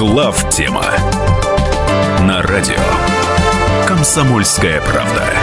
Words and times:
Глав 0.00 0.48
тема 0.48 0.86
на 2.20 2.40
радио 2.40 2.80
Комсомольская 3.86 4.80
правда. 4.80 5.39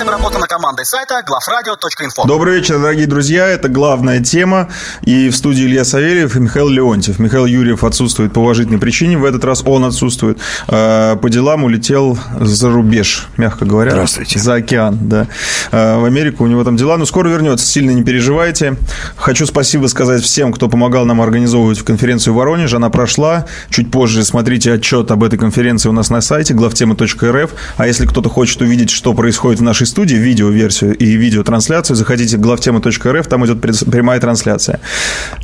Запись 0.00 0.14
обработана 0.14 0.46
командой 0.46 0.84
сайта 0.84 1.22
главрадио.инфо. 1.26 2.26
Добрый 2.26 2.56
вечер, 2.56 2.78
дорогие 2.78 3.06
друзья. 3.06 3.46
Это 3.46 3.68
главная 3.68 4.20
тема. 4.20 4.68
И 5.02 5.28
в 5.28 5.36
студии 5.36 5.64
Илья 5.64 5.84
Савельев 5.84 6.36
и 6.36 6.40
Михаил 6.40 6.68
Леонтьев. 6.68 7.18
Михаил 7.18 7.46
Юрьев 7.46 7.84
отсутствует 7.84 8.32
по 8.32 8.38
уважительной 8.40 8.78
причине. 8.78 9.18
В 9.18 9.24
этот 9.24 9.44
раз 9.44 9.62
он 9.64 9.84
отсутствует. 9.84 10.38
А, 10.68 11.16
по 11.16 11.28
делам 11.28 11.64
улетел 11.64 12.18
за 12.40 12.70
рубеж, 12.70 13.28
мягко 13.36 13.64
говоря. 13.64 13.90
Здравствуйте. 13.90 14.38
За 14.38 14.54
океан, 14.54 14.98
да. 15.02 15.26
А, 15.70 15.98
в 15.98 16.04
Америку 16.04 16.44
у 16.44 16.46
него 16.46 16.64
там 16.64 16.76
дела. 16.76 16.96
Но 16.96 17.04
скоро 17.04 17.28
вернется. 17.28 17.66
Сильно 17.66 17.90
не 17.90 18.02
переживайте. 18.02 18.76
Хочу 19.16 19.46
спасибо 19.46 19.86
сказать 19.86 20.22
всем, 20.22 20.52
кто 20.52 20.68
помогал 20.68 21.04
нам 21.04 21.20
организовывать 21.20 21.82
конференцию 21.82 22.34
в 22.34 22.36
Воронеже. 22.38 22.76
Она 22.76 22.90
прошла. 22.90 23.46
Чуть 23.68 23.90
позже 23.90 24.24
смотрите 24.24 24.72
отчет 24.72 25.10
об 25.10 25.24
этой 25.24 25.38
конференции 25.38 25.88
у 25.88 25.92
нас 25.92 26.10
на 26.10 26.20
сайте 26.20 26.54
главтема.рф. 26.54 27.50
А 27.76 27.86
если 27.86 28.06
кто-то 28.06 28.28
хочет 28.28 28.60
увидеть, 28.62 28.90
что 28.90 29.12
происходит 29.12 29.60
в 29.60 29.62
нашей 29.62 29.89
студии, 29.90 30.16
видеоверсию 30.16 30.96
и 30.96 31.16
видеотрансляцию, 31.16 31.96
заходите 31.96 32.36
в 32.36 32.40
главтема.рф, 32.40 33.26
там 33.26 33.46
идет 33.46 33.60
прямая 33.60 34.20
трансляция. 34.20 34.80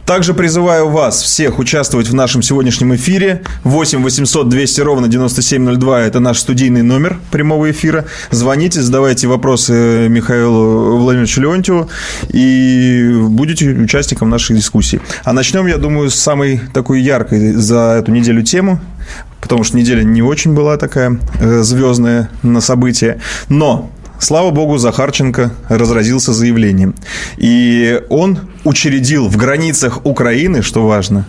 Также 0.07 0.35
призываю 0.35 0.89
вас 0.89 1.21
всех 1.21 1.59
участвовать 1.59 2.09
в 2.09 2.15
нашем 2.15 2.43
сегодняшнем 2.43 2.95
эфире. 2.95 3.43
8 3.65 4.03
800 4.03 4.49
200 4.49 4.81
ровно 4.81 5.09
9702– 5.09 6.01
это 6.03 6.21
наш 6.21 6.39
студийный 6.39 6.83
номер 6.83 7.19
прямого 7.31 7.71
эфира. 7.71 8.07
Звоните, 8.31 8.81
задавайте 8.81 9.27
вопросы 9.27 10.09
Михаилу 10.09 10.97
Владимировичу 10.97 11.41
Леонтьеву 11.41 11.91
и 12.29 13.13
будете 13.29 13.71
участником 13.71 14.31
нашей 14.31 14.57
дискуссии. 14.57 15.01
А 15.25 15.33
начнем, 15.33 15.66
я 15.66 15.77
думаю, 15.77 16.10
с 16.10 16.15
самой 16.15 16.60
такой 16.73 17.01
яркой 17.01 17.53
за 17.53 17.97
эту 17.99 18.13
неделю 18.13 18.43
тему, 18.43 18.81
потому 19.41 19.65
что 19.65 19.77
неделя 19.77 20.03
не 20.03 20.23
очень 20.23 20.55
была 20.55 20.77
такая 20.77 21.19
э, 21.41 21.63
звездная 21.63 22.31
на 22.43 22.60
события. 22.60 23.21
Но 23.49 23.91
Слава 24.19 24.51
богу, 24.51 24.79
Захарченко 24.79 25.51
разразился 25.69 26.33
заявлением. 26.33 26.95
И 27.37 28.01
он 28.09 28.39
учредил 28.65 29.29
в 29.29 29.37
границах 29.37 30.05
Украины, 30.05 30.63
что 30.63 30.87
важно, 30.87 31.27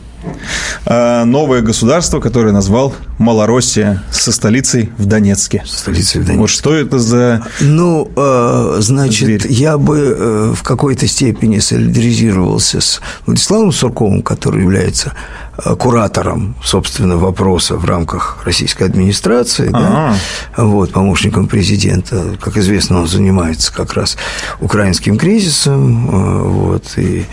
э, 0.85 1.23
новое 1.25 1.61
государство, 1.61 2.19
которое 2.19 2.51
назвал 2.51 2.93
Малороссия 3.17 4.03
со 4.11 4.31
столицей 4.31 4.91
в 4.97 5.05
Донецке. 5.05 5.63
Столицей 5.65 6.21
в 6.21 6.25
Донецке. 6.25 6.41
Вот 6.41 6.49
что 6.49 6.73
это 6.73 6.99
за... 6.99 7.45
Ну, 7.61 8.11
э, 8.15 8.77
значит, 8.79 9.41
Зверь. 9.41 9.47
я 9.51 9.77
бы 9.77 9.97
э, 9.97 10.53
в 10.55 10.63
какой-то 10.63 11.07
степени 11.07 11.59
солидаризировался 11.59 12.79
с 12.79 13.01
Владиславом 13.25 13.71
Сурковым, 13.71 14.21
который 14.21 14.61
является 14.61 15.13
куратором, 15.79 16.55
собственно, 16.63 17.17
вопроса 17.17 17.77
в 17.77 17.85
рамках 17.85 18.39
российской 18.45 18.83
администрации, 18.83 19.69
да, 19.69 20.15
вот, 20.55 20.91
помощником 20.91 21.47
президента. 21.47 22.37
Как 22.39 22.57
известно, 22.57 22.99
он 22.99 23.07
занимается 23.07 23.73
как 23.73 23.93
раз 23.93 24.17
украинским 24.59 25.17
кризисом, 25.17 26.07
вот, 26.47 26.83
и 26.97 27.25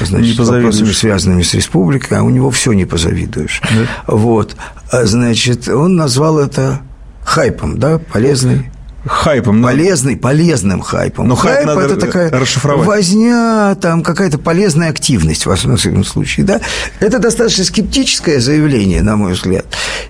значит, 0.00 0.38
вопросами, 0.38 0.92
связанными 0.92 1.42
с 1.42 1.54
республикой, 1.54 2.18
а 2.18 2.22
у 2.22 2.30
него 2.30 2.50
все 2.50 2.72
не 2.72 2.84
позавидуешь. 2.84 3.62
Да? 3.62 4.14
Вот, 4.14 4.54
значит, 4.92 5.68
он 5.68 5.96
назвал 5.96 6.38
это 6.38 6.80
хайпом, 7.24 7.78
да, 7.78 7.98
полезный 7.98 8.70
хайпом. 9.04 9.62
Полезный, 9.62 10.16
полезным 10.16 10.80
хайпом. 10.80 11.28
Но 11.28 11.36
хайп, 11.36 11.54
хайп 11.54 11.66
надо 11.66 11.80
это 11.80 11.96
такая 11.96 12.30
расшифровать. 12.30 12.86
возня, 12.86 13.74
там 13.80 14.02
какая-то 14.02 14.38
полезная 14.38 14.90
активность, 14.90 15.46
во 15.46 15.56
всяком 15.56 16.04
случае. 16.04 16.46
Да? 16.46 16.60
Это 17.00 17.18
достаточно 17.18 17.64
скептическое 17.64 18.40
заявление, 18.40 19.02
на 19.02 19.16
мой 19.16 19.32
взгляд. 19.32 19.66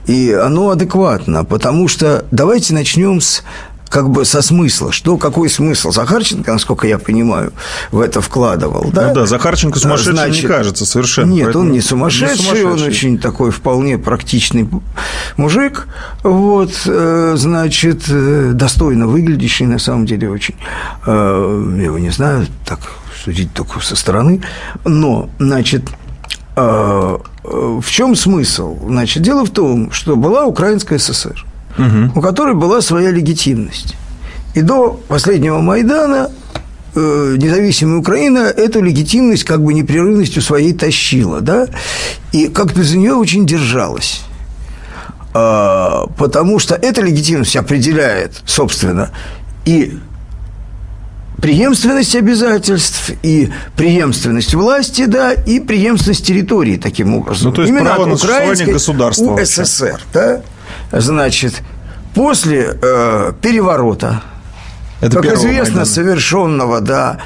И 0.06 0.32
оно 0.32 0.70
адекватно, 0.70 1.44
потому 1.44 1.88
что 1.88 2.24
давайте 2.30 2.74
начнем 2.74 3.20
с 3.20 3.42
как 3.92 4.08
бы 4.08 4.25
со 4.25 4.41
смысла. 4.41 4.91
Что, 4.91 5.19
какой 5.19 5.50
смысл? 5.50 5.91
Захарченко, 5.92 6.50
насколько 6.50 6.86
я 6.86 6.98
понимаю, 6.98 7.53
в 7.91 8.00
это 8.00 8.22
вкладывал, 8.22 8.91
да? 8.91 9.08
Ну 9.08 9.14
да, 9.14 9.26
Захарченко 9.26 9.78
сумасшедший 9.78 10.14
Значит, 10.14 10.42
не 10.44 10.48
кажется 10.48 10.86
совершенно. 10.86 11.30
Нет, 11.30 11.44
поэтому... 11.44 11.66
он 11.66 11.72
не 11.72 11.82
сумасшедший, 11.82 12.38
не 12.38 12.42
сумасшедший, 12.42 12.64
он 12.64 12.82
очень 12.82 13.19
такой 13.19 13.50
вполне 13.50 13.98
практичный 13.98 14.66
мужик, 15.36 15.88
вот, 16.22 16.72
э, 16.86 17.34
значит, 17.36 18.04
э, 18.08 18.52
достойно 18.54 19.06
выглядящий, 19.06 19.66
на 19.66 19.78
самом 19.78 20.06
деле, 20.06 20.31
очень. 20.31 20.54
Э, 21.04 21.75
я 21.76 21.84
его 21.84 21.98
не 21.98 22.10
знаю, 22.10 22.47
так 22.64 22.81
судить 23.22 23.52
только 23.52 23.81
со 23.81 23.94
стороны, 23.94 24.41
но, 24.86 25.28
значит, 25.38 25.82
в 26.54 27.84
чем 27.86 28.14
смысл? 28.14 28.78
Значит, 28.86 29.22
дело 29.22 29.44
в 29.44 29.50
том, 29.50 29.91
что 29.91 30.16
была 30.16 30.44
Украинская 30.44 30.98
ССР 30.98 31.44
угу. 31.78 32.18
у 32.18 32.20
которой 32.20 32.54
была 32.54 32.80
своя 32.80 33.10
легитимность. 33.10 33.96
И 34.54 34.62
до 34.62 35.00
последнего 35.08 35.60
Майдана 35.60 36.30
э, 36.94 37.36
независимая 37.38 37.98
Украина 37.98 38.38
эту 38.38 38.82
легитимность 38.82 39.44
как 39.44 39.62
бы 39.62 39.72
непрерывностью 39.72 40.42
своей 40.42 40.72
тащила, 40.74 41.40
да, 41.40 41.68
и 42.32 42.48
как-то 42.48 42.82
за 42.82 42.98
нее 42.98 43.14
очень 43.14 43.46
держалась. 43.46 44.22
А, 45.34 46.06
потому 46.18 46.58
что 46.58 46.74
эта 46.74 47.00
легитимность 47.00 47.56
определяет, 47.56 48.42
собственно, 48.44 49.10
и 49.64 49.98
преемственность 51.40 52.14
обязательств, 52.14 53.10
и 53.22 53.50
преемственность 53.76 54.54
власти, 54.54 55.06
да, 55.06 55.32
и 55.32 55.58
преемственность 55.58 56.26
территории 56.26 56.76
таким 56.76 57.14
образом. 57.14 57.48
Ну, 57.48 57.52
то 57.54 57.62
есть 57.62 57.70
Именно 57.70 57.90
право 57.90 58.06
на 58.06 58.16
существование 58.16 58.66
государства. 58.66 59.34
УССР, 59.34 60.00
да, 60.12 60.42
Значит, 60.92 61.62
после 62.14 62.78
э, 62.80 63.32
переворота, 63.40 64.22
Это 65.00 65.16
как 65.20 65.34
известно, 65.34 65.58
Майдана. 65.58 65.84
совершенного, 65.84 66.80
да, 66.80 67.18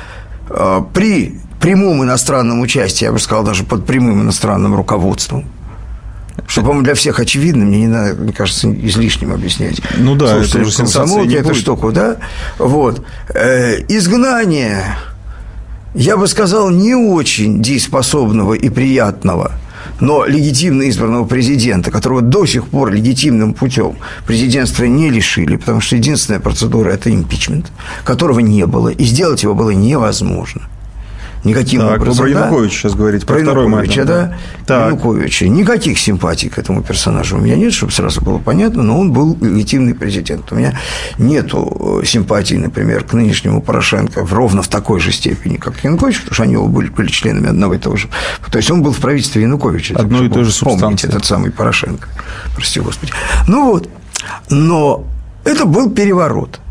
э, 0.49 0.83
при 0.93 1.41
прямом 1.61 2.05
иностранном 2.05 2.61
участии, 2.61 3.05
я 3.05 3.13
бы 3.13 3.19
сказал, 3.19 3.45
даже 3.45 3.65
под 3.65 3.87
прямым 3.87 4.23
иностранным 4.23 4.75
руководством, 4.75 5.47
что, 6.47 6.61
по-моему, 6.61 6.83
для 6.83 6.95
всех 6.95 7.19
очевидно, 7.19 7.65
мне 7.65 7.81
не 7.81 7.89
надо, 7.89 8.15
мне 8.15 8.33
кажется, 8.33 8.73
излишним 8.73 9.33
объяснять. 9.33 9.81
Ну 9.97 10.15
да, 10.15 10.29
Слушайте, 10.29 10.59
это 10.59 10.69
уже 10.69 10.77
комсомолки 10.77 11.35
эту 11.35 11.55
штуку, 11.55 11.93
да? 11.93 12.17
Вот. 12.59 13.05
Э, 13.35 13.81
изгнание, 13.89 14.97
я 15.95 16.17
бы 16.17 16.29
сказал, 16.29 16.71
не 16.71 16.95
очень 16.95 17.63
дееспособного 17.63 18.55
и 18.55 18.69
приятного– 18.69 19.53
но 20.01 20.25
легитимно 20.25 20.89
избранного 20.89 21.25
президента, 21.25 21.91
которого 21.91 22.23
до 22.23 22.47
сих 22.47 22.69
пор 22.69 22.93
легитимным 22.93 23.55
путем 23.55 23.97
президентства 24.27 24.85
не 24.85 25.11
лишили, 25.11 25.57
потому 25.57 25.81
что 25.81 25.97
единственная 25.97 26.41
процедура– 26.41 26.91
это 26.93 27.11
импичмент, 27.11 27.73
которого 28.05 28.41
не 28.41 28.67
было, 28.67 28.89
и 28.89 29.05
сделать 29.05 29.43
его 29.43 29.55
было 29.55 29.71
невозможно– 29.71 30.63
никаким 31.47 31.81
так, 31.81 32.01
образом. 32.01 32.25
Про 32.25 32.29
Януковича 32.29 32.75
да? 32.75 32.79
сейчас 32.79 32.95
говорите, 32.95 33.27
про, 33.27 33.35
про 33.37 33.43
второй 33.43 33.65
Януковича, 33.65 34.05
да? 34.05 34.39
Так. 34.67 34.87
Януковича. 34.87 35.49
Никаких 35.49 35.99
симпатий 35.99 36.49
к 36.49 36.59
этому 36.59 36.83
персонажу 36.83 37.37
у 37.37 37.41
меня 37.41 37.57
нет, 37.57 37.73
чтобы 37.73 37.93
сразу 37.93 38.21
было 38.21 38.39
понятно, 38.39 38.83
но 38.83 38.99
он 38.99 39.13
был 39.13 39.37
легитимный 39.41 39.95
президент. 39.95 40.53
У 40.53 40.57
меня 40.57 40.79
нет 41.19 41.51
э, 41.55 42.03
симпатий, 42.05 42.59
например, 42.59 43.05
к 43.05 43.13
нынешнему 43.13 43.63
Порошенко 43.63 44.25
в 44.25 44.33
ровно 44.33 44.63
в 44.63 44.69
такой 44.69 45.01
же 45.01 45.13
степени, 45.13 45.57
как 45.57 45.83
Янукович, 45.83 46.19
потому 46.21 46.35
что 46.35 46.43
они 46.43 46.57
оба 46.57 46.69
были, 46.69 46.89
были 46.89 47.09
членами 47.09 47.49
одного 47.49 47.75
и 47.75 47.79
того 47.79 47.97
же. 47.97 48.09
То 48.51 48.59
есть 48.59 48.71
он 48.71 48.83
был 48.83 48.93
в 48.93 48.99
правительстве 48.99 49.43
Януковича. 49.43 49.95
Одно 49.97 50.25
и 50.25 50.29
то 50.29 50.45
же 50.45 50.53
субстанция. 50.53 51.09
этот 51.09 51.25
самый 51.25 51.51
Порошенко. 51.51 52.09
Прости 52.55 52.81
господи. 52.81 53.13
Ну 53.47 53.71
вот, 53.71 53.89
но 54.51 55.05
это 55.45 55.65
был 55.65 55.91
переворот– 55.91 56.61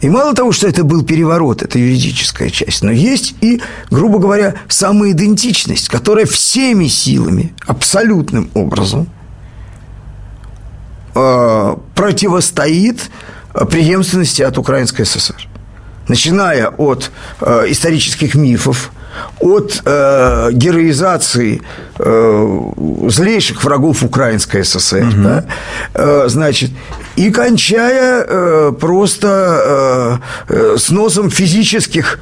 и 0.00 0.08
мало 0.08 0.34
того, 0.34 0.52
что 0.52 0.66
это 0.66 0.82
был 0.82 1.04
переворот, 1.04 1.62
это 1.62 1.78
юридическая 1.78 2.48
часть, 2.48 2.82
но 2.82 2.90
есть 2.90 3.34
и, 3.42 3.60
грубо 3.90 4.18
говоря, 4.18 4.54
самоидентичность, 4.68 5.88
которая 5.88 6.24
всеми 6.26 6.86
силами, 6.86 7.52
абсолютным 7.66 8.50
образом 8.54 9.08
э, 11.14 11.76
противостоит 11.94 13.10
преемственности 13.70 14.42
от 14.42 14.56
Украинской 14.56 15.04
ССР. 15.04 15.48
Начиная 16.08 16.68
от 16.68 17.10
э, 17.40 17.66
исторических 17.68 18.34
мифов, 18.34 18.92
от 19.40 19.82
э, 19.84 20.48
героизации 20.52 21.62
э, 21.98 22.60
злейших 23.08 23.64
врагов 23.64 24.02
Украинской 24.02 24.64
ССР, 24.64 25.08
угу. 25.08 25.22
да, 25.22 25.44
э, 25.94 26.24
значит, 26.28 26.70
и 27.16 27.30
кончая 27.30 28.24
э, 28.26 28.72
просто 28.78 30.20
э, 30.48 30.54
э, 30.54 30.76
сносом 30.78 31.30
физических 31.30 32.18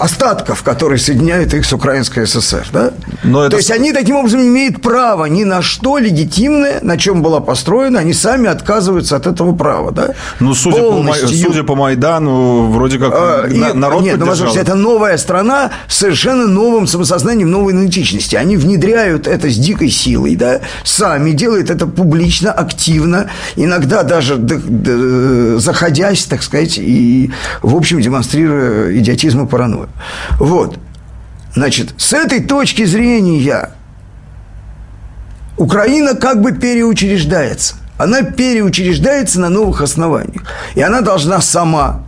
остатков, 0.00 0.62
которые 0.62 0.98
соединяют 0.98 1.52
их 1.52 1.64
с 1.64 1.72
Украинской 1.72 2.26
ССР. 2.26 2.66
Да? 2.72 2.92
Но 3.22 3.42
это... 3.42 3.50
То 3.50 3.56
есть 3.58 3.70
они 3.70 3.92
таким 3.92 4.16
образом 4.16 4.40
не 4.40 4.48
имеют 4.48 4.80
права 4.80 5.26
ни 5.26 5.44
на 5.44 5.60
что 5.60 5.98
легитимное, 5.98 6.78
на 6.80 6.96
чем 6.96 7.22
была 7.22 7.40
построена, 7.40 8.00
они 8.00 8.14
сами 8.14 8.48
отказываются 8.48 9.16
от 9.16 9.26
этого 9.26 9.54
права. 9.54 9.92
Да? 9.92 10.14
Ну, 10.40 10.54
судя, 10.54 10.78
Полностью... 10.78 11.28
по, 11.28 11.34
судя 11.34 11.62
по 11.64 11.74
Майдану, 11.74 12.70
вроде 12.70 12.98
как 12.98 13.12
а, 13.14 13.46
и, 13.46 13.58
народ 13.74 14.02
Нет, 14.02 14.18
ну, 14.18 14.26
возможно, 14.26 14.58
это 14.58 14.74
новая 14.74 15.18
страна 15.18 15.70
с 15.86 15.98
совершенно 15.98 16.46
новым 16.46 16.86
самосознанием, 16.86 17.50
новой 17.50 17.74
идентичности. 17.74 18.36
Они 18.36 18.56
внедряют 18.56 19.26
это 19.26 19.50
с 19.50 19.56
дикой 19.56 19.90
силой, 19.90 20.34
да, 20.34 20.60
сами 20.82 21.32
делают 21.32 21.68
это 21.68 21.86
публично, 21.86 22.52
активно, 22.52 23.28
иногда 23.56 24.02
даже 24.02 24.40
заходясь, 25.58 26.24
так 26.24 26.42
сказать, 26.42 26.78
и, 26.78 27.30
в 27.60 27.76
общем, 27.76 28.00
демонстрируя 28.00 28.96
идиотизм 28.96 29.44
и 29.44 29.46
паранойю. 29.46 29.89
Вот. 30.38 30.78
Значит, 31.54 31.94
с 31.96 32.12
этой 32.12 32.42
точки 32.42 32.84
зрения 32.84 33.70
Украина 35.56 36.14
как 36.14 36.40
бы 36.40 36.52
переучреждается. 36.52 37.76
Она 37.98 38.22
переучреждается 38.22 39.40
на 39.40 39.50
новых 39.50 39.82
основаниях. 39.82 40.44
И 40.74 40.80
она 40.80 41.02
должна 41.02 41.40
сама 41.42 42.02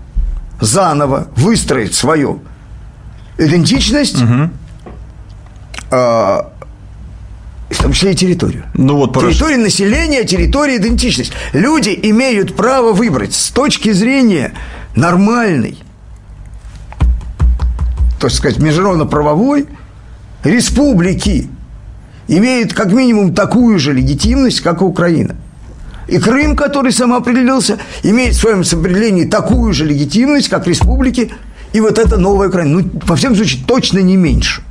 заново 0.61 1.29
выстроить 1.37 1.95
свою 1.95 2.41
идентичность, 3.37 4.23
угу. 4.23 4.51
а, 5.91 6.51
в 7.69 7.83
том 7.83 7.93
числе 7.93 8.13
и 8.13 8.15
территорию. 8.15 8.65
Ну 8.75 8.97
вот, 8.97 9.15
территория 9.15 9.59
населения, 9.59 10.25
территория, 10.25 10.77
идентичность. 10.77 11.33
Люди 11.53 11.99
имеют 12.05 12.57
право 12.57 12.93
выбрать 12.93 13.35
с 13.35 13.51
точки 13.51 13.93
зрения 13.93 14.55
нормальной 14.95 15.79
так 18.23 18.31
сказать, 18.31 18.59
международно-правовой 18.61 19.67
республики 20.45 21.49
имеют 22.29 22.73
как 22.73 22.93
минимум 22.93 23.35
такую 23.35 23.81
же 23.81 23.93
легитимность, 23.93 24.61
как 24.61 24.81
и 24.81 24.85
Украина. 24.85 25.35
И 26.07 26.19
Крым, 26.19 26.55
который 26.55 26.93
самоопределился, 26.93 27.79
имеет 28.05 28.35
в 28.35 28.41
своем 28.41 28.63
самоопределении 28.63 29.25
такую 29.25 29.73
же 29.73 29.85
легитимность, 29.85 30.49
как 30.49 30.69
республики, 30.69 31.33
и 31.73 31.81
вот 31.81 31.99
это 31.99 32.17
новая 32.17 32.49
Украина. 32.49 32.81
Ну, 32.81 32.91
во 33.07 33.17
всяком 33.17 33.35
случае, 33.35 33.65
точно 33.67 33.99
не 33.99 34.17
меньше. 34.17 34.63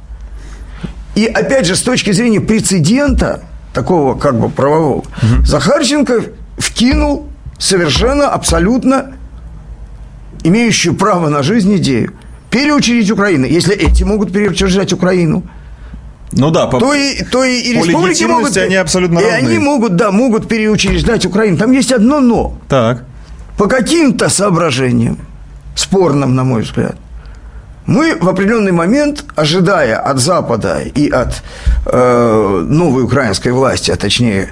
И 1.15 1.25
опять 1.25 1.65
же, 1.65 1.75
с 1.75 1.81
точки 1.81 2.11
зрения 2.11 2.39
прецедента, 2.39 3.43
такого 3.73 4.17
как 4.17 4.39
бы 4.39 4.47
правового, 4.47 4.99
угу. 4.99 5.45
Захарченко 5.45 6.23
вкинул 6.57 7.27
совершенно, 7.59 8.29
абсолютно 8.29 9.11
имеющую 10.43 10.95
право 10.95 11.27
на 11.27 11.43
жизнь 11.43 11.75
идею 11.75 12.13
переучредить 12.51 13.09
Украину. 13.09 13.45
Если 13.45 13.75
эти 13.75 14.03
могут 14.03 14.31
переучреждать 14.31 14.93
Украину, 14.93 15.43
ну 16.33 16.51
да, 16.51 16.67
по, 16.67 16.79
то 16.79 16.93
и, 16.93 17.23
то 17.23 17.43
и, 17.43 17.59
и 17.59 17.73
республики 17.73 18.23
могут... 18.23 18.55
они 18.55 18.75
абсолютно 18.75 19.19
И 19.19 19.25
они 19.25 19.57
могут, 19.57 19.95
да, 19.95 20.11
могут 20.11 20.47
переучреждать 20.47 21.25
Украину. 21.25 21.57
Там 21.57 21.71
есть 21.71 21.91
одно 21.91 22.19
«но». 22.19 22.57
Так. 22.69 23.03
По 23.57 23.67
каким-то 23.67 24.29
соображениям, 24.29 25.17
спорным, 25.75 26.35
на 26.35 26.43
мой 26.43 26.61
взгляд, 26.61 26.95
мы 27.85 28.15
в 28.15 28.29
определенный 28.29 28.71
момент, 28.71 29.25
ожидая 29.35 29.97
от 29.97 30.19
Запада 30.19 30.79
и 30.79 31.09
от 31.09 31.43
э, 31.85 32.65
новой 32.67 33.03
украинской 33.03 33.49
власти, 33.49 33.91
а 33.91 33.97
точнее 33.97 34.49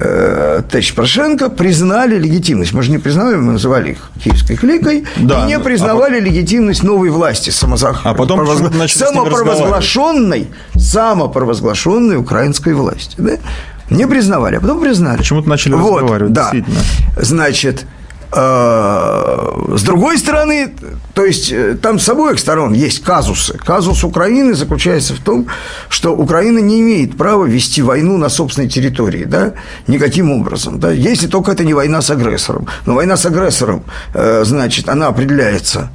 э, 0.00 0.62
товарищ 0.68 0.94
Порошенко 0.94 1.50
признали 1.50 2.18
легитимность. 2.18 2.72
Мы 2.72 2.82
же 2.82 2.90
не 2.90 2.98
признали, 2.98 3.36
мы 3.36 3.52
называли 3.52 3.92
их 3.92 4.10
киевской 4.22 4.56
кликой, 4.56 5.04
да, 5.16 5.44
и 5.44 5.46
не 5.46 5.58
признавали 5.58 6.16
а 6.16 6.20
легитимность 6.20 6.82
новой 6.82 7.10
власти 7.10 7.50
самозах... 7.50 8.02
а 8.04 8.14
потом 8.14 8.38
провозгла... 8.38 8.86
самопровозглашенной, 8.86 10.48
самопровозглашенной 10.76 12.16
украинской 12.16 12.74
власти. 12.74 13.14
Да? 13.18 13.32
Не 13.90 14.06
признавали, 14.06 14.56
а 14.56 14.60
потом 14.60 14.80
признали. 14.80 15.18
Почему-то 15.18 15.48
начали 15.48 15.74
вот, 15.74 16.00
разговаривать, 16.00 16.32
да. 16.32 16.42
действительно. 16.42 16.80
Значит, 17.16 17.86
с 18.30 19.82
другой 19.82 20.18
стороны, 20.18 20.74
то 21.14 21.24
есть 21.24 21.50
э, 21.50 21.76
там 21.80 21.98
с 21.98 22.08
обоих 22.08 22.38
сторон 22.38 22.74
есть 22.74 23.02
казусы. 23.02 23.56
Казус 23.58 24.04
Украины 24.04 24.54
заключается 24.54 25.14
в 25.14 25.20
том, 25.20 25.46
что 25.88 26.14
Украина 26.14 26.58
не 26.58 26.80
имеет 26.80 27.16
права 27.16 27.46
вести 27.46 27.80
войну 27.80 28.18
на 28.18 28.28
собственной 28.28 28.68
территории, 28.68 29.24
да, 29.24 29.54
никаким 29.86 30.30
образом, 30.30 30.78
да, 30.78 30.90
если 30.90 31.26
только 31.26 31.52
это 31.52 31.64
не 31.64 31.74
война 31.74 32.02
с 32.02 32.10
агрессором. 32.10 32.66
Но 32.86 32.94
война 32.94 33.16
с 33.16 33.24
агрессором, 33.24 33.82
э, 34.14 34.44
значит, 34.44 34.88
она 34.88 35.06
определяется 35.06 35.90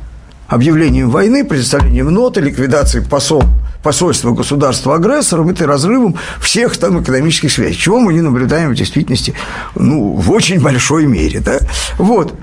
объявлением 0.53 1.09
войны, 1.09 1.43
предоставлением 1.43 2.11
ноты, 2.11 2.41
ликвидацией 2.41 3.05
посол, 3.05 3.43
посольства 3.81 4.31
государства 4.31 4.95
агрессором, 4.95 5.49
это 5.49 5.65
разрывом 5.65 6.15
всех 6.39 6.77
там 6.77 7.01
экономических 7.01 7.51
связей, 7.51 7.77
чего 7.77 7.99
мы 7.99 8.13
не 8.13 8.21
наблюдаем 8.21 8.71
в 8.71 8.75
действительности 8.75 9.33
ну, 9.75 10.13
в 10.13 10.31
очень 10.31 10.61
большой 10.61 11.05
мере. 11.05 11.39
Да? 11.39 11.59
Вот. 11.97 12.35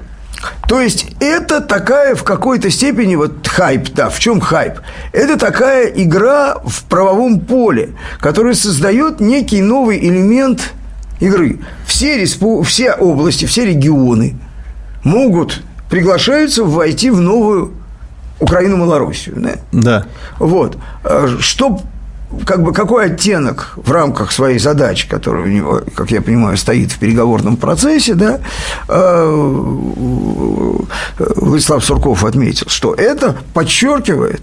То 0.67 0.81
есть 0.81 1.07
это 1.21 1.61
такая 1.61 2.15
в 2.15 2.25
какой-то 2.25 2.71
степени 2.71 3.15
вот 3.15 3.47
хайп, 3.47 3.91
да, 3.95 4.09
в 4.09 4.19
чем 4.19 4.41
хайп? 4.41 4.81
Это 5.13 5.39
такая 5.39 5.87
игра 5.89 6.57
в 6.65 6.85
правовом 6.85 7.41
поле, 7.41 7.91
которая 8.19 8.55
создает 8.55 9.21
некий 9.21 9.61
новый 9.61 9.99
элемент 9.99 10.73
игры. 11.21 11.61
Все, 11.87 12.19
респу... 12.19 12.63
все 12.63 12.93
области, 12.95 13.45
все 13.45 13.67
регионы 13.67 14.37
могут 15.05 15.63
приглашаются 15.91 16.65
войти 16.65 17.11
в 17.11 17.21
новую 17.21 17.73
Украину-Малороссию. 18.41 19.37
Да? 19.37 19.55
да. 19.73 20.07
Вот. 20.39 20.77
А 21.05 21.29
что 21.39 21.81
как 22.47 22.63
бы 22.63 22.73
какой 22.73 23.07
оттенок 23.07 23.73
в 23.77 23.91
рамках 23.91 24.31
своей 24.33 24.59
задачи, 24.59 25.09
которая 25.09 25.45
у 25.45 25.49
него, 25.49 25.83
как 25.95 26.11
я 26.11 26.23
понимаю, 26.23 26.57
стоит 26.57 26.93
в 26.93 26.99
переговорном 26.99 27.57
процессе, 27.57 28.15
да, 28.15 28.39
а, 28.89 29.27
Владислав 31.19 31.85
Сурков 31.85 32.25
отметил, 32.25 32.69
что 32.69 32.95
это 32.95 33.37
подчеркивает, 33.53 34.43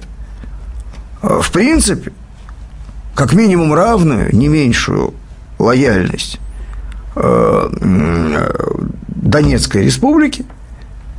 а, 1.22 1.40
в 1.42 1.50
принципе, 1.52 2.12
как 3.16 3.34
минимум 3.34 3.74
равную, 3.74 4.36
не 4.36 4.48
меньшую 4.48 5.14
лояльность 5.58 6.40
Донецкой 9.08 9.86
республики 9.86 10.46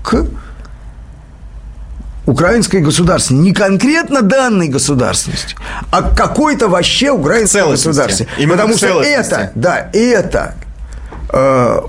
к 0.05 0.27
украинской 2.29 2.81
государственности. 2.81 3.47
Не 3.49 3.55
конкретно 3.55 4.21
данной 4.21 4.69
государственности, 4.69 5.57
а 5.91 6.03
какой-то 6.03 6.69
вообще 6.69 7.11
украинской 7.11 7.67
государственности. 7.71 8.47
Потому 8.47 8.77
что 8.77 9.03
это, 9.03 9.51
да, 9.55 9.89
это 9.95 10.55
э, 11.33 11.81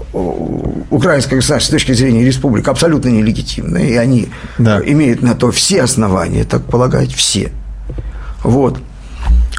украинская 0.90 1.40
государство 1.40 1.72
с 1.72 1.72
точки 1.72 1.92
зрения 1.92 2.24
республик 2.24 2.70
абсолютно 2.70 3.10
нелегитимная, 3.10 3.84
и 3.84 3.96
они 3.96 4.30
да. 4.58 4.82
имеют 4.86 5.22
на 5.22 5.36
то 5.36 5.52
все 5.52 5.84
основания, 5.84 6.46
так 6.46 6.64
полагать, 6.64 7.14
все. 7.14 7.52
Вот. 8.42 8.80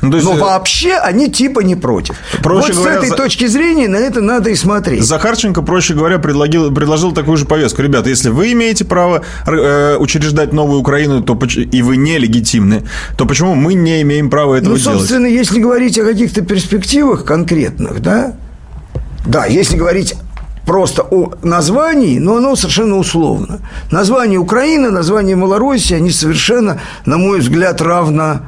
Ну, 0.02 0.14
есть, 0.14 0.26
Но 0.26 0.36
э, 0.36 0.40
вообще 0.40 0.94
они 0.94 1.30
типа 1.30 1.60
не 1.60 1.76
против. 1.76 2.16
Проще 2.42 2.72
вот 2.72 2.76
говоря, 2.76 3.00
с 3.00 3.04
этой 3.04 3.16
точки 3.16 3.46
зрения 3.46 3.88
на 3.88 3.96
это 3.96 4.20
надо 4.20 4.50
и 4.50 4.54
смотреть. 4.54 5.04
Захарченко, 5.04 5.62
проще 5.62 5.94
говоря, 5.94 6.18
предложил, 6.18 6.72
предложил 6.72 7.12
такую 7.12 7.36
же 7.36 7.44
повестку. 7.44 7.82
Ребята, 7.82 8.08
если 8.08 8.30
вы 8.30 8.52
имеете 8.52 8.84
право 8.84 9.22
э, 9.46 9.96
учреждать 9.98 10.52
новую 10.52 10.80
Украину, 10.80 11.22
то, 11.22 11.38
и 11.54 11.82
вы 11.82 11.96
нелегитимны, 11.96 12.84
то 13.16 13.26
почему 13.26 13.54
мы 13.54 13.74
не 13.74 14.00
имеем 14.02 14.30
права 14.30 14.54
этого 14.54 14.78
делать? 14.78 14.94
Ну, 14.94 14.98
собственно, 15.00 15.26
если 15.26 15.60
говорить 15.60 15.98
о 15.98 16.04
каких-то 16.04 16.42
перспективах 16.42 17.24
конкретных, 17.24 18.00
да, 18.00 18.34
да, 19.26 19.46
если 19.46 19.76
говорить 19.76 20.14
просто 20.64 21.02
о 21.02 21.32
названии, 21.42 22.18
но 22.18 22.36
оно 22.36 22.56
совершенно 22.56 22.96
условно. 22.96 23.60
Название 23.90 24.38
Украины, 24.38 24.90
название 24.90 25.36
Малороссии, 25.36 25.94
они 25.94 26.10
совершенно, 26.10 26.80
на 27.04 27.18
мой 27.18 27.40
взгляд, 27.40 27.82
равно 27.82 28.42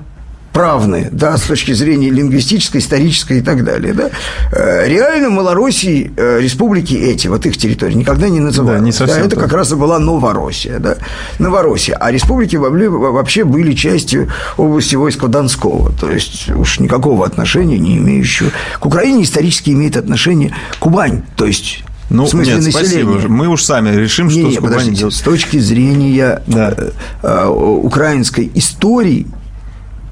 правные, 0.53 1.09
да, 1.11 1.37
с 1.37 1.43
точки 1.43 1.73
зрения 1.73 2.11
лингвистической, 2.11 2.81
исторической 2.81 3.39
и 3.39 3.41
так 3.41 3.65
далее, 3.65 3.95
да, 3.95 4.11
э, 4.53 4.89
реально 4.89 5.31
Малороссии, 5.31 6.13
э, 6.17 6.41
республики 6.41 6.95
эти, 6.95 7.29
вот 7.29 7.47
их 7.47 7.57
территории, 7.57 7.95
никогда 7.95 8.29
не 8.29 8.41
называли. 8.41 8.79
Да, 8.79 8.85
не 8.85 8.93
совсем 8.93 9.21
да, 9.21 9.27
это 9.27 9.37
как 9.37 9.53
раз 9.53 9.73
и 9.73 9.77
была 9.77 9.99
Новороссия, 9.99 10.79
да, 10.79 10.97
Новороссия. 11.39 11.97
А 11.97 12.11
республики 12.11 12.57
вообще 12.57 13.45
были 13.45 13.73
частью 13.73 14.29
области 14.57 14.95
войска 14.95 15.29
Донского, 15.29 15.93
то 15.93 16.11
есть 16.11 16.51
уж 16.51 16.81
никакого 16.81 17.25
отношения 17.25 17.79
не 17.79 17.97
имеющего. 17.97 18.51
К 18.79 18.87
Украине 18.87 19.25
исторически 19.25 19.71
имеет 19.71 19.97
отношение 19.97 20.55
Кубань, 20.79 21.23
то 21.37 21.47
есть 21.47 21.83
ну, 22.11 22.25
в 22.25 22.29
смысле 22.29 22.57
нет, 22.57 22.65
населения. 22.67 23.11
спасибо. 23.11 23.33
Мы 23.33 23.49
уж 23.49 23.63
сами 23.63 23.97
решим, 23.97 24.27
не, 24.29 24.33
что 24.33 24.49
не, 24.49 24.57
с 24.57 24.59
подождите, 24.59 25.11
С 25.11 25.21
точки 25.21 25.59
зрения 25.59 26.43
да. 26.47 26.77
э, 27.23 27.47
украинской 27.49 28.51
истории 28.55 29.27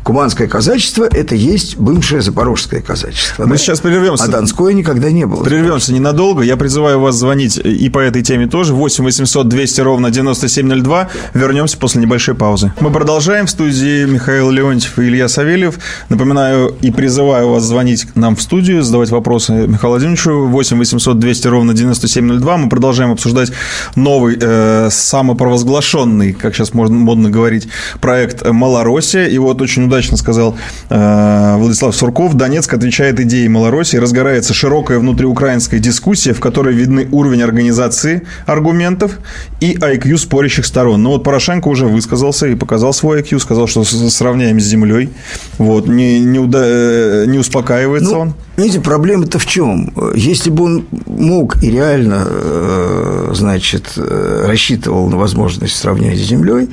Кубанское 0.03 0.49
казачество– 0.49 1.09
это 1.11 1.35
есть 1.35 1.77
бывшее 1.77 2.23
запорожское 2.23 2.81
казачество. 2.81 3.45
Мы 3.45 3.53
да? 3.53 3.57
сейчас 3.59 3.81
прервемся. 3.81 4.25
А 4.25 4.29
Донское 4.29 4.73
никогда 4.73 5.11
не 5.11 5.27
было. 5.27 5.45
Прервемся 5.45 5.93
ненадолго. 5.93 6.43
Я 6.43 6.57
призываю 6.57 7.01
вас 7.01 7.17
звонить 7.17 7.59
и 7.59 7.89
по 7.91 7.99
этой 7.99 8.23
теме 8.23 8.47
тоже. 8.47 8.73
8 8.73 9.05
800 9.05 9.49
200 9.49 9.81
ровно 9.83 10.11
9702. 10.11 11.09
Вернемся 11.35 11.77
после 11.77 12.01
небольшой 12.01 12.35
паузы. 12.35 12.73
Мы 12.81 12.91
продолжаем. 12.91 13.47
В 13.47 13.51
студии 13.51 14.07
Михаил 14.07 14.51
Леонтьев 14.51 14.99
и 14.99 15.03
Илья 15.03 15.29
Савельев. 15.29 15.79
Напоминаю 16.09 16.75
и 16.81 16.91
призываю 16.91 17.51
вас 17.51 17.65
звонить 17.65 18.07
нам 18.15 18.37
в 18.37 18.43
студию, 18.43 18.83
задавать 18.83 19.11
вопросы 19.11 19.53
Михаилу 19.53 19.97
Владимировичу. 19.97 20.47
8 20.47 20.79
800 20.79 21.19
200 21.19 21.49
ровно 21.49 21.75
9702. 21.75 22.57
Мы 22.57 22.69
продолжаем 22.71 23.13
обсуждать 23.13 23.53
новый, 23.97 24.39
э, 24.41 24.89
самопровозглашенный, 24.91 26.33
как 26.33 26.55
сейчас 26.55 26.73
можно 26.73 26.97
модно 26.97 27.29
говорить, 27.29 27.69
проект 28.01 28.47
«Малороссия». 28.47 29.27
И 29.27 29.37
вот 29.37 29.61
очень 29.61 29.90
удачно 29.91 30.17
сказал 30.17 30.57
э, 30.89 31.57
Владислав 31.57 31.95
Сурков, 31.95 32.35
Донецк 32.35 32.73
отвечает 32.73 33.19
идее 33.21 33.49
Малороссии, 33.49 33.97
разгорается 33.97 34.55
широкая 34.55 35.01
внутриукраинская 35.01 35.81
дискуссия, 35.81 36.33
в 36.33 36.41
которой 36.41 36.75
видны 36.75 37.09
уровень 37.11 37.43
организации 37.43 38.23
аргументов 38.47 39.19
и 39.61 39.75
IQ 39.75 40.17
спорящих 40.17 40.65
сторон. 40.65 41.03
Но 41.03 41.11
вот 41.11 41.25
Порошенко 41.25 41.69
уже 41.69 41.87
высказался 41.87 42.47
и 42.47 42.55
показал 42.55 42.93
свой 42.93 43.21
IQ, 43.21 43.41
сказал, 43.41 43.67
что 43.67 43.83
сравняем 43.85 44.61
с 44.61 44.65
землей. 44.65 45.11
Вот, 45.59 45.89
не, 45.89 46.21
не, 46.21 46.39
уда... 46.39 46.61
Э, 46.63 47.25
не 47.27 47.39
успокаивается 47.39 48.13
ну, 48.13 48.21
он. 48.21 48.35
Видите, 48.61 48.81
проблема-то 48.81 49.39
в 49.39 49.47
чем? 49.47 49.93
Если 50.15 50.51
бы 50.51 50.65
он 50.65 50.85
мог 51.07 51.63
и 51.63 51.71
реально, 51.71 52.27
э, 52.27 53.31
значит, 53.33 53.93
рассчитывал 53.97 55.09
на 55.09 55.17
возможность 55.17 55.77
сравнять 55.77 56.19
с 56.19 56.23
землей, 56.23 56.69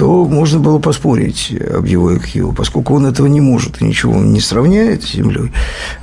то 0.00 0.24
можно 0.24 0.58
было 0.58 0.78
поспорить 0.78 1.52
об 1.74 1.84
его 1.84 2.10
IQ. 2.12 2.54
Поскольку 2.54 2.94
он 2.94 3.04
этого 3.04 3.26
не 3.26 3.42
может 3.42 3.82
и 3.82 3.84
ничего 3.84 4.16
не 4.16 4.40
сравняет 4.40 5.02
с 5.02 5.12
Землей, 5.12 5.52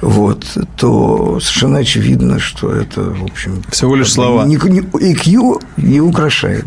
вот, 0.01 0.46
то 0.75 1.39
совершенно 1.39 1.79
очевидно, 1.79 2.39
что 2.39 2.72
это, 2.72 3.01
в 3.01 3.24
общем... 3.24 3.63
Всего 3.72 3.96
лишь 3.96 4.12
слова. 4.12 4.46
IQ 4.46 5.62
не 5.77 6.00
украшает. 6.00 6.65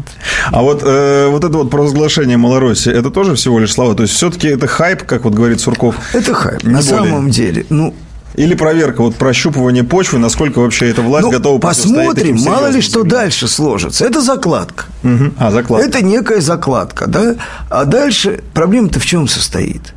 А 0.50 0.62
вот, 0.62 0.82
э, 0.84 1.28
вот 1.28 1.44
это 1.44 1.56
вот 1.56 1.70
провозглашение 1.70 2.36
Малороссии, 2.36 2.92
это 2.92 3.10
тоже 3.10 3.36
всего 3.36 3.60
лишь 3.60 3.72
слова? 3.72 3.94
То 3.94 4.02
есть, 4.02 4.14
все-таки 4.14 4.48
это 4.48 4.66
хайп, 4.66 5.04
как 5.04 5.24
вот 5.24 5.34
говорит 5.34 5.60
Сурков? 5.60 5.94
Это 6.12 6.34
хайп. 6.34 6.64
На 6.64 6.80
более. 6.80 6.82
самом 6.82 7.30
деле, 7.30 7.64
ну, 7.68 7.94
или 8.34 8.54
проверка, 8.54 9.02
вот 9.02 9.16
прощупывание 9.16 9.84
почвы, 9.84 10.18
насколько 10.18 10.60
вообще 10.60 10.88
эта 10.88 11.02
власть 11.02 11.26
ну, 11.26 11.30
готова 11.30 11.58
Посмотрим, 11.58 12.40
мало 12.42 12.68
ли 12.68 12.80
что 12.80 13.02
дальше 13.02 13.48
сложится. 13.48 14.04
Это 14.04 14.20
закладка. 14.20 14.86
Угу. 15.02 15.32
А, 15.38 15.50
закладка. 15.50 15.86
Это 15.86 16.02
некая 16.02 16.40
закладка, 16.40 17.06
да? 17.06 17.36
А 17.68 17.84
дальше 17.84 18.42
проблема-то 18.54 19.00
в 19.00 19.06
чем 19.06 19.28
состоит? 19.28 19.94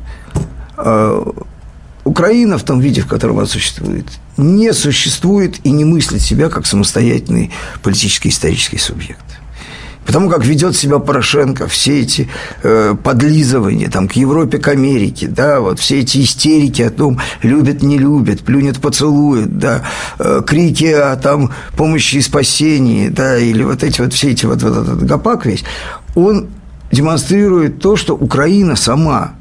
А, 0.76 1.32
Украина 2.04 2.58
в 2.58 2.64
том 2.64 2.80
виде, 2.80 3.00
в 3.00 3.06
котором 3.06 3.38
она 3.38 3.46
существует, 3.46 4.06
не 4.36 4.72
существует 4.72 5.64
и 5.64 5.70
не 5.70 5.84
мыслит 5.84 6.20
себя 6.20 6.50
как 6.50 6.66
самостоятельный 6.66 7.50
политический 7.82 8.28
исторический 8.28 8.78
субъект. 8.78 9.24
Потому 10.06 10.28
как 10.28 10.44
ведет 10.44 10.76
себя 10.76 10.98
Порошенко, 10.98 11.66
все 11.66 12.02
эти 12.02 12.28
э, 12.62 12.94
подлизывания 13.02 13.88
там, 13.90 14.06
к 14.06 14.12
Европе, 14.12 14.58
к 14.58 14.68
Америке, 14.68 15.28
да, 15.28 15.60
вот 15.60 15.80
все 15.80 16.00
эти 16.00 16.22
истерики 16.22 16.82
о 16.82 16.90
том, 16.90 17.20
любят, 17.42 17.82
не 17.82 17.98
любят, 17.98 18.40
плюнет, 18.40 18.80
поцелует, 18.80 19.58
да, 19.58 19.82
э, 20.18 20.42
крики 20.46 20.92
о 20.92 21.16
там, 21.16 21.52
помощи 21.76 22.16
и 22.16 22.20
спасении, 22.20 23.08
да, 23.08 23.38
или 23.38 23.62
вот 23.62 23.82
эти 23.82 24.00
вот 24.02 24.12
все 24.12 24.32
эти 24.32 24.44
вот, 24.44 24.62
вот 24.62 24.76
этот 24.76 25.04
гопак 25.04 25.46
весь, 25.46 25.64
он 26.14 26.48
демонстрирует 26.92 27.80
то, 27.80 27.96
что 27.96 28.14
Украина 28.14 28.76
сама, 28.76 29.32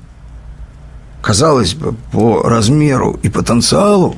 казалось 1.21 1.73
бы, 1.73 1.93
по 2.11 2.41
размеру 2.43 3.19
и 3.21 3.29
потенциалу, 3.29 4.15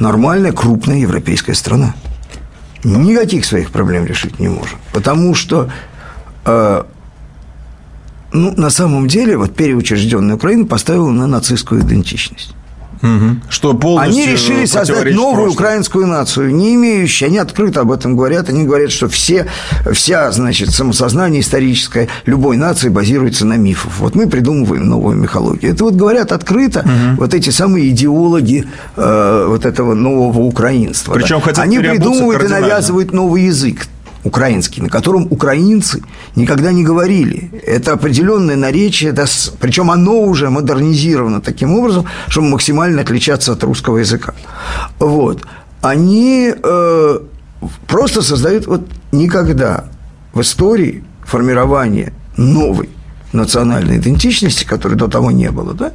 нормальная, 0.00 0.52
крупная 0.52 0.98
европейская 0.98 1.54
страна 1.54 1.94
никаких 2.84 3.44
своих 3.44 3.70
проблем 3.70 4.06
решить 4.06 4.38
не 4.38 4.48
может. 4.48 4.76
Потому 4.92 5.34
что, 5.34 5.70
э, 6.44 6.84
ну, 8.32 8.54
на 8.56 8.70
самом 8.70 9.08
деле, 9.08 9.36
вот 9.36 9.54
переучрежденная 9.54 10.36
Украина 10.36 10.66
поставила 10.66 11.10
на 11.10 11.26
нацистскую 11.26 11.82
идентичность. 11.82 12.54
Угу. 13.02 13.36
Что 13.48 13.74
полностью 13.74 14.24
они 14.24 14.32
решили 14.32 14.64
создать 14.66 15.14
новую 15.14 15.34
прошлому. 15.34 15.52
украинскую 15.52 16.06
нацию, 16.06 16.54
не 16.54 16.74
имеющую, 16.74 17.28
они 17.28 17.38
открыто 17.38 17.80
об 17.80 17.92
этом 17.92 18.16
говорят, 18.16 18.48
они 18.48 18.64
говорят, 18.64 18.90
что 18.90 19.08
все, 19.08 19.46
вся, 19.92 20.30
значит, 20.32 20.70
самосознание 20.70 21.40
историческое 21.40 22.08
любой 22.26 22.56
нации 22.56 22.88
базируется 22.88 23.46
на 23.46 23.54
мифах. 23.54 23.92
Вот 23.98 24.14
мы 24.14 24.28
придумываем 24.28 24.88
новую 24.88 25.16
мифологию. 25.16 25.72
Это 25.72 25.84
вот 25.84 25.94
говорят 25.94 26.32
открыто 26.32 26.80
угу. 26.80 27.20
вот 27.22 27.34
эти 27.34 27.50
самые 27.50 27.88
идеологи 27.90 28.66
э, 28.96 29.46
вот 29.48 29.64
этого 29.64 29.94
нового 29.94 30.40
украинства. 30.40 31.14
Причем 31.14 31.40
да. 31.44 31.62
Они 31.62 31.78
придумывают 31.78 32.42
и 32.42 32.48
навязывают 32.48 33.12
новый 33.12 33.44
язык 33.44 33.86
украинский, 34.24 34.82
на 34.82 34.88
котором 34.88 35.28
украинцы 35.30 36.02
никогда 36.36 36.72
не 36.72 36.84
говорили. 36.84 37.50
Это 37.66 37.92
определенное 37.92 38.56
наречие, 38.56 39.12
да, 39.12 39.24
причем 39.60 39.90
оно 39.90 40.22
уже 40.22 40.50
модернизировано 40.50 41.40
таким 41.40 41.78
образом, 41.78 42.06
чтобы 42.28 42.48
максимально 42.48 43.02
отличаться 43.02 43.52
от 43.52 43.62
русского 43.64 43.98
языка. 43.98 44.34
Вот. 44.98 45.46
Они 45.80 46.52
э, 46.52 47.18
просто 47.86 48.22
создают 48.22 48.66
вот 48.66 48.88
никогда 49.12 49.84
в 50.32 50.40
истории 50.40 51.04
формирования 51.24 52.12
новой 52.36 52.88
национальной 53.32 53.98
идентичности, 53.98 54.64
которой 54.64 54.94
до 54.94 55.08
того 55.08 55.30
не 55.30 55.50
было, 55.50 55.74
да, 55.74 55.92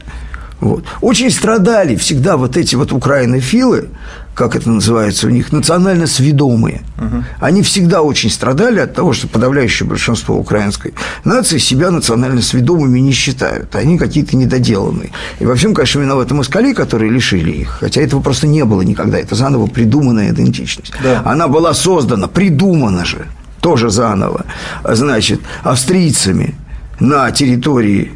вот. 0.64 0.86
Очень 1.02 1.30
страдали 1.30 1.96
всегда 1.98 2.38
вот 2.38 2.56
эти 2.56 2.76
вот 2.76 2.94
украинофилы, 2.94 3.90
как 4.36 4.56
это 4.56 4.70
называется 4.70 5.28
у 5.28 5.30
них, 5.30 5.52
национально 5.52 6.08
сведомые. 6.08 6.82
Угу. 6.98 7.24
Они 7.40 7.62
всегда 7.62 8.02
очень 8.02 8.30
страдали 8.30 8.80
от 8.80 8.96
того, 8.96 9.14
что 9.14 9.28
подавляющее 9.28 9.88
большинство 9.88 10.38
украинской 10.38 10.94
нации 11.24 11.60
себя 11.60 11.92
национально 11.92 12.42
сведомыми 12.42 13.00
не 13.00 13.12
считают. 13.12 13.76
Они 13.76 13.98
какие-то 13.98 14.36
недоделанные. 14.36 15.12
И 15.40 15.46
во 15.46 15.56
всем, 15.56 15.74
конечно, 15.74 16.00
виноваты 16.00 16.34
москали, 16.34 16.74
которые 16.74 17.12
лишили 17.12 17.52
их. 17.52 17.78
Хотя 17.80 18.02
этого 18.02 18.22
просто 18.22 18.48
не 18.48 18.66
было 18.66 18.82
никогда. 18.82 19.20
Это 19.20 19.36
заново 19.36 19.68
придуманная 19.68 20.32
идентичность. 20.32 20.94
Да. 21.04 21.22
Она 21.26 21.48
была 21.48 21.74
создана, 21.74 22.28
придумана 22.28 23.06
же, 23.06 23.28
тоже 23.62 23.90
заново, 23.90 24.46
значит, 24.84 25.42
австрийцами 25.64 26.56
на 27.00 27.32
территории 27.32 28.12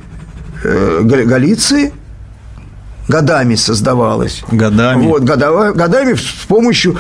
э, 0.64 1.02
Галиции– 1.04 1.94
годами 3.08 3.56
создавалась. 3.56 4.44
Годами. 4.52 5.08
Вот, 5.08 5.24
годовая, 5.24 5.74
годами 5.74 6.14
с 6.16 6.46
помощью 6.48 6.98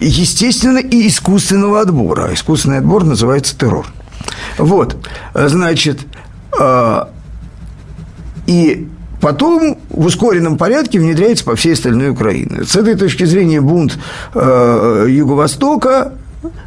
естественного 0.00 0.82
и 0.82 1.08
искусственного 1.08 1.80
отбора. 1.80 2.28
А 2.30 2.34
искусственный 2.34 2.78
отбор 2.78 3.04
называется 3.04 3.56
террор. 3.56 3.86
Вот, 4.58 4.96
значит, 5.34 6.00
э, 6.58 7.04
и 8.46 8.88
потом 9.20 9.78
в 9.90 10.06
ускоренном 10.06 10.56
порядке 10.58 10.98
внедряется 10.98 11.44
по 11.44 11.56
всей 11.56 11.74
остальной 11.74 12.10
Украине. 12.10 12.64
С 12.64 12.76
этой 12.76 12.94
точки 12.94 13.24
зрения 13.24 13.60
бунт 13.60 13.98
э, 14.34 15.06
Юго-Востока, 15.08 16.12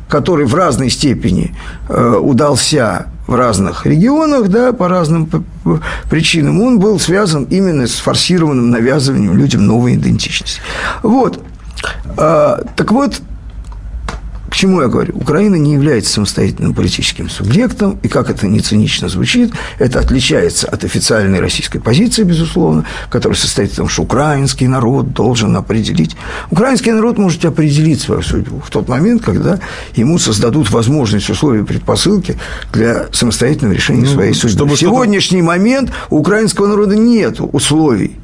который 0.09 0.45
в 0.45 0.55
разной 0.55 0.89
степени 0.89 1.55
э, 1.89 2.19
удался 2.21 3.07
в 3.27 3.35
разных 3.35 3.85
регионах, 3.85 4.47
да, 4.47 4.73
по 4.73 4.87
разным 4.87 5.29
причинам, 6.09 6.61
он 6.61 6.79
был 6.79 6.99
связан 6.99 7.43
именно 7.43 7.85
с 7.85 7.95
форсированным 7.95 8.71
навязыванием 8.71 9.37
людям 9.37 9.67
новой 9.67 9.95
идентичности. 9.95 10.61
Вот. 11.03 11.43
А, 12.17 12.63
так 12.75 12.91
вот, 12.91 13.21
чему 14.57 14.81
я 14.81 14.87
говорю? 14.87 15.15
Украина 15.15 15.55
не 15.55 15.73
является 15.73 16.11
самостоятельным 16.11 16.73
политическим 16.73 17.29
субъектом, 17.29 17.99
и 18.01 18.07
как 18.07 18.29
это 18.29 18.47
не 18.47 18.59
цинично 18.59 19.07
звучит, 19.07 19.53
это 19.77 19.99
отличается 19.99 20.67
от 20.67 20.83
официальной 20.83 21.39
российской 21.39 21.79
позиции, 21.79 22.23
безусловно, 22.23 22.83
которая 23.09 23.37
состоит 23.37 23.71
в 23.71 23.75
том, 23.75 23.87
что 23.87 24.01
украинский 24.01 24.67
народ 24.67 25.13
должен 25.13 25.55
определить. 25.55 26.17
Украинский 26.49 26.91
народ 26.91 27.19
может 27.19 27.45
определить 27.45 28.01
свою 28.01 28.23
судьбу 28.23 28.59
в 28.65 28.69
тот 28.71 28.89
момент, 28.89 29.23
когда 29.23 29.59
ему 29.95 30.17
создадут 30.17 30.71
возможность, 30.71 31.29
условия, 31.29 31.63
предпосылки 31.63 32.37
для 32.73 33.07
самостоятельного 33.11 33.73
решения 33.73 34.01
ну, 34.01 34.07
своей 34.07 34.33
судьбы. 34.33 34.65
В 34.65 34.75
сегодняшний 34.75 35.43
момент 35.43 35.91
у 36.09 36.17
украинского 36.17 36.65
народа 36.65 36.95
нет 36.95 37.37
условий 37.39 38.17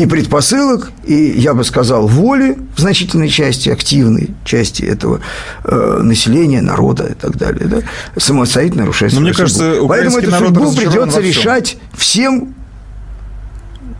и 0.00 0.06
предпосылок, 0.06 0.92
и, 1.04 1.14
я 1.14 1.52
бы 1.52 1.62
сказал, 1.62 2.06
воли 2.06 2.56
в 2.74 2.80
значительной 2.80 3.28
части, 3.28 3.68
активной 3.68 4.30
части 4.46 4.82
этого 4.82 5.20
э, 5.64 5.98
населения, 6.02 6.62
народа 6.62 7.08
и 7.08 7.14
так 7.14 7.36
далее, 7.36 7.66
да, 7.66 7.82
самостоятельно 8.16 8.84
нарушать 8.84 9.12
Но 9.12 9.20
мне 9.20 9.34
кажется, 9.34 9.76
Поэтому 9.86 10.16
эту 10.16 10.30
судьбу 10.30 10.72
придется 10.72 11.20
решать 11.20 11.76
всем 11.92 12.54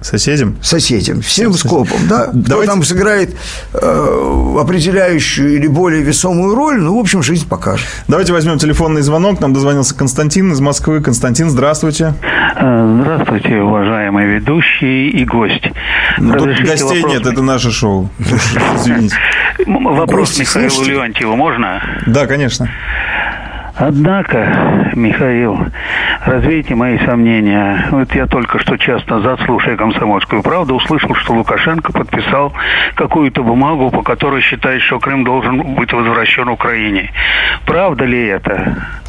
Соседям? 0.01 0.57
Соседям, 0.63 1.21
всем 1.21 1.53
скопом, 1.53 1.99
да. 2.09 2.31
Давайте... 2.33 2.51
Кто 2.51 2.65
там 2.65 2.83
сыграет 2.83 3.37
э, 3.75 4.57
определяющую 4.59 5.55
или 5.55 5.67
более 5.67 6.03
весомую 6.03 6.55
роль, 6.55 6.81
ну, 6.81 6.97
в 6.97 7.01
общем, 7.01 7.23
жизнь 7.23 7.47
покажет. 7.47 7.87
Давайте 8.09 8.33
возьмем 8.33 8.59
телефонный 8.59 9.03
звонок. 9.03 9.41
Нам 9.41 9.53
дозвонился 9.53 9.95
Константин 9.95 10.53
из 10.53 10.61
Москвы. 10.61 11.03
Константин, 11.03 11.51
здравствуйте. 11.51 12.15
Э, 12.57 13.01
здравствуйте, 13.01 13.57
уважаемые 13.57 14.37
ведущие 14.37 15.11
и 15.11 15.25
гость. 15.27 15.71
Ну, 16.19 16.35
тут 16.35 16.49
гостей 16.61 17.03
вопрос... 17.03 17.13
нет, 17.13 17.27
это 17.27 17.43
наше 17.43 17.71
шоу. 17.71 18.09
Извините. 18.77 19.17
Вопрос 19.67 20.39
Михаилу 20.39 20.83
Леонтьеву 20.83 21.37
можно? 21.37 21.83
Да, 22.07 22.27
конечно. 22.27 22.71
Однако, 23.81 24.93
Михаил, 24.95 25.59
развейте 26.27 26.75
мои 26.75 26.99
сомнения. 26.99 27.87
Вот 27.91 28.15
я 28.15 28.27
только 28.27 28.59
что 28.59 28.77
часто 28.77 29.15
назад, 29.17 29.41
слушая 29.47 29.79
«Комсомольскую 29.79 30.43
правду», 30.43 30.75
услышал, 30.75 31.15
что 31.15 31.33
Лукашенко 31.33 31.91
подписал 31.91 32.53
какую-то 32.95 33.43
бумагу, 33.43 33.91
по 33.91 34.03
которой 34.03 34.43
считает, 34.43 34.83
что 34.83 35.01
Крым 35.01 35.25
должен 35.25 35.63
быть 35.77 35.95
возвращен 35.95 36.49
Украине. 36.51 37.11
Правда 37.65 38.05
ли 38.05 38.27
это? 38.27 39.00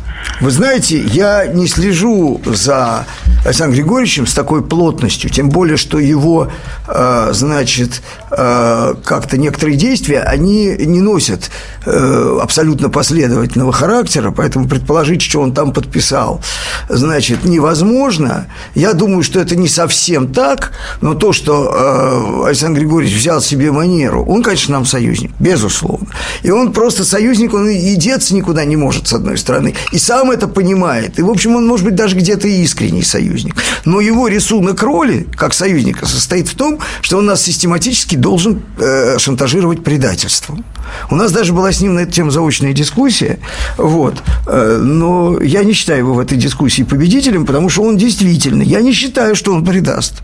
Вы 0.41 0.51
знаете, 0.51 0.99
я 0.99 1.45
не 1.45 1.67
слежу 1.67 2.41
за 2.45 3.05
Александром 3.45 3.75
Григорьевичем 3.75 4.27
с 4.27 4.33
такой 4.33 4.63
плотностью, 4.63 5.29
тем 5.29 5.49
более, 5.49 5.77
что 5.77 5.97
его, 5.97 6.51
э, 6.87 7.29
значит, 7.33 8.03
э, 8.29 8.93
как-то 9.03 9.37
некоторые 9.37 9.77
действия, 9.77 10.19
они 10.19 10.75
не 10.77 11.01
носят 11.01 11.49
э, 11.85 12.39
абсолютно 12.41 12.89
последовательного 12.89 13.71
характера, 13.71 14.31
поэтому 14.31 14.67
предположить, 14.67 15.23
что 15.23 15.41
он 15.41 15.53
там 15.53 15.73
подписал, 15.73 16.41
значит, 16.87 17.43
невозможно. 17.43 18.45
Я 18.75 18.93
думаю, 18.93 19.23
что 19.23 19.39
это 19.39 19.55
не 19.55 19.67
совсем 19.67 20.31
так, 20.31 20.73
но 21.01 21.15
то, 21.15 21.33
что 21.33 22.45
Александр 22.45 22.81
Григорьевич 22.81 23.17
взял 23.17 23.41
себе 23.41 23.71
манеру, 23.71 24.23
он, 24.25 24.43
конечно, 24.43 24.73
нам 24.73 24.85
союзник, 24.85 25.31
безусловно. 25.39 26.07
И 26.43 26.51
он 26.51 26.73
просто 26.73 27.05
союзник, 27.05 27.53
он 27.53 27.69
и 27.69 27.95
деться 27.95 28.35
никуда 28.35 28.65
не 28.65 28.75
может, 28.75 29.07
с 29.07 29.13
одной 29.13 29.37
стороны. 29.37 29.73
И 29.91 29.97
сам 30.11 30.29
это 30.29 30.49
понимает. 30.49 31.19
И, 31.19 31.21
в 31.21 31.29
общем, 31.29 31.55
он, 31.55 31.65
может 31.65 31.85
быть, 31.85 31.95
даже 31.95 32.17
где-то 32.17 32.45
искренний 32.45 33.01
союзник. 33.01 33.55
Но 33.85 34.01
его 34.01 34.27
рисунок 34.27 34.83
роли, 34.83 35.25
как 35.37 35.53
союзника, 35.53 36.05
состоит 36.05 36.49
в 36.49 36.55
том, 36.55 36.79
что 37.01 37.17
он 37.17 37.25
нас 37.27 37.41
систематически 37.41 38.17
должен 38.17 38.61
э, 38.77 39.17
шантажировать 39.19 39.85
предательством. 39.85 40.65
У 41.09 41.15
нас 41.15 41.31
даже 41.31 41.53
была 41.53 41.71
с 41.71 41.79
ним 41.79 41.93
на 41.93 41.99
эту 42.01 42.11
тему 42.11 42.29
заочная 42.29 42.73
дискуссия. 42.73 43.39
Вот. 43.77 44.21
Э, 44.47 44.81
но 44.83 45.41
я 45.41 45.63
не 45.63 45.71
считаю 45.71 45.99
его 45.99 46.13
в 46.13 46.19
этой 46.19 46.37
дискуссии 46.37 46.83
победителем, 46.83 47.45
потому 47.45 47.69
что 47.69 47.83
он 47.83 47.95
действительно, 47.95 48.63
я 48.63 48.81
не 48.81 48.91
считаю, 48.91 49.33
что 49.33 49.53
он 49.53 49.63
предаст. 49.63 50.23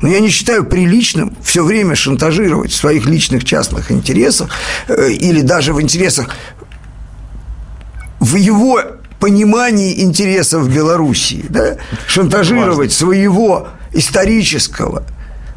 Но 0.00 0.08
я 0.08 0.20
не 0.20 0.30
считаю 0.30 0.64
приличным 0.64 1.36
все 1.42 1.62
время 1.62 1.94
шантажировать 1.96 2.72
в 2.72 2.76
своих 2.76 3.04
личных 3.04 3.44
частных 3.44 3.92
интересах 3.92 4.48
э, 4.88 5.10
или 5.10 5.42
даже 5.42 5.74
в 5.74 5.82
интересах 5.82 6.30
в 8.20 8.34
его 8.36 8.80
понимании 9.18 10.02
интересов 10.02 10.68
Белоруссии, 10.72 11.44
да? 11.48 11.76
шантажировать 12.06 12.92
своего 12.92 13.68
исторического 13.92 15.04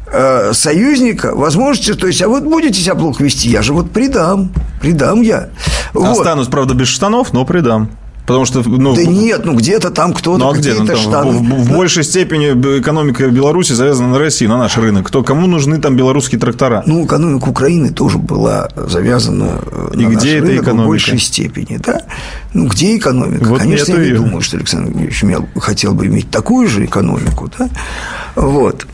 э, 0.06 0.52
союзника 0.52 1.34
возможности, 1.34 1.94
то 1.94 2.06
есть, 2.06 2.22
а 2.22 2.28
вот 2.28 2.44
будете 2.44 2.80
себя 2.80 2.94
плохо 2.94 3.24
вести, 3.24 3.48
я 3.48 3.62
же 3.62 3.72
вот 3.72 3.90
предам, 3.90 4.52
предам 4.80 5.22
я. 5.22 5.50
Останусь, 5.94 6.46
вот. 6.46 6.50
правда, 6.50 6.74
без 6.74 6.88
штанов, 6.88 7.32
но 7.32 7.44
предам. 7.44 7.90
Потому 8.26 8.44
что, 8.44 8.62
ну, 8.64 8.94
да 8.94 9.04
нет, 9.04 9.44
ну 9.44 9.54
где-то 9.54 9.90
там 9.90 10.12
кто-то 10.12 10.38
ну, 10.38 10.50
а 10.50 10.54
где? 10.54 10.74
Ну, 10.74 10.86
там, 10.86 10.96
штаны. 10.96 11.32
В, 11.32 11.42
в, 11.42 11.64
в 11.64 11.72
большей 11.72 12.04
степени 12.04 12.46
экономика 12.78 13.28
Беларуси 13.28 13.72
завязана 13.72 14.10
на 14.10 14.18
России, 14.18 14.46
на 14.46 14.58
наш 14.58 14.76
рынок. 14.76 15.08
Кто, 15.08 15.24
кому 15.24 15.48
нужны 15.48 15.80
там 15.80 15.96
белорусские 15.96 16.40
трактора? 16.40 16.84
Ну, 16.86 17.04
экономика 17.04 17.48
Украины 17.48 17.90
тоже 17.90 18.18
была 18.18 18.68
завязана 18.76 19.60
э, 19.66 19.90
И 19.94 20.06
на 20.06 20.10
где 20.10 20.40
наш 20.40 20.48
рынок 20.48 20.62
экономика? 20.62 20.84
в 20.84 20.86
большей 20.86 21.18
степени, 21.18 21.78
да? 21.78 22.02
Ну, 22.54 22.66
где 22.66 22.96
экономика? 22.96 23.44
Вот 23.44 23.58
Конечно, 23.58 23.94
я 23.94 24.10
не 24.10 24.12
думаю, 24.12 24.40
что 24.40 24.56
Александр 24.56 24.96
Ильич 24.96 25.24
хотел 25.56 25.94
бы 25.94 26.06
иметь 26.06 26.30
такую 26.30 26.68
же 26.68 26.84
экономику, 26.84 27.50
да? 27.58 27.68
Вот. 28.36 28.86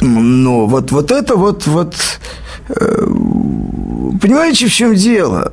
Но 0.00 0.66
вот, 0.66 0.90
вот 0.90 1.12
это 1.12 1.36
вот, 1.36 1.66
вот 1.66 1.94
э, 2.68 3.06
Понимаете, 4.20 4.66
в 4.66 4.72
чем 4.72 4.94
дело? 4.94 5.52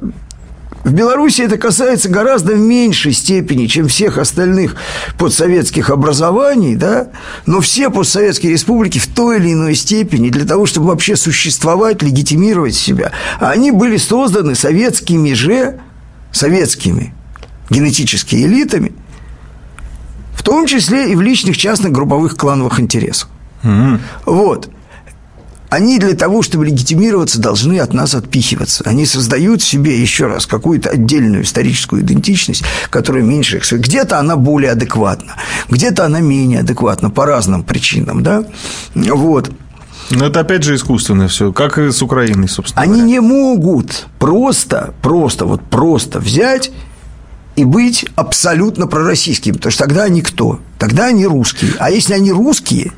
В 0.88 0.94
Беларуси 0.94 1.41
это 1.41 1.58
касается 1.58 2.08
гораздо 2.08 2.56
меньшей 2.56 3.12
степени, 3.12 3.65
чем 3.65 3.89
всех 3.89 4.17
остальных 4.17 4.77
подсоветских 5.17 5.89
образований, 5.89 6.77
да? 6.77 7.10
но 7.46 7.60
все 7.60 7.89
постсоветские 7.89 8.53
республики 8.53 8.98
в 8.98 9.06
той 9.08 9.36
или 9.36 9.51
иной 9.51 9.75
степени 9.75 10.29
для 10.29 10.46
того, 10.46 10.65
чтобы 10.65 10.88
вообще 10.88 11.17
существовать, 11.17 12.01
легитимировать 12.03 12.74
себя, 12.74 13.12
они 13.41 13.72
были 13.72 13.98
созданы 13.98 14.56
советскими 14.56 15.34
же, 15.34 15.82
советскими 16.32 17.13
генетическими 17.70 18.44
элитами, 18.44 18.94
в 20.36 20.41
том 20.41 20.67
числе 20.67 21.12
и 21.12 21.15
в 21.17 21.22
личных 21.22 21.58
частных 21.58 21.91
групповых 21.91 22.38
клановых 22.38 22.80
интересах. 22.80 23.28
Mm-hmm. 23.62 24.00
Вот 24.26 24.69
они 25.69 25.99
для 25.99 26.15
того, 26.15 26.41
чтобы 26.41 26.65
легитимироваться, 26.65 27.39
должны 27.39 27.80
от 27.80 27.93
нас 27.93 28.15
отпихиваться. 28.15 28.84
Они 28.86 29.06
создают 29.06 29.62
себе, 29.62 29.99
еще 29.99 30.27
раз, 30.27 30.45
какую-то 30.45 30.89
отдельную 30.89 31.43
историческую 31.43 32.01
идентичность, 32.01 32.63
которая 32.89 33.23
меньше 33.23 33.58
их. 33.58 33.71
Где-то 33.71 34.19
она 34.19 34.38
более 34.38 34.71
адекватна, 34.71 35.34
где-то 35.69 36.06
она 36.06 36.19
менее 36.19 36.62
адекватна 36.62 37.10
по 37.10 37.25
разным 37.25 37.63
причинам, 37.63 38.23
да? 38.23 38.45
Вот. 38.95 39.51
Но 40.10 40.25
это 40.25 40.39
опять 40.39 40.63
же 40.63 40.75
искусственно 40.75 41.27
все, 41.27 41.51
как 41.51 41.77
и 41.77 41.91
с 41.91 42.01
Украиной, 42.01 42.47
собственно. 42.47 42.82
Они 42.82 43.01
говоря. 43.01 43.08
не 43.08 43.19
могут 43.19 44.08
просто, 44.19 44.93
просто, 45.01 45.45
вот 45.45 45.62
просто 45.63 46.19
взять 46.19 46.71
и 47.58 47.65
быть 47.65 48.06
абсолютно 48.15 48.88
пророссийскими, 48.88 49.56
потому 49.56 49.71
что 49.71 49.84
тогда 49.84 50.03
они 50.03 50.21
кто? 50.21 50.60
Тогда 50.80 51.08
они 51.08 51.25
русские. 51.25 51.71
А 51.80 51.89
если 51.89 52.13
они 52.13 52.32
русские, 52.32 52.93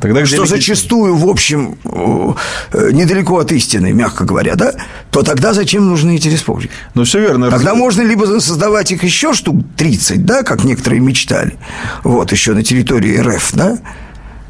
Тогда 0.00 0.26
что 0.26 0.46
зачастую, 0.46 1.16
в 1.16 1.28
общем, 1.28 1.78
э, 1.84 2.90
недалеко 2.92 3.38
от 3.38 3.52
истины, 3.52 3.92
мягко 3.92 4.24
говоря, 4.24 4.54
да, 4.54 4.72
то 5.10 5.22
тогда 5.22 5.54
зачем 5.54 5.86
нужны 5.86 6.16
эти 6.16 6.28
республики? 6.28 6.70
Ну, 6.94 7.04
все 7.04 7.20
верно. 7.20 7.50
Тогда 7.50 7.70
раз... 7.70 7.78
можно 7.78 8.02
либо 8.02 8.24
создавать 8.40 8.92
их 8.92 9.02
еще 9.04 9.32
штук 9.32 9.56
30, 9.76 10.24
да, 10.24 10.42
как 10.42 10.64
некоторые 10.64 11.00
мечтали, 11.00 11.56
вот, 12.04 12.32
еще 12.32 12.52
на 12.52 12.62
территории 12.62 13.18
РФ, 13.18 13.52
да, 13.54 13.78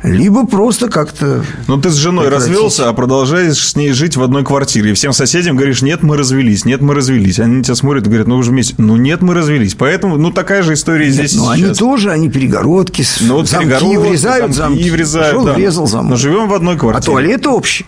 либо 0.06 0.46
просто 0.46 0.88
как-то... 0.88 1.44
Ну, 1.66 1.80
ты 1.80 1.90
с 1.90 1.94
женой 1.94 2.26
прекратить. 2.26 2.48
развелся, 2.48 2.88
а 2.88 2.92
продолжаешь 2.92 3.56
с 3.56 3.76
ней 3.76 3.92
жить 3.92 4.16
в 4.16 4.22
одной 4.22 4.44
квартире. 4.44 4.92
И 4.92 4.94
всем 4.94 5.12
соседям 5.12 5.56
говоришь, 5.56 5.82
нет, 5.82 6.02
мы 6.02 6.16
развелись, 6.16 6.64
нет, 6.64 6.80
мы 6.80 6.94
развелись. 6.94 7.40
Они 7.40 7.62
тебя 7.62 7.74
смотрят 7.74 8.04
и 8.04 8.06
говорят, 8.06 8.28
ну, 8.28 8.36
вы 8.36 8.42
же 8.44 8.52
вместе. 8.52 8.74
Ну, 8.78 8.96
нет, 8.96 9.20
мы 9.20 9.34
развелись. 9.34 9.74
Поэтому, 9.74 10.16
ну, 10.16 10.30
такая 10.30 10.62
же 10.62 10.74
история 10.74 11.06
нет, 11.06 11.14
здесь 11.14 11.34
Ну, 11.34 11.48
они 11.48 11.74
тоже, 11.74 12.10
они 12.10 12.30
перегородки, 12.30 13.04
ну, 13.22 13.34
вот 13.34 13.48
замки 13.48 13.68
перегородки, 13.68 14.08
врезают, 14.08 14.54
замки. 14.54 14.78
замки. 14.78 14.90
врезают, 14.90 15.32
Шел, 15.32 15.44
да. 15.44 15.52
врезал 15.54 15.86
замок. 15.86 16.10
Но 16.10 16.16
живем 16.16 16.48
в 16.48 16.54
одной 16.54 16.76
квартире. 16.76 17.02
А 17.02 17.04
туалет 17.04 17.46
общий. 17.46 17.84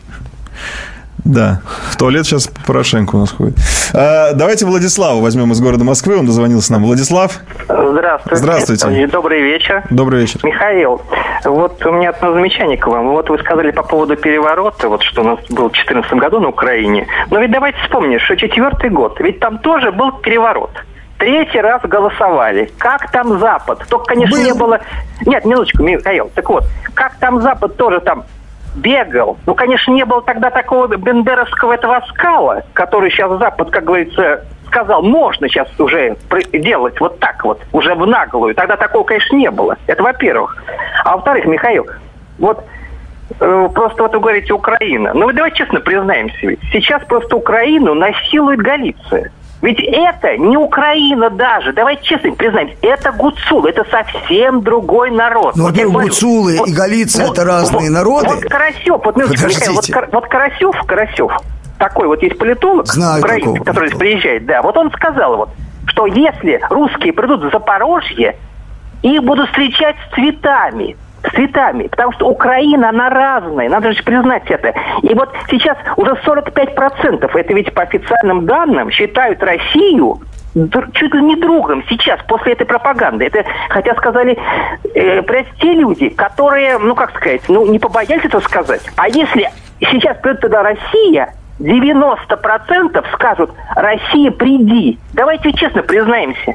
Да, 1.24 1.60
в 1.90 1.96
туалет 1.96 2.26
сейчас 2.26 2.48
Порошенко 2.66 3.16
у 3.16 3.18
нас 3.20 3.32
ходит. 3.32 3.56
А, 3.92 4.32
давайте 4.32 4.66
Владислава 4.66 5.20
возьмем 5.20 5.52
из 5.52 5.60
города 5.60 5.84
Москвы. 5.84 6.16
Он 6.16 6.26
дозвонился 6.26 6.72
нам. 6.72 6.84
Владислав. 6.84 7.40
Здравствуйте. 7.68 8.36
Здравствуйте. 8.36 9.06
Добрый 9.08 9.42
вечер. 9.42 9.84
Добрый 9.90 10.22
вечер. 10.22 10.40
Михаил, 10.42 11.02
вот 11.44 11.84
у 11.84 11.92
меня 11.92 12.10
одно 12.10 12.32
замечание 12.32 12.78
к 12.78 12.86
вам. 12.86 13.08
Вот 13.08 13.28
вы 13.28 13.38
сказали 13.38 13.70
по 13.70 13.82
поводу 13.82 14.16
переворота, 14.16 14.88
вот 14.88 15.02
что 15.02 15.22
у 15.22 15.24
нас 15.24 15.38
был 15.48 15.68
в 15.68 15.72
2014 15.72 16.12
году 16.14 16.40
на 16.40 16.48
Украине. 16.48 17.06
Но 17.30 17.40
ведь 17.40 17.50
давайте 17.50 17.78
вспомним, 17.82 18.20
что 18.20 18.36
четвертый 18.36 18.90
год, 18.90 19.18
ведь 19.20 19.40
там 19.40 19.58
тоже 19.58 19.92
был 19.92 20.12
переворот. 20.12 20.70
Третий 21.18 21.60
раз 21.60 21.82
голосовали. 21.82 22.70
Как 22.78 23.10
там 23.10 23.40
Запад? 23.40 23.84
Только, 23.88 24.06
конечно, 24.06 24.36
был. 24.36 24.44
не 24.44 24.54
было... 24.54 24.80
Нет, 25.26 25.44
минуточку, 25.44 25.82
Михаил. 25.82 26.30
Так 26.32 26.48
вот, 26.48 26.64
как 26.94 27.16
там 27.16 27.42
Запад 27.42 27.76
тоже 27.76 28.00
там 28.00 28.24
бегал. 28.78 29.38
Ну, 29.46 29.54
конечно, 29.54 29.92
не 29.92 30.04
было 30.04 30.22
тогда 30.22 30.50
такого 30.50 30.86
бендеровского 30.86 31.72
этого 31.74 32.02
скала, 32.08 32.62
который 32.72 33.10
сейчас 33.10 33.38
Запад, 33.38 33.70
как 33.70 33.84
говорится, 33.84 34.44
сказал, 34.66 35.02
можно 35.02 35.48
сейчас 35.48 35.68
уже 35.80 36.16
делать 36.52 37.00
вот 37.00 37.18
так 37.18 37.44
вот, 37.44 37.60
уже 37.72 37.94
в 37.94 38.06
наглую. 38.06 38.54
Тогда 38.54 38.76
такого, 38.76 39.04
конечно, 39.04 39.36
не 39.36 39.50
было. 39.50 39.76
Это 39.86 40.02
во-первых. 40.02 40.56
А 41.04 41.16
во-вторых, 41.16 41.46
Михаил, 41.46 41.86
вот 42.38 42.64
э, 43.40 43.68
просто 43.74 44.02
вот 44.02 44.12
вы 44.12 44.20
говорите 44.20 44.52
Украина. 44.52 45.12
Ну, 45.14 45.26
вы 45.26 45.32
давайте 45.32 45.58
честно 45.58 45.80
признаемся, 45.80 46.36
сейчас 46.72 47.02
просто 47.04 47.36
Украину 47.36 47.94
насилует 47.94 48.60
Галиция. 48.60 49.30
Ведь 49.60 49.80
это 49.80 50.36
не 50.36 50.56
Украина 50.56 51.30
даже. 51.30 51.72
Давайте 51.72 52.04
честно 52.04 52.32
признаемся, 52.32 52.76
это 52.82 53.10
Гуцул, 53.12 53.66
это 53.66 53.84
совсем 53.90 54.62
другой 54.62 55.10
народ. 55.10 55.56
Ну, 55.56 55.64
во-первых, 55.64 56.04
Гуцулы 56.04 56.58
вот, 56.58 56.68
и 56.68 56.72
Галиция 56.72 57.26
вот, 57.26 57.38
это 57.38 57.46
разные 57.46 57.90
вот, 57.90 57.98
народы. 57.98 58.28
Вот 58.28 58.44
Карасев, 58.44 59.00
вот, 59.04 59.16
Михаил, 59.16 59.74
вот, 59.74 60.12
вот 60.12 60.28
Карасев, 60.28 60.76
Карасев, 60.86 61.32
такой 61.78 62.06
вот 62.06 62.22
есть 62.22 62.38
политолог, 62.38 62.86
Знаю 62.86 63.20
украинец, 63.20 63.64
который 63.64 63.88
здесь 63.88 63.98
приезжает, 63.98 64.46
да, 64.46 64.62
вот 64.62 64.76
он 64.76 64.92
сказал 64.92 65.36
вот, 65.36 65.50
что 65.86 66.06
если 66.06 66.60
русские 66.70 67.12
придут 67.12 67.42
в 67.42 67.50
Запорожье, 67.50 68.36
их 69.02 69.22
будут 69.22 69.48
встречать 69.48 69.96
с 70.06 70.14
цветами. 70.14 70.96
Цветами, 71.34 71.88
потому 71.88 72.12
что 72.12 72.28
Украина, 72.28 72.90
она 72.90 73.10
разная, 73.10 73.68
надо 73.68 73.92
же 73.92 74.02
признать 74.02 74.50
это. 74.50 74.74
И 75.02 75.14
вот 75.14 75.30
сейчас 75.50 75.76
уже 75.96 76.12
45%, 76.12 77.30
это 77.32 77.54
ведь 77.54 77.72
по 77.74 77.82
официальным 77.82 78.46
данным, 78.46 78.90
считают 78.90 79.42
Россию 79.42 80.20
чуть 80.94 81.14
ли 81.14 81.22
не 81.22 81.36
другом 81.36 81.84
сейчас, 81.88 82.20
после 82.26 82.52
этой 82.52 82.66
пропаганды. 82.66 83.26
Это, 83.26 83.44
хотя 83.68 83.94
сказали, 83.94 84.36
э, 84.94 85.22
те 85.60 85.72
люди, 85.74 86.08
которые, 86.08 86.78
ну 86.78 86.94
как 86.94 87.10
сказать, 87.10 87.42
ну 87.48 87.66
не 87.66 87.78
побоялись 87.78 88.24
это 88.24 88.40
сказать. 88.40 88.82
А 88.96 89.08
если 89.08 89.48
сейчас 89.80 90.16
придет 90.18 90.40
туда 90.40 90.62
Россия, 90.62 91.34
90% 91.60 93.04
скажут, 93.12 93.50
Россия, 93.74 94.30
приди. 94.30 94.98
Давайте 95.12 95.52
честно 95.52 95.82
признаемся. 95.82 96.54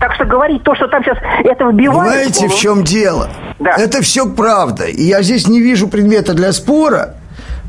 Так 0.00 0.14
что 0.14 0.24
говорить 0.24 0.62
то, 0.62 0.74
что 0.74 0.88
там 0.88 1.04
сейчас 1.04 1.18
это 1.44 1.66
вбивают... 1.66 2.12
Знаете, 2.12 2.48
в 2.48 2.54
чем 2.56 2.84
дело? 2.84 3.28
Да. 3.58 3.76
Это 3.76 4.00
все 4.00 4.26
правда. 4.26 4.84
И 4.84 5.02
я 5.02 5.20
здесь 5.22 5.46
не 5.46 5.60
вижу 5.60 5.88
предмета 5.88 6.32
для 6.32 6.52
спора 6.52 7.16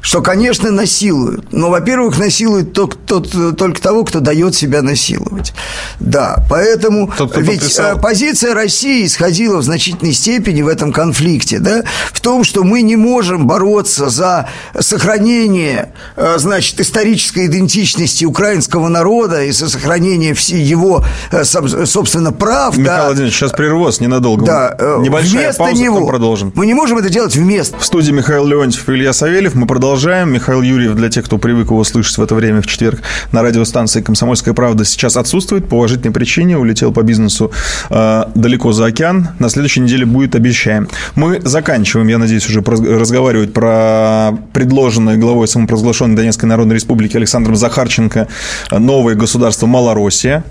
что, 0.02 0.22
конечно, 0.22 0.72
насилуют. 0.72 1.54
Но, 1.54 1.70
во-первых, 1.70 2.18
насилуют 2.18 2.74
тот, 2.74 2.98
тот, 3.06 3.32
только 3.56 3.80
того, 3.80 4.04
кто 4.04 4.20
дает 4.20 4.56
себя 4.56 4.82
насиловать. 4.82 5.54
Да, 6.00 6.44
поэтому 6.50 7.12
тот, 7.16 7.38
ведь 7.38 7.60
подписал. 7.60 7.98
Э, 7.98 8.02
позиция 8.02 8.56
России 8.56 9.06
исходила 9.06 9.58
в 9.58 9.64
значительной 9.64 10.14
степени 10.14 10.64
в 10.64 10.68
этом 10.68 10.92
конфликте, 10.92 11.60
да, 11.60 11.84
в 12.12 12.20
том, 12.20 12.44
что 12.44 12.64
мы 12.64 12.82
не 12.82 12.96
можем 12.96 13.46
бороться 13.46 14.10
за 14.10 14.50
сохранение, 14.80 15.94
э, 16.16 16.36
значит, 16.40 16.80
исторической 16.80 17.46
идентичности 17.46 18.26
украинского 18.26 18.88
народа 18.88 19.44
и 19.44 19.52
за 19.52 19.70
сохранение 19.70 20.36
его, 20.48 21.06
э, 21.32 21.44
собственно, 21.44 22.32
прав. 22.32 22.76
Михаил 22.76 22.98
да. 22.98 23.06
Владимирович, 23.06 23.36
сейчас 23.36 23.52
прерву 23.52 23.84
вас 23.84 24.00
ненадолго. 24.00 24.46
Да, 24.46 24.78
Небольшая 25.00 25.44
вместо 25.44 25.60
пауза, 25.60 25.82
него 25.84 26.08
продолжим. 26.08 26.52
Мы 26.56 26.66
не 26.66 26.74
можем 26.74 26.98
это 26.98 27.10
делать 27.10 27.36
вместо. 27.36 27.78
В 27.78 27.86
студии 27.86 28.12
Михаил 28.12 28.48
Леонтьев 28.48 28.90
и 28.90 28.94
Илья 28.94 29.14
Савельев. 29.14 29.54
Мы 29.54 29.68
продолжаем 29.68 29.91
продолжаем. 29.92 30.32
Михаил 30.32 30.62
Юрьев, 30.62 30.96
для 30.96 31.10
тех, 31.10 31.26
кто 31.26 31.38
привык 31.38 31.70
его 31.70 31.84
слышать 31.84 32.18
в 32.18 32.24
это 32.24 32.34
время 32.34 32.62
в 32.62 32.66
четверг 32.66 33.02
на 33.34 33.42
радиостанции 33.42 34.02
«Комсомольская 34.02 34.54
правда», 34.54 34.86
сейчас 34.86 35.18
отсутствует 35.18 35.68
по 35.68 35.76
уважительной 35.76 36.14
причине, 36.14 36.58
улетел 36.58 36.94
по 36.94 37.02
бизнесу 37.02 37.52
э, 37.90 38.24
далеко 38.34 38.72
за 38.72 38.86
океан. 38.86 39.28
На 39.40 39.50
следующей 39.50 39.82
неделе 39.82 40.06
будет, 40.06 40.34
обещаем. 40.34 40.88
Мы 41.16 41.42
заканчиваем, 41.44 42.08
я 42.08 42.20
надеюсь, 42.20 42.48
уже 42.48 42.62
разговаривать 42.62 43.52
про 43.52 44.32
предложенное 44.54 45.18
главой 45.18 45.50
самопровозглашенной 45.50 46.16
Донецкой 46.16 46.48
Народной 46.48 46.76
Республики 46.76 47.18
Александром 47.18 47.58
Захарченко 47.58 48.30
новое 48.72 49.16
государство 49.16 49.68
Малороссия. 49.68 50.46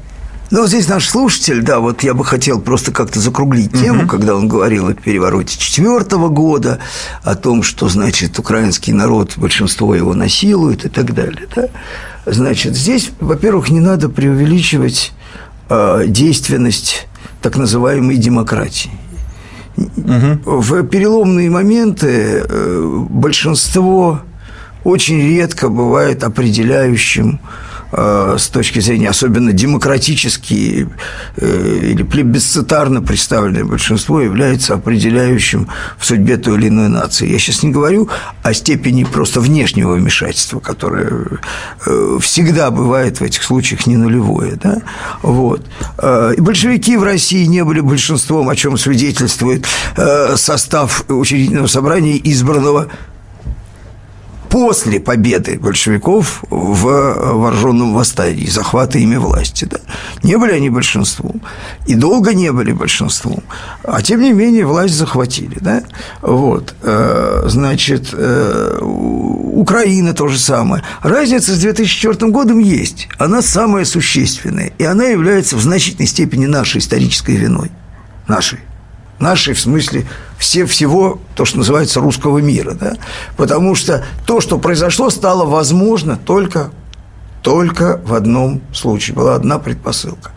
Ну, 0.50 0.66
здесь 0.66 0.88
наш 0.88 1.08
слушатель, 1.08 1.62
да, 1.62 1.78
вот 1.78 2.02
я 2.02 2.12
бы 2.12 2.24
хотел 2.24 2.60
просто 2.60 2.90
как-то 2.90 3.20
закруглить 3.20 3.72
тему, 3.72 4.02
угу. 4.02 4.08
когда 4.08 4.34
он 4.34 4.48
говорил 4.48 4.88
о 4.88 4.94
перевороте 4.94 5.56
четвертого 5.56 6.28
года, 6.28 6.80
о 7.22 7.36
том, 7.36 7.62
что, 7.62 7.88
значит, 7.88 8.36
украинский 8.38 8.92
народ, 8.92 9.34
большинство 9.36 9.94
его 9.94 10.12
насилует 10.14 10.84
и 10.84 10.88
так 10.88 11.14
далее, 11.14 11.46
да. 11.54 11.68
Значит, 12.26 12.76
здесь, 12.76 13.12
во-первых, 13.20 13.70
не 13.70 13.80
надо 13.80 14.08
преувеличивать 14.08 15.12
э, 15.68 16.04
действенность 16.08 17.06
так 17.40 17.56
называемой 17.56 18.16
демократии. 18.16 18.90
Угу. 19.76 20.60
В 20.60 20.82
переломные 20.82 21.48
моменты 21.48 22.44
э, 22.46 23.04
большинство 23.08 24.20
очень 24.82 25.20
редко 25.20 25.68
бывает 25.68 26.24
определяющим 26.24 27.40
с 27.92 28.48
точки 28.48 28.80
зрения 28.80 29.08
особенно 29.08 29.52
демократически 29.52 30.88
э, 31.36 31.78
или 31.82 32.02
плебисцитарно 32.02 33.02
представленное 33.02 33.64
большинство 33.64 34.20
является 34.20 34.74
определяющим 34.74 35.68
в 35.98 36.06
судьбе 36.06 36.36
той 36.36 36.58
или 36.58 36.68
иной 36.68 36.88
нации. 36.88 37.28
Я 37.28 37.38
сейчас 37.38 37.62
не 37.62 37.70
говорю 37.70 38.08
о 38.42 38.54
степени 38.54 39.04
просто 39.04 39.40
внешнего 39.40 39.94
вмешательства, 39.94 40.60
которое 40.60 41.26
э, 41.86 42.18
всегда 42.20 42.70
бывает 42.70 43.20
в 43.20 43.24
этих 43.24 43.42
случаях 43.42 43.86
не 43.86 43.96
нулевое. 43.96 44.52
Да? 44.62 44.82
Вот. 45.22 45.66
И 46.36 46.40
большевики 46.40 46.96
в 46.96 47.02
России 47.02 47.44
не 47.46 47.64
были 47.64 47.80
большинством, 47.80 48.48
о 48.48 48.56
чем 48.56 48.76
свидетельствует 48.78 49.66
состав 50.36 51.04
учредительного 51.08 51.66
собрания, 51.66 52.20
избранного 52.22 52.88
после 54.50 54.98
победы 54.98 55.58
большевиков 55.58 56.42
в 56.50 56.82
вооруженном 56.82 57.94
восстании, 57.94 58.46
захвата 58.46 58.98
ими 58.98 59.16
власти. 59.16 59.64
Да. 59.64 59.78
Не 60.22 60.36
были 60.36 60.52
они 60.52 60.70
большинством, 60.70 61.40
и 61.86 61.94
долго 61.94 62.34
не 62.34 62.52
были 62.52 62.72
большинством, 62.72 63.42
а 63.84 64.02
тем 64.02 64.20
не 64.20 64.32
менее 64.32 64.66
власть 64.66 64.94
захватили. 64.94 65.56
Да. 65.60 65.84
Вот. 66.20 66.74
Э, 66.82 67.44
значит, 67.46 68.08
э, 68.12 68.78
Украина 68.82 70.14
то 70.14 70.26
же 70.28 70.38
самое. 70.38 70.82
Разница 71.02 71.54
с 71.54 71.60
2004 71.60 72.30
годом 72.32 72.58
есть, 72.58 73.08
она 73.18 73.42
самая 73.42 73.84
существенная, 73.84 74.72
и 74.78 74.84
она 74.84 75.04
является 75.04 75.56
в 75.56 75.60
значительной 75.60 76.08
степени 76.08 76.46
нашей 76.46 76.78
исторической 76.78 77.36
виной. 77.36 77.70
Нашей 78.26 78.58
нашей, 79.20 79.54
в 79.54 79.60
смысле 79.60 80.06
все, 80.38 80.66
всего, 80.66 81.20
то, 81.34 81.44
что 81.44 81.58
называется, 81.58 82.00
русского 82.00 82.38
мира. 82.38 82.72
Да? 82.72 82.96
Потому 83.36 83.74
что 83.74 84.04
то, 84.26 84.40
что 84.40 84.58
произошло, 84.58 85.10
стало 85.10 85.44
возможно 85.44 86.16
только, 86.16 86.70
только 87.42 88.00
в 88.04 88.14
одном 88.14 88.62
случае. 88.72 89.14
Была 89.16 89.34
одна 89.34 89.58
предпосылка. 89.58 90.32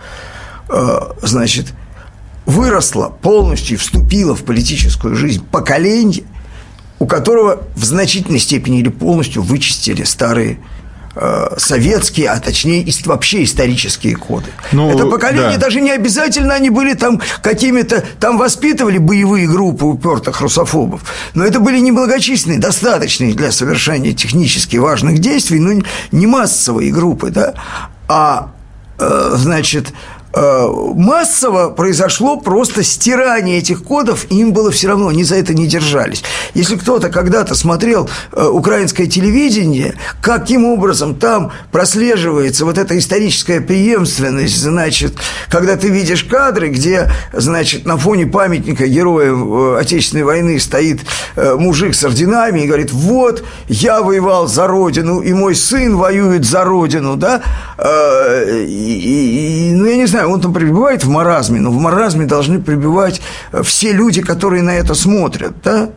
Э, 0.70 1.00
значит, 1.22 1.74
выросло 2.46 3.10
полностью, 3.10 3.78
вступило 3.78 4.36
в 4.36 4.44
политическую 4.44 5.16
жизнь 5.16 5.46
поколение, 5.46 6.24
у 7.00 7.06
которого 7.06 7.64
в 7.76 7.84
значительной 7.84 8.40
степени 8.40 8.80
или 8.80 8.90
полностью 8.90 9.42
вычистили 9.42 10.04
старые 10.04 10.60
советские, 11.58 12.30
а 12.30 12.40
точнее 12.40 12.86
вообще 13.06 13.44
исторические 13.44 14.16
коды. 14.16 14.50
Ну, 14.72 14.90
Это 14.92 15.06
поколение 15.06 15.58
да. 15.58 15.66
даже 15.66 15.80
не 15.82 15.92
обязательно 15.92 16.56
они 16.56 16.70
были 16.70 16.94
там 16.94 17.22
какими-то, 17.42 18.04
там 18.20 18.38
воспитывали 18.38 18.98
боевые 18.98 19.48
группы 19.48 19.86
упертых 19.86 20.42
русофобов, 20.42 21.02
но 21.34 21.46
это 21.46 21.60
были 21.60 21.80
немногочисленные, 21.80 22.60
достаточные 22.60 23.34
для 23.34 23.52
совершения 23.52 24.14
технически 24.14 24.78
важных 24.78 25.20
действий, 25.20 25.60
но 25.60 25.84
не 26.12 26.28
массовые 26.28 26.92
группы, 26.92 27.30
да, 27.30 27.54
а 28.08 28.52
э, 28.98 29.32
значит, 29.36 29.90
Э, 29.90 30.23
массово 30.36 31.70
произошло 31.70 32.38
просто 32.38 32.84
стирание 32.84 33.60
этих 33.60 33.84
кодов, 33.84 34.26
и 34.32 34.40
им 34.40 34.52
было 34.52 34.72
все 34.72 34.88
равно, 34.88 35.10
они 35.10 35.24
за 35.24 35.36
это 35.36 35.54
не 35.54 35.68
держались. 35.68 36.24
Если 36.56 36.76
кто-то 36.76 37.10
когда-то 37.10 37.54
смотрел 37.54 38.10
э, 38.32 38.44
украинское 38.44 39.06
телевидение, 39.06 39.94
каким 40.22 40.66
образом 40.66 41.16
там 41.16 41.52
прослеживается 41.72 42.66
вот 42.66 42.80
эта 42.80 42.98
историческая 42.98 43.62
преемственность, 43.62 44.60
значит, 44.60 45.14
когда 45.50 45.78
ты 45.78 45.90
видишь 45.90 46.24
кадры, 46.24 46.70
где, 46.70 47.12
значит, 47.32 47.86
на 47.86 47.98
фоне 47.98 48.26
памятника 48.26 48.88
героям 48.88 49.76
э, 49.76 49.80
Отечественной 49.82 50.24
войны 50.24 50.60
стоит 50.60 51.02
мужик 51.36 51.94
с 51.96 52.04
орденами 52.04 52.62
и 52.62 52.68
говорит, 52.68 52.92
вот, 52.92 53.44
я 53.68 54.02
воевал 54.02 54.48
за 54.48 54.68
Родину, 54.68 55.22
и 55.22 55.34
мой 55.34 55.56
сын 55.56 55.96
воюет 55.96 56.46
за 56.46 56.64
Родину, 56.64 57.18
да, 57.18 57.42
и, 58.66 59.70
и, 59.70 59.74
ну, 59.74 59.86
я 59.86 59.98
не 59.98 60.06
знаю, 60.06 60.23
он 60.28 60.42
там 60.42 60.54
пребывает 60.54 61.04
в 61.04 61.10
маразме, 61.10 61.60
но 61.60 61.72
в 61.72 61.80
маразме 61.80 62.26
должны 62.26 62.60
пребывать 62.60 63.22
все 63.64 63.94
люди, 63.94 64.22
которые 64.22 64.64
на 64.64 64.76
это 64.76 64.96
смотрят, 64.96 65.54
да? 65.64 65.90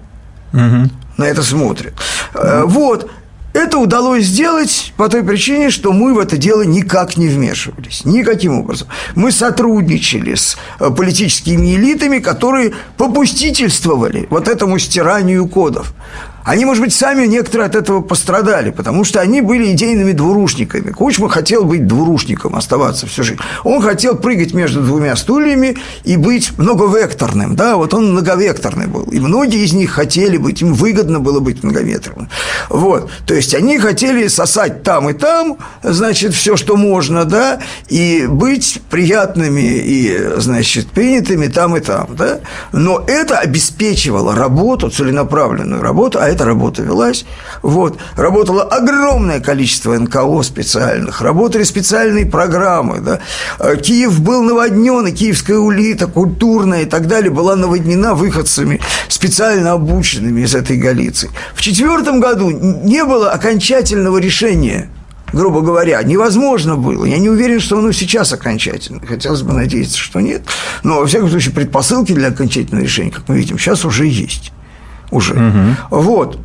Угу. 0.53 0.91
На 1.19 1.25
это 1.25 1.43
смотрят. 1.43 1.95
Угу. 2.35 2.69
Вот. 2.69 3.11
Это 3.57 3.79
удалось 3.79 4.27
сделать 4.27 4.93
по 4.99 5.09
той 5.09 5.25
причине, 5.25 5.71
что 5.71 5.95
мы 5.95 6.13
в 6.13 6.19
это 6.19 6.37
дело 6.37 6.61
никак 6.61 7.17
не 7.17 7.27
вмешивались. 7.29 8.05
Никаким 8.05 8.59
образом. 8.59 8.89
Мы 9.15 9.33
сотрудничали 9.33 10.35
с 10.35 10.59
э, 10.79 10.91
политическими 10.91 11.75
элитами, 11.75 12.19
которые 12.19 12.75
попустительствовали 12.99 14.27
вот 14.29 14.47
этому 14.49 14.79
стиранию 14.79 15.49
кодов. 15.49 15.95
Они, 16.47 16.65
может 16.65 16.81
быть, 16.81 16.95
сами 16.95 17.27
некоторые 17.27 17.67
от 17.67 17.75
этого 17.75 18.03
пострадали, 18.03 18.71
потому 18.71 19.03
что 19.03 19.21
они 19.21 19.41
были 19.41 19.73
идейными 19.73 20.13
двурушниками. 20.13 20.93
Кучма 20.93 21.29
хотел 21.29 21.65
быть 21.65 21.89
двурушником, 21.89 22.55
оставаться 22.55 23.09
всю 23.09 23.25
жизнь. 23.25 23.41
Он 23.65 23.83
хотел 23.83 24.17
прыгать 24.17 24.55
между 24.55 24.81
двумя 24.81 25.17
стульями 25.17 25.77
и 26.05 26.17
быть 26.17 26.57
многовекторным. 26.57 27.57
Да, 27.57 27.77
вот 27.77 27.95
он 27.95 28.13
многовекторный 28.13 28.87
был. 28.87 29.03
И 29.11 29.19
многие 29.19 29.65
из 29.65 29.73
них 29.73 29.91
хотели 29.91 30.37
быть, 30.37 30.63
им 30.63 30.73
выгодно 30.73 31.19
было 31.19 31.41
быть 31.41 31.65
многовекторным. 31.65 32.29
Вот. 32.69 33.11
То 33.27 33.35
есть, 33.35 33.53
они 33.53 33.79
хотели 33.79 34.29
сосать 34.29 34.85
там 34.85 35.11
и 35.11 35.15
там, 35.15 35.59
значит, 35.83 36.33
все, 36.33 36.57
что 36.57 36.77
можно, 36.77 37.25
да, 37.25 37.59
и 37.89 38.25
быть 38.29 38.81
приятными 38.89 39.63
и, 39.63 40.17
значит, 40.37 40.87
принятыми 40.93 41.49
там 41.49 41.77
и 41.77 41.81
там, 41.81 42.11
да. 42.11 42.39
Но 42.71 43.03
это 43.09 43.39
обеспечивало 43.39 44.37
работу, 44.37 44.91
целенаправленную 44.91 45.83
работу, 45.83 46.21
а 46.21 46.36
эта 46.37 46.45
работа 46.45 46.83
велась. 46.83 47.25
Вот. 47.63 47.99
Работало 48.17 48.63
огромное 48.63 49.41
количество 49.41 49.99
НКО 49.99 50.43
специальных, 50.43 51.23
работали 51.23 51.65
специальные 51.65 52.27
программы. 52.27 53.01
Да. 53.01 53.21
Э, 53.59 53.77
Киев 53.77 54.21
был 54.21 54.43
наводнен, 54.43 55.07
и 55.07 55.13
киевская 55.13 55.59
улита, 55.59 56.07
культурная 56.07 56.83
и 56.83 56.85
так 56.85 57.07
далее, 57.09 57.31
была 57.31 57.57
наводнена 57.57 58.15
выходцами, 58.15 58.81
специально 59.09 59.73
обученными 59.73 60.43
из 60.43 60.55
этой 60.55 60.77
Галиции. 60.77 61.31
В 61.55 61.63
четвертом 61.63 62.21
году 62.21 62.51
не 62.51 63.05
было 63.05 63.33
окончательного 63.33 64.19
решения 64.19 64.91
грубо 65.33 65.61
говоря, 65.61 66.01
невозможно 66.03 66.77
было. 66.77 67.05
Я 67.05 67.19
не 67.19 67.29
уверен, 67.29 67.61
что 67.61 67.79
оно 67.79 67.93
сейчас 67.93 68.33
окончательно. 68.33 69.05
Хотелось 69.05 69.43
бы 69.43 69.53
надеяться, 69.53 69.99
что 69.99 70.21
нет. 70.21 70.43
Но, 70.83 71.01
во 71.01 71.07
всяком 71.07 71.29
случае, 71.29 71.53
предпосылки 71.53 72.13
для 72.13 72.29
окончательного 72.29 72.85
решения, 72.85 73.11
как 73.11 73.29
мы 73.29 73.37
видим, 73.37 73.59
сейчас 73.59 73.85
уже 73.85 74.07
есть. 74.07 74.53
Уже. 75.11 75.35
Угу. 75.35 76.01
Вот. 76.03 76.39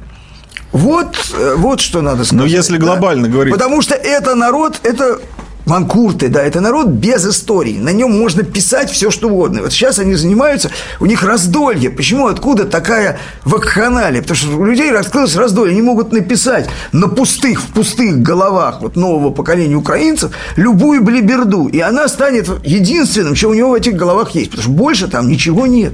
Вот, 0.71 1.17
э, 1.37 1.55
вот 1.57 1.81
что 1.81 2.01
надо 2.01 2.23
сказать. 2.23 2.39
Но 2.39 2.45
если 2.45 2.77
глобально 2.77 3.27
да? 3.27 3.33
говорить... 3.33 3.53
Потому 3.53 3.81
что 3.81 3.93
это 3.93 4.35
народ, 4.35 4.79
это 4.83 5.19
Манкурты, 5.65 6.27
да, 6.27 6.41
это 6.41 6.59
народ 6.59 6.87
без 6.87 7.25
истории. 7.25 7.77
На 7.77 7.89
нем 7.89 8.17
можно 8.17 8.43
писать 8.43 8.89
все, 8.89 9.11
что 9.11 9.29
угодно. 9.29 9.61
Вот 9.61 9.71
сейчас 9.71 9.99
они 9.99 10.15
занимаются, 10.15 10.71
у 10.99 11.05
них 11.05 11.23
раздолье. 11.23 11.91
Почему, 11.91 12.27
откуда 12.27 12.65
такая 12.65 13.19
вакханалия? 13.45 14.21
Потому 14.21 14.35
что 14.35 14.57
у 14.57 14.65
людей 14.65 14.91
раскрылось 14.91 15.35
раздолье. 15.35 15.73
Они 15.73 15.81
могут 15.83 16.11
написать 16.11 16.67
на 16.91 17.07
пустых, 17.07 17.61
в 17.61 17.67
пустых 17.67 18.21
головах 18.21 18.81
вот 18.81 18.95
нового 18.95 19.31
поколения 19.31 19.75
украинцев 19.75 20.31
любую 20.55 21.03
блиберду. 21.03 21.67
И 21.67 21.79
она 21.79 22.07
станет 22.07 22.49
единственным, 22.65 23.35
что 23.35 23.49
у 23.49 23.53
него 23.53 23.69
в 23.69 23.75
этих 23.75 23.95
головах 23.95 24.31
есть. 24.31 24.51
Потому 24.51 24.63
что 24.63 24.71
больше 24.71 25.07
там 25.07 25.27
ничего 25.27 25.67
нет. 25.67 25.93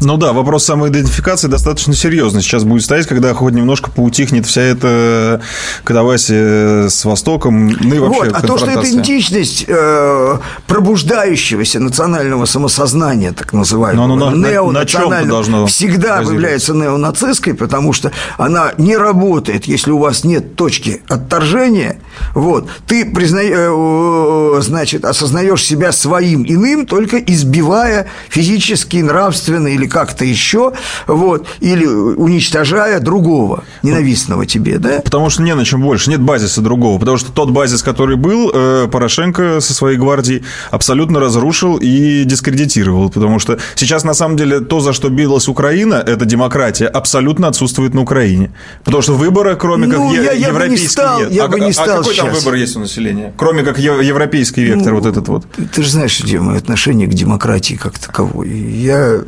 Ну 0.00 0.16
да, 0.16 0.32
вопрос 0.32 0.64
самоидентификации 0.64 1.48
достаточно 1.48 1.94
серьезный 1.94 2.40
сейчас 2.40 2.64
будет 2.64 2.82
стоять, 2.82 3.06
когда 3.06 3.34
хоть 3.34 3.52
немножко 3.52 3.90
поутихнет 3.90 4.46
вся 4.46 4.62
эта 4.62 5.42
катавасия 5.84 6.88
с 6.88 7.04
Востоком, 7.04 7.68
ну 7.68 7.94
и 7.94 7.98
вообще 7.98 8.24
вот, 8.24 8.32
А 8.32 8.40
то, 8.40 8.56
что 8.56 8.70
это 8.70 8.88
идентичность 8.88 9.66
э, 9.68 10.38
пробуждающегося 10.66 11.80
национального 11.80 12.46
самосознания, 12.46 13.32
так 13.32 13.52
называемого, 13.52 14.06
Но 14.06 14.14
оно 14.14 14.30
на, 14.30 14.72
на 14.72 14.86
чем 14.86 15.28
должно 15.28 15.66
всегда 15.66 16.20
является 16.20 16.72
неонацистской, 16.72 17.54
потому 17.54 17.92
что 17.92 18.10
она 18.38 18.72
не 18.78 18.96
работает, 18.96 19.66
если 19.66 19.90
у 19.90 19.98
вас 19.98 20.24
нет 20.24 20.56
точки 20.56 21.02
отторжения, 21.08 22.00
вот, 22.34 22.68
ты 22.86 23.04
призна... 23.04 23.40
Э, 23.42 24.60
значит, 24.60 25.04
осознаешь 25.04 25.64
себя 25.64 25.92
своим 25.92 26.44
иным, 26.44 26.86
только 26.86 27.18
избивая 27.18 28.06
физически, 28.28 28.98
нравственно 28.98 29.68
или 29.68 29.86
как-то 29.86 30.24
еще, 30.24 30.72
вот, 31.06 31.46
или 31.60 31.86
уничтожая 31.86 33.00
другого, 33.00 33.64
ненавистного 33.82 34.46
тебе, 34.46 34.78
да? 34.78 35.00
Потому 35.04 35.30
что 35.30 35.42
не 35.42 35.54
на 35.54 35.64
чем 35.64 35.82
больше, 35.82 36.10
нет 36.10 36.20
базиса 36.20 36.60
другого, 36.60 36.98
потому 36.98 37.18
что 37.18 37.32
тот 37.32 37.50
базис, 37.50 37.82
который 37.82 38.16
был, 38.16 38.50
э, 38.52 38.88
Порошенко 38.90 39.60
со 39.60 39.74
своей 39.74 39.96
гвардией 39.96 40.44
абсолютно 40.70 41.20
разрушил 41.20 41.76
и 41.76 42.24
дискредитировал, 42.24 43.10
потому 43.10 43.38
что 43.38 43.58
сейчас, 43.74 44.04
на 44.04 44.14
самом 44.14 44.36
деле, 44.36 44.60
то, 44.60 44.80
за 44.80 44.92
что 44.92 45.08
билась 45.08 45.48
Украина, 45.48 45.94
это 45.94 46.24
демократия, 46.24 46.86
абсолютно 46.86 47.48
отсутствует 47.48 47.94
на 47.94 48.02
Украине, 48.02 48.52
потому 48.84 49.02
что 49.02 49.14
выбора, 49.14 49.54
кроме 49.54 49.86
ну, 49.86 50.08
как 50.08 50.24
я, 50.24 50.32
я 50.32 50.52
бы 50.52 50.68
не 50.68 50.76
стал, 50.76 51.20
нет. 51.20 51.32
Я 51.32 51.44
а, 51.44 51.48
бы 51.48 51.60
не 51.60 51.70
а 51.70 51.72
стал 51.72 52.04
какой 52.10 52.14
сейчас. 52.14 52.26
там 52.26 52.34
выбор 52.34 52.54
есть 52.54 52.76
у 52.76 52.80
населения, 52.80 53.32
кроме 53.36 53.62
как 53.62 53.78
европейский 53.78 54.62
вектор 54.62 54.92
ну, 54.92 55.00
вот 55.00 55.06
этот 55.06 55.28
вот? 55.28 55.46
Ты 55.72 55.82
же 55.82 55.90
знаешь, 55.90 56.20
где 56.22 56.40
мое 56.40 56.58
отношение 56.58 57.06
к 57.06 57.14
демократии 57.14 57.74
как 57.74 57.98
таковой. 57.98 58.50
Я 58.50 59.22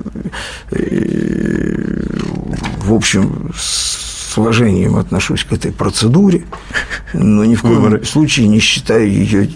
в 2.82 2.92
общем, 2.92 3.52
с 3.56 4.36
уважением 4.36 4.96
отношусь 4.96 5.44
к 5.44 5.52
этой 5.52 5.72
процедуре, 5.72 6.44
но 7.12 7.44
ни 7.44 7.54
в 7.54 7.62
коем 7.62 7.82
Выборы. 7.82 8.04
случае 8.04 8.48
не 8.48 8.60
считаю 8.60 9.10
ее 9.10 9.50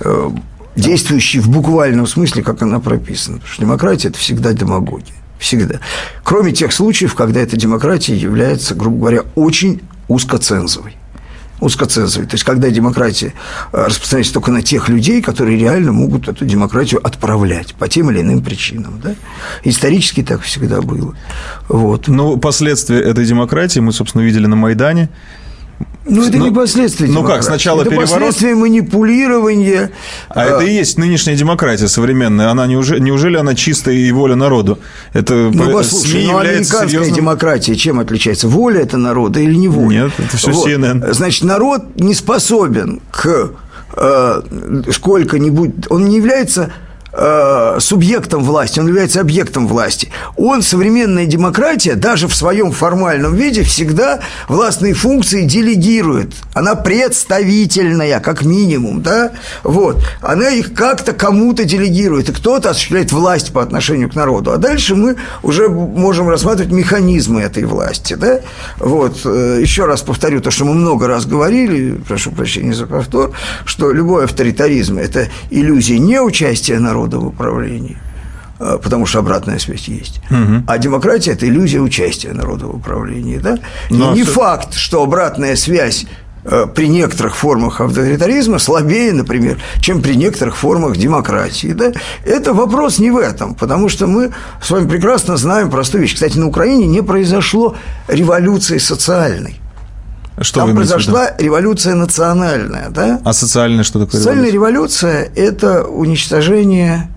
э, 0.00 0.30
действующей 0.76 1.40
в 1.40 1.48
буквальном 1.48 2.06
смысле, 2.06 2.42
как 2.42 2.62
она 2.62 2.80
прописана. 2.80 3.38
Потому 3.38 3.52
что 3.52 3.62
демократия– 3.62 4.08
это 4.10 4.18
всегда 4.18 4.52
демагогия. 4.52 5.14
Всегда. 5.38 5.80
Кроме 6.22 6.52
тех 6.52 6.72
случаев, 6.72 7.14
когда 7.14 7.40
эта 7.40 7.56
демократия 7.56 8.14
является, 8.14 8.74
грубо 8.74 8.98
говоря, 8.98 9.24
очень 9.34 9.80
узкоцензовой 10.06 10.96
узкоцензовой. 11.60 12.26
То 12.26 12.34
есть, 12.34 12.44
когда 12.44 12.70
демократия 12.70 13.34
э, 13.72 13.84
распространяется 13.86 14.34
только 14.34 14.50
на 14.50 14.62
тех 14.62 14.88
людей, 14.88 15.22
которые 15.22 15.58
реально 15.58 15.92
могут 15.92 16.28
эту 16.28 16.44
демократию 16.44 17.04
отправлять 17.06 17.74
по 17.74 17.88
тем 17.88 18.10
или 18.10 18.20
иным 18.20 18.42
причинам. 18.42 19.00
Да? 19.02 19.14
Исторически 19.64 20.22
так 20.22 20.42
всегда 20.42 20.80
было. 20.80 21.14
Вот. 21.68 22.08
Ну, 22.08 22.36
последствия 22.36 23.00
этой 23.00 23.24
демократии 23.24 23.80
мы, 23.80 23.92
собственно, 23.92 24.22
видели 24.22 24.46
на 24.46 24.56
Майдане. 24.56 25.08
Ну, 26.06 26.26
это 26.26 26.38
Но, 26.38 26.46
не 26.46 26.50
последствия 26.50 27.06
Ну 27.08 27.22
как, 27.22 27.42
сначала 27.42 27.82
это 27.82 27.90
переворот... 27.90 28.10
последствия 28.10 28.54
манипулирования. 28.54 29.90
А, 30.28 30.40
а 30.40 30.44
это 30.44 30.64
и 30.64 30.72
есть 30.72 30.98
нынешняя 30.98 31.36
демократия 31.36 31.88
современная. 31.88 32.48
Она 32.48 32.66
неужели, 32.66 33.00
неужели 33.00 33.36
она 33.36 33.54
чистая 33.54 33.94
и 33.94 34.10
воля 34.10 34.34
народу? 34.34 34.78
Это 35.12 35.34
ну, 35.34 35.70
послушай, 35.70 36.10
СМИ 36.10 36.26
ну, 36.26 36.38
американская 36.38 36.88
серьезным... 36.88 37.16
демократия 37.16 37.76
чем 37.76 38.00
отличается? 38.00 38.48
Воля 38.48 38.80
это 38.80 38.96
народа 38.96 39.40
или 39.40 39.54
не 39.54 39.68
воля? 39.68 40.04
Нет, 40.04 40.12
это 40.18 40.36
все 40.36 40.50
вот. 40.52 40.68
CNN. 40.68 41.12
Значит, 41.12 41.44
народ 41.44 41.82
не 41.96 42.14
способен 42.14 43.00
к 43.10 43.50
э, 43.96 44.42
сколько-нибудь... 44.90 45.90
Он 45.90 46.06
не 46.06 46.16
является 46.16 46.72
Э, 47.12 47.78
субъектом 47.80 48.44
власти, 48.44 48.78
он 48.78 48.86
является 48.86 49.20
объектом 49.20 49.66
власти. 49.66 50.10
Он, 50.36 50.62
современная 50.62 51.26
демократия, 51.26 51.96
даже 51.96 52.28
в 52.28 52.34
своем 52.34 52.70
формальном 52.70 53.34
виде, 53.34 53.64
всегда 53.64 54.20
властные 54.48 54.94
функции 54.94 55.42
делегирует. 55.42 56.32
Она 56.54 56.76
представительная, 56.76 58.20
как 58.20 58.44
минимум, 58.44 59.02
да? 59.02 59.32
Вот. 59.64 59.96
Она 60.20 60.50
их 60.50 60.72
как-то 60.72 61.12
кому-то 61.12 61.64
делегирует, 61.64 62.28
и 62.28 62.32
кто-то 62.32 62.70
осуществляет 62.70 63.10
власть 63.10 63.52
по 63.52 63.60
отношению 63.60 64.08
к 64.08 64.14
народу. 64.14 64.52
А 64.52 64.56
дальше 64.56 64.94
мы 64.94 65.16
уже 65.42 65.68
можем 65.68 66.28
рассматривать 66.28 66.72
механизмы 66.72 67.40
этой 67.40 67.64
власти, 67.64 68.14
да? 68.14 68.40
Вот. 68.78 69.22
Э, 69.24 69.58
еще 69.60 69.84
раз 69.84 70.02
повторю 70.02 70.40
то, 70.40 70.52
что 70.52 70.64
мы 70.64 70.74
много 70.74 71.08
раз 71.08 71.26
говорили, 71.26 72.00
прошу 72.06 72.30
прощения 72.30 72.72
за 72.72 72.86
повтор, 72.86 73.32
что 73.64 73.90
любой 73.90 74.24
авторитаризм– 74.24 74.98
это 74.98 75.26
иллюзия 75.50 75.98
неучастия 75.98 76.78
народа, 76.78 76.99
народа 77.00 77.18
в 77.18 77.26
управлении, 77.26 77.96
а, 78.58 78.78
потому 78.78 79.06
что 79.06 79.18
обратная 79.20 79.58
связь 79.58 79.88
есть. 79.88 80.20
Угу. 80.30 80.64
А 80.66 80.78
демократия– 80.78 81.32
это 81.32 81.46
иллюзия 81.46 81.80
участия 81.80 82.32
народа 82.32 82.66
в 82.66 82.76
управлении. 82.76 83.38
Да? 83.38 83.58
И 83.90 83.94
Но 83.94 84.14
не 84.14 84.22
все... 84.22 84.32
факт, 84.32 84.74
что 84.74 85.02
обратная 85.02 85.56
связь 85.56 86.06
э, 86.44 86.66
при 86.74 86.88
некоторых 86.88 87.36
формах 87.36 87.80
авторитаризма 87.80 88.58
слабее, 88.58 89.12
например, 89.12 89.58
чем 89.80 90.02
при 90.02 90.14
некоторых 90.14 90.56
формах 90.56 90.96
демократии. 90.96 91.72
Да? 91.72 91.92
Это 92.24 92.52
вопрос 92.52 92.98
не 92.98 93.10
в 93.10 93.16
этом, 93.16 93.54
потому 93.54 93.88
что 93.88 94.06
мы 94.06 94.30
с 94.62 94.70
вами 94.70 94.88
прекрасно 94.88 95.36
знаем 95.36 95.70
простую 95.70 96.02
вещь. 96.02 96.14
Кстати, 96.14 96.38
на 96.38 96.46
Украине 96.46 96.86
не 96.86 97.02
произошло 97.02 97.76
революции 98.08 98.78
социальной. 98.78 99.60
Что 100.40 100.60
Там 100.60 100.74
произошла 100.74 101.32
революция 101.38 101.94
национальная, 101.94 102.88
да? 102.88 103.20
А 103.24 103.32
социальная 103.34 103.84
что 103.84 103.98
такое? 104.00 104.20
Социальная 104.20 104.50
революция– 104.50 105.30
это 105.36 105.84
уничтожение 105.84 107.10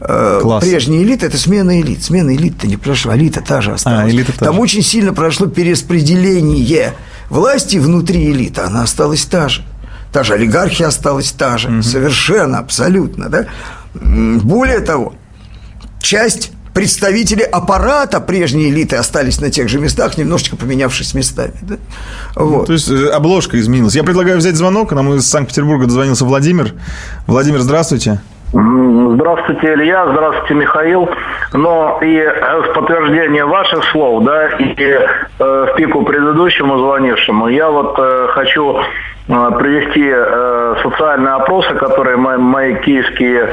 э, 0.00 0.58
прежней 0.60 1.02
элиты, 1.02 1.26
это 1.26 1.38
смена 1.38 1.80
элит. 1.80 2.02
Смена 2.02 2.34
элит-то 2.34 2.66
не 2.66 2.76
прошла, 2.76 3.16
элита 3.16 3.40
та 3.40 3.62
же 3.62 3.72
осталась. 3.72 4.04
А, 4.04 4.10
элита 4.10 4.38
Там 4.38 4.56
же. 4.56 4.60
очень 4.60 4.82
сильно 4.82 5.14
прошло 5.14 5.46
перераспределение 5.46 6.94
власти 7.30 7.78
внутри 7.78 8.30
элиты, 8.30 8.60
она 8.60 8.82
осталась 8.82 9.24
та 9.24 9.48
же. 9.48 9.62
Та 10.12 10.22
же 10.22 10.34
олигархия 10.34 10.88
осталась 10.88 11.30
та 11.32 11.56
же, 11.56 11.68
угу. 11.68 11.82
совершенно, 11.82 12.58
абсолютно, 12.58 13.30
да? 13.30 13.46
Более 13.94 14.80
того, 14.80 15.14
часть 16.02 16.52
представители 16.74 17.42
аппарата 17.42 18.20
прежней 18.20 18.70
элиты 18.70 18.96
остались 18.96 19.40
на 19.40 19.50
тех 19.50 19.68
же 19.68 19.78
местах, 19.78 20.16
немножечко 20.18 20.56
поменявшись 20.56 21.14
местами. 21.14 21.54
Да? 21.62 21.76
Вот. 22.36 22.66
То 22.66 22.72
есть 22.72 22.90
э, 22.90 23.08
обложка 23.08 23.58
изменилась. 23.58 23.94
Я 23.94 24.04
предлагаю 24.04 24.38
взять 24.38 24.56
звонок. 24.56 24.92
Нам 24.92 25.12
из 25.14 25.28
Санкт-Петербурга 25.28 25.86
дозвонился 25.86 26.24
Владимир. 26.24 26.72
Владимир, 27.26 27.60
здравствуйте. 27.60 28.20
Здравствуйте, 28.52 29.74
Илья, 29.74 30.08
здравствуйте, 30.10 30.54
Михаил. 30.54 31.08
Но 31.52 32.00
и 32.02 32.16
э, 32.16 32.60
в 32.62 32.74
подтверждение 32.74 33.44
ваших 33.44 33.84
слов, 33.92 34.24
да, 34.24 34.48
и 34.58 34.74
э, 34.78 35.06
в 35.38 35.76
пику 35.76 36.02
предыдущему 36.02 36.78
звонившему, 36.78 37.48
я 37.48 37.70
вот 37.70 37.96
э, 37.98 38.28
хочу 38.32 38.76
э, 38.76 39.50
привести 39.58 40.04
э, 40.04 40.74
социальные 40.82 41.34
опросы, 41.34 41.74
которые 41.74 42.16
мои, 42.16 42.38
мои 42.38 42.74
киевские 42.76 43.50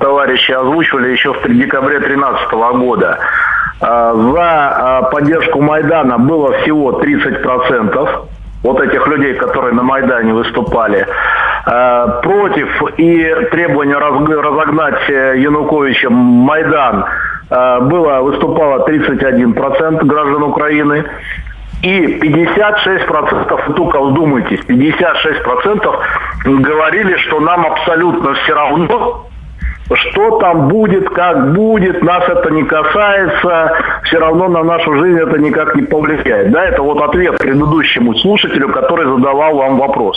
товарищи 0.00 0.52
озвучивали 0.52 1.10
еще 1.10 1.32
в 1.32 1.42
декабре 1.48 1.98
2013 1.98 2.52
года. 2.52 3.18
А, 3.80 4.14
за 4.14 4.38
а, 4.40 5.02
поддержку 5.10 5.60
Майдана 5.60 6.18
было 6.18 6.52
всего 6.60 7.00
30% 7.00 8.26
вот 8.62 8.80
этих 8.80 9.06
людей, 9.06 9.34
которые 9.34 9.74
на 9.74 9.82
Майдане 9.82 10.32
выступали, 10.32 11.06
а, 11.66 12.20
против 12.22 12.68
и 12.96 13.34
требования 13.50 13.96
разогнать 13.96 15.10
э, 15.10 15.34
Януковича 15.38 16.08
Майдан 16.10 17.04
было, 17.50 18.22
выступало 18.22 18.88
31% 18.88 20.04
граждан 20.06 20.42
Украины, 20.42 21.04
И 21.82 22.00
56%, 22.00 23.68
вы 23.68 23.74
только 23.74 24.00
вдумайтесь, 24.00 24.60
56% 24.60 25.98
говорили, 26.46 27.16
что 27.18 27.40
нам 27.40 27.66
абсолютно 27.66 28.32
все 28.32 28.54
равно, 28.54 29.26
что 29.92 30.38
там 30.38 30.68
будет, 30.68 31.08
как 31.10 31.52
будет, 31.52 32.02
нас 32.02 32.24
это 32.28 32.50
не 32.50 32.64
касается, 32.64 33.72
все 34.04 34.18
равно 34.18 34.48
на 34.48 34.62
нашу 34.62 34.96
жизнь 34.98 35.18
это 35.18 35.38
никак 35.38 35.74
не 35.74 35.82
повлияет. 35.82 36.52
Да, 36.52 36.64
это 36.64 36.82
вот 36.82 37.00
ответ 37.02 37.38
предыдущему 37.38 38.14
слушателю, 38.16 38.72
который 38.72 39.06
задавал 39.06 39.56
вам 39.56 39.78
вопрос. 39.78 40.16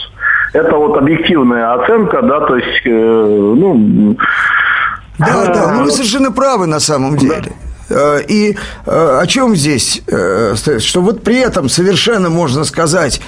Это 0.54 0.76
вот 0.76 0.98
объективная 0.98 1.74
оценка, 1.74 2.22
да, 2.22 2.40
то 2.42 2.56
есть, 2.56 2.86
э, 2.86 2.90
ну... 2.90 4.16
Да, 5.20 5.26
а, 5.28 5.54
да, 5.54 5.72
ну 5.74 5.84
вы 5.84 5.92
совершенно 5.92 6.32
правы 6.32 6.68
на 6.68 6.80
самом 6.80 7.18
деле. 7.18 7.52
Да. 7.90 8.18
Э, 8.20 8.22
и 8.26 8.56
э, 8.86 9.20
о 9.22 9.28
чем 9.28 9.56
здесь? 9.56 10.02
Что 10.06 11.02
вот 11.02 11.24
при 11.24 11.40
этом 11.40 11.68
совершенно 11.68 12.30
можно 12.30 12.64
сказать 12.64 13.22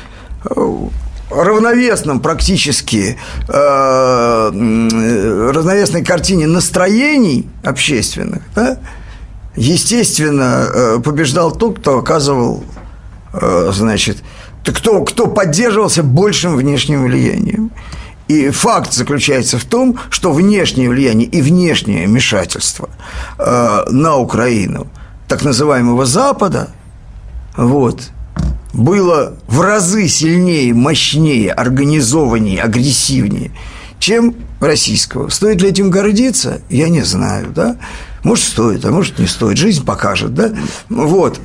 равновесном 1.29 2.19
практически 2.19 3.17
э, 3.47 4.49
равновесной 5.51 6.03
картине 6.03 6.47
настроений 6.47 7.47
общественных, 7.63 8.41
да, 8.55 8.79
естественно, 9.55 10.67
э, 10.73 10.99
побеждал 11.03 11.51
тот, 11.51 11.79
кто 11.79 11.99
оказывал, 11.99 12.63
э, 13.33 13.71
значит, 13.73 14.17
кто, 14.63 15.03
кто 15.03 15.27
поддерживался 15.27 16.03
большим 16.03 16.55
внешним 16.55 17.05
влиянием. 17.05 17.71
И 18.27 18.49
факт 18.51 18.93
заключается 18.93 19.57
в 19.57 19.65
том, 19.65 19.97
что 20.11 20.31
внешнее 20.31 20.89
влияние 20.89 21.27
и 21.27 21.41
внешнее 21.41 22.05
вмешательство 22.05 22.89
э, 23.39 23.85
на 23.89 24.17
Украину 24.17 24.87
так 25.27 25.43
называемого 25.43 26.05
Запада, 26.05 26.69
вот, 27.57 28.09
было 28.73 29.33
в 29.47 29.61
разы 29.61 30.07
сильнее, 30.07 30.73
мощнее, 30.73 31.51
организованнее, 31.51 32.61
агрессивнее, 32.61 33.51
чем 33.99 34.35
российского. 34.59 35.29
Стоит 35.29 35.61
ли 35.61 35.69
этим 35.69 35.89
гордиться? 35.89 36.61
Я 36.69 36.89
не 36.89 37.01
знаю, 37.01 37.51
да? 37.53 37.77
Может, 38.23 38.45
стоит, 38.45 38.85
а 38.85 38.91
может, 38.91 39.19
не 39.19 39.27
стоит. 39.27 39.57
Жизнь 39.57 39.85
покажет, 39.85 40.33
да? 40.33 40.51
Вот. 40.89 41.39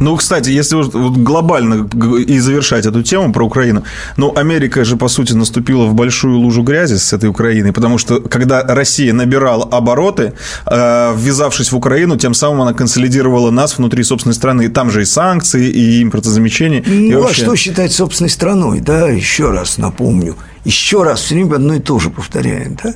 Ну, 0.00 0.16
кстати, 0.16 0.50
если 0.50 0.76
вот 0.76 1.16
глобально 1.16 1.88
и 2.18 2.38
завершать 2.38 2.86
эту 2.86 3.02
тему 3.02 3.32
про 3.32 3.44
Украину, 3.44 3.84
ну, 4.16 4.32
Америка 4.36 4.84
же, 4.84 4.96
по 4.96 5.08
сути, 5.08 5.32
наступила 5.32 5.86
в 5.86 5.94
большую 5.94 6.38
лужу 6.38 6.62
грязи 6.62 6.96
с 6.96 7.12
этой 7.12 7.28
Украиной, 7.28 7.72
потому 7.72 7.98
что, 7.98 8.20
когда 8.20 8.62
Россия 8.62 9.12
набирала 9.12 9.64
обороты, 9.64 10.34
э, 10.66 11.14
ввязавшись 11.16 11.72
в 11.72 11.76
Украину, 11.76 12.16
тем 12.16 12.34
самым 12.34 12.62
она 12.62 12.74
консолидировала 12.74 13.50
нас 13.50 13.78
внутри 13.78 14.02
собственной 14.02 14.34
страны. 14.34 14.68
Там 14.68 14.90
же 14.90 15.02
и 15.02 15.04
санкции, 15.04 15.68
и 15.68 16.02
импортозамещение. 16.02 16.82
Ну, 16.86 16.92
и 16.92 17.12
а 17.12 17.20
вообще... 17.20 17.42
а 17.42 17.44
что 17.44 17.56
считать 17.56 17.92
собственной 17.92 18.30
страной, 18.30 18.80
да? 18.80 19.08
Еще 19.08 19.50
раз 19.50 19.78
напомню. 19.78 20.36
Еще 20.64 21.02
раз 21.02 21.20
все 21.20 21.34
время 21.34 21.56
одно 21.56 21.74
и 21.74 21.80
то 21.80 21.98
же 21.98 22.10
повторяем, 22.10 22.76
да? 22.82 22.94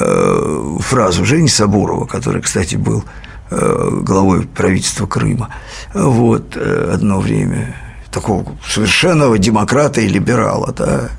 Э, 0.00 0.76
фразу 0.80 1.24
Жени 1.24 1.48
Сабурова, 1.48 2.06
который, 2.06 2.42
кстати, 2.42 2.74
был 2.74 3.04
э, 3.50 4.00
главой 4.02 4.44
правительства 4.46 5.06
Крыма, 5.06 5.54
вот, 5.92 6.56
э, 6.56 6.90
одно 6.92 7.20
время, 7.20 7.76
такого 8.10 8.56
совершенного 8.68 9.38
демократа 9.38 10.00
и 10.00 10.08
либерала, 10.08 10.72
да, 10.72 11.10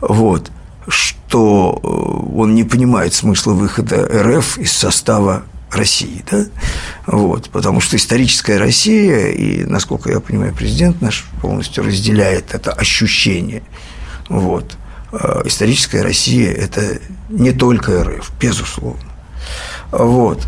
вот, 0.00 0.50
что 0.86 1.72
он 1.72 2.54
не 2.54 2.64
понимает 2.64 3.12
смысла 3.12 3.52
выхода 3.52 4.06
РФ 4.06 4.56
из 4.56 4.72
состава 4.72 5.42
России, 5.70 6.24
да, 6.30 6.46
вот, 7.06 7.50
потому 7.50 7.80
что 7.80 7.96
историческая 7.96 8.56
Россия, 8.56 9.28
и, 9.28 9.64
насколько 9.64 10.10
я 10.10 10.20
понимаю, 10.20 10.54
президент 10.54 11.02
наш 11.02 11.26
полностью 11.42 11.84
разделяет 11.84 12.54
это 12.54 12.72
ощущение, 12.72 13.62
вот, 14.30 14.78
историческая 15.44 16.02
Россия– 16.02 16.52
это 16.54 16.98
не 17.28 17.52
только 17.52 18.04
РФ, 18.04 18.30
безусловно. 18.40 19.02
Вот. 19.90 20.46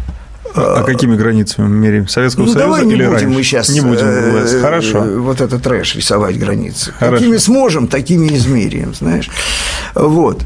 А 0.54 0.82
какими 0.82 1.16
границами 1.16 1.68
мы 1.68 1.76
меряем? 1.76 2.08
Советского 2.08 2.46
ну, 2.46 2.52
Союза 2.52 2.66
давай 2.66 2.84
не 2.84 2.94
или 2.94 3.04
будем 3.04 3.12
раньше? 3.12 3.28
мы 3.28 3.42
сейчас 3.42 3.68
не 3.68 3.80
будем. 3.80 4.04
Э, 4.04 4.60
Хорошо. 4.60 5.02
Вот 5.02 5.40
этот 5.40 5.62
трэш 5.62 5.94
рисовать 5.94 6.38
границы. 6.38 6.92
Хорошо. 6.92 7.18
Какими 7.18 7.36
сможем, 7.36 7.86
такими 7.86 8.34
измеряем, 8.34 8.94
знаешь. 8.94 9.30
Вот. 9.94 10.42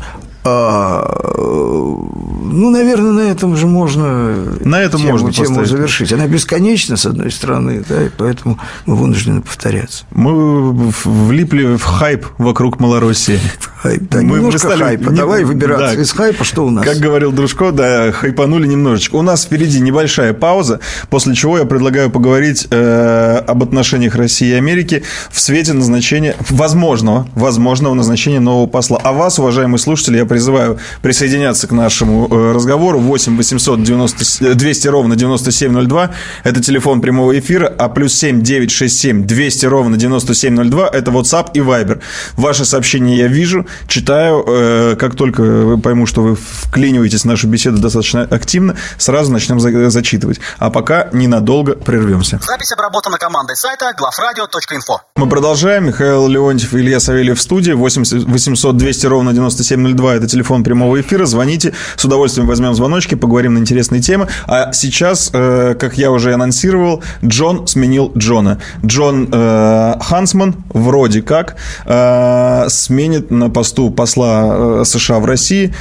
А, 0.47 1.35
ну, 1.37 2.71
наверное, 2.71 3.13
на 3.13 3.31
этом 3.31 3.57
же 3.57 3.67
можно 3.67 4.35
на 4.61 4.81
этом 4.81 5.01
тему, 5.01 5.13
можно 5.13 5.33
тему 5.33 5.49
поставить. 5.49 5.71
завершить. 5.71 6.13
Она 6.13 6.27
бесконечна, 6.27 6.97
с 6.97 7.07
одной 7.07 7.31
стороны, 7.31 7.83
да, 7.89 8.05
и 8.05 8.11
поэтому 8.17 8.59
мы 8.85 8.97
вынуждены 8.97 9.41
повторяться. 9.41 10.05
Мы 10.11 10.73
влипли 11.05 11.77
в 11.77 11.83
хайп 11.83 12.27
вокруг 12.39 12.79
Малороссии. 12.79 13.41
Хайп, 13.85 14.03
да, 14.11 14.23
мы 14.23 14.37
немножко 14.37 14.59
стали... 14.59 14.83
хайпа. 14.83 15.11
Не... 15.11 15.17
Давай 15.17 15.45
выбираться 15.45 15.97
да. 15.97 16.03
из 16.03 16.13
хайпа, 16.13 16.45
что 16.45 16.67
у 16.67 16.71
нас? 16.71 16.85
Как 16.85 16.99
говорил 16.99 17.33
Дружко, 17.33 17.73
да, 17.73 18.13
хайпанули 18.13 18.67
немножечко. 18.67 19.17
У 19.17 19.23
нас 19.23 19.45
впереди 19.45 19.81
небольшая 19.81 20.33
пауза, 20.33 20.81
после 21.11 21.35
чего 21.35 21.59
я 21.59 21.65
предлагаю 21.65 22.11
поговорить 22.11 22.67
э, 22.71 23.43
об 23.47 23.63
отношениях 23.63 24.15
России 24.15 24.49
и 24.49 24.53
Америки 24.53 25.03
в 25.31 25.41
свете 25.41 25.73
назначения, 25.73 26.37
возможного, 26.51 27.29
возможного 27.35 27.95
назначения 27.95 28.41
нового 28.41 28.67
посла. 28.67 29.01
А 29.03 29.13
вас, 29.13 29.39
уважаемые 29.39 29.79
слушатели, 29.79 30.17
я 30.17 30.27
призываю 30.35 30.79
присоединяться 31.01 31.69
к 31.69 31.71
нашему 31.71 32.27
э, 32.29 32.53
разговору 32.53 32.99
8 32.99 33.37
800 33.37 33.85
90, 33.85 34.55
200 34.57 34.89
ровно 34.89 35.15
9702. 35.15 36.11
Это 36.43 36.61
телефон 36.61 37.01
прямого 37.01 37.39
эфира, 37.39 37.73
а 37.79 37.89
плюс 37.89 38.15
7 38.15 38.43
967 38.43 39.27
200 39.27 39.67
ровно 39.67 39.97
9702 39.97 40.89
это 40.89 41.11
WhatsApp 41.13 41.51
и 41.55 41.61
Viber. 41.61 42.01
Ваши 42.37 42.65
сообщения 42.65 43.17
я 43.17 43.29
вижу, 43.29 43.67
читаю. 43.87 44.45
Э, 44.45 44.97
как 44.99 45.15
только 45.15 45.77
пойму, 45.77 46.07
что 46.07 46.23
вы 46.23 46.35
вклиниваетесь 46.35 47.23
в 47.23 47.27
нашу 47.27 47.47
беседу 47.47 47.79
достаточно 47.79 48.23
активно, 48.23 48.77
сразу 48.99 49.31
начнем 49.31 49.61
зачитывать. 49.61 50.41
А 50.59 50.71
пока 50.71 51.11
ненадолго 51.13 51.77
прервемся. 51.77 52.41
Запись 52.45 52.73
обработана 52.73 53.19
командой 53.19 53.55
сайта 53.55 53.93
главрадио.инфо. 53.97 55.01
Мы 55.15 55.29
продолжаем. 55.29 55.87
Михаил 55.87 56.27
Леонтьев 56.27 56.75
и 56.75 56.79
Илья 56.79 56.99
Савельев 56.99 57.39
в 57.39 57.41
студии. 57.41 57.71
8 57.71 58.27
800 58.27 58.77
200 58.77 59.07
ровно 59.07 59.33
9702 59.33 60.15
это 60.15 60.24
телефон 60.27 60.65
прямого 60.65 61.01
эфира. 61.01 61.27
Звоните, 61.27 61.73
с 61.97 62.05
удовольствием 62.05 62.47
возьмем 62.47 62.75
звоночки, 62.75 63.15
поговорим 63.15 63.55
на 63.55 63.59
интересные 63.59 64.01
темы. 64.01 64.29
А 64.47 64.73
сейчас, 64.73 65.31
э, 65.33 65.75
как 65.79 65.99
я 65.99 66.11
уже 66.11 66.35
анонсировал, 66.35 67.03
Джон 67.25 67.67
сменил 67.67 68.13
Джона. 68.17 68.59
Джон 68.85 69.29
э, 69.31 69.95
Хансман 70.01 70.57
вроде 70.71 71.23
как 71.23 71.57
э, 71.87 72.67
сменит 72.69 73.31
на 73.31 73.51
посту 73.51 73.91
посла 73.91 74.85
США 74.85 75.19
в 75.19 75.25
России 75.25 75.75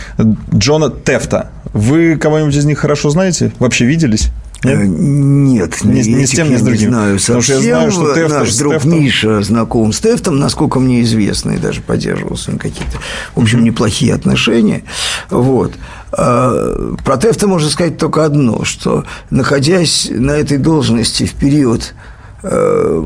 Джона 0.53 0.89
Тефта. 0.89 1.49
Вы 1.73 2.17
кого-нибудь 2.17 2.55
из 2.55 2.65
них 2.65 2.79
хорошо 2.79 3.09
знаете? 3.09 3.51
Вообще 3.59 3.85
виделись? 3.85 4.29
Нет, 4.63 5.79
э, 5.83 5.87
не, 5.87 6.01
не 6.01 6.25
с 6.25 6.31
тем, 6.31 6.49
не 6.49 6.57
с 6.57 6.61
другим. 6.61 6.81
Не 6.81 6.87
знаю 6.87 7.19
совсем. 7.19 7.35
Потому 7.35 7.43
что 7.43 7.53
я 7.53 7.75
знаю, 7.77 7.91
что 7.91 8.13
Тефт, 8.13 8.29
Наш 8.29 8.55
друг 8.55 8.73
Тефтом... 8.73 8.91
Миша 8.91 9.41
знаком 9.41 9.93
с 9.93 9.99
Тефтом, 9.99 10.39
насколько 10.39 10.79
мне 10.79 11.01
известно, 11.01 11.51
и 11.51 11.57
даже 11.57 11.81
поддерживал 11.81 12.37
с 12.37 12.47
ним 12.47 12.57
какие-то, 12.57 12.97
в 13.35 13.41
общем, 13.41 13.63
неплохие 13.63 14.13
отношения. 14.13 14.83
Вот. 15.29 15.73
А, 16.11 16.95
про 17.03 17.17
Тефта 17.17 17.47
можно 17.47 17.69
сказать 17.69 17.97
только 17.97 18.23
одно, 18.23 18.63
что, 18.63 19.05
находясь 19.29 20.09
на 20.11 20.31
этой 20.31 20.57
должности 20.57 21.25
в 21.25 21.33
период 21.33 21.93
э, 22.43 23.03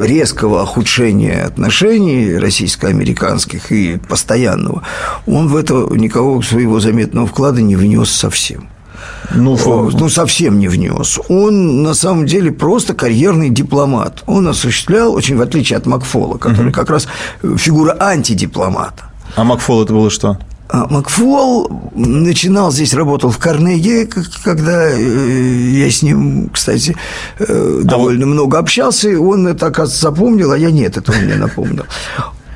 резкого 0.00 0.62
ухудшения 0.62 1.44
отношений 1.44 2.36
российско-американских 2.36 3.72
и 3.72 3.98
постоянного, 3.98 4.82
он 5.26 5.48
в 5.48 5.56
это 5.56 5.74
никого 5.90 6.40
своего 6.42 6.80
заметного 6.80 7.26
вклада 7.26 7.60
не 7.60 7.76
внес 7.76 8.10
совсем. 8.10 8.68
Ну, 9.34 9.58
ну, 9.92 10.08
совсем 10.08 10.58
не 10.58 10.68
внес. 10.68 11.18
Он, 11.28 11.82
на 11.82 11.94
самом 11.94 12.26
деле, 12.26 12.52
просто 12.52 12.94
карьерный 12.94 13.50
дипломат. 13.50 14.22
Он 14.26 14.48
осуществлял, 14.48 15.12
очень 15.12 15.36
в 15.36 15.42
отличие 15.42 15.76
от 15.76 15.86
Макфола, 15.86 16.38
который 16.38 16.68
угу. 16.68 16.74
как 16.74 16.90
раз 16.90 17.08
фигура 17.56 17.96
антидипломата. 17.98 19.04
А 19.34 19.44
Макфол 19.44 19.82
это 19.82 19.92
было 19.92 20.10
что? 20.10 20.38
А 20.68 20.86
Макфол 20.88 21.70
начинал 21.94 22.72
здесь, 22.72 22.92
работал 22.92 23.30
в 23.30 23.38
Карнеге, 23.38 24.08
когда 24.42 24.90
э, 24.90 24.98
я 24.98 25.90
с 25.90 26.02
ним, 26.02 26.50
кстати, 26.52 26.96
э, 27.38 27.80
довольно 27.84 28.24
а 28.24 28.28
много 28.28 28.58
общался, 28.58 29.20
он 29.20 29.46
это, 29.46 29.66
оказывается, 29.66 30.02
запомнил, 30.02 30.50
а 30.50 30.58
я 30.58 30.72
нет, 30.72 30.96
это 30.96 31.12
он 31.12 31.18
мне 31.18 31.36
напомнил. 31.36 31.84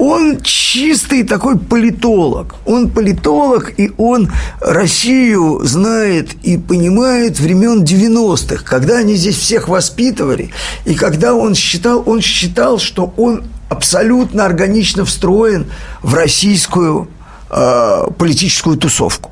Он 0.00 0.40
чистый 0.40 1.24
такой 1.24 1.58
политолог. 1.58 2.54
Он 2.64 2.88
политолог, 2.88 3.78
и 3.78 3.92
он 3.98 4.32
Россию 4.62 5.60
знает 5.64 6.32
и 6.42 6.56
понимает 6.56 7.38
времен 7.38 7.84
90-х, 7.84 8.64
когда 8.64 8.96
они 8.96 9.14
здесь 9.14 9.36
всех 9.36 9.68
воспитывали, 9.68 10.52
и 10.86 10.94
когда 10.94 11.34
он 11.34 11.54
считал, 11.54 12.02
он 12.06 12.22
считал, 12.22 12.78
что 12.78 13.12
он 13.18 13.42
абсолютно 13.68 14.46
органично 14.46 15.04
встроен 15.04 15.66
в 16.02 16.14
российскую 16.14 17.08
э, 17.50 18.06
политическую 18.16 18.78
тусовку. 18.78 19.30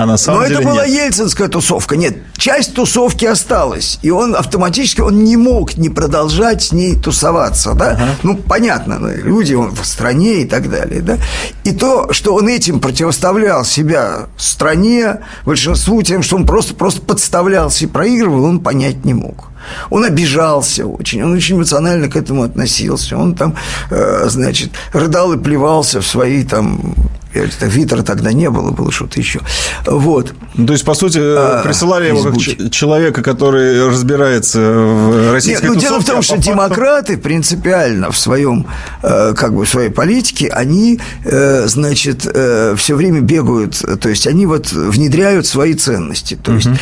А 0.00 0.06
на 0.06 0.16
самом 0.16 0.40
Но 0.40 0.46
деле 0.46 0.60
это 0.60 0.68
была 0.68 0.86
нет. 0.86 1.04
ельцинская 1.04 1.48
тусовка. 1.48 1.94
Нет, 1.94 2.16
часть 2.38 2.72
тусовки 2.72 3.26
осталась. 3.26 3.98
И 4.00 4.10
он 4.10 4.34
автоматически, 4.34 5.02
он 5.02 5.24
не 5.24 5.36
мог 5.36 5.76
не 5.76 5.90
продолжать 5.90 6.62
с 6.62 6.72
ней 6.72 6.96
тусоваться, 6.96 7.74
да? 7.74 8.16
Ну, 8.22 8.34
понятно, 8.34 8.98
ну, 8.98 9.10
люди, 9.10 9.52
он 9.52 9.72
в 9.74 9.84
стране 9.84 10.40
и 10.40 10.44
так 10.46 10.70
далее, 10.70 11.02
да? 11.02 11.18
И 11.64 11.72
то, 11.72 12.14
что 12.14 12.34
он 12.34 12.48
этим 12.48 12.80
противоставлял 12.80 13.62
себя 13.66 14.28
стране, 14.38 15.18
большинству 15.44 16.00
тем, 16.00 16.22
что 16.22 16.36
он 16.36 16.46
просто, 16.46 16.74
просто 16.74 17.02
подставлялся 17.02 17.84
и 17.84 17.86
проигрывал, 17.86 18.44
он 18.44 18.60
понять 18.60 19.04
не 19.04 19.12
мог. 19.12 19.50
Он 19.90 20.06
обижался 20.06 20.86
очень, 20.86 21.22
он 21.22 21.34
очень 21.34 21.56
эмоционально 21.56 22.08
к 22.08 22.16
этому 22.16 22.44
относился. 22.44 23.18
Он 23.18 23.34
там, 23.34 23.54
э, 23.90 24.28
значит, 24.28 24.70
рыдал 24.94 25.34
и 25.34 25.38
плевался 25.38 26.00
в 26.00 26.06
свои 26.06 26.42
там 26.42 26.94
это 27.32 27.66
Витера 27.66 28.02
тогда 28.02 28.32
не 28.32 28.50
было, 28.50 28.70
было 28.70 28.90
что-то 28.90 29.18
еще. 29.18 29.40
Вот. 29.86 30.32
Ну, 30.54 30.66
то 30.66 30.72
есть, 30.72 30.84
по 30.84 30.94
сути, 30.94 31.18
а, 31.20 31.62
присылали 31.62 32.08
его 32.08 32.22
как 32.22 32.70
человека, 32.70 33.22
который 33.22 33.88
разбирается 33.88 34.60
в 34.60 35.32
российской 35.32 35.66
Нет, 35.66 35.74
ну, 35.74 35.80
дело 35.80 36.00
в 36.00 36.04
том, 36.04 36.18
а 36.18 36.22
что 36.22 36.36
факту... 36.36 36.50
демократы 36.50 37.16
принципиально 37.16 38.10
в 38.10 38.18
своем, 38.18 38.66
э, 39.02 39.34
как 39.34 39.54
бы, 39.54 39.64
в 39.64 39.68
своей 39.68 39.90
политике, 39.90 40.48
они, 40.48 41.00
э, 41.24 41.66
значит, 41.66 42.26
э, 42.26 42.74
все 42.76 42.96
время 42.96 43.20
бегают, 43.20 43.82
то 44.00 44.08
есть, 44.08 44.26
они 44.26 44.46
вот 44.46 44.72
внедряют 44.72 45.46
свои 45.46 45.74
ценности. 45.74 46.38
То 46.42 46.52
есть, 46.52 46.66
угу. 46.66 46.76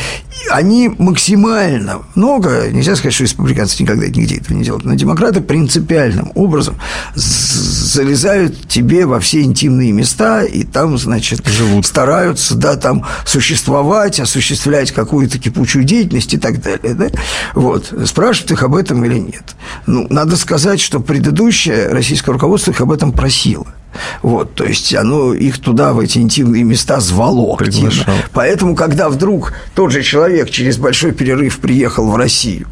они 0.51 0.91
максимально 0.97 1.99
много, 2.15 2.69
нельзя 2.71 2.95
сказать, 2.95 3.13
что 3.13 3.23
республиканцы 3.23 3.81
никогда 3.83 4.07
нигде 4.07 4.37
этого 4.37 4.57
не 4.57 4.63
делают, 4.63 4.85
но 4.85 4.95
демократы 4.95 5.41
принципиальным 5.41 6.31
образом 6.35 6.75
залезают 7.15 8.67
тебе 8.67 9.05
во 9.05 9.19
все 9.19 9.41
интимные 9.41 9.91
места, 9.91 10.38
и 10.43 10.63
там, 10.63 10.97
значит, 10.97 11.45
Живут. 11.47 11.85
стараются, 11.85 12.55
да, 12.55 12.75
там 12.75 13.05
существовать, 13.25 14.19
осуществлять 14.19 14.91
какую-то 14.91 15.39
кипучую 15.39 15.83
деятельность 15.83 16.33
и 16.33 16.37
так 16.37 16.61
далее, 16.61 16.93
да? 16.93 17.07
Вот. 17.53 17.93
Спрашивают 18.05 18.51
их 18.51 18.63
об 18.63 18.75
этом 18.75 19.03
или 19.05 19.19
нет. 19.19 19.55
Ну, 19.85 20.07
надо 20.09 20.35
сказать, 20.37 20.79
что 20.79 20.99
предыдущее 20.99 21.87
российское 21.89 22.31
руководство 22.31 22.71
их 22.71 22.81
об 22.81 22.91
этом 22.91 23.11
просило. 23.11 23.67
Вот, 24.21 24.53
то 24.53 24.65
есть 24.65 24.93
оно 24.93 25.33
их 25.33 25.59
туда, 25.59 25.93
в 25.93 25.99
эти 25.99 26.19
интимные 26.19 26.63
места 26.63 26.99
звало 26.99 27.55
активно. 27.55 28.05
Поэтому, 28.33 28.75
когда 28.75 29.09
вдруг 29.09 29.53
тот 29.73 29.91
же 29.91 30.03
человек 30.03 30.49
через 30.49 30.77
большой 30.77 31.11
перерыв 31.11 31.59
приехал 31.59 32.09
в 32.09 32.15
Россию 32.15 32.67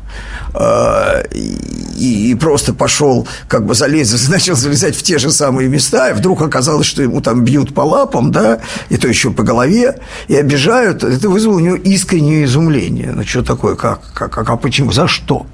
э, 0.54 1.24
и, 1.34 2.32
и 2.32 2.36
просто 2.36 2.74
пошел, 2.74 3.28
как 3.48 3.66
бы 3.66 3.74
залез, 3.74 4.30
начал 4.30 4.56
залезать 4.56 4.96
в 4.96 5.04
те 5.04 5.18
же 5.18 5.32
самые 5.32 5.70
места, 5.70 6.10
и 6.10 6.14
вдруг 6.14 6.42
оказалось, 6.42 6.88
что 6.88 7.02
ему 7.02 7.22
там 7.22 7.44
бьют 7.44 7.74
по 7.74 7.82
лапам, 7.82 8.32
да, 8.32 8.60
и 8.90 8.98
то 8.98 9.08
еще 9.08 9.32
по 9.32 9.44
голове, 9.44 10.00
и 10.28 10.36
обижают, 10.36 11.04
это 11.04 11.30
вызвало 11.30 11.56
у 11.56 11.60
него 11.60 11.76
искреннее 11.76 12.46
изумление. 12.46 13.12
Ну, 13.14 13.24
что 13.24 13.44
такое, 13.44 13.76
как, 13.76 14.02
как, 14.14 14.32
как 14.32 14.50
а 14.50 14.58
почему, 14.58 14.92
за 14.92 15.08
что? 15.08 15.46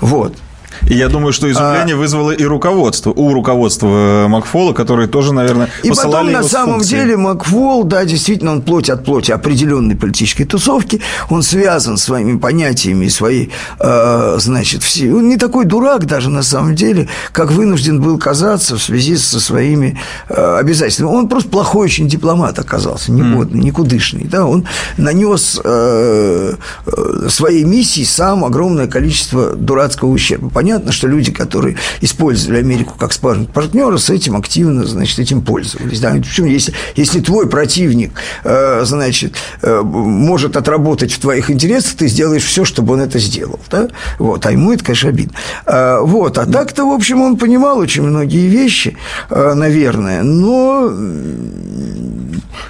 Вот. 0.00 0.34
И 0.86 0.94
я 0.94 1.08
думаю, 1.08 1.32
что 1.32 1.50
изумление 1.50 1.94
а... 1.94 1.98
вызвало 1.98 2.30
и 2.30 2.44
руководство, 2.44 3.10
у 3.10 3.32
руководства 3.32 4.24
э, 4.24 4.28
Макфола, 4.28 4.72
которые 4.72 5.08
тоже, 5.08 5.32
наверное, 5.32 5.68
и 5.82 5.90
потом, 5.90 6.32
на 6.32 6.42
самом 6.42 6.74
функции. 6.74 6.96
деле, 6.96 7.16
Макфол, 7.16 7.84
да, 7.84 8.04
действительно, 8.04 8.52
он 8.52 8.62
плоть 8.62 8.90
от 8.90 9.04
плоти 9.04 9.32
определенной 9.32 9.96
политической 9.96 10.44
тусовки, 10.44 11.00
он 11.30 11.42
связан 11.42 11.96
своими 11.96 12.38
понятиями, 12.38 13.08
своей, 13.08 13.50
э, 13.78 14.36
значит, 14.38 14.82
все... 14.82 15.12
он 15.12 15.28
не 15.28 15.36
такой 15.36 15.64
дурак 15.64 16.06
даже 16.06 16.30
на 16.30 16.42
самом 16.42 16.74
деле, 16.74 17.08
как 17.32 17.52
вынужден 17.52 18.00
был 18.00 18.18
казаться 18.18 18.76
в 18.76 18.82
связи 18.82 19.16
со 19.16 19.40
своими 19.40 19.98
э, 20.28 20.56
обязательствами. 20.58 21.08
Он 21.08 21.28
просто 21.28 21.50
плохой 21.50 21.86
очень 21.86 22.08
дипломат 22.08 22.58
оказался, 22.58 23.12
негодный, 23.12 23.60
mm. 23.60 23.64
никудышный, 23.64 24.24
да, 24.24 24.46
он 24.46 24.66
нанес 24.96 25.60
э, 25.62 26.54
э, 26.86 27.28
своей 27.28 27.64
миссии 27.64 28.04
сам 28.04 28.44
огромное 28.44 28.86
количество 28.86 29.54
дурацкого 29.54 30.10
ущерба. 30.10 30.50
Понятно, 30.62 30.92
что 30.92 31.08
люди, 31.08 31.32
которые 31.32 31.76
использовали 32.02 32.58
Америку 32.60 32.94
как 32.96 33.12
партнера, 33.52 33.96
с 33.96 34.10
этим 34.10 34.36
активно, 34.36 34.84
значит, 34.84 35.18
этим 35.18 35.42
пользовались. 35.42 35.98
Да? 35.98 36.12
Причем, 36.12 36.44
если, 36.44 36.72
если 36.94 37.18
твой 37.18 37.48
противник, 37.48 38.12
э, 38.44 38.82
значит, 38.84 39.34
э, 39.62 39.82
может 39.82 40.56
отработать 40.56 41.10
в 41.10 41.18
твоих 41.18 41.50
интересах, 41.50 41.94
ты 41.94 42.06
сделаешь 42.06 42.44
все, 42.44 42.64
чтобы 42.64 42.94
он 42.94 43.00
это 43.00 43.18
сделал. 43.18 43.58
Да? 43.72 43.88
Вот. 44.20 44.46
А 44.46 44.52
ему 44.52 44.72
это, 44.72 44.84
конечно, 44.84 45.08
обидно. 45.08 45.34
А, 45.66 46.00
вот. 46.00 46.38
А 46.38 46.46
так-то, 46.46 46.84
в 46.84 46.92
общем, 46.92 47.20
он 47.22 47.38
понимал 47.38 47.78
очень 47.78 48.02
многие 48.02 48.46
вещи, 48.46 48.96
э, 49.30 49.54
наверное, 49.54 50.22
но 50.22 50.88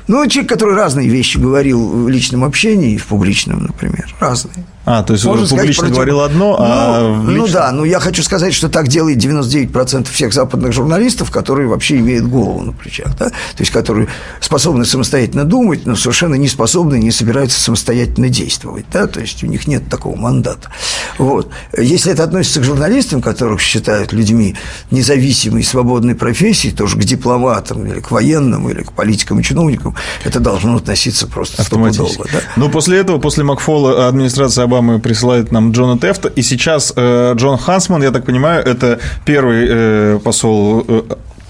ну, 0.09 0.27
человек, 0.29 0.49
который 0.49 0.77
разные 0.77 1.11
вещи 1.11 1.37
говорил 1.37 1.87
в 2.05 2.09
личном 2.09 2.43
общении 2.43 2.95
и 2.95 2.97
в 2.97 3.07
публичном, 3.07 3.65
например, 3.65 4.15
разные. 4.19 4.65
А, 4.85 5.03
то 5.05 5.13
есть 5.13 5.25
Можно 5.25 5.47
публично 5.47 5.73
сказать, 5.75 5.95
говорил 5.95 6.21
одно, 6.21 6.57
а 6.59 7.01
ну, 7.03 7.31
ну 7.31 7.49
да, 7.49 7.71
ну 7.71 7.85
я 7.85 8.01
хочу 8.01 8.23
сказать, 8.23 8.53
что 8.53 8.69
так 8.69 8.89
делает 8.89 9.19
99% 9.19 10.11
всех 10.11 10.33
западных 10.33 10.73
журналистов, 10.73 11.31
которые 11.31 11.69
вообще 11.69 11.99
имеют 11.99 12.27
голову 12.27 12.61
на 12.63 12.73
плечах, 12.73 13.17
да? 13.17 13.29
то 13.29 13.61
есть 13.61 13.71
которые 13.71 14.09
способны 14.41 14.85
самостоятельно 14.85 15.45
думать, 15.45 15.87
но 15.87 15.95
совершенно 15.95 16.35
не 16.35 16.49
способны, 16.49 16.99
не 16.99 17.13
собираются 17.13 17.61
самостоятельно 17.61 18.29
действовать, 18.29 18.87
да, 18.93 19.07
то 19.07 19.21
есть 19.21 19.45
у 19.45 19.47
них 19.47 19.69
нет 19.69 19.89
такого 19.89 20.17
мандата. 20.17 20.69
Вот. 21.17 21.49
Если 21.77 22.13
это 22.13 22.25
относится 22.25 22.61
к 22.61 22.65
журналистам, 22.65 23.23
которых 23.23 23.61
считают 23.61 24.13
людьми 24.13 24.57
независимой, 24.91 25.63
свободной 25.63 26.17
профессии, 26.17 26.69
тоже 26.69 26.97
к 26.97 27.05
дипломатам 27.05 27.87
или 27.87 28.01
к 28.01 28.11
военным, 28.11 28.69
или 28.69 28.83
к 28.83 28.93
политикам 28.93 29.39
и 29.39 29.45
чиновникам, 29.45 29.95
это 30.25 30.41
должно 30.41 30.77
относиться 30.77 31.29
просто 31.29 31.63
стопудово. 31.63 32.27
Да? 32.33 32.41
Но 32.57 32.69
после 32.69 32.99
этого, 32.99 33.19
после 33.19 33.45
Макфола 33.45 34.09
администрация 34.09 34.65
Обамы 34.73 35.01
присылает 35.01 35.53
нам 35.53 35.73
Джона 35.73 35.99
Тефта, 35.99 36.29
и 36.29 36.41
сейчас 36.41 36.95
э, 36.97 37.35
Джон 37.37 37.59
Хансман, 37.59 38.03
я 38.03 38.11
так 38.11 38.25
понимаю, 38.25 38.65
это 38.65 38.99
первый 39.27 39.67
э, 39.69 40.19
посол 40.25 40.83
э, 40.89 41.03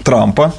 Трампа, 0.03 0.53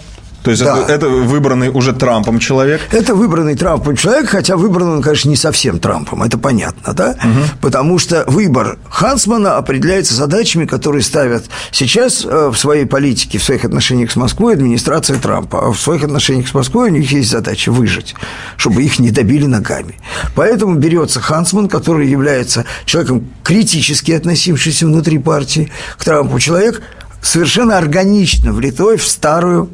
то 0.44 0.50
есть 0.50 0.62
да. 0.62 0.76
это, 0.76 0.92
это 0.92 1.08
выбранный 1.08 1.70
уже 1.70 1.94
Трампом 1.94 2.38
человек? 2.38 2.82
Это 2.92 3.14
выбранный 3.14 3.56
Трампом 3.56 3.96
человек, 3.96 4.28
хотя 4.28 4.58
выбран 4.58 4.88
он, 4.88 5.02
конечно, 5.02 5.30
не 5.30 5.36
совсем 5.36 5.80
Трампом, 5.80 6.22
это 6.22 6.36
понятно, 6.36 6.92
да? 6.92 7.12
Угу. 7.12 7.60
Потому 7.62 7.98
что 7.98 8.24
выбор 8.26 8.78
Хансмана 8.90 9.56
определяется 9.56 10.14
задачами, 10.14 10.66
которые 10.66 11.00
ставят 11.00 11.46
сейчас 11.70 12.26
э, 12.26 12.50
в 12.52 12.58
своей 12.58 12.84
политике, 12.84 13.38
в 13.38 13.42
своих 13.42 13.64
отношениях 13.64 14.10
с 14.10 14.16
Москвой 14.16 14.52
администрация 14.52 15.18
Трампа. 15.18 15.68
А 15.68 15.72
в 15.72 15.80
своих 15.80 16.04
отношениях 16.04 16.46
с 16.46 16.52
Москвой 16.52 16.90
у 16.90 16.92
них 16.92 17.10
есть 17.10 17.30
задача 17.30 17.72
выжить, 17.72 18.14
чтобы 18.58 18.82
их 18.82 18.98
не 18.98 19.10
добили 19.10 19.46
ногами. 19.46 19.98
Поэтому 20.34 20.74
берется 20.74 21.20
Хансман, 21.20 21.68
который 21.70 22.06
является 22.06 22.66
человеком 22.84 23.26
критически 23.42 24.12
относившимся 24.12 24.84
внутри 24.84 25.16
партии 25.16 25.72
к 25.96 26.04
Трампу, 26.04 26.38
человек 26.38 26.82
совершенно 27.22 27.78
органично 27.78 28.52
влитой 28.52 28.98
в 28.98 29.06
старую 29.08 29.70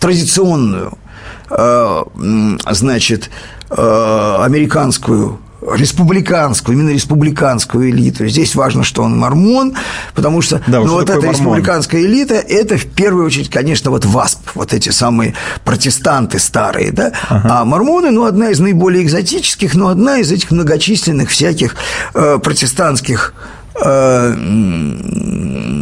в 0.00 0.02
традиционную, 0.02 0.96
э, 1.50 2.02
значит, 2.70 3.30
э, 3.68 4.36
американскую 4.40 5.38
республиканскую, 5.60 6.78
именно 6.78 6.88
республиканскую 6.94 7.90
элиту. 7.90 8.26
Здесь 8.26 8.54
важно, 8.54 8.82
что 8.82 9.02
он 9.02 9.18
мормон, 9.18 9.74
потому 10.14 10.40
что 10.40 10.62
да, 10.66 10.80
ну, 10.80 10.92
вот 10.92 11.10
эта 11.10 11.16
мормон? 11.16 11.34
республиканская 11.34 12.00
элита– 12.00 12.34
это 12.48 12.78
в 12.78 12.86
первую 12.86 13.26
очередь, 13.26 13.50
конечно, 13.50 13.90
вот 13.90 14.06
ВАСП, 14.06 14.52
вот 14.54 14.72
эти 14.72 14.88
самые 14.88 15.34
протестанты 15.62 16.38
старые, 16.38 16.92
да, 16.92 17.12
ага. 17.28 17.60
а 17.60 17.64
мормоны, 17.66 18.10
ну, 18.10 18.24
одна 18.24 18.48
из 18.48 18.58
наиболее 18.58 19.04
экзотических, 19.04 19.74
но 19.74 19.88
одна 19.88 20.16
из 20.16 20.32
этих 20.32 20.50
многочисленных 20.50 21.28
всяких 21.28 21.76
э, 22.14 22.38
протестантских 22.42 23.34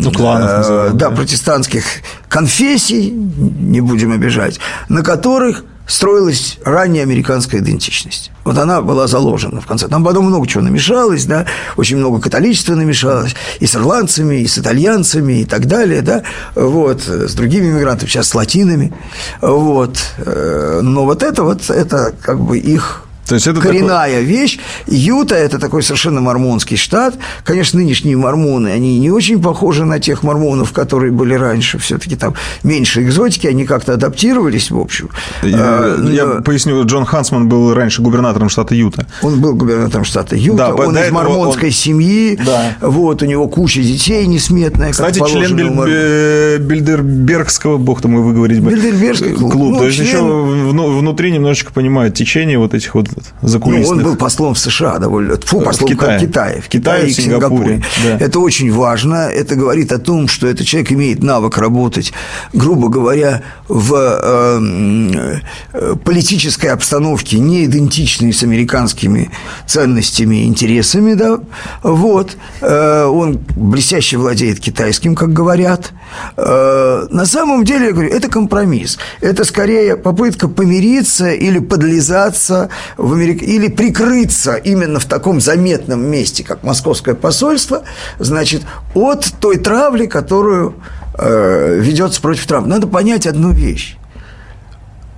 ну, 0.09 0.12
кланов, 0.12 0.66
э, 0.68 0.90
да, 0.94 1.11
протестантских 1.11 1.84
конфессий, 2.28 3.11
не 3.11 3.80
будем 3.80 4.12
обижать, 4.12 4.61
на 4.88 5.03
которых 5.03 5.64
строилась 5.88 6.59
ранняя 6.64 7.03
американская 7.03 7.61
идентичность. 7.61 8.30
Вот 8.44 8.59
она 8.59 8.82
была 8.82 9.07
заложена 9.07 9.61
в 9.61 9.66
конце. 9.66 9.88
Там 9.88 10.05
потом 10.05 10.26
много 10.26 10.46
чего 10.46 10.62
намешалось, 10.62 11.24
да, 11.24 11.46
очень 11.76 11.96
много 11.96 12.20
католичества 12.20 12.74
намешалось, 12.74 13.34
и 13.59 13.66
с 13.66 13.74
ирландцами, 13.74 14.36
и 14.36 14.46
с 14.46 14.59
итальянцами, 14.59 15.40
и 15.40 15.44
так 15.44 15.66
далее, 15.66 16.03
да, 16.03 16.22
вот, 16.55 17.03
с 17.03 17.34
другими 17.34 17.70
иммигрантами, 17.70 18.09
сейчас 18.09 18.28
с 18.28 18.34
латинами, 18.34 18.92
вот. 19.40 19.99
Э, 20.18 20.80
но 20.82 21.05
вот 21.05 21.22
это 21.22 21.42
вот, 21.42 21.70
это 21.70 22.14
как 22.22 22.38
бы 22.38 22.59
их 22.59 23.07
то 23.29 23.35
есть 23.35 23.47
это 23.47 23.61
коренная 23.61 24.09
такой... 24.09 24.24
вещь. 24.24 24.59
Юта– 24.87 25.35
это 25.37 25.59
такой 25.59 25.83
совершенно 25.83 26.20
мормонский 26.20 26.76
штат. 26.76 27.14
Конечно, 27.45 27.79
нынешние 27.79 28.16
мормоны, 28.16 28.68
они 28.68 28.99
не 28.99 29.11
очень 29.11 29.43
похожи 29.43 29.85
на 29.85 30.01
тех 30.01 30.22
мормонов, 30.22 30.72
которые 30.72 31.12
были 31.12 31.35
раньше. 31.35 31.79
Все-таки 31.79 32.16
там 32.16 32.35
меньше 32.62 33.03
экзотики, 33.03 33.47
они 33.47 33.66
как-то 33.66 33.93
адаптировались, 33.95 34.70
в 34.70 34.79
общем. 34.79 35.11
Я, 35.43 35.57
а, 35.59 36.09
я 36.11 36.26
но... 36.26 36.43
поясню, 36.43 36.85
Джон 36.87 37.05
Хансман 37.05 37.49
был 37.49 37.74
раньше 37.74 38.01
губернатором 38.01 38.49
штата 38.49 38.74
Юта. 38.74 39.07
Он 39.22 39.41
был 39.41 39.55
губернатором 39.55 40.05
штата 40.05 40.35
Юта, 40.35 40.57
да, 40.57 40.74
он 40.74 40.97
из 40.97 41.11
мормонской 41.11 41.68
он... 41.68 41.74
семьи, 41.74 42.39
да. 42.45 42.76
вот, 42.81 43.22
у 43.22 43.26
него 43.26 43.47
куча 43.49 43.83
детей 43.83 44.26
несметная, 44.26 44.93
Кстати, 44.93 45.18
член 45.18 45.55
Биль... 45.55 46.59
Бильдербергского, 46.59 47.76
бог 47.76 48.01
там 48.01 48.16
вы 48.16 48.22
выговорить 48.22 48.61
бы, 48.61 48.70
Бильдербергский 48.70 49.35
клуб. 49.35 49.53
клуб. 49.53 49.72
Ну, 49.72 49.79
То 49.81 49.87
есть 49.87 49.99
член... 49.99 50.09
еще 50.09 50.22
внутри 50.22 51.31
немножечко 51.31 51.72
понимают 51.72 52.14
течение 52.14 52.59
вот 52.59 52.72
этих 52.72 52.95
вот 52.95 53.09
этот 53.19 53.33
закулисных. 53.43 53.91
Ну, 53.91 53.97
он 53.97 54.03
был 54.03 54.16
послом 54.16 54.55
в 54.55 54.59
США 54.59 54.99
довольно. 54.99 55.37
Фу, 55.37 55.61
послом 55.61 55.89
в 55.89 55.93
Китае. 55.93 56.19
в 56.19 56.23
Китае. 56.23 56.61
В 56.61 56.69
Китае, 56.69 57.09
и 57.09 57.12
в 57.12 57.16
Сингапуре. 57.16 57.83
Да. 58.05 58.19
Это 58.19 58.41
очень 58.41 58.73
важно. 58.73 59.29
Это 59.29 59.55
говорит 59.55 59.93
о 59.93 59.99
том, 59.99 60.29
что 60.29 60.47
этот 60.47 60.66
человек 60.66 60.93
имеет 60.93 61.23
навык 61.23 61.59
работать, 61.59 62.12
грубо 62.53 62.89
говоря, 62.89 63.43
в 63.69 63.95
э, 63.95 65.41
э, 65.73 65.95
политической 66.05 66.66
обстановке, 66.66 67.39
не 67.39 67.64
идентичной 67.64 68.33
с 68.33 68.43
американскими 68.43 69.31
ценностями 69.66 70.37
и 70.37 70.45
интересами. 70.47 71.14
Да? 71.14 71.39
Вот. 71.83 72.37
Э, 72.61 73.05
он 73.05 73.39
блестяще 73.57 74.16
владеет 74.16 74.61
китайским, 74.61 75.14
как 75.14 75.33
говорят. 75.33 75.93
Э, 76.37 77.07
на 77.11 77.27
самом 77.27 77.64
деле, 77.64 77.87
я 77.87 77.93
говорю, 77.93 78.11
это 78.11 78.29
компромисс. 78.29 78.99
Это 79.21 79.45
скорее 79.45 79.97
попытка 79.97 80.49
помириться 80.49 81.31
или 81.31 81.59
подлизаться 81.59 82.69
в 83.09 83.12
Америк... 83.12 83.42
или 83.42 83.68
прикрыться 83.68 84.54
именно 84.54 85.00
в 85.00 85.06
таком 85.06 85.40
заметном 85.40 86.04
месте, 86.04 86.44
как 86.44 86.62
московское 86.62 87.14
посольство, 87.14 87.84
значит, 88.18 88.62
от 88.94 89.24
той 89.40 89.59
травли, 89.59 90.06
которую 90.06 90.74
э, 91.18 91.78
ведется 91.80 92.20
против 92.20 92.46
Трампа. 92.46 92.68
Надо 92.68 92.86
понять 92.86 93.26
одну 93.26 93.52
вещь. 93.52 93.96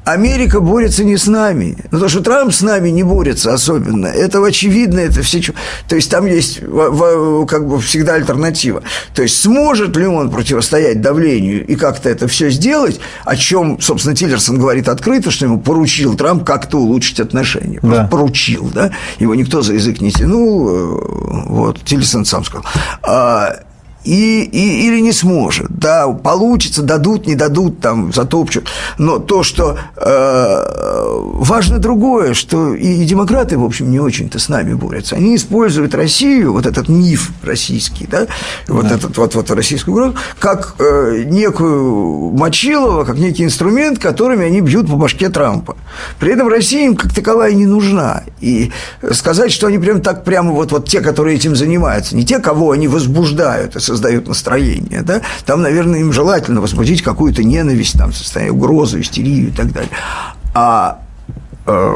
Америка 0.05 0.61
борется 0.61 1.05
не 1.05 1.17
с 1.17 1.27
нами. 1.27 1.77
Ну, 1.91 2.01
то, 2.01 2.09
что 2.09 2.21
Трамп 2.23 2.53
с 2.53 2.63
нами 2.63 2.89
не 2.89 3.03
борется 3.03 3.53
особенно, 3.53 4.07
это 4.07 4.45
очевидно, 4.45 5.01
это 5.01 5.23
все... 5.23 5.41
То 5.89 5.97
есть, 5.97 6.11
там 6.11 6.27
есть 6.27 6.61
как 6.61 7.69
бы 7.69 7.81
всегда 7.81 8.15
альтернатива. 8.15 8.83
То 9.15 9.23
есть, 9.23 9.41
сможет 9.41 9.97
ли 9.97 10.07
он 10.07 10.31
противостоять 10.31 11.01
давлению 11.01 11.67
и 11.67 11.75
как-то 11.77 12.09
это 12.09 12.29
все 12.29 12.51
сделать, 12.51 13.01
о 13.25 13.37
чем, 13.37 13.81
собственно, 13.81 14.15
Тиллерсон 14.17 14.59
говорит 14.59 14.89
открыто, 14.89 15.31
что 15.31 15.47
ему 15.47 15.61
поручил 15.61 16.17
Трамп 16.17 16.45
как-то 16.45 16.79
улучшить 16.79 17.21
отношения. 17.21 17.81
Просто 17.81 18.03
да. 18.03 18.09
поручил, 18.09 18.71
да? 18.75 18.93
Его 19.19 19.35
никто 19.35 19.63
за 19.63 19.75
язык 19.75 20.01
не 20.01 20.11
тянул. 20.11 20.69
Э, 20.69 20.99
вот, 21.47 21.85
Тиллерсон 21.85 22.25
сам 22.25 22.45
сказал. 22.45 22.65
И, 24.05 24.43
и, 24.43 24.87
или 24.87 25.01
не 25.01 25.13
сможет. 25.13 25.67
Да, 25.71 26.09
получится, 26.09 26.83
дадут, 26.83 27.27
не 27.27 27.35
дадут, 27.35 27.81
там, 27.81 28.13
затопчут. 28.13 28.67
Но 28.99 29.19
то, 29.19 29.43
что 29.43 29.79
э, 29.97 31.21
важно 31.35 31.79
другое, 31.79 32.35
что 32.35 32.75
и, 32.75 33.03
и 33.03 33.05
демократы, 33.05 33.59
в 33.59 33.65
общем, 33.65 33.91
не 33.91 34.01
очень-то 34.01 34.39
с 34.39 34.49
нами 34.49 34.75
борются. 34.75 35.17
Они 35.17 35.37
используют 35.37 35.95
Россию, 35.95 36.53
вот 36.53 36.67
этот 36.67 36.89
миф 36.89 37.31
российский, 37.43 38.07
да, 38.07 38.27
вот 38.69 38.89
да. 38.89 38.95
этот 38.95 39.19
вот, 39.19 39.35
вот 39.35 39.51
российскую 39.51 39.95
угрозу, 39.95 40.17
как 40.39 40.77
э, 40.79 41.25
некую 41.27 42.31
Мочилова, 42.33 43.05
как 43.05 43.19
некий 43.19 43.45
инструмент, 43.45 43.99
которыми 43.99 44.47
они 44.47 44.61
бьют 44.61 44.89
по 44.89 44.97
башке 44.97 45.29
Трампа. 45.29 45.77
При 46.19 46.33
этом 46.33 46.49
Россия 46.49 46.87
им 46.87 46.97
как 46.97 47.13
таковая 47.15 47.53
не 47.53 47.67
нужна. 47.67 48.23
И 48.41 48.73
сказать, 49.13 49.53
что 49.53 49.67
они 49.67 49.79
прям 49.79 50.01
так 50.01 50.25
прямо 50.25 50.53
вот, 50.53 50.73
вот 50.73 50.89
те, 50.89 51.01
которые 51.01 51.37
этим 51.37 51.55
занимаются, 51.55 52.17
не 52.17 52.25
те, 52.25 52.39
кого 52.39 52.71
они 52.71 52.89
возбуждают, 52.89 53.77
создают 53.91 54.28
настроение, 54.28 55.03
да, 55.03 55.20
там, 55.45 55.62
наверное, 55.62 56.01
им 56.01 56.12
желательно 56.12 56.61
возбудить 56.61 57.03
какую-то 57.03 57.43
ненависть, 57.43 57.99
там, 57.99 58.12
состояние 58.12 58.53
угрозу, 58.53 59.01
истерию 59.01 59.49
и 59.49 59.51
так 59.51 59.72
далее. 59.72 59.91
А 60.55 61.01
э, 61.66 61.95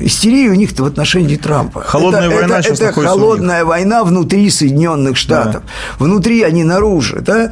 истерия 0.00 0.50
у 0.50 0.54
них-то 0.54 0.84
в 0.84 0.86
отношении 0.86 1.36
Трампа. 1.36 1.82
Холодная 1.82 2.28
это, 2.28 2.36
война 2.36 2.58
это, 2.58 2.68
сейчас 2.68 2.80
это 2.80 2.92
холодная 2.92 3.64
война 3.64 4.04
внутри 4.04 4.48
Соединенных 4.48 5.16
Штатов. 5.16 5.62
Да. 5.64 6.04
Внутри, 6.04 6.42
а 6.42 6.50
не 6.50 6.62
наружу. 6.62 7.20
Да? 7.20 7.50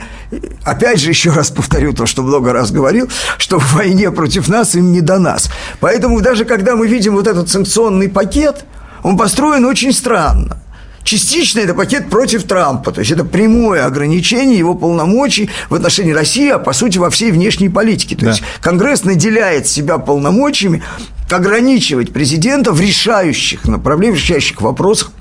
Опять 0.63 1.01
же, 1.01 1.11
еще 1.11 1.31
раз 1.31 1.51
повторю 1.51 1.93
то, 1.93 2.07
что 2.07 2.23
много 2.23 2.53
раз 2.53 2.71
говорил, 2.71 3.09
что 3.39 3.59
в 3.59 3.75
войне 3.75 4.11
против 4.13 4.49
нас 4.49 4.75
им 4.77 4.93
не 4.93 5.01
до 5.01 5.19
нас. 5.19 5.51
Поэтому 5.81 6.21
даже 6.21 6.45
когда 6.45 6.77
мы 6.77 6.87
видим 6.87 7.15
вот 7.15 7.27
этот 7.27 7.49
санкционный 7.51 8.09
пакет, 8.09 8.65
он 9.03 9.17
построен 9.17 9.65
очень 9.65 9.93
странно. 9.93 10.59
Частично 11.05 11.61
это 11.61 11.75
пакет 11.75 12.09
против 12.09 12.45
Трампа, 12.45 12.91
то 12.91 13.01
есть 13.01 13.13
это 13.13 13.27
прямое 13.27 13.85
ограничение 13.85 14.59
его 14.59 14.75
полномочий 14.75 15.51
в 15.69 15.75
отношении 15.75 16.13
России, 16.13 16.49
а 16.49 16.59
по 16.59 16.73
сути 16.73 16.97
во 16.97 17.11
всей 17.11 17.31
внешней 17.31 17.69
политике. 17.69 18.17
То 18.17 18.23
да. 18.23 18.31
есть 18.31 18.43
Конгресс 18.63 19.05
наделяет 19.05 19.67
себя 19.67 19.99
полномочиями 19.99 20.83
ограничивать 21.31 22.13
президента 22.13 22.73
в 22.73 22.81
решающих 22.81 23.67
направлениях, 23.67 24.19
в 24.19 24.23
решающих 24.23 24.63
вопросах 24.63 25.13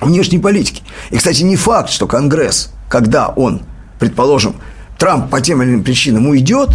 внешней 0.00 0.38
политики. 0.38 0.82
И, 1.10 1.16
кстати, 1.16 1.42
не 1.42 1.56
факт, 1.56 1.90
что 1.90 2.06
Конгресс, 2.06 2.70
когда 2.88 3.28
он, 3.28 3.62
предположим, 3.98 4.54
Трамп 4.96 5.28
по 5.28 5.40
тем 5.40 5.60
или 5.60 5.70
иным 5.70 5.82
причинам 5.82 6.28
уйдет, 6.28 6.70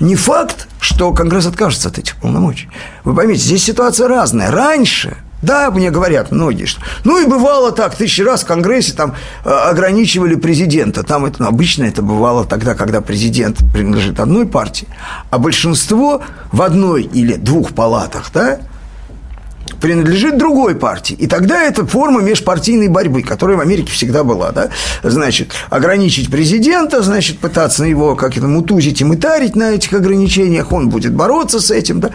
не 0.00 0.16
факт, 0.16 0.66
что 0.80 1.12
Конгресс 1.12 1.46
откажется 1.46 1.90
от 1.90 1.98
этих 1.98 2.16
полномочий. 2.16 2.68
Вы 3.04 3.14
поймите, 3.14 3.40
здесь 3.40 3.62
ситуация 3.62 4.08
разная. 4.08 4.50
Раньше– 4.50 5.16
да, 5.42 5.70
мне 5.70 5.90
говорят 5.90 6.32
многие, 6.32 6.64
что... 6.64 6.80
Ну, 7.04 7.22
и 7.22 7.26
бывало 7.26 7.70
так, 7.70 7.94
тысячи 7.94 8.22
раз 8.22 8.42
в 8.42 8.46
Конгрессе 8.46 8.92
там 8.92 9.14
э, 9.44 9.50
ограничивали 9.50 10.34
президента. 10.34 11.04
Там 11.04 11.26
это, 11.26 11.42
ну, 11.42 11.48
обычно 11.48 11.84
это 11.84 12.02
бывало 12.02 12.44
тогда, 12.44 12.74
когда 12.74 13.00
президент 13.00 13.58
принадлежит 13.72 14.18
одной 14.18 14.46
партии, 14.46 14.88
а 15.30 15.38
большинство 15.38 16.22
в 16.50 16.62
одной 16.62 17.02
или 17.02 17.34
двух 17.34 17.72
палатах, 17.72 18.30
да, 18.34 18.58
принадлежит 19.80 20.38
другой 20.38 20.74
партии. 20.74 21.14
И 21.14 21.28
тогда 21.28 21.62
это 21.62 21.86
форма 21.86 22.20
межпартийной 22.20 22.88
борьбы, 22.88 23.22
которая 23.22 23.56
в 23.56 23.60
Америке 23.60 23.92
всегда 23.92 24.24
была. 24.24 24.50
Да? 24.50 24.70
Значит, 25.04 25.52
ограничить 25.70 26.30
президента, 26.30 27.02
значит, 27.02 27.38
пытаться 27.38 27.84
его 27.84 28.16
как 28.16 28.36
это 28.36 28.48
мутузить 28.48 29.00
и 29.00 29.04
мытарить 29.04 29.54
на 29.54 29.72
этих 29.72 29.92
ограничениях, 29.92 30.72
он 30.72 30.88
будет 30.88 31.14
бороться 31.14 31.60
с 31.60 31.70
этим. 31.70 32.00
Да? 32.00 32.10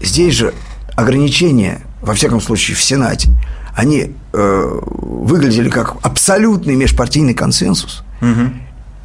Здесь 0.00 0.34
же 0.34 0.54
ограничения 0.96 1.82
во 2.04 2.14
всяком 2.14 2.40
случае 2.40 2.76
в 2.76 2.82
Сенате, 2.82 3.30
они 3.74 4.14
э, 4.32 4.80
выглядели 4.82 5.70
как 5.70 5.96
абсолютный 6.02 6.76
межпартийный 6.76 7.34
консенсус. 7.34 8.04
Угу. 8.20 8.50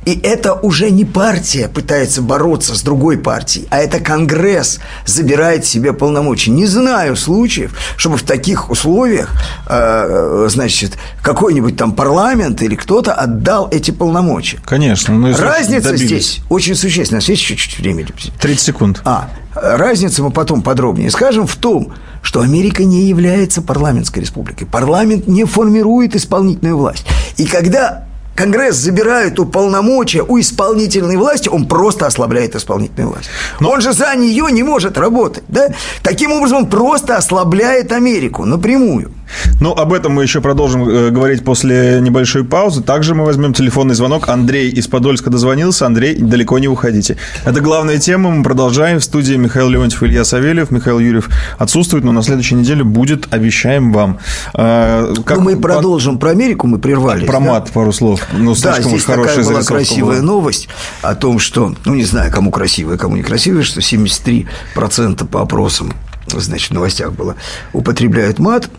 И 0.10 0.20
это 0.24 0.55
уже 0.55 0.89
не 0.89 1.05
партия 1.05 1.68
пытается 1.68 2.24
бороться 2.24 2.74
с 2.74 2.82
другой 2.82 3.20
партией, 3.20 3.68
а 3.70 3.78
это 3.78 3.99
Конгресс 3.99 4.80
забирает 5.05 5.66
себе 5.66 5.93
полномочия. 5.93 6.49
Не 6.49 6.66
знаю 6.66 7.16
случаев, 7.16 7.78
чтобы 7.95 8.18
в 8.18 8.24
таких 8.24 8.72
условиях, 8.72 9.30
э, 9.68 10.47
значит, 10.49 10.97
какой-нибудь 11.22 11.78
там 11.78 11.91
парламент 11.91 12.64
или 12.64 12.74
кто-то 12.74 13.14
отдал 13.14 13.70
эти 13.72 13.91
полномочия. 13.91 14.57
Конечно. 14.66 15.14
Но 15.14 15.38
Разница 15.38 15.91
добились. 15.91 16.07
здесь 16.07 16.39
очень 16.49 16.74
существенная. 16.74 17.20
У 17.20 17.22
нас 17.22 17.30
есть 17.30 17.43
чуть-чуть 17.43 17.78
времени? 17.78 18.07
30 18.41 18.60
секунд. 18.60 19.01
А, 19.05 19.30
разница 19.53 20.24
мы 20.24 20.32
потом 20.32 20.64
подробнее 20.64 21.12
скажем 21.12 21.45
в 21.45 21.55
том, 21.55 21.93
что 22.24 22.41
Америка 22.41 22.84
не 22.84 23.03
является 23.03 23.62
парламентской 23.62 24.22
республикой. 24.22 24.66
Парламент 24.66 25.28
не 25.28 25.43
формирует 25.43 26.16
исполнительную 26.16 26.78
власть. 26.78 27.05
И 27.38 27.45
когда 27.45 28.09
Конгресс 28.36 28.76
забирает 28.76 29.40
уполномочия 29.40 30.24
у 30.24 30.40
исполнительной 30.40 31.18
власти, 31.18 31.50
он 31.50 31.68
просто 31.68 32.06
ослабляет 32.06 32.56
исполнительную 32.56 33.12
власть. 33.12 33.30
Но... 33.60 33.70
Он 33.72 33.82
же 33.82 33.94
за 33.94 34.16
нее 34.16 34.52
не 34.52 34.64
может 34.64 34.98
работать. 34.98 35.44
Да? 35.48 35.70
Таким 36.02 36.32
образом, 36.32 36.60
он 36.60 36.70
просто 36.70 37.18
ослабляет 37.18 37.92
Америку 37.92 38.46
напрямую. 38.46 39.12
Ну, 39.60 39.72
об 39.74 39.94
этом 39.94 40.14
мы 40.14 40.24
еще 40.24 40.42
продолжим 40.42 40.88
э, 40.88 41.10
говорить 41.10 41.44
после 41.44 42.00
небольшой 42.02 42.44
паузы. 42.44 42.82
Также 42.82 43.16
мы 43.16 43.26
возьмем 43.26 43.54
телефонный 43.54 43.96
звонок. 43.96 44.30
Андрей 44.30 44.70
из 44.70 44.88
Подольска 44.88 45.30
дозвонился. 45.30 45.86
Андрей, 45.86 46.16
далеко 46.16 46.60
не 46.60 46.68
уходите. 46.68 47.18
Это 47.46 47.62
главная 47.62 47.98
тема. 47.98 48.32
Мы 48.32 48.44
продолжаем. 48.44 49.00
В 49.00 49.04
студии 49.04 49.36
Михаил 49.36 49.70
Леонтьев 49.70 50.04
Илья 50.04 50.24
Савельев. 50.24 50.72
Михаил 50.72 51.00
Юрьев 51.00 51.30
отсутствует, 51.58 52.04
но 52.04 52.12
на 52.12 52.24
следующей 52.24 52.56
неделе 52.56 52.84
будет, 52.84 53.32
обещаем 53.34 53.92
вам. 53.92 54.20
Э, 54.54 55.14
как, 55.26 55.38
ну, 55.38 55.44
мы 55.44 55.58
продолжим 55.58 56.18
про 56.20 56.32
Америку, 56.32 56.68
мы 56.68 56.80
прервались. 56.80 57.28
Про 57.28 57.40
мат 57.40 57.66
да? 57.66 57.72
пару 57.74 57.92
слов. 57.92 58.22
Ну, 58.32 58.56
да, 58.62 58.82
здесь 58.82 59.04
такая 59.04 59.44
была 59.44 59.64
красивая 59.64 60.18
была. 60.18 60.26
новость 60.26 60.70
о 61.02 61.16
том, 61.16 61.40
что, 61.40 61.74
ну, 61.86 61.96
не 61.96 62.06
знаю, 62.06 62.32
кому 62.32 62.52
красивая, 62.52 62.98
кому 62.98 63.16
не 63.16 63.24
красивая, 63.24 63.64
что 63.64 63.80
73% 63.82 65.28
по 65.28 65.42
опросам 65.42 65.94
значит, 66.38 66.72
в 66.72 66.74
новостях 66.74 67.14
было, 67.14 67.36
употребляют 67.74 68.40
мат. 68.40 68.70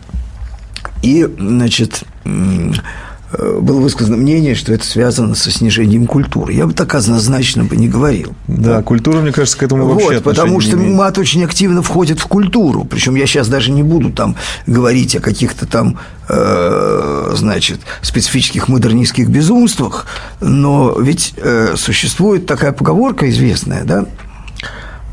И, 1.01 1.27
значит, 1.37 2.03
э, 2.25 3.59
было 3.59 3.79
высказано 3.79 4.17
мнение, 4.17 4.55
что 4.55 4.73
это 4.73 4.85
связано 4.85 5.35
со 5.35 5.51
снижением 5.51 6.05
культуры. 6.05 6.53
Я 6.53 6.67
бы 6.67 6.73
так 6.73 6.93
однозначно 6.93 7.63
бы 7.63 7.75
не 7.75 7.87
говорил. 7.87 8.33
Да, 8.47 8.81
культура, 8.83 9.19
мне 9.19 9.31
кажется, 9.31 9.57
к 9.57 9.63
этому 9.63 9.87
вообще 9.87 10.15
Вот, 10.15 10.23
потому 10.23 10.59
что 10.59 10.77
мат 10.77 11.17
очень 11.17 11.43
активно 11.43 11.81
входит 11.81 12.19
в 12.19 12.27
культуру. 12.27 12.83
Причем 12.83 13.15
я 13.15 13.25
сейчас 13.25 13.47
даже 13.47 13.71
не 13.71 13.83
буду 13.83 14.11
там 14.11 14.35
говорить 14.67 15.15
о 15.15 15.21
каких-то 15.21 15.65
там, 15.65 15.97
э, 16.27 17.31
значит, 17.35 17.79
специфических 18.01 18.67
модернистских 18.67 19.29
безумствах, 19.29 20.05
но 20.39 20.99
ведь 20.99 21.33
э, 21.37 21.75
существует 21.77 22.45
такая 22.45 22.73
поговорка 22.73 23.29
известная, 23.29 23.83
да, 23.83 24.05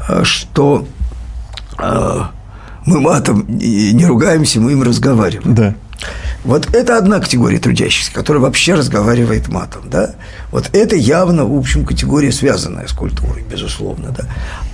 э, 0.08 0.24
что... 0.24 0.86
Э, 1.78 2.24
мы 2.88 3.00
матом 3.00 3.44
не 3.48 4.06
ругаемся, 4.06 4.60
мы 4.60 4.72
им 4.72 4.82
разговариваем. 4.82 5.54
Да. 5.54 5.74
Вот 6.44 6.72
это 6.74 6.96
одна 6.96 7.18
категория 7.18 7.58
трудящихся, 7.58 8.12
которая 8.12 8.40
вообще 8.40 8.74
разговаривает 8.74 9.48
матом, 9.48 9.90
да. 9.90 10.14
Вот 10.52 10.70
это 10.72 10.94
явно, 10.94 11.44
в 11.44 11.56
общем, 11.56 11.84
категория, 11.84 12.30
связанная 12.30 12.86
с 12.86 12.92
культурой, 12.92 13.44
безусловно, 13.50 14.14
да. 14.16 14.24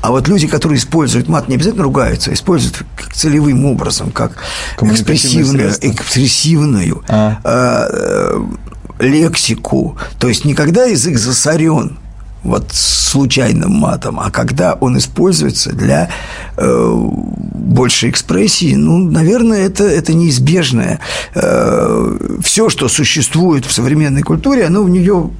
А 0.02 0.10
вот 0.10 0.28
люди, 0.28 0.46
которые 0.46 0.78
используют 0.78 1.28
мат, 1.28 1.48
не 1.48 1.54
обязательно 1.54 1.84
ругаются, 1.84 2.30
а 2.30 2.34
используют 2.34 2.84
как 2.96 3.12
целевым 3.12 3.64
образом, 3.64 4.10
как 4.10 4.36
экспрессивную, 4.80 5.72
экспрессивную 5.80 7.02
а. 7.08 7.40
э, 7.42 9.04
лексику. 9.04 9.96
То 10.18 10.28
есть 10.28 10.44
никогда 10.44 10.84
язык 10.84 11.18
засорен 11.18 11.98
вот 12.44 12.66
случайным 12.72 13.72
матом, 13.72 14.20
а 14.20 14.30
когда 14.30 14.74
он 14.74 14.98
используется 14.98 15.72
для 15.72 16.10
э, 16.56 16.94
большей 17.54 18.10
экспрессии, 18.10 18.74
ну, 18.74 18.98
наверное, 18.98 19.66
это, 19.66 19.84
это 19.84 20.14
неизбежное. 20.14 21.00
Э, 21.34 22.16
все, 22.42 22.68
что 22.68 22.88
существует 22.88 23.64
в 23.64 23.72
современной 23.72 24.22
культуре, 24.22 24.66
оно 24.66 24.82
в 24.82 24.90
нее 24.90 25.30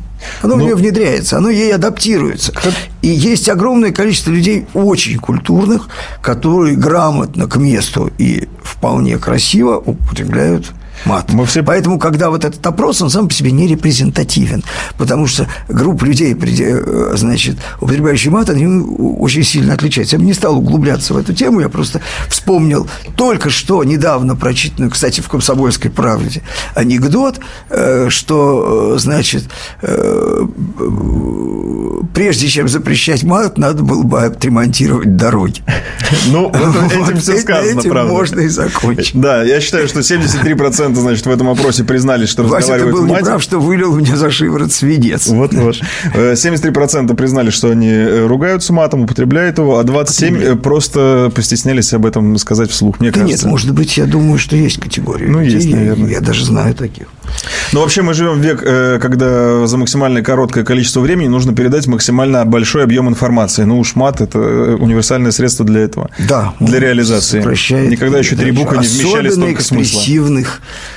оно 0.42 0.54
ну, 0.54 0.62
в 0.62 0.64
нее 0.64 0.74
внедряется, 0.74 1.36
оно 1.36 1.50
ей 1.50 1.74
адаптируется. 1.74 2.52
Как... 2.52 2.72
И 3.02 3.08
есть 3.08 3.48
огромное 3.48 3.92
количество 3.92 4.30
людей 4.30 4.66
очень 4.72 5.18
культурных, 5.18 5.88
которые 6.22 6.76
грамотно 6.76 7.46
к 7.46 7.56
месту 7.56 8.10
и 8.16 8.48
вполне 8.62 9.18
красиво 9.18 9.76
употребляют 9.76 10.72
мат. 11.04 11.32
Мы 11.32 11.46
все... 11.46 11.62
Поэтому, 11.62 11.98
когда 11.98 12.30
вот 12.30 12.44
этот 12.44 12.64
опрос, 12.66 13.02
он 13.02 13.10
сам 13.10 13.28
по 13.28 13.34
себе 13.34 13.52
не 13.52 13.66
репрезентативен, 13.66 14.62
потому 14.96 15.26
что 15.26 15.46
группа 15.68 16.04
людей, 16.04 16.34
э, 16.34 17.12
значит, 17.16 17.56
употребляющих 17.80 18.32
мат, 18.32 18.50
они 18.50 18.66
очень 18.66 19.44
сильно 19.44 19.74
отличаются. 19.74 20.16
Я 20.16 20.20
бы 20.20 20.26
не 20.26 20.34
стал 20.34 20.58
углубляться 20.58 21.14
в 21.14 21.16
эту 21.16 21.34
тему, 21.34 21.60
я 21.60 21.68
просто 21.68 22.00
вспомнил 22.28 22.88
только 23.16 23.50
что 23.50 23.84
недавно 23.84 24.36
прочитанную, 24.36 24.90
кстати, 24.90 25.20
в 25.20 25.28
«Комсомольской 25.28 25.90
правде» 25.90 26.42
анекдот, 26.74 27.40
э, 27.70 28.08
что, 28.10 28.94
э, 28.94 28.98
значит, 28.98 29.44
прежде 32.14 32.48
чем 32.48 32.68
запрещать 32.68 33.22
мат, 33.22 33.58
надо 33.58 33.82
было 33.82 34.02
бы 34.02 34.22
отремонтировать 34.22 35.16
дороги. 35.16 35.62
Ну, 36.28 36.50
этим 36.50 37.18
все 37.18 37.38
сказано, 37.38 37.82
правда. 37.82 38.12
можно 38.12 38.40
и 38.40 38.48
закончить. 38.48 39.20
Да, 39.20 39.42
я 39.42 39.60
считаю, 39.60 39.88
что 39.88 40.00
73% 40.00 40.83
70% 40.84 40.94
значит, 40.94 41.26
в 41.26 41.30
этом 41.30 41.48
опросе 41.48 41.84
признали, 41.84 42.26
что 42.26 42.42
Вася, 42.42 42.56
разговаривают 42.56 42.96
ты 42.96 43.02
был 43.02 43.08
мать. 43.08 43.22
неправ, 43.22 43.42
что 43.42 43.60
вылил 43.60 43.94
меня 43.94 44.16
за 44.16 44.30
шиворот 44.30 44.72
свинец. 44.72 45.28
Вот, 45.28 45.52
вот. 45.54 45.80
73% 46.14 47.12
э, 47.12 47.14
признали, 47.14 47.50
что 47.50 47.70
они 47.70 47.88
э, 47.88 48.26
ругаются 48.26 48.72
матом, 48.72 49.02
употребляют 49.02 49.58
его, 49.58 49.78
а 49.78 49.84
27% 49.84 50.42
э, 50.42 50.56
просто 50.56 51.32
постеснялись 51.34 51.92
об 51.92 52.06
этом 52.06 52.36
сказать 52.38 52.70
вслух. 52.70 53.00
Мне 53.00 53.10
да 53.10 53.20
кажется... 53.20 53.44
нет, 53.44 53.50
может 53.50 53.70
быть, 53.72 53.96
я 53.96 54.06
думаю, 54.06 54.38
что 54.38 54.56
есть 54.56 54.80
категории. 54.80 55.26
Ну, 55.26 55.40
есть, 55.40 55.70
наверное. 55.70 56.08
Я, 56.08 56.14
я 56.16 56.20
даже 56.20 56.44
знаю 56.44 56.74
таких. 56.74 57.06
Ну, 57.72 57.80
вообще, 57.80 58.02
мы 58.02 58.14
живем 58.14 58.40
в 58.40 58.44
век, 58.44 58.60
когда 59.00 59.66
за 59.66 59.76
максимально 59.76 60.22
короткое 60.22 60.64
количество 60.64 61.00
времени 61.00 61.28
нужно 61.28 61.54
передать 61.54 61.86
максимально 61.86 62.44
большой 62.44 62.84
объем 62.84 63.08
информации. 63.08 63.64
Ну, 63.64 63.78
уж 63.78 63.96
мат– 63.96 64.20
это 64.20 64.38
универсальное 64.38 65.32
средство 65.32 65.64
для 65.64 65.80
этого. 65.80 66.10
Да. 66.18 66.54
Для 66.60 66.80
реализации. 66.80 67.40
Никогда 67.88 68.18
еще 68.18 68.36
три 68.36 68.50
буквы 68.50 68.78
не 68.78 68.86
вмещали 68.86 69.30
столько 69.30 69.62
смысла 69.62 70.00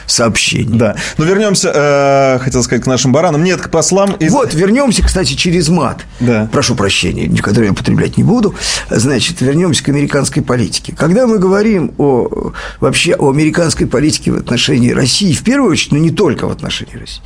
сообщений. 0.05 0.77
Да. 0.77 0.95
Но 1.17 1.25
ну, 1.25 1.29
вернемся, 1.29 1.71
э, 1.73 2.39
хотел 2.39 2.63
сказать, 2.63 2.83
к 2.83 2.87
нашим 2.87 3.11
баранам. 3.11 3.43
Нет, 3.43 3.61
к 3.61 3.69
послам. 3.69 4.13
Из... 4.13 4.31
Вот, 4.31 4.53
вернемся, 4.53 5.03
кстати, 5.03 5.33
через 5.33 5.69
мат. 5.69 6.05
Да. 6.19 6.49
Прошу 6.51 6.75
прощения, 6.75 7.29
который 7.41 7.65
я 7.65 7.71
употреблять 7.71 8.17
не 8.17 8.23
буду. 8.23 8.55
Значит, 8.89 9.41
вернемся 9.41 9.83
к 9.83 9.89
американской 9.89 10.41
политике. 10.41 10.93
Когда 10.97 11.27
мы 11.27 11.39
говорим 11.39 11.93
о, 11.97 12.51
вообще 12.79 13.15
о 13.15 13.29
американской 13.29 13.87
политике 13.87 14.31
в 14.31 14.37
отношении 14.37 14.91
России, 14.91 15.33
в 15.33 15.43
первую 15.43 15.71
очередь, 15.71 15.91
но 15.91 15.97
не 15.97 16.11
только 16.17 16.47
в 16.47 16.51
отношении 16.51 16.95
России, 16.97 17.21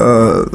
э, 0.00 0.46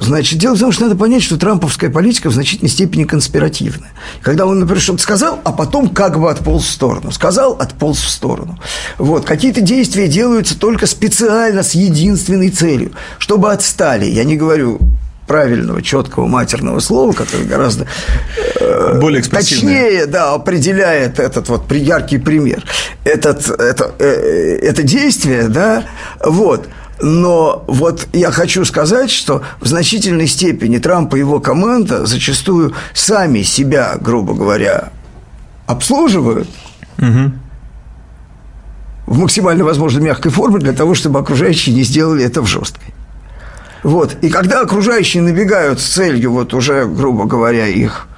значит, 0.00 0.38
дело 0.38 0.54
в 0.54 0.60
том, 0.60 0.72
что 0.72 0.84
надо 0.84 0.96
понять, 0.96 1.22
что 1.22 1.36
трамповская 1.36 1.90
политика 1.90 2.30
в 2.30 2.32
значительной 2.32 2.70
степени 2.70 3.04
конспиративная. 3.04 3.90
Когда 4.22 4.46
он, 4.46 4.60
например, 4.60 4.80
что-то 4.80 5.02
сказал, 5.02 5.40
а 5.44 5.52
потом 5.52 5.90
как 5.90 6.18
бы 6.18 6.30
отполз 6.30 6.64
в 6.64 6.70
сторону. 6.70 7.12
Сказал, 7.12 7.52
отполз 7.52 7.98
в 7.98 8.08
сторону. 8.08 8.58
Вот. 8.96 9.26
Какие-то 9.26 9.60
действия 9.60 10.08
делаются 10.08 10.58
только 10.58 10.86
специально 10.86 11.26
специально 11.26 11.62
с 11.62 11.74
единственной 11.74 12.50
целью, 12.50 12.92
чтобы 13.18 13.52
отстали. 13.52 14.06
Я 14.06 14.24
не 14.24 14.36
говорю 14.36 14.78
правильного, 15.26 15.82
четкого 15.82 16.26
матерного 16.26 16.78
слова, 16.78 17.12
которое 17.12 17.44
гораздо 17.44 17.86
э, 18.60 19.00
более 19.00 19.22
точнее 19.22 20.06
да, 20.06 20.34
определяет 20.34 21.18
этот 21.18 21.48
вот 21.48 21.72
яркий 21.72 22.18
пример. 22.18 22.62
Этот, 23.04 23.48
это, 23.50 23.92
э, 23.98 24.58
это 24.62 24.82
действие, 24.82 25.48
да, 25.48 25.84
вот. 26.24 26.68
Но 27.00 27.64
вот 27.66 28.08
я 28.12 28.30
хочу 28.30 28.64
сказать, 28.64 29.10
что 29.10 29.42
в 29.60 29.66
значительной 29.66 30.26
степени 30.26 30.78
Трамп 30.78 31.14
и 31.14 31.18
его 31.18 31.40
команда 31.40 32.06
зачастую 32.06 32.74
сами 32.94 33.42
себя, 33.42 33.96
грубо 34.00 34.34
говоря, 34.34 34.90
обслуживают. 35.66 36.48
Угу 36.98 37.32
в 39.06 39.18
максимально 39.18 39.64
возможно 39.64 40.00
мягкой 40.00 40.32
форме 40.32 40.58
для 40.58 40.72
того, 40.72 40.94
чтобы 40.94 41.20
окружающие 41.20 41.74
не 41.74 41.82
сделали 41.82 42.24
это 42.24 42.42
в 42.42 42.46
жесткой. 42.46 42.92
Вот. 43.82 44.16
И 44.20 44.28
когда 44.28 44.60
окружающие 44.62 45.22
набегают 45.22 45.80
с 45.80 45.86
целью, 45.86 46.32
вот 46.32 46.54
уже, 46.54 46.86
грубо 46.86 47.24
говоря, 47.24 47.68
их 47.68 48.08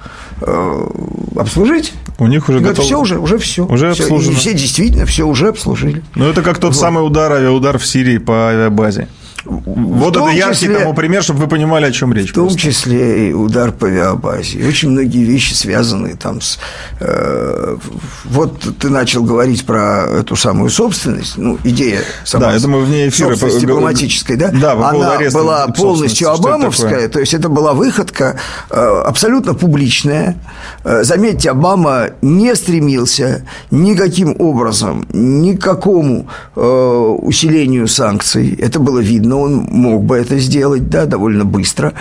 э, 0.41 0.87
обслужить, 1.35 1.93
у 2.19 2.27
них 2.27 2.49
уже 2.49 2.59
готово. 2.59 2.85
все 2.85 2.99
уже, 2.99 3.17
уже 3.17 3.37
все. 3.37 3.65
Уже 3.65 3.93
все, 3.93 4.03
обслужено. 4.03 4.35
все 4.37 4.53
действительно 4.53 5.05
все 5.05 5.25
уже 5.25 5.47
обслужили. 5.47 6.03
Ну, 6.15 6.29
это 6.29 6.41
как 6.41 6.57
тот 6.57 6.73
вот. 6.73 6.79
самый 6.79 7.05
удар, 7.05 7.31
авиаудар 7.31 7.77
в 7.77 7.85
Сирии 7.85 8.17
по 8.17 8.49
авиабазе. 8.49 9.07
Вот 9.45 10.15
это 10.15 10.27
яркий 10.29 10.65
числе, 10.65 10.79
тому 10.79 10.93
пример, 10.93 11.23
чтобы 11.23 11.39
вы 11.41 11.47
понимали, 11.47 11.85
о 11.85 11.91
чем 11.91 12.13
речь. 12.13 12.31
В 12.31 12.33
том 12.33 12.47
просто. 12.47 12.59
числе 12.59 13.29
и 13.29 13.33
удар 13.33 13.71
по 13.71 13.87
авиабазе. 13.87 14.65
Очень 14.67 14.89
многие 14.89 15.23
вещи 15.23 15.53
связаны 15.53 16.15
там 16.15 16.41
с... 16.41 16.59
Э, 16.99 17.77
вот 18.25 18.59
ты 18.79 18.89
начал 18.89 19.23
говорить 19.23 19.65
про 19.65 20.05
эту 20.05 20.35
самую 20.35 20.69
собственность, 20.69 21.37
ну, 21.37 21.57
идея 21.63 22.01
сама 22.25 22.47
да, 22.47 22.57
это 22.57 22.67
мы 22.67 22.81
вне 22.81 23.07
эфира 23.07 23.29
собственности 23.29 23.61
по... 23.61 23.67
дипломатической, 23.67 24.35
да? 24.35 24.49
Да, 24.51 24.75
по 24.75 24.89
Она 24.89 25.17
была 25.31 25.67
полностью 25.67 26.31
обамовская, 26.31 27.07
то 27.07 27.19
есть 27.19 27.33
это 27.33 27.49
была 27.49 27.73
выходка 27.73 28.39
э, 28.69 29.01
абсолютно 29.05 29.53
публичная. 29.53 30.35
Э, 30.83 31.03
заметьте, 31.03 31.51
Обама 31.51 32.09
не 32.21 32.55
стремился 32.55 33.45
никаким 33.71 34.35
образом, 34.39 35.05
ни 35.13 35.55
к 35.55 35.61
какому 35.61 36.27
э, 36.55 36.61
усилению 36.61 37.87
санкций. 37.87 38.55
Это 38.55 38.79
было 38.79 38.99
видно 38.99 39.28
но 39.29 39.41
он 39.41 39.67
мог 39.69 40.03
бы 40.03 40.17
это 40.17 40.39
сделать, 40.39 40.89
да, 40.89 41.05
довольно 41.05 41.45
быстро. 41.45 41.93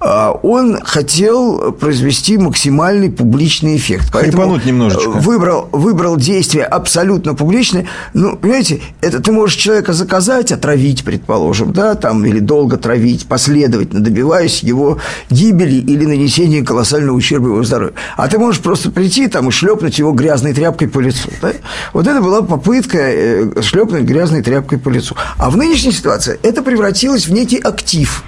А, 0.00 0.32
он 0.42 0.78
хотел 0.84 1.72
произвести 1.72 2.36
максимальный 2.36 3.10
публичный 3.10 3.76
эффект. 3.76 4.10
Поэтому 4.12 4.60
немножечко. 4.62 5.08
Выбрал, 5.08 5.68
выбрал 5.72 6.16
действие 6.16 6.64
абсолютно 6.64 7.34
публичное. 7.34 7.86
Ну, 8.12 8.36
понимаете, 8.36 8.82
это 9.00 9.20
ты 9.20 9.32
можешь 9.32 9.56
человека 9.56 9.94
заказать, 9.94 10.52
отравить, 10.52 11.04
предположим, 11.04 11.72
да, 11.72 11.94
там, 11.94 12.26
или 12.26 12.38
долго 12.38 12.76
травить, 12.76 13.26
последовательно 13.26 14.04
добиваясь 14.04 14.62
его 14.62 14.98
гибели 15.30 15.76
или 15.76 16.04
нанесения 16.04 16.62
колоссального 16.62 17.16
ущерба 17.16 17.48
его 17.48 17.64
здоровью. 17.64 17.94
А 18.18 18.28
ты 18.28 18.38
можешь 18.38 18.60
просто 18.60 18.90
прийти 18.90 19.26
там 19.28 19.48
и 19.48 19.50
шлепнуть 19.50 19.98
его 19.98 20.12
грязной 20.12 20.52
тряпкой 20.52 20.88
по 20.88 20.98
лицу. 20.98 21.30
Да? 21.40 21.52
Вот 21.94 22.06
это 22.06 22.20
была 22.20 22.42
попытка 22.42 22.98
э, 22.98 23.62
шлепнуть 23.62 24.02
грязной 24.02 24.42
тряпкой 24.42 24.78
по 24.78 24.90
лицу. 24.90 25.16
А 25.38 25.48
в 25.48 25.56
нынешней 25.56 25.92
ситуации 25.92 26.38
это 26.42 26.62
превратилось 26.74 27.28
в 27.28 27.32
некий 27.32 27.60
актив. 27.60 28.24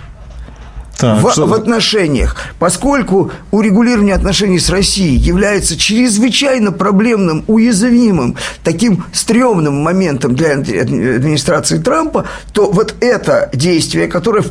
Так, 0.98 1.18
в, 1.18 1.36
в 1.36 1.52
отношениях, 1.52 2.36
поскольку 2.58 3.30
урегулирование 3.50 4.14
отношений 4.14 4.58
с 4.58 4.70
Россией 4.70 5.16
является 5.16 5.76
чрезвычайно 5.76 6.72
проблемным, 6.72 7.44
уязвимым, 7.48 8.36
таким 8.64 9.04
стрёмным 9.12 9.74
моментом 9.82 10.34
для 10.34 10.52
администрации 10.52 11.78
Трампа, 11.78 12.24
то 12.52 12.70
вот 12.70 12.94
это 13.00 13.50
действие, 13.52 14.06
которое 14.06 14.44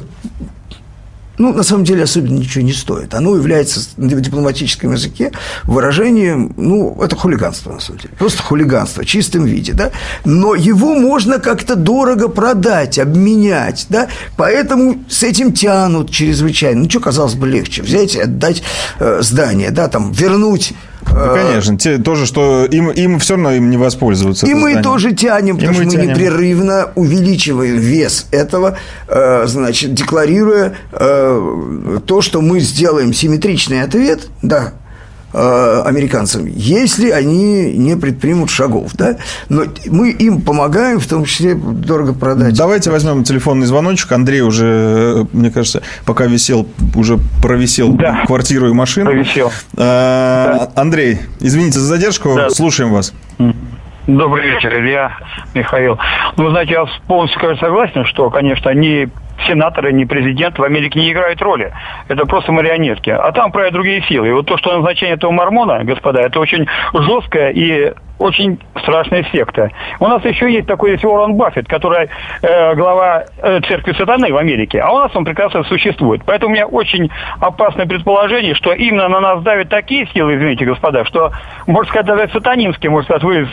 ну, 1.37 1.53
на 1.53 1.63
самом 1.63 1.83
деле, 1.83 2.03
особенно 2.03 2.37
ничего 2.37 2.63
не 2.63 2.73
стоит. 2.73 3.13
Оно 3.13 3.35
является 3.35 3.81
в 3.97 4.21
дипломатическом 4.21 4.93
языке 4.93 5.31
выражением, 5.63 6.53
ну, 6.57 6.97
это 7.01 7.15
хулиганство, 7.15 7.73
на 7.73 7.79
самом 7.79 7.99
деле. 7.99 8.13
Просто 8.17 8.41
хулиганство 8.41 9.03
в 9.03 9.05
чистом 9.05 9.45
виде, 9.45 9.73
да. 9.73 9.91
Но 10.23 10.55
его 10.55 10.95
можно 10.95 11.39
как-то 11.39 11.75
дорого 11.75 12.27
продать, 12.27 12.99
обменять, 12.99 13.85
да. 13.89 14.07
Поэтому 14.37 15.03
с 15.09 15.23
этим 15.23 15.51
тянут 15.53 16.11
чрезвычайно. 16.11 16.83
Ну, 16.83 16.89
что, 16.89 16.99
казалось 16.99 17.35
бы, 17.35 17.47
легче 17.47 17.81
взять 17.81 18.15
и 18.15 18.19
отдать 18.21 18.63
э, 18.99 19.19
здание, 19.21 19.71
да, 19.71 19.87
там, 19.87 20.11
вернуть 20.11 20.73
да, 21.15 21.33
конечно. 21.33 21.77
Те, 21.77 21.97
тоже, 21.97 22.25
что 22.25 22.65
им, 22.65 22.89
им 22.89 23.19
все 23.19 23.35
равно 23.35 23.53
им 23.53 23.69
не 23.69 23.77
воспользоваться. 23.77 24.45
И 24.45 24.53
мы 24.53 24.71
здание. 24.71 24.83
тоже 24.83 25.13
тянем, 25.13 25.55
потому 25.57 25.73
что 25.73 25.83
мы 25.83 25.89
тянем. 25.89 26.09
непрерывно 26.09 26.89
увеличиваем 26.95 27.77
вес 27.77 28.27
этого, 28.31 28.77
э, 29.07 29.47
значит, 29.47 29.93
декларируя 29.93 30.75
э, 30.91 31.99
то, 32.05 32.21
что 32.21 32.41
мы 32.41 32.59
сделаем 32.59 33.13
симметричный 33.13 33.81
ответ, 33.81 34.27
да, 34.41 34.73
э, 34.73 34.84
американцам, 35.35 36.45
если 36.45 37.09
они 37.09 37.73
не 37.73 37.95
предпримут 37.95 38.49
шагов, 38.49 38.93
да? 38.93 39.17
Но 39.49 39.63
мы 39.87 40.11
им 40.11 40.41
помогаем, 40.41 40.99
в 40.99 41.07
том 41.07 41.25
числе 41.25 41.55
дорого 41.55 42.13
продать. 42.13 42.55
Давайте 42.55 42.89
возьмем 42.91 43.23
телефонный 43.23 43.65
звоночек. 43.65 44.11
Андрей 44.11 44.41
уже, 44.41 45.27
мне 45.33 45.51
кажется, 45.51 45.81
пока 46.05 46.25
висел, 46.25 46.67
уже 46.95 47.19
провисел 47.41 47.93
да. 47.93 48.23
квартиру 48.25 48.69
и 48.69 48.73
машину. 48.73 49.07
Провисел. 49.07 49.51
А, 49.77 50.69
да. 50.73 50.81
Андрей, 50.81 51.19
извините 51.39 51.79
за 51.79 51.85
задержку, 51.85 52.35
да. 52.35 52.49
слушаем 52.49 52.91
вас. 52.91 53.13
Добрый 54.07 54.51
вечер, 54.51 54.71
Илья, 54.73 55.17
Михаил. 55.55 55.97
Ну, 56.37 56.51
знаете, 56.51 56.73
я 56.73 56.85
полностью 57.07 57.57
согласен, 57.57 58.05
что, 58.05 58.29
конечно, 58.29 58.69
ни 58.69 59.09
сенаторы, 59.47 59.93
ни 59.93 60.05
президент 60.05 60.57
в 60.57 60.63
Америке 60.63 60.99
не 60.99 61.11
играют 61.11 61.41
роли. 61.41 61.73
Это 62.07 62.25
просто 62.25 62.51
марионетки. 62.51 63.09
А 63.09 63.31
там 63.31 63.51
правят 63.51 63.73
другие 63.73 64.01
силы. 64.03 64.29
И 64.29 64.31
вот 64.31 64.45
то, 64.45 64.57
что 64.57 64.73
назначение 64.73 65.15
этого 65.15 65.31
мормона, 65.31 65.83
господа, 65.83 66.21
это 66.21 66.39
очень 66.39 66.67
жесткое 66.93 67.51
и 67.51 67.93
очень 68.17 68.59
страшная 68.81 69.23
секта. 69.31 69.71
У 69.99 70.07
нас 70.07 70.23
еще 70.23 70.51
есть 70.51 70.67
такой 70.67 70.91
есть 70.91 71.03
Уоррен 71.03 71.35
Баффет, 71.35 71.67
который 71.67 72.09
э, 72.41 72.75
глава 72.75 73.25
э, 73.41 73.59
церкви 73.61 73.93
сатаны 73.93 74.31
в 74.31 74.37
Америке, 74.37 74.79
а 74.79 74.91
у 74.91 74.99
нас 74.99 75.15
он 75.15 75.25
прекрасно 75.25 75.63
существует. 75.63 76.21
Поэтому 76.25 76.51
у 76.51 76.55
меня 76.55 76.65
очень 76.65 77.09
опасное 77.39 77.85
предположение, 77.85 78.55
что 78.55 78.71
именно 78.73 79.07
на 79.09 79.19
нас 79.19 79.43
давят 79.43 79.69
такие 79.69 80.07
силы, 80.13 80.35
извините, 80.35 80.65
господа, 80.65 81.03
что, 81.05 81.31
можно 81.67 81.89
сказать, 81.89 82.05
даже 82.05 82.29
сатанинские, 82.31 82.89
можно 82.89 83.05
сказать, 83.05 83.23
вы 83.23 83.47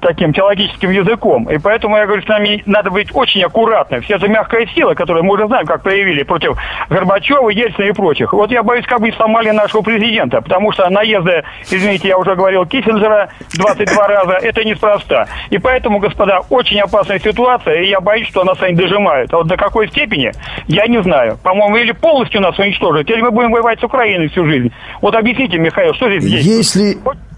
таким 0.00 0.32
теологическим 0.32 0.90
языком. 0.90 1.50
И 1.50 1.58
поэтому 1.58 1.96
я 1.96 2.06
говорю, 2.06 2.22
с 2.22 2.28
нами 2.28 2.62
надо 2.66 2.90
быть 2.90 3.08
очень 3.14 3.42
аккуратным. 3.42 4.02
Все 4.02 4.16
это 4.16 4.28
мягкая 4.28 4.66
сила, 4.66 4.94
которую 5.00 5.24
мы 5.24 5.34
уже 5.34 5.46
знаем, 5.46 5.66
как 5.66 5.82
проявили 5.82 6.22
против 6.22 6.56
Горбачева, 6.88 7.48
Ельцина 7.48 7.86
и 7.86 7.92
прочих. 7.92 8.32
Вот 8.32 8.50
я 8.50 8.62
боюсь, 8.62 8.86
как 8.86 9.00
бы 9.00 9.10
сломали 9.12 9.50
нашего 9.50 9.82
президента, 9.82 10.40
потому 10.40 10.72
что 10.72 10.88
наезды, 10.90 11.42
извините, 11.70 12.08
я 12.08 12.18
уже 12.18 12.36
говорил, 12.36 12.66
Киссинджера 12.66 13.30
20 13.56 13.80
22 13.84 14.06
раза, 14.06 14.32
это 14.32 14.64
неспроста. 14.64 15.26
И 15.50 15.58
поэтому, 15.58 15.98
господа, 15.98 16.40
очень 16.50 16.80
опасная 16.80 17.18
ситуация, 17.18 17.82
и 17.82 17.88
я 17.88 18.00
боюсь, 18.00 18.28
что 18.28 18.44
нас 18.44 18.60
они 18.60 18.74
дожимают. 18.74 19.32
А 19.32 19.38
вот 19.38 19.46
до 19.46 19.56
какой 19.56 19.88
степени, 19.88 20.32
я 20.66 20.86
не 20.86 21.02
знаю. 21.02 21.38
По-моему, 21.42 21.76
или 21.76 21.92
полностью 21.92 22.40
нас 22.40 22.58
уничтожат, 22.58 23.08
или 23.08 23.20
мы 23.20 23.30
будем 23.30 23.50
воевать 23.52 23.80
с 23.80 23.84
Украиной 23.84 24.28
всю 24.28 24.44
жизнь. 24.46 24.70
Вот 25.00 25.14
объясните, 25.14 25.58
Михаил, 25.58 25.94
что 25.94 26.08
здесь 26.10 26.24
есть? 26.24 26.46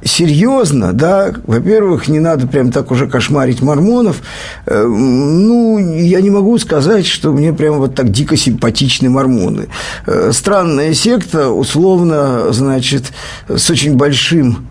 Серьезно, 0.04 0.92
да, 0.92 1.32
во-первых, 1.46 2.08
не 2.08 2.18
надо 2.18 2.48
прям 2.48 2.72
так 2.72 2.90
уже 2.90 3.06
кошмарить 3.06 3.62
мормонов. 3.62 4.22
Э, 4.66 4.84
ну, 4.84 5.78
я 5.78 6.20
не 6.20 6.30
могу 6.30 6.58
сказать, 6.58 7.06
что 7.06 7.32
мне 7.32 7.52
прям 7.52 7.78
вот 7.78 7.94
так 7.94 8.10
дико 8.10 8.36
симпатичны 8.36 9.10
мормоны. 9.10 9.68
Э, 10.06 10.30
странная 10.32 10.92
секта, 10.94 11.50
условно, 11.50 12.52
значит, 12.52 13.12
с 13.48 13.70
очень 13.70 13.96
большим 13.96 14.66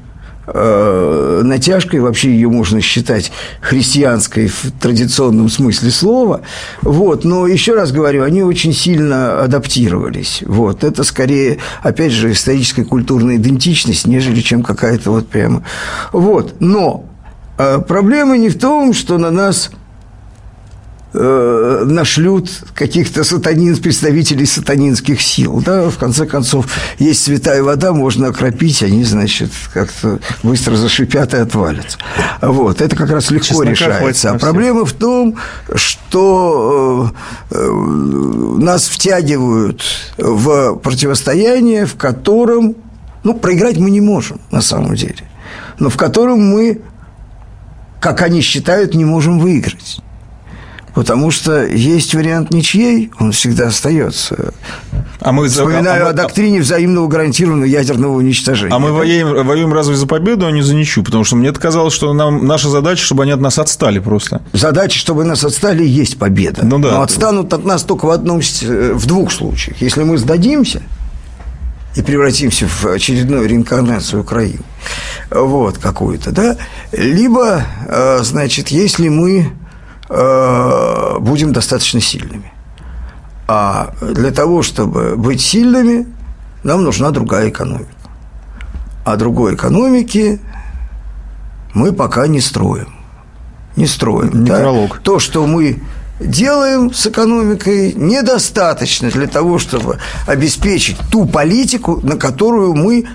э, 0.53 1.41
натяжкой, 1.43 1.99
вообще 1.99 2.31
ее 2.31 2.49
можно 2.49 2.81
считать 2.81 3.31
христианской 3.61 4.47
в 4.47 4.71
традиционном 4.79 5.49
смысле 5.49 5.91
слова, 5.91 6.41
вот, 6.81 7.23
но 7.23 7.47
еще 7.47 7.75
раз 7.75 7.91
говорю, 7.91 8.23
они 8.23 8.43
очень 8.43 8.73
сильно 8.73 9.41
адаптировались, 9.41 10.43
вот, 10.45 10.83
это 10.83 11.03
скорее, 11.03 11.57
опять 11.81 12.11
же, 12.11 12.31
историческая 12.31 12.83
культурная 12.83 13.37
идентичность, 13.37 14.07
нежели 14.07 14.41
чем 14.41 14.63
какая-то 14.63 15.11
вот 15.11 15.27
прямо, 15.27 15.63
вот, 16.11 16.55
но 16.59 17.05
э, 17.57 17.79
проблема 17.87 18.37
не 18.37 18.49
в 18.49 18.57
том, 18.59 18.93
что 18.93 19.17
на 19.17 19.31
нас 19.31 19.71
э, 21.13 21.83
нашлют 21.85 22.49
каких-то 22.73 23.23
сатанин, 23.23 23.75
представителей 23.77 24.45
сатанинских 24.45 25.21
сил. 25.21 25.61
Да? 25.65 25.89
В 25.89 25.97
конце 25.97 26.25
концов, 26.25 26.67
есть 26.99 27.23
святая 27.23 27.63
вода, 27.63 27.93
можно 27.93 28.27
окропить, 28.27 28.83
они, 28.83 29.03
значит, 29.03 29.51
как-то 29.73 30.19
быстро 30.43 30.75
зашипят 30.75 31.33
и 31.33 31.37
отвалятся. 31.37 31.97
Вот. 32.41 32.81
Это 32.81 32.95
как 32.95 33.09
раз 33.09 33.31
легко 33.31 33.47
Чеснока 33.47 33.71
решается. 33.71 34.31
А 34.31 34.37
проблема 34.37 34.85
в 34.85 34.93
том, 34.93 35.37
что 35.75 37.11
э, 37.51 37.55
э, 37.55 37.71
нас 38.57 38.87
втягивают 38.87 39.83
в 40.17 40.75
противостояние, 40.75 41.85
в 41.85 41.95
котором, 41.95 42.75
ну, 43.23 43.33
проиграть 43.33 43.77
мы 43.77 43.89
не 43.89 44.01
можем, 44.01 44.39
на 44.51 44.61
самом 44.61 44.95
деле, 44.95 45.23
но 45.79 45.89
в 45.89 45.97
котором 45.97 46.39
мы, 46.39 46.81
как 47.99 48.21
они 48.21 48.41
считают, 48.41 48.93
не 48.93 49.05
можем 49.05 49.39
выиграть. 49.39 50.01
Потому 50.93 51.31
что 51.31 51.65
есть 51.65 52.13
вариант 52.13 52.53
ничьей, 52.53 53.11
он 53.19 53.31
всегда 53.31 53.67
остается. 53.67 54.53
А 55.21 55.31
мы 55.31 55.47
Вспоминаю 55.47 56.01
а 56.01 56.05
мы... 56.05 56.09
о 56.09 56.13
доктрине 56.13 56.59
взаимного 56.59 57.07
гарантированного 57.07 57.65
ядерного 57.65 58.17
уничтожения. 58.17 58.75
А 58.75 58.79
мы 58.79 58.91
воюем, 58.91 59.45
воюем 59.45 59.73
разве 59.73 59.95
за 59.95 60.05
победу, 60.05 60.45
а 60.45 60.51
не 60.51 60.61
за 60.61 60.75
ничью? 60.75 61.03
Потому 61.03 61.23
что 61.23 61.37
мне 61.37 61.53
казалось, 61.53 61.93
что 61.93 62.11
нам 62.13 62.45
наша 62.45 62.69
задача, 62.69 63.03
чтобы 63.03 63.23
они 63.23 63.31
от 63.31 63.39
нас 63.39 63.57
отстали 63.57 63.99
просто. 63.99 64.41
Задача, 64.51 64.99
чтобы 64.99 65.23
нас 65.23 65.45
отстали, 65.45 65.85
есть 65.85 66.17
победа. 66.17 66.65
Ну, 66.65 66.79
да. 66.79 66.91
Но 66.91 67.01
отстанут 67.03 67.53
от 67.53 67.63
нас 67.63 67.83
только 67.83 68.05
в, 68.05 68.09
одном, 68.09 68.41
в 68.41 69.05
двух 69.05 69.31
случаях. 69.31 69.81
Если 69.81 70.03
мы 70.03 70.17
сдадимся 70.17 70.81
и 71.95 72.01
превратимся 72.01 72.67
в 72.67 72.85
очередную 72.85 73.47
реинкарнацию 73.47 74.21
Украины, 74.21 74.63
вот 75.29 75.77
какую-то, 75.77 76.31
да, 76.31 76.57
либо, 76.91 77.63
э, 77.87 78.19
значит, 78.23 78.69
если 78.69 79.07
мы 79.07 79.51
Э, 79.51 79.60
будем 80.11 81.53
достаточно 81.53 82.01
сильными. 82.01 82.51
А 83.47 83.93
для 84.01 84.31
того, 84.31 84.61
чтобы 84.61 85.15
быть 85.15 85.41
сильными, 85.41 86.07
нам 86.63 86.83
нужна 86.83 87.11
другая 87.11 87.49
экономика. 87.49 87.91
А 89.05 89.15
другой 89.15 89.55
экономики 89.55 90.39
мы 91.73 91.91
пока 91.93 92.27
не 92.27 92.41
строим. 92.41 92.93
Не 93.75 93.87
строим. 93.87 94.43
Некролог. 94.43 94.89
Да? 94.89 94.99
То, 95.01 95.19
что 95.19 95.47
мы 95.47 95.81
делаем 96.19 96.93
с 96.93 97.07
экономикой, 97.07 97.93
недостаточно 97.93 99.09
для 99.09 99.27
того, 99.27 99.59
чтобы 99.59 99.97
обеспечить 100.27 100.97
ту 101.09 101.25
политику, 101.25 101.99
на 102.03 102.15
которую 102.15 102.75
мы 102.75 103.07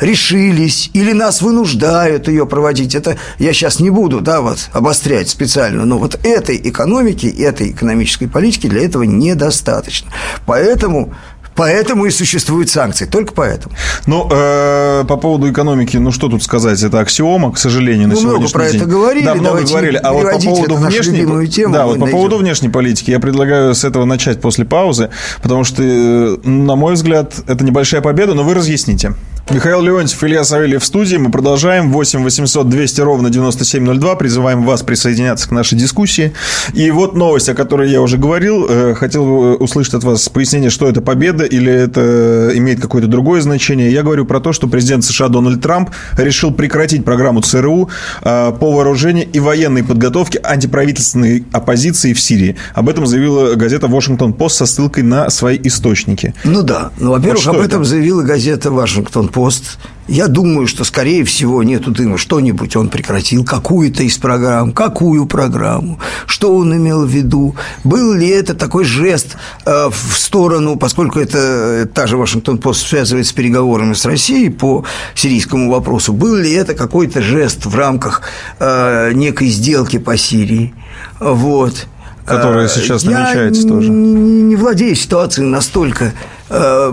решились 0.00 0.90
или 0.92 1.12
нас 1.12 1.42
вынуждают 1.42 2.28
ее 2.28 2.46
проводить. 2.46 2.94
Это 2.94 3.16
я 3.38 3.52
сейчас 3.52 3.80
не 3.80 3.90
буду, 3.90 4.20
да, 4.20 4.40
вот 4.40 4.68
обострять 4.72 5.28
специально, 5.28 5.84
но 5.84 5.98
вот 5.98 6.18
этой 6.24 6.56
экономики, 6.56 7.26
этой 7.26 7.70
экономической 7.70 8.26
политики 8.26 8.66
для 8.68 8.84
этого 8.84 9.04
недостаточно. 9.04 10.10
Поэтому 10.46 11.14
Поэтому 11.56 12.06
и 12.06 12.10
существуют 12.10 12.70
санкции, 12.70 13.04
только 13.04 13.34
поэтому. 13.34 13.74
Ну, 14.06 14.26
э, 14.30 15.04
по 15.06 15.16
поводу 15.18 15.50
экономики, 15.50 15.98
ну 15.98 16.10
что 16.10 16.28
тут 16.28 16.42
сказать, 16.42 16.82
это 16.82 17.00
аксиома, 17.00 17.52
к 17.52 17.58
сожалению, 17.58 18.08
на 18.08 18.14
ну, 18.14 18.20
сегодняшний 18.20 18.38
много 18.38 18.52
про 18.52 18.70
день. 18.70 18.80
это 18.80 18.90
говорили, 18.90 19.24
да, 19.26 19.34
много 19.34 19.62
говорили. 19.62 19.96
А 19.96 20.12
вот 20.12 20.32
по 20.32 20.38
поводу 20.38 20.76
внешней, 20.76 21.48
тему 21.48 21.74
да, 21.74 21.84
вот 21.84 21.98
по 21.98 22.06
поводу 22.06 22.38
внешней 22.38 22.70
политики, 22.70 23.10
я 23.10 23.20
предлагаю 23.20 23.74
с 23.74 23.84
этого 23.84 24.06
начать 24.06 24.40
после 24.40 24.64
паузы, 24.64 25.10
потому 25.42 25.64
что, 25.64 25.82
э, 25.82 26.36
на 26.44 26.76
мой 26.76 26.94
взгляд, 26.94 27.34
это 27.46 27.62
небольшая 27.62 28.00
победа, 28.00 28.32
но 28.32 28.42
вы 28.42 28.54
разъясните. 28.54 29.12
Михаил 29.48 29.82
Леонтьев, 29.82 30.22
Илья 30.22 30.44
Савельев 30.44 30.80
в 30.80 30.86
студии. 30.86 31.16
Мы 31.16 31.30
продолжаем. 31.32 31.90
8 31.90 32.22
800 32.22 32.68
200 32.68 33.00
ровно 33.00 33.30
9702. 33.30 34.14
Призываем 34.14 34.64
вас 34.64 34.82
присоединяться 34.82 35.48
к 35.48 35.50
нашей 35.50 35.76
дискуссии. 35.76 36.32
И 36.72 36.88
вот 36.92 37.16
новость, 37.16 37.48
о 37.48 37.54
которой 37.54 37.90
я 37.90 38.00
уже 38.00 38.16
говорил. 38.16 38.66
Э, 38.68 38.94
хотел 38.94 39.60
услышать 39.60 39.94
от 39.94 40.04
вас 40.04 40.28
пояснение, 40.28 40.70
что 40.70 40.88
это 40.88 41.00
победа 41.00 41.44
или 41.44 41.72
это 41.72 42.52
имеет 42.54 42.80
какое-то 42.80 43.08
другое 43.08 43.40
значение. 43.40 43.90
Я 43.90 44.04
говорю 44.04 44.24
про 44.24 44.38
то, 44.38 44.52
что 44.52 44.68
президент 44.68 45.04
США 45.04 45.26
Дональд 45.26 45.60
Трамп 45.60 45.90
решил 46.16 46.52
прекратить 46.52 47.04
программу 47.04 47.40
ЦРУ 47.40 47.90
э, 48.22 48.52
по 48.52 48.72
вооружению 48.72 49.26
и 49.32 49.40
военной 49.40 49.82
подготовке 49.82 50.40
антиправительственной 50.44 51.44
оппозиции 51.50 52.12
в 52.12 52.20
Сирии. 52.20 52.54
Об 52.72 52.88
этом 52.88 53.04
заявила 53.04 53.56
газета 53.56 53.88
«Вашингтон-Пост» 53.88 54.58
со 54.58 54.66
ссылкой 54.66 55.02
на 55.02 55.28
свои 55.28 55.58
источники. 55.64 56.34
Ну 56.44 56.62
да. 56.62 56.92
Ну, 57.00 57.10
во-первых, 57.10 57.44
вот 57.46 57.56
об 57.56 57.60
этом 57.62 57.80
это? 57.80 57.90
заявила 57.90 58.22
газета 58.22 58.70
«Вашингтон-Пост» 58.70 59.29
пост. 59.30 59.78
Я 60.08 60.26
думаю, 60.26 60.66
что, 60.66 60.82
скорее 60.84 61.24
всего, 61.24 61.62
нету 61.62 61.92
дыма. 61.92 62.18
Что-нибудь 62.18 62.74
он 62.74 62.88
прекратил, 62.88 63.44
какую-то 63.44 64.02
из 64.02 64.18
программ, 64.18 64.72
какую 64.72 65.26
программу, 65.26 66.00
что 66.26 66.56
он 66.56 66.74
имел 66.74 67.06
в 67.06 67.08
виду. 67.08 67.54
Был 67.84 68.12
ли 68.12 68.28
это 68.28 68.54
такой 68.54 68.84
жест 68.84 69.36
э, 69.64 69.88
в 69.88 70.18
сторону, 70.18 70.76
поскольку 70.76 71.20
это 71.20 71.38
э, 71.38 71.86
та 71.86 72.08
же 72.08 72.16
Вашингтон-Пост 72.16 72.88
связывает 72.88 73.26
с 73.26 73.32
переговорами 73.32 73.94
с 73.94 74.04
Россией 74.04 74.50
по 74.50 74.84
сирийскому 75.14 75.70
вопросу, 75.70 76.12
был 76.12 76.34
ли 76.34 76.52
это 76.52 76.74
какой-то 76.74 77.22
жест 77.22 77.66
в 77.66 77.76
рамках 77.76 78.22
э, 78.58 79.12
некой 79.12 79.48
сделки 79.48 79.98
по 79.98 80.16
Сирии? 80.16 80.74
Вот 81.20 81.86
которая 82.26 82.68
сейчас 82.68 83.04
намечается 83.04 83.62
Я 83.62 83.68
тоже. 83.68 83.90
Не, 83.90 84.42
не 84.42 84.56
владею 84.56 84.94
ситуацией 84.94 85.46
настолько 85.46 86.12
э, 86.50 86.92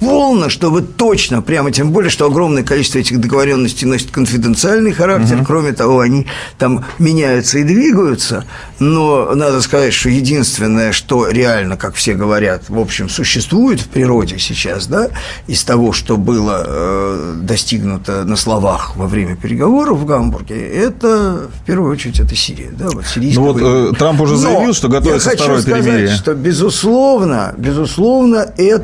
полно, 0.00 0.48
чтобы 0.48 0.82
точно, 0.82 1.42
прямо 1.42 1.70
тем 1.70 1.90
более, 1.90 2.10
что 2.10 2.26
огромное 2.26 2.62
количество 2.62 2.98
этих 2.98 3.20
договоренностей 3.20 3.86
носит 3.86 4.10
конфиденциальный 4.10 4.92
характер, 4.92 5.36
угу. 5.36 5.44
кроме 5.44 5.72
того, 5.72 6.00
они 6.00 6.26
там 6.58 6.84
меняются 6.98 7.58
и 7.58 7.64
двигаются, 7.64 8.44
но 8.78 9.34
надо 9.34 9.60
сказать, 9.60 9.92
что 9.92 10.08
единственное, 10.08 10.92
что 10.92 11.28
реально, 11.28 11.76
как 11.76 11.94
все 11.94 12.14
говорят, 12.14 12.68
в 12.68 12.78
общем, 12.78 13.08
существует 13.08 13.80
в 13.80 13.88
природе 13.88 14.38
сейчас, 14.38 14.86
да, 14.86 15.08
из 15.46 15.64
того, 15.64 15.92
что 15.92 16.16
было 16.16 16.64
э, 16.66 17.34
достигнуто 17.42 18.24
на 18.24 18.36
словах 18.36 18.96
во 18.96 19.06
время 19.06 19.36
переговоров 19.36 19.98
в 19.98 20.06
Гамбурге, 20.06 20.56
это, 20.56 21.48
в 21.62 21.66
первую 21.66 21.92
очередь, 21.92 22.20
это 22.20 22.34
Сирия, 22.36 22.70
да, 22.72 22.86
вот 22.92 23.06
сирийская 23.06 23.44
Ну 23.44 23.52
вот 23.52 23.62
э, 23.62 23.96
Трамп 23.98 24.20
уже 24.20 24.36
заявил, 24.36 24.68
но 24.68 24.72
что 24.72 24.88
готовится 24.88 25.30
второе 25.30 25.60
сказать, 25.60 25.84
перемирие. 25.84 26.14
что, 26.14 26.34
безусловно, 26.34 27.54
безусловно, 27.56 28.52
это 28.56 28.83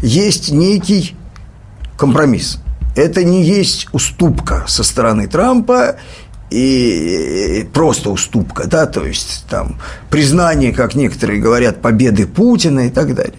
есть 0.00 0.50
некий 0.50 1.16
компромисс. 1.96 2.58
Это 2.94 3.24
не 3.24 3.42
есть 3.42 3.88
уступка 3.92 4.64
со 4.66 4.82
стороны 4.82 5.26
Трампа, 5.26 5.96
и 6.52 7.66
просто 7.72 8.10
уступка, 8.10 8.66
да, 8.66 8.84
то 8.84 9.06
есть 9.06 9.46
там 9.48 9.76
признание, 10.10 10.72
как 10.72 10.94
некоторые 10.94 11.40
говорят, 11.40 11.80
победы 11.80 12.26
Путина 12.26 12.88
и 12.88 12.90
так 12.90 13.14
далее. 13.14 13.38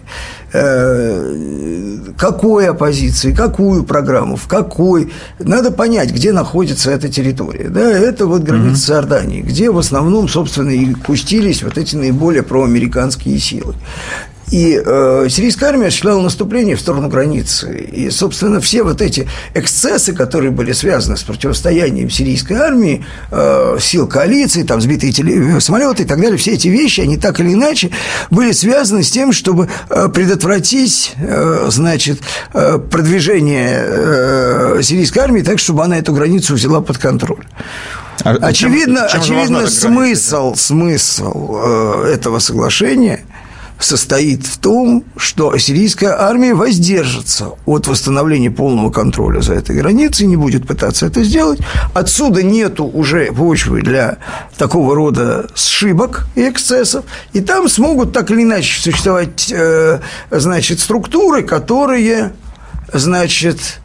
Э, 0.52 2.12
какой 2.18 2.68
оппозиции, 2.68 3.32
какую 3.32 3.84
программу, 3.84 4.36
в 4.36 4.48
какой. 4.48 5.12
Надо 5.38 5.70
понять, 5.70 6.12
где 6.12 6.32
находится 6.32 6.90
эта 6.90 7.08
территория. 7.08 7.68
Да, 7.68 7.88
это 7.88 8.26
вот 8.26 8.42
граница 8.42 8.92
mm 8.92 8.96
Иордании, 8.96 9.42
где 9.42 9.70
в 9.70 9.78
основном, 9.78 10.28
собственно, 10.28 10.70
и 10.70 10.94
пустились 10.94 11.62
вот 11.62 11.78
эти 11.78 11.94
наиболее 11.94 12.42
проамериканские 12.42 13.38
силы. 13.38 13.74
И 14.50 14.80
э, 14.84 15.26
сирийская 15.30 15.70
армия 15.70 15.86
осуществляла 15.86 16.20
наступление 16.20 16.76
в 16.76 16.80
сторону 16.80 17.08
границы. 17.08 17.76
И, 17.76 18.10
собственно, 18.10 18.60
все 18.60 18.82
вот 18.82 19.00
эти 19.00 19.26
эксцессы, 19.54 20.12
которые 20.12 20.50
были 20.50 20.72
связаны 20.72 21.16
с 21.16 21.22
противостоянием 21.22 22.10
сирийской 22.10 22.54
армии, 22.54 23.04
э, 23.30 23.78
сил 23.80 24.06
коалиции, 24.06 24.62
там 24.62 24.80
сбитые 24.80 25.12
теле... 25.12 25.60
самолеты 25.60 26.02
и 26.02 26.06
так 26.06 26.20
далее, 26.20 26.36
все 26.36 26.52
эти 26.52 26.68
вещи, 26.68 27.00
они 27.00 27.16
так 27.16 27.40
или 27.40 27.54
иначе 27.54 27.90
были 28.30 28.52
связаны 28.52 29.02
с 29.02 29.10
тем, 29.10 29.32
чтобы 29.32 29.68
э, 29.88 30.08
предотвратить, 30.08 31.14
э, 31.16 31.66
значит, 31.70 32.20
э, 32.52 32.78
продвижение 32.78 33.82
э, 33.82 34.80
сирийской 34.82 35.20
армии 35.20 35.40
так, 35.40 35.58
чтобы 35.58 35.84
она 35.84 35.98
эту 35.98 36.12
границу 36.12 36.54
взяла 36.54 36.80
под 36.80 36.98
контроль. 36.98 37.44
А 38.22 38.30
очевидно, 38.30 39.08
чем, 39.10 39.22
чем 39.22 39.36
очевидно 39.38 39.66
смысл, 39.66 40.50
граница, 40.50 40.62
смысл 40.62 41.56
э, 41.64 42.12
этого 42.14 42.38
соглашения– 42.38 43.24
состоит 43.84 44.46
в 44.46 44.58
том, 44.58 45.04
что 45.16 45.56
сирийская 45.58 46.20
армия 46.20 46.54
воздержится 46.54 47.50
от 47.66 47.86
восстановления 47.86 48.50
полного 48.50 48.90
контроля 48.90 49.40
за 49.40 49.54
этой 49.54 49.76
границей, 49.76 50.26
не 50.26 50.36
будет 50.36 50.66
пытаться 50.66 51.06
это 51.06 51.22
сделать. 51.22 51.60
Отсюда 51.92 52.42
нету 52.42 52.84
уже 52.84 53.32
почвы 53.32 53.82
для 53.82 54.18
такого 54.56 54.94
рода 54.94 55.46
сшибок 55.54 56.26
и 56.34 56.48
эксцессов, 56.48 57.04
и 57.32 57.40
там 57.40 57.68
смогут 57.68 58.12
так 58.12 58.30
или 58.30 58.42
иначе 58.42 58.80
существовать, 58.80 59.52
э, 59.52 60.00
значит, 60.30 60.80
структуры, 60.80 61.42
которые, 61.42 62.32
значит, 62.92 63.80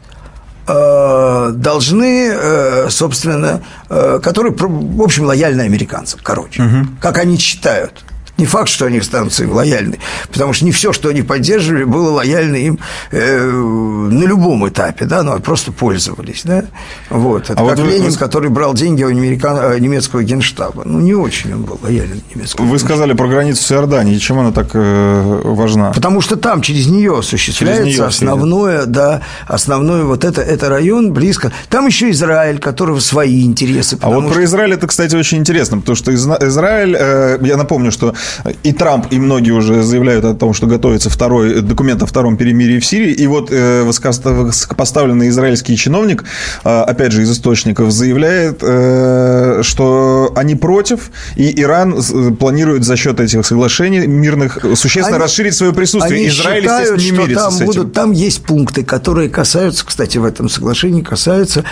э, 0.66 1.52
должны, 1.54 2.30
э, 2.32 2.86
собственно, 2.90 3.62
которые, 3.88 4.54
в 4.56 5.02
общем, 5.02 5.24
лояльны 5.24 5.62
американцам, 5.62 6.20
короче, 6.22 6.62
угу. 6.62 6.86
как 7.00 7.18
они 7.18 7.36
считают. 7.38 8.04
Не 8.40 8.46
факт, 8.46 8.70
что 8.70 8.86
они 8.86 9.02
станут 9.02 9.38
им 9.38 9.52
лояльны, 9.52 9.98
потому 10.32 10.54
что 10.54 10.64
не 10.64 10.72
все, 10.72 10.94
что 10.94 11.10
они 11.10 11.20
поддерживали, 11.20 11.84
было 11.84 12.10
лояльно 12.10 12.56
им 12.56 12.78
э, 13.10 13.50
на 13.50 14.24
любом 14.24 14.66
этапе, 14.66 15.04
да, 15.04 15.22
но 15.22 15.38
просто 15.40 15.72
пользовались, 15.72 16.40
да. 16.44 16.64
Вот. 17.10 17.50
Это 17.50 17.52
а 17.52 17.68
как 17.68 17.78
вот 17.78 17.86
Ленин, 17.86 18.10
вы... 18.10 18.16
который 18.16 18.48
брал 18.48 18.72
деньги 18.72 19.02
у 19.04 19.08
американ... 19.08 19.58
Э, 19.58 19.78
немецкого 19.78 20.22
генштаба. 20.22 20.84
Ну, 20.86 21.00
не 21.00 21.12
очень 21.12 21.52
он 21.52 21.64
был 21.64 21.78
лоялен 21.82 22.22
немецкому. 22.34 22.66
Вы 22.66 22.76
генштабу. 22.76 22.94
сказали 22.94 23.12
про 23.12 23.28
границу 23.28 23.62
с 23.62 23.72
Иорданией. 23.72 24.18
Чем 24.18 24.38
она 24.38 24.52
так 24.52 24.70
э, 24.72 25.40
важна? 25.44 25.92
Потому 25.92 26.22
что 26.22 26.36
там 26.36 26.62
через 26.62 26.86
нее 26.86 27.18
осуществляется 27.18 27.84
через 27.84 27.98
нее 27.98 28.06
основное, 28.06 28.86
да, 28.86 29.20
основное 29.46 30.04
вот 30.04 30.24
это, 30.24 30.40
это 30.40 30.70
район 30.70 31.12
близко. 31.12 31.52
Там 31.68 31.86
еще 31.86 32.10
Израиль, 32.10 32.58
которого 32.58 33.00
свои 33.00 33.44
интересы. 33.44 33.98
А 34.00 34.08
вот 34.08 34.24
что... 34.24 34.32
про 34.32 34.44
Израиль 34.44 34.72
это, 34.72 34.86
кстати, 34.86 35.14
очень 35.14 35.38
интересно, 35.38 35.78
потому 35.78 35.96
что 35.96 36.14
Израиль, 36.14 36.96
э, 36.98 37.38
я 37.42 37.56
напомню, 37.58 37.92
что 37.92 38.14
и 38.62 38.72
Трамп, 38.72 39.06
и 39.10 39.18
многие 39.18 39.52
уже 39.52 39.82
заявляют 39.82 40.24
о 40.24 40.34
том, 40.34 40.52
что 40.54 40.66
готовится 40.66 41.10
второй 41.10 41.60
документ 41.62 42.02
о 42.02 42.06
втором 42.06 42.36
перемирии 42.36 42.78
в 42.78 42.86
Сирии. 42.86 43.12
И 43.12 43.26
вот 43.26 43.50
э, 43.50 43.82
высокопоставленный 43.82 45.28
израильский 45.28 45.76
чиновник, 45.76 46.24
э, 46.64 46.80
опять 46.82 47.12
же, 47.12 47.22
из 47.22 47.30
источников, 47.30 47.90
заявляет, 47.90 48.58
э, 48.62 49.60
что 49.62 50.32
они 50.36 50.54
против, 50.54 51.10
и 51.36 51.60
Иран 51.60 52.02
планирует 52.38 52.84
за 52.84 52.96
счет 52.96 53.20
этих 53.20 53.46
соглашений 53.46 54.06
мирных 54.06 54.58
существенно 54.74 55.16
они, 55.16 55.24
расширить 55.24 55.54
свое 55.54 55.72
присутствие. 55.72 56.20
Они 56.20 56.28
Израиль, 56.28 56.62
считают, 56.62 57.00
не 57.00 57.12
что 57.12 57.34
там, 57.34 57.58
будут, 57.66 57.92
там 57.92 58.12
есть 58.12 58.42
пункты, 58.42 58.84
которые 58.84 59.28
касаются, 59.28 59.84
кстати, 59.86 60.18
в 60.18 60.24
этом 60.24 60.48
соглашении 60.48 61.02
касаются 61.02 61.64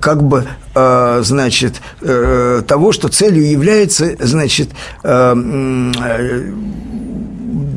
как 0.00 0.22
бы 0.22 0.46
значит, 0.74 1.80
того, 2.00 2.92
что 2.92 3.08
целью 3.08 3.50
является, 3.50 4.16
значит, 4.18 4.70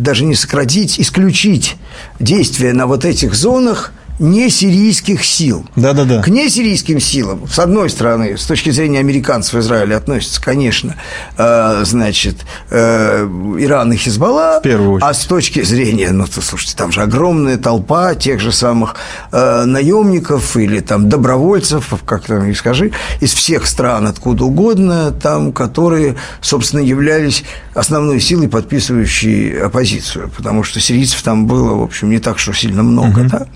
даже 0.06 0.24
не 0.24 0.36
сократить, 0.36 1.00
исключить 1.00 1.76
действия 2.20 2.74
на 2.74 2.88
вот 2.88 3.06
этих 3.06 3.34
зонах– 3.34 3.92
несирийских 4.20 5.26
сил. 5.26 5.66
Да-да-да. 5.76 6.22
К 6.22 6.30
несирийским 6.30 7.00
силам, 7.00 7.48
с 7.48 7.60
одной 7.60 7.90
стороны, 7.90 8.38
с 8.38 8.46
точки 8.46 8.70
зрения 8.70 9.00
американцев 9.00 9.56
Израиля 9.56 9.98
относятся, 9.98 10.42
конечно, 10.42 10.96
э, 11.38 11.82
значит, 11.86 12.46
э, 12.70 13.26
Иран 13.60 13.92
и 13.94 13.98
Хизбалла. 13.98 14.60
В 14.60 14.64
первую 14.64 14.94
очередь. 14.94 15.10
А 15.10 15.14
с 15.14 15.26
точки 15.26 15.62
зрения, 15.64 16.12
ну, 16.12 16.26
то, 16.28 16.42
слушайте, 16.42 16.76
там 16.78 16.92
же 16.92 17.02
огромная 17.02 17.58
толпа 17.58 18.16
тех 18.16 18.40
же 18.40 18.52
самых 18.52 18.96
э, 19.32 19.66
наемников 19.66 20.56
или 20.56 20.80
там 20.80 21.10
добровольцев, 21.10 21.94
как 22.06 22.26
там 22.26 22.46
и 22.46 22.54
скажи, 22.54 22.92
из 23.20 23.34
всех 23.34 23.68
стран, 23.68 24.08
откуда 24.08 24.46
угодно, 24.46 25.12
там, 25.12 25.52
которые, 25.52 26.16
собственно, 26.42 26.82
являлись 26.82 27.44
основной 27.74 28.20
силой, 28.20 28.48
подписывающей 28.48 29.60
оппозицию, 29.62 30.32
потому 30.36 30.64
что 30.64 30.80
сирийцев 30.80 31.22
там 31.22 31.48
было, 31.48 31.76
в 31.76 31.84
общем, 31.84 32.10
не 32.10 32.20
так, 32.20 32.40
что 32.40 32.54
сильно 32.54 32.84
много, 32.84 33.20
угу. 33.20 33.30
да. 33.30 33.48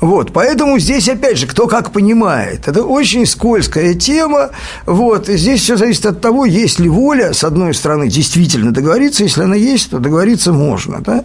Вот, 0.00 0.32
поэтому 0.32 0.78
здесь, 0.78 1.08
опять 1.08 1.36
же, 1.36 1.46
кто 1.46 1.66
как 1.66 1.92
понимает. 1.92 2.68
Это 2.68 2.82
очень 2.82 3.26
скользкая 3.26 3.94
тема. 3.94 4.50
Вот, 4.86 5.28
здесь 5.28 5.60
все 5.60 5.76
зависит 5.76 6.06
от 6.06 6.20
того, 6.20 6.46
есть 6.46 6.80
ли 6.80 6.88
воля, 6.88 7.32
с 7.32 7.44
одной 7.44 7.74
стороны, 7.74 8.08
действительно 8.08 8.72
договориться. 8.72 9.24
Если 9.24 9.42
она 9.42 9.56
есть, 9.56 9.90
то 9.90 9.98
договориться 9.98 10.52
можно. 10.52 11.00
Да? 11.00 11.24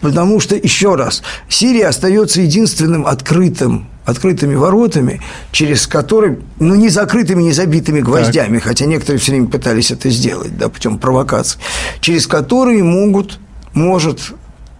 Потому 0.00 0.40
что, 0.40 0.56
еще 0.56 0.94
раз, 0.94 1.22
Сирия 1.48 1.88
остается 1.88 2.40
единственным 2.40 3.06
открытым 3.06 3.88
открытыми 4.04 4.54
воротами, 4.54 5.22
через 5.50 5.86
которые, 5.86 6.38
ну, 6.58 6.74
не 6.74 6.90
закрытыми, 6.90 7.42
не 7.42 7.52
забитыми 7.52 8.00
гвоздями, 8.00 8.58
так. 8.58 8.68
хотя 8.68 8.84
некоторые 8.84 9.18
все 9.18 9.32
время 9.32 9.46
пытались 9.46 9.90
это 9.90 10.10
сделать, 10.10 10.56
да, 10.58 10.68
путем 10.68 10.98
провокации, 10.98 11.58
через 12.00 12.26
которые 12.26 12.84
могут, 12.84 13.38
может 13.72 14.34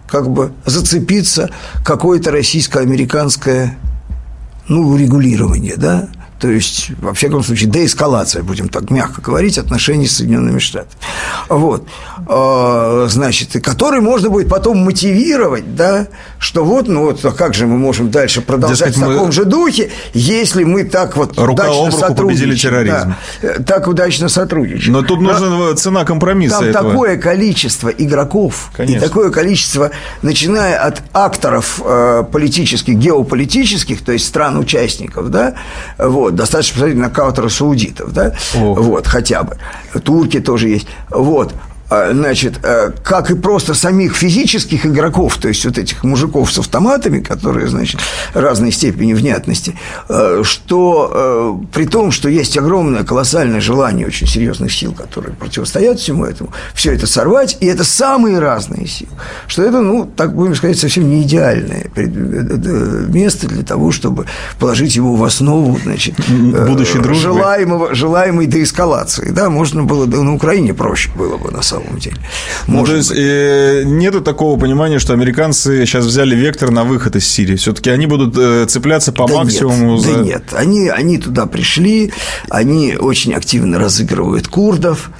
как 0.07 0.29
бы 0.29 0.53
зацепиться 0.65 1.49
какое-то 1.83 2.31
российско-американское 2.31 3.77
ну, 4.67 4.95
регулирование, 4.97 5.75
да, 5.77 6.09
то 6.45 6.51
есть, 6.51 6.91
во 7.01 7.15
всяком 7.15 7.43
случае, 7.43 7.71
деэскалация, 7.71 8.43
будем 8.43 8.69
так 8.69 8.91
мягко 8.91 9.19
говорить, 9.19 9.57
отношений 9.57 10.05
с 10.05 10.17
Соединенными 10.17 10.59
Штатами. 10.59 10.93
Вот. 11.49 11.87
А, 12.27 13.07
значит, 13.09 13.53
который 13.63 13.99
можно 13.99 14.29
будет 14.29 14.47
потом 14.47 14.77
мотивировать, 14.77 15.75
да, 15.75 16.05
что 16.37 16.63
вот, 16.63 16.87
ну 16.87 17.05
вот, 17.05 17.25
а 17.25 17.31
как 17.31 17.55
же 17.55 17.65
мы 17.65 17.79
можем 17.79 18.11
дальше 18.11 18.41
продолжать 18.41 18.89
Дескать, 18.89 18.97
в 18.97 18.99
таком 18.99 19.25
мы... 19.25 19.31
же 19.31 19.45
духе, 19.45 19.89
если 20.13 20.63
мы 20.65 20.83
так 20.83 21.17
вот 21.17 21.35
Рука 21.35 21.71
удачно 21.71 21.91
сотрудничаем. 21.97 23.15
Да, 23.41 23.53
так 23.65 23.87
удачно 23.87 24.29
сотрудничаем. 24.29 24.93
Но 24.93 25.01
тут 25.01 25.21
нужна 25.21 25.49
Но 25.49 25.73
цена 25.73 26.05
компромисса 26.05 26.59
Там 26.59 26.65
этого. 26.65 26.91
такое 26.91 27.17
количество 27.17 27.89
игроков 27.89 28.69
Конечно. 28.77 28.97
и 28.97 28.99
такое 28.99 29.31
количество, 29.31 29.89
начиная 30.21 30.77
от 30.77 31.01
акторов 31.11 31.81
э, 31.83 32.23
политических, 32.31 32.93
геополитических, 32.93 34.03
то 34.03 34.11
есть 34.11 34.27
стран-участников, 34.27 35.31
да, 35.31 35.55
вот, 35.97 36.34
достаточно 36.35 36.73
посмотреть 36.75 36.97
на 36.97 37.09
каутера 37.09 37.49
саудитов, 37.49 38.11
да, 38.13 38.33
О. 38.55 38.75
вот, 38.75 39.07
хотя 39.07 39.43
бы. 39.43 39.57
Турки 40.03 40.39
тоже 40.39 40.69
есть. 40.69 40.87
Вот. 41.09 41.53
А, 41.87 42.11
значит, 42.11 42.59
э, 42.63 42.91
как 43.03 43.29
и 43.29 43.35
просто 43.35 43.75
самих 43.75 44.15
физических 44.15 44.87
игроков, 44.87 45.37
то 45.37 45.47
есть 45.47 45.65
вот 45.65 45.77
этих 45.77 46.03
мужиков 46.03 46.51
с 46.51 46.57
автоматами, 46.57 47.19
которые, 47.19 47.67
значит, 47.67 47.99
разной 48.33 48.71
степени 48.71 49.13
внятности, 49.13 49.75
э, 50.09 50.41
что 50.43 51.59
э, 51.61 51.65
при 51.73 51.85
том, 51.85 52.11
что 52.11 52.27
есть 52.27 52.57
огромное, 52.57 53.03
колоссальное 53.03 53.61
желание 53.61 54.07
очень 54.07 54.25
серьезных 54.25 54.73
сил, 54.73 54.93
которые 54.93 55.35
противостоят 55.35 55.99
всему 55.99 56.25
этому, 56.25 56.51
все 56.73 56.91
это 56.91 57.05
сорвать, 57.05 57.57
и 57.59 57.67
это 57.67 57.83
самые 57.83 58.39
разные 58.39 58.87
силы, 58.87 59.11
что 59.47 59.61
это, 59.61 59.81
ну, 59.81 60.05
так 60.05 60.33
будем 60.33 60.55
сказать, 60.55 60.79
совсем 60.79 61.07
не 61.07 61.21
идеальное 61.21 61.91
место 61.95 63.47
для 63.47 63.63
того, 63.63 63.91
чтобы 63.91 64.25
положить 64.59 64.95
его 64.95 65.15
в 65.15 65.23
основу, 65.23 65.77
значит, 65.83 66.15
будущей 66.27 66.97
дружбы. 66.99 67.21
Желаемого, 67.21 67.93
желаемой 67.93 68.47
деэскалации, 68.47 69.29
да, 69.29 69.51
можно 69.51 69.83
было, 69.83 70.07
да, 70.07 70.21
на 70.21 70.33
Украине 70.33 70.73
проще 70.73 71.11
было 71.15 71.37
бы, 71.37 71.51
на 71.51 71.61
самом 71.61 71.84
самом 71.85 71.99
деле. 71.99 72.17
ну, 72.67 72.85
то 72.85 72.95
есть, 72.95 73.11
э, 73.15 73.83
нету 73.85 74.21
такого 74.21 74.59
понимания, 74.59 74.99
что 74.99 75.13
американцы 75.13 75.85
сейчас 75.85 76.05
взяли 76.05 76.35
вектор 76.35 76.71
на 76.71 76.83
выход 76.83 77.15
из 77.15 77.27
Сирии. 77.27 77.55
Все-таки 77.55 77.89
они 77.89 78.05
будут 78.07 78.35
э, 78.37 78.65
цепляться 78.67 79.11
по 79.11 79.27
да 79.27 79.35
максимуму 79.35 79.95
нет, 79.95 80.01
за... 80.01 80.13
Да 80.13 80.23
нет, 80.23 80.43
они, 80.53 80.89
они 80.89 81.17
туда 81.17 81.45
пришли, 81.45 82.11
они 82.49 82.95
очень 82.95 83.33
активно 83.33 83.79
разыгрывают 83.79 84.47
курдов, 84.47 85.11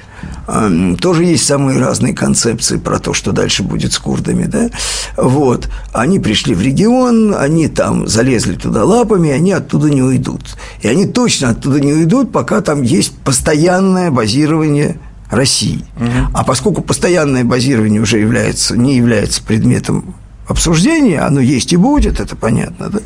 эм, 0.48 0.96
тоже 0.96 1.24
есть 1.24 1.46
самые 1.46 1.78
разные 1.78 2.14
концепции 2.14 2.76
про 2.76 2.98
то, 2.98 3.12
что 3.12 3.32
дальше 3.32 3.62
будет 3.62 3.92
с 3.92 3.98
курдами, 3.98 4.44
да, 4.44 4.70
вот, 5.16 5.68
они 5.92 6.18
пришли 6.18 6.54
в 6.54 6.62
регион, 6.62 7.34
они 7.34 7.68
там 7.68 8.06
залезли 8.06 8.54
туда 8.54 8.84
лапами, 8.84 9.30
они 9.30 9.52
оттуда 9.52 9.90
не 9.90 10.02
уйдут, 10.02 10.42
и 10.80 10.88
они 10.88 11.06
точно 11.06 11.50
оттуда 11.50 11.80
не 11.80 11.92
уйдут, 11.92 12.32
пока 12.32 12.60
там 12.60 12.82
есть 12.82 13.12
постоянное 13.18 14.10
базирование 14.10 14.98
России. 15.30 15.84
Угу. 15.96 16.30
А 16.34 16.44
поскольку 16.44 16.82
постоянное 16.82 17.44
базирование 17.44 18.00
уже 18.00 18.18
является, 18.18 18.76
не 18.76 18.96
является 18.96 19.42
предметом 19.42 20.14
обсуждения, 20.46 21.20
оно 21.20 21.40
есть 21.40 21.72
и 21.72 21.76
будет, 21.76 22.20
это 22.20 22.36
понятно, 22.36 22.88
да, 22.88 23.00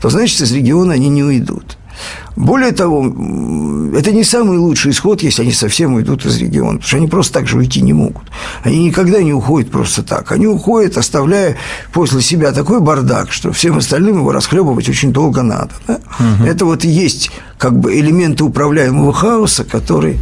то 0.00 0.08
значит, 0.08 0.40
из 0.40 0.52
региона 0.52 0.94
они 0.94 1.08
не 1.08 1.22
уйдут. 1.22 1.76
Более 2.36 2.72
того, 2.72 3.06
это 3.96 4.12
не 4.12 4.22
самый 4.22 4.58
лучший 4.58 4.90
исход, 4.90 5.22
если 5.22 5.42
они 5.42 5.52
совсем 5.52 5.94
уйдут 5.94 6.26
из 6.26 6.36
региона, 6.36 6.72
потому 6.72 6.86
что 6.86 6.96
они 6.98 7.06
просто 7.06 7.32
так 7.32 7.46
же 7.46 7.56
уйти 7.56 7.80
не 7.80 7.94
могут. 7.94 8.24
Они 8.62 8.84
никогда 8.84 9.22
не 9.22 9.32
уходят 9.32 9.70
просто 9.70 10.02
так. 10.02 10.30
Они 10.32 10.46
уходят, 10.46 10.98
оставляя 10.98 11.56
после 11.92 12.20
себя 12.20 12.52
такой 12.52 12.80
бардак, 12.80 13.32
что 13.32 13.52
всем 13.52 13.78
остальным 13.78 14.18
его 14.18 14.32
расхлебывать 14.32 14.88
очень 14.88 15.12
долго 15.12 15.42
надо. 15.42 15.70
Да? 15.86 15.94
Угу. 15.94 16.44
Это 16.46 16.66
вот 16.66 16.84
и 16.84 16.88
есть 16.88 17.30
как 17.56 17.78
бы 17.78 17.98
элементы 17.98 18.44
управляемого 18.44 19.14
хаоса, 19.14 19.64
который 19.64 20.18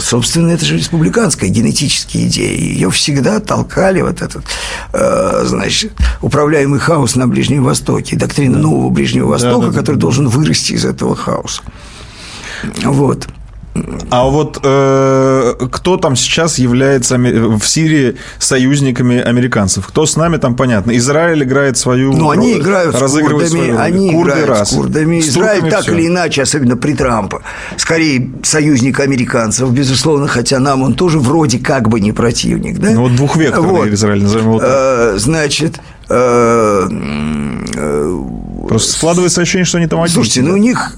собственно, 0.00 0.50
это 0.50 0.64
же 0.64 0.76
республиканская 0.76 1.48
генетическая 1.48 2.26
идея. 2.26 2.56
Ее 2.56 2.90
всегда 2.90 3.40
толкали 3.40 4.00
вот 4.00 4.20
этот, 4.20 4.44
э, 4.92 5.42
значит, 5.44 5.92
управляемый 6.22 6.80
хаос 6.80 7.14
на 7.14 7.28
Ближнем 7.28 7.62
Востоке, 7.64 8.16
доктрина 8.16 8.58
нового 8.58 8.90
Ближнего 8.90 9.28
Востока, 9.28 9.66
да, 9.66 9.72
да, 9.72 9.78
который 9.78 9.96
да. 9.96 10.02
должен 10.02 10.28
вырасти 10.28 10.72
из 10.72 10.84
этого 10.84 11.14
хаоса. 11.14 11.62
Вот. 12.82 13.28
А 14.10 14.24
вот 14.24 14.60
э, 14.62 15.54
кто 15.72 15.96
там 15.96 16.14
сейчас 16.14 16.58
является 16.58 17.16
в 17.18 17.62
Сирии 17.64 18.16
союзниками 18.38 19.20
американцев? 19.20 19.86
Кто 19.88 20.06
с 20.06 20.16
нами 20.16 20.36
там 20.36 20.54
понятно? 20.54 20.96
Израиль 20.96 21.42
играет 21.42 21.76
свою 21.76 22.12
Ну, 22.12 22.30
они 22.30 22.58
играют 22.58 22.94
с 22.94 22.98
курдами, 23.00 23.46
свою 23.46 23.78
они 23.78 24.12
Курды 24.12 24.30
играют 24.30 24.48
раз. 24.48 24.70
с 24.70 24.74
курдами. 24.74 25.20
С 25.20 25.28
Израиль 25.30 25.68
так 25.70 25.82
все. 25.82 25.92
или 25.92 26.06
иначе, 26.06 26.42
особенно 26.42 26.76
при 26.76 26.94
Трампе, 26.94 27.38
скорее 27.76 28.30
союзник 28.44 29.00
американцев, 29.00 29.68
безусловно, 29.72 30.28
хотя 30.28 30.60
нам 30.60 30.82
он 30.82 30.94
тоже 30.94 31.18
вроде 31.18 31.58
как 31.58 31.88
бы 31.88 31.98
не 32.00 32.12
противник, 32.12 32.78
да? 32.78 32.90
Ну, 32.90 33.02
вот 33.02 33.16
двухвекторный 33.16 33.70
вот. 33.70 33.88
Израиль, 33.88 34.22
назовем 34.22 34.46
его 34.50 34.60
так. 34.60 34.68
Э, 34.70 35.14
значит, 35.18 35.80
э, 36.08 36.88
э, 37.74 38.20
Просто 38.68 38.92
складывается 38.92 39.40
ощущение, 39.42 39.64
что 39.64 39.78
они 39.78 39.86
там 39.88 40.00
одни. 40.00 40.14
Слушайте, 40.14 40.42
ну 40.42 40.54
у 40.54 40.56
них 40.56 40.96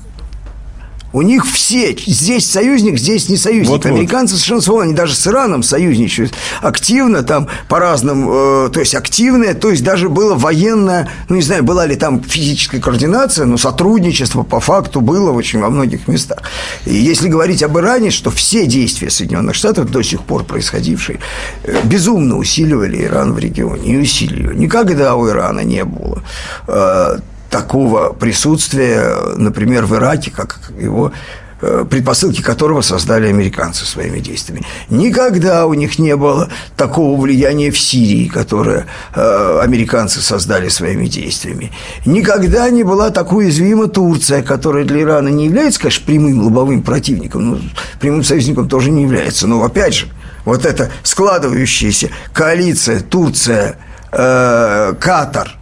у 1.17 1.23
них 1.23 1.47
все, 1.47 1.97
здесь 1.97 2.47
союзник, 2.47 2.99
здесь 2.99 3.31
не 3.31 3.39
союзник. 3.39 3.71
Вот, 3.71 3.87
Американцы 3.87 4.35
вот. 4.35 4.39
совершенно 4.39 4.61
свободны, 4.61 4.89
они 4.89 4.95
даже 4.95 5.15
с 5.15 5.27
Ираном 5.27 5.63
союзничают 5.63 6.35
активно, 6.61 7.23
там 7.23 7.49
по 7.71 7.79
разным, 7.79 8.29
э, 8.29 8.69
то 8.71 8.81
есть 8.81 8.95
активное, 8.95 9.55
то 9.55 9.71
есть 9.71 9.83
даже 9.83 10.11
было 10.11 10.35
военное, 10.35 11.09
ну 11.31 11.37
не 11.37 11.43
знаю, 11.43 11.65
была 11.65 11.87
ли 11.87 11.97
там 11.97 12.23
физическая 12.23 12.83
координация, 12.83 13.47
но 13.47 13.57
сотрудничество 13.57 14.43
по 14.43 14.61
факту 14.61 15.01
было 15.01 15.31
очень 15.31 15.61
во 15.61 15.71
многих 15.71 16.07
местах. 16.07 16.43
И 16.85 16.95
если 16.95 17.29
говорить 17.29 17.63
об 17.63 17.79
Иране, 17.79 18.11
что 18.11 18.31
все 18.31 18.67
действия 18.67 19.09
Соединенных 19.09 19.55
Штатов 19.55 19.91
до 19.91 20.03
сих 20.03 20.21
пор 20.21 20.45
происходившие 20.45 21.21
э, 21.63 21.81
безумно 21.85 22.37
усиливали 22.37 23.05
Иран 23.05 23.33
в 23.33 23.39
регионе 23.39 23.95
и 23.95 23.97
усиливали. 23.97 24.59
Никогда 24.59 25.17
у 25.17 25.27
Ирана 25.27 25.61
не 25.61 25.83
было 25.83 26.23
э, 26.69 27.21
такого 27.51 28.13
присутствия, 28.13 29.35
например, 29.37 29.87
в 29.87 29.95
Ираке, 29.95 30.31
как 30.31 30.59
его 30.79 31.13
э, 31.61 31.85
предпосылки 31.89 32.43
которого 32.43 32.83
создали 32.83 33.29
американцы 33.29 33.85
своими 33.85 34.19
действиями. 34.19 34.65
Никогда 34.89 35.67
у 35.67 35.75
них 35.75 35.99
не 35.99 36.17
было 36.17 36.49
такого 36.77 37.21
влияния 37.21 37.71
в 37.71 37.79
Сирии, 37.79 38.29
которое 38.29 38.87
э, 39.15 39.61
американцы 39.63 40.21
создали 40.21 40.69
своими 40.69 41.07
действиями. 41.07 41.73
Никогда 42.05 42.69
не 42.71 42.83
была 42.83 43.11
так 43.11 43.33
уязвима 43.33 43.89
Турция, 43.89 44.43
которая 44.43 44.85
для 44.85 45.03
Ирана 45.03 45.29
не 45.29 45.47
является, 45.47 45.81
конечно, 45.81 46.05
прямым 46.05 46.45
лобовым 46.45 46.83
противником, 46.83 47.51
но 47.51 47.59
прямым 48.01 48.25
союзником 48.25 48.69
тоже 48.69 48.91
не 48.91 49.03
является. 49.03 49.47
Но 49.47 49.63
опять 49.63 49.95
же, 49.95 50.07
вот 50.45 50.67
эта 50.67 50.91
складывающаяся 51.03 52.11
коалиция 52.33 53.01
Турция, 53.01 53.77
э, 54.13 54.95
Катар, 55.01 55.57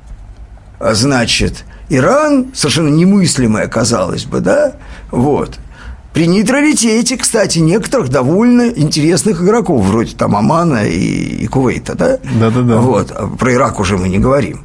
значит, 0.93 1.64
Иран, 1.89 2.47
совершенно 2.55 2.89
немыслимое, 2.89 3.66
казалось 3.68 4.24
бы, 4.24 4.41
да, 4.41 4.74
вот, 5.11 5.59
при 6.12 6.28
нейтралитете, 6.28 7.16
кстати, 7.16 7.59
некоторых 7.59 8.09
довольно 8.09 8.68
интересных 8.68 9.43
игроков, 9.43 9.85
вроде 9.85 10.14
там 10.14 10.37
Омана 10.37 10.87
и, 10.87 11.45
и 11.45 11.47
Кувейта, 11.49 11.97
да? 11.97 12.18
Да-да-да. 12.39 12.76
Вот, 12.76 13.12
про 13.39 13.53
Ирак 13.53 13.80
уже 13.80 13.99
мы 13.99 14.09
не 14.09 14.18
говорим. 14.18 14.64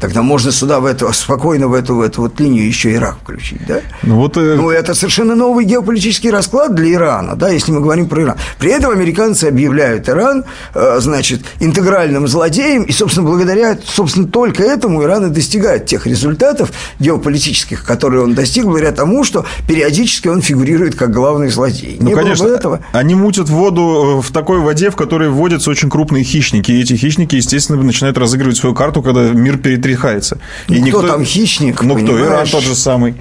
Тогда 0.00 0.22
можно 0.22 0.50
сюда 0.50 0.80
в 0.80 0.86
эту, 0.86 1.12
спокойно 1.12 1.68
в 1.68 1.74
эту, 1.74 1.94
в 1.94 2.00
эту 2.00 2.22
вот 2.22 2.40
линию 2.40 2.66
еще 2.66 2.94
Ирак 2.94 3.18
включить, 3.22 3.66
да? 3.66 3.80
Ну, 4.02 4.16
вот, 4.16 4.38
э... 4.38 4.54
ну, 4.56 4.70
это 4.70 4.94
совершенно 4.94 5.34
новый 5.34 5.66
геополитический 5.66 6.30
расклад 6.30 6.74
для 6.74 6.94
Ирана, 6.94 7.36
да, 7.36 7.50
если 7.50 7.70
мы 7.70 7.80
говорим 7.80 8.08
про 8.08 8.22
Иран. 8.22 8.36
При 8.58 8.70
этом 8.70 8.92
американцы 8.92 9.44
объявляют 9.44 10.08
Иран, 10.08 10.44
э, 10.74 10.96
значит, 11.00 11.42
интегральным 11.60 12.26
злодеем, 12.28 12.84
и, 12.84 12.92
собственно, 12.92 13.28
благодаря, 13.28 13.78
собственно, 13.84 14.26
только 14.26 14.62
этому 14.62 15.02
Иран 15.02 15.26
и 15.26 15.30
достигает 15.30 15.84
тех 15.84 16.06
результатов 16.06 16.72
геополитических, 16.98 17.84
которые 17.84 18.24
он 18.24 18.34
достиг, 18.34 18.64
благодаря 18.64 18.92
тому, 18.92 19.22
что 19.22 19.44
периодически 19.68 20.28
он 20.28 20.40
фигурирует 20.40 20.94
как 20.94 21.12
главный 21.12 21.50
злодей. 21.50 21.98
Ну, 22.00 22.08
Не 22.08 22.14
конечно, 22.14 22.46
этого... 22.46 22.80
они 22.92 23.14
мутят 23.14 23.50
воду 23.50 24.22
в 24.26 24.32
такой 24.32 24.60
воде, 24.60 24.90
в 24.90 24.96
которой 24.96 25.28
вводятся 25.28 25.70
очень 25.70 25.90
крупные 25.90 26.24
хищники, 26.24 26.72
и 26.72 26.80
эти 26.80 26.94
хищники, 26.96 27.36
естественно, 27.36 27.82
начинают 27.82 28.16
разыгрывать 28.16 28.56
свою 28.56 28.74
карту, 28.74 29.02
когда 29.02 29.28
мир 29.28 29.58
перетрясается 29.58 29.89
тряхается. 29.90 30.38
И 30.68 30.74
ну, 30.74 30.86
никто, 30.86 30.98
кто 31.00 31.08
там 31.08 31.24
хищник? 31.24 31.82
Ну, 31.82 31.96
кто? 31.96 32.18
Иран 32.18 32.46
тот 32.46 32.62
же 32.62 32.74
самый. 32.74 33.14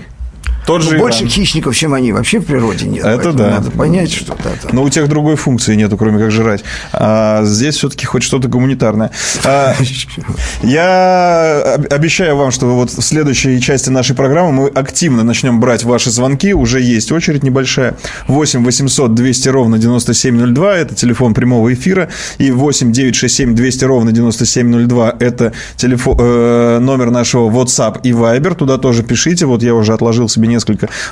Тот 0.69 0.83
ну, 0.83 0.91
же 0.91 0.97
больше 0.99 1.21
Иран. 1.21 1.31
хищников, 1.31 1.75
чем 1.75 1.95
они 1.95 2.13
вообще 2.13 2.37
в 2.37 2.45
природе 2.45 2.85
нет. 2.85 3.03
Это 3.03 3.33
да. 3.33 3.49
Надо 3.49 3.71
понять, 3.71 4.13
что 4.13 4.33
это. 4.33 4.71
Но 4.71 4.83
у 4.83 4.89
тех 4.89 5.09
другой 5.09 5.35
функции 5.35 5.73
нету, 5.73 5.97
кроме 5.97 6.19
как 6.19 6.29
жрать. 6.29 6.63
А 6.93 7.43
здесь 7.43 7.77
все-таки 7.77 8.05
хоть 8.05 8.21
что-то 8.21 8.49
гуманитарное. 8.49 9.09
А, 9.43 9.73
я 10.61 11.75
обещаю 11.89 12.35
вам, 12.35 12.51
что 12.51 12.67
вот 12.67 12.91
в 12.91 13.01
следующей 13.01 13.59
части 13.59 13.89
нашей 13.89 14.15
программы 14.15 14.51
мы 14.51 14.67
активно 14.67 15.23
начнем 15.23 15.59
брать 15.59 15.83
ваши 15.85 16.11
звонки. 16.11 16.53
Уже 16.53 16.81
есть 16.81 17.11
очередь 17.11 17.41
небольшая. 17.41 17.97
8 18.27 18.63
800 18.63 19.15
200 19.15 19.49
ровно 19.49 19.79
9702. 19.79 20.77
Это 20.77 20.93
телефон 20.93 21.33
прямого 21.33 21.73
эфира. 21.73 22.09
И 22.37 22.51
8 22.51 22.91
967 22.91 23.55
200 23.55 23.85
ровно 23.85 24.11
9702. 24.11 25.15
Это 25.19 25.51
телефон, 25.77 26.15
э, 26.19 26.77
номер 26.79 27.09
нашего 27.09 27.49
WhatsApp 27.49 28.01
и 28.03 28.11
Viber. 28.11 28.53
Туда 28.53 28.77
тоже 28.77 29.01
пишите. 29.01 29.47
Вот 29.47 29.63
я 29.63 29.73
уже 29.73 29.95
отложил 29.95 30.29
себе 30.29 30.47
несколько 30.47 30.58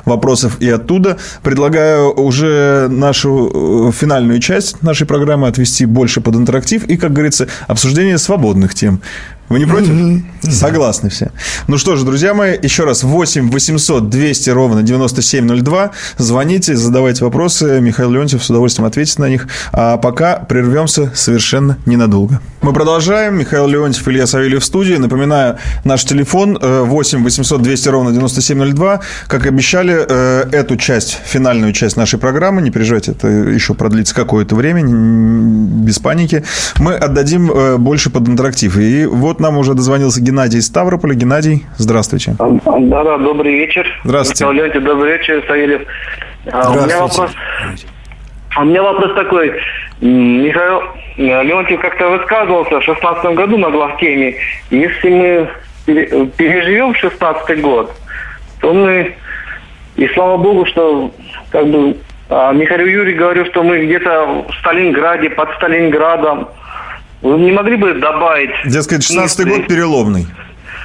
вопросов 0.06 0.58
и 0.60 0.70
оттуда. 0.70 1.18
Предлагаю 1.44 2.12
уже 2.12 2.88
нашу 2.90 3.90
э, 3.90 3.92
финальную 3.92 4.40
часть 4.40 4.82
нашей 4.84 5.08
программы 5.08 5.48
отвести 5.48 5.86
больше 5.86 6.22
под 6.22 6.36
интерактив 6.36 6.84
и, 6.86 6.98
как 6.98 7.14
говорится, 7.14 7.48
обсуждение 7.68 8.18
свободных 8.18 8.74
тем. 8.74 9.02
Вы 9.50 9.60
не 9.60 9.66
против? 9.66 9.90
Mm-hmm. 9.90 10.52
Согласны 10.52 11.10
все. 11.10 11.32
Ну 11.68 11.78
что 11.78 11.96
ж, 11.96 12.04
друзья 12.04 12.34
мои, 12.34 12.58
еще 12.62 12.84
раз 12.84 13.04
8 13.04 13.50
800 13.50 14.10
200 14.10 14.50
ровно 14.50 14.84
9702. 14.84 15.92
Звоните, 16.18 16.76
задавайте 16.76 17.24
вопросы. 17.24 17.80
Михаил 17.80 18.12
Леонтьев 18.12 18.44
с 18.44 18.50
удовольствием 18.50 18.86
ответит 18.86 19.20
на 19.20 19.30
них. 19.30 19.48
А 19.72 19.98
пока 19.98 20.38
прервемся 20.38 21.12
совершенно 21.16 21.78
ненадолго. 21.86 22.42
Мы 22.62 22.74
продолжаем. 22.74 23.38
Михаил 23.38 23.68
Леонтьев, 23.68 24.08
Илья 24.08 24.28
Савельев 24.28 24.62
в 24.62 24.66
студии. 24.66 24.96
Напоминаю, 24.96 25.58
наш 25.86 26.04
телефон 26.04 26.58
8 26.62 27.24
800 27.24 27.62
200 27.62 27.90
ровно 27.90 28.12
9702. 28.12 29.00
Как 29.28 29.46
обещали, 29.46 30.06
э, 30.08 30.50
эту 30.52 30.76
часть, 30.76 31.18
финальную 31.26 31.72
часть 31.72 31.96
нашей 31.96 32.20
программы, 32.20 32.62
не 32.62 32.72
переживайте, 32.72 33.12
это 33.12 33.28
еще 33.28 33.74
продлится 33.74 34.14
какое-то 34.14 34.56
время, 34.56 34.84
без 34.84 36.00
паники, 36.00 36.44
мы 36.80 36.96
отдадим 36.96 37.52
э, 37.52 37.78
больше 37.78 38.10
под 38.10 38.28
интерактив. 38.28 38.78
И 38.78 39.06
вот 39.06 39.37
вот 39.38 39.42
нам 39.42 39.58
уже 39.58 39.76
дозвонился 39.76 40.20
Геннадий 40.22 40.60
из 40.60 40.66
Ставрополя. 40.66 41.14
Геннадий, 41.14 41.66
здравствуйте. 41.78 42.36
Да-да, 42.40 43.18
добрый 43.18 43.54
вечер. 43.54 43.88
Здравствуйте. 44.04 44.46
Михаил 44.46 44.64
Леонтьев, 44.64 44.84
добрый 44.84 45.12
вечер, 45.14 45.44
Савельев. 45.48 45.82
А, 46.52 46.72
у 46.72 46.86
меня 46.86 47.00
вопрос... 47.02 47.32
У 48.60 48.64
меня 48.64 48.82
вопрос 48.82 49.14
такой. 49.14 49.54
Михаил 50.02 50.82
э, 51.18 51.44
Леонтьев 51.44 51.80
как-то 51.80 52.10
высказывался 52.10 52.80
в 52.80 52.86
2016 52.86 53.26
году 53.36 53.58
на 53.60 53.70
главтеме. 53.70 54.36
Если 54.72 55.10
мы 55.86 56.30
переживем 56.38 56.96
16 56.96 57.62
год, 57.62 57.94
то 58.60 58.74
мы... 58.74 59.16
И 59.98 60.08
слава 60.16 60.38
богу, 60.38 60.66
что 60.66 61.12
как 61.52 61.68
бы 61.68 61.96
а, 62.30 62.54
Михаил 62.54 62.88
Юрий 62.88 63.14
говорил, 63.14 63.46
что 63.46 63.62
мы 63.62 63.86
где-то 63.86 64.46
в 64.50 64.54
Сталинграде, 64.60 65.30
под 65.30 65.54
Сталинградом, 65.58 66.48
вы 67.22 67.38
не 67.38 67.52
могли 67.52 67.76
бы 67.76 67.94
добавить... 67.94 68.52
Дескать, 68.66 69.02
16-й 69.02 69.46
год 69.46 69.68
переломный. 69.68 70.28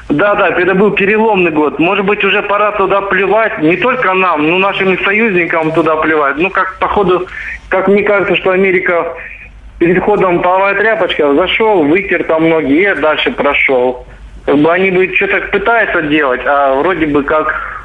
Да, 0.08 0.34
да, 0.34 0.48
это 0.48 0.74
был 0.74 0.90
переломный 0.90 1.50
год. 1.50 1.78
Может 1.78 2.04
быть, 2.04 2.24
уже 2.24 2.42
пора 2.42 2.72
туда 2.72 3.00
плевать, 3.02 3.58
не 3.60 3.76
только 3.76 4.12
нам, 4.14 4.48
но 4.48 4.58
нашим 4.58 4.98
союзникам 5.04 5.72
туда 5.72 5.96
плевать. 5.96 6.36
Ну, 6.38 6.50
как, 6.50 6.78
походу, 6.78 7.26
как 7.68 7.88
мне 7.88 8.02
кажется, 8.02 8.36
что 8.36 8.50
Америка 8.50 9.14
перед 9.78 10.02
ходом 10.02 10.42
половая 10.42 10.74
тряпочка 10.74 11.34
зашел, 11.34 11.84
вытер 11.84 12.24
там 12.24 12.48
ноги 12.48 12.82
и 12.82 12.94
дальше 12.94 13.30
прошел. 13.30 14.06
Как 14.44 14.58
бы 14.58 14.72
они 14.72 14.90
бы 14.90 15.14
что-то 15.14 15.40
пытаются 15.52 16.02
делать, 16.02 16.40
а 16.44 16.74
вроде 16.74 17.06
бы 17.06 17.22
как 17.22 17.82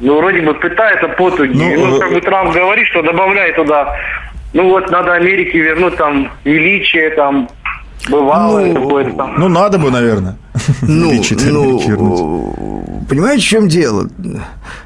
ну, 0.00 0.18
вроде 0.18 0.40
бы 0.40 0.54
пытается 0.54 1.08
потуги. 1.08 1.76
Ну, 1.76 1.86
ну, 1.86 1.98
как 2.00 2.12
бы 2.12 2.20
Трамп 2.20 2.52
говорит, 2.52 2.86
что 2.88 3.02
добавляет 3.02 3.54
туда 3.56 3.96
ну 4.52 4.68
вот 4.68 4.90
надо 4.90 5.14
Америке 5.14 5.58
вернуть 5.58 5.96
там 5.96 6.30
величие, 6.44 7.10
там 7.10 7.48
бывало 8.08 8.60
ну, 8.60 8.74
какое-то 8.74 9.16
там. 9.16 9.34
Ну, 9.38 9.48
надо 9.48 9.78
бы, 9.78 9.90
наверное. 9.90 10.36
Ну, 10.82 11.12
ну 11.48 13.04
понимаете, 13.08 13.42
в 13.42 13.46
чем 13.46 13.68
дело? 13.68 14.08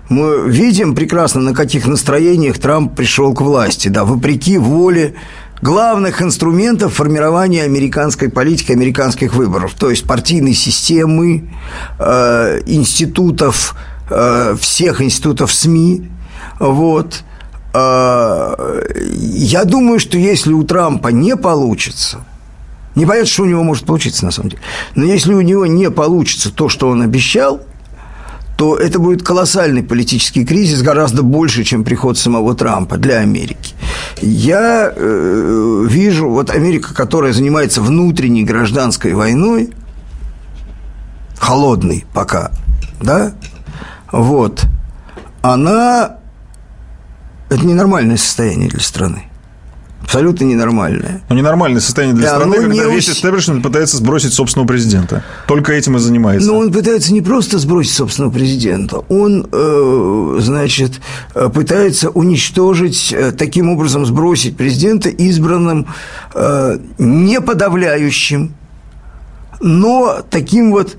Мы 0.08 0.48
видим 0.48 0.94
прекрасно, 0.94 1.40
на 1.40 1.54
каких 1.54 1.86
настроениях 1.86 2.58
Трамп 2.58 2.94
пришел 2.94 3.34
к 3.34 3.40
власти, 3.40 3.88
да, 3.88 4.04
вопреки 4.04 4.58
воле 4.58 5.14
главных 5.60 6.22
инструментов 6.22 6.94
формирования 6.94 7.64
американской 7.64 8.28
политики, 8.28 8.72
американских 8.72 9.34
выборов, 9.34 9.74
то 9.74 9.90
есть 9.90 10.06
партийной 10.06 10.54
системы, 10.54 11.50
э, 11.98 12.60
институтов, 12.66 13.74
э, 14.10 14.54
всех 14.60 15.00
институтов 15.00 15.52
СМИ, 15.52 16.08
вот, 16.58 17.24
я 17.78 19.64
думаю, 19.64 19.98
что 19.98 20.18
если 20.18 20.52
у 20.52 20.62
Трампа 20.62 21.08
не 21.08 21.36
получится, 21.36 22.18
не 22.94 23.04
понятно, 23.04 23.28
что 23.28 23.42
у 23.42 23.46
него 23.46 23.62
может 23.62 23.84
получиться 23.84 24.24
на 24.24 24.30
самом 24.30 24.50
деле, 24.50 24.62
но 24.94 25.04
если 25.04 25.34
у 25.34 25.40
него 25.40 25.66
не 25.66 25.90
получится 25.90 26.50
то, 26.50 26.68
что 26.68 26.88
он 26.88 27.02
обещал, 27.02 27.60
то 28.56 28.76
это 28.76 28.98
будет 28.98 29.22
колоссальный 29.22 29.82
политический 29.82 30.44
кризис, 30.46 30.80
гораздо 30.80 31.22
больше, 31.22 31.62
чем 31.62 31.84
приход 31.84 32.16
самого 32.16 32.54
Трампа 32.54 32.96
для 32.96 33.18
Америки. 33.18 33.74
Я 34.22 34.90
э, 34.96 35.84
вижу, 35.86 36.30
вот 36.30 36.48
Америка, 36.48 36.94
которая 36.94 37.34
занимается 37.34 37.82
внутренней 37.82 38.44
гражданской 38.44 39.12
войной, 39.12 39.74
холодной 41.38 42.06
пока, 42.14 42.50
да, 43.00 43.34
вот, 44.10 44.64
она 45.42 46.15
это 47.48 47.66
ненормальное 47.66 48.16
состояние 48.16 48.68
для 48.68 48.80
страны. 48.80 49.24
Абсолютно 50.02 50.44
ненормальное. 50.44 51.22
Но 51.28 51.34
ненормальное 51.34 51.80
состояние 51.80 52.16
для 52.16 52.30
да, 52.30 52.36
страны, 52.36 52.58
когда 52.58 52.84
не 52.84 52.94
весь 52.94 53.08
истеблишмент 53.10 53.62
пытается 53.64 53.96
сбросить 53.96 54.32
собственного 54.32 54.68
президента. 54.68 55.24
Только 55.48 55.72
этим 55.72 55.96
и 55.96 55.98
занимается. 55.98 56.46
Но 56.46 56.58
он 56.58 56.72
пытается 56.72 57.12
не 57.12 57.22
просто 57.22 57.58
сбросить 57.58 57.94
собственного 57.94 58.32
президента, 58.32 58.98
он, 59.08 59.48
э, 59.50 60.36
значит, 60.38 61.00
э, 61.34 61.48
пытается 61.52 62.10
уничтожить, 62.10 63.12
э, 63.12 63.32
таким 63.32 63.68
образом 63.68 64.06
сбросить 64.06 64.56
президента 64.56 65.08
избранным 65.08 65.88
не 66.98 67.40
подавляющим, 67.40 68.54
но 69.60 70.18
таким 70.28 70.70
вот 70.70 70.96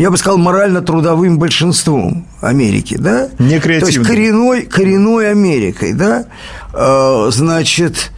я 0.00 0.10
бы 0.10 0.16
сказал, 0.16 0.38
морально-трудовым 0.38 1.38
большинством 1.38 2.26
Америки, 2.40 2.96
да? 2.98 3.28
Не 3.38 3.60
креативным. 3.60 3.80
То 3.80 3.86
есть 3.86 4.06
коренной, 4.06 4.62
коренной 4.62 5.30
Америкой, 5.30 5.92
да? 5.92 6.24
Э, 6.72 7.28
значит, 7.30 8.10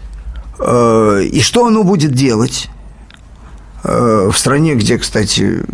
э, 0.61 1.23
и 1.25 1.41
что 1.41 1.67
оно 1.67 1.83
будет 1.83 2.13
делать? 2.13 2.69
Э, 3.83 4.31
в 4.33 4.39
стране, 4.39 4.77
где, 4.77 4.97
кстати, 4.97 5.65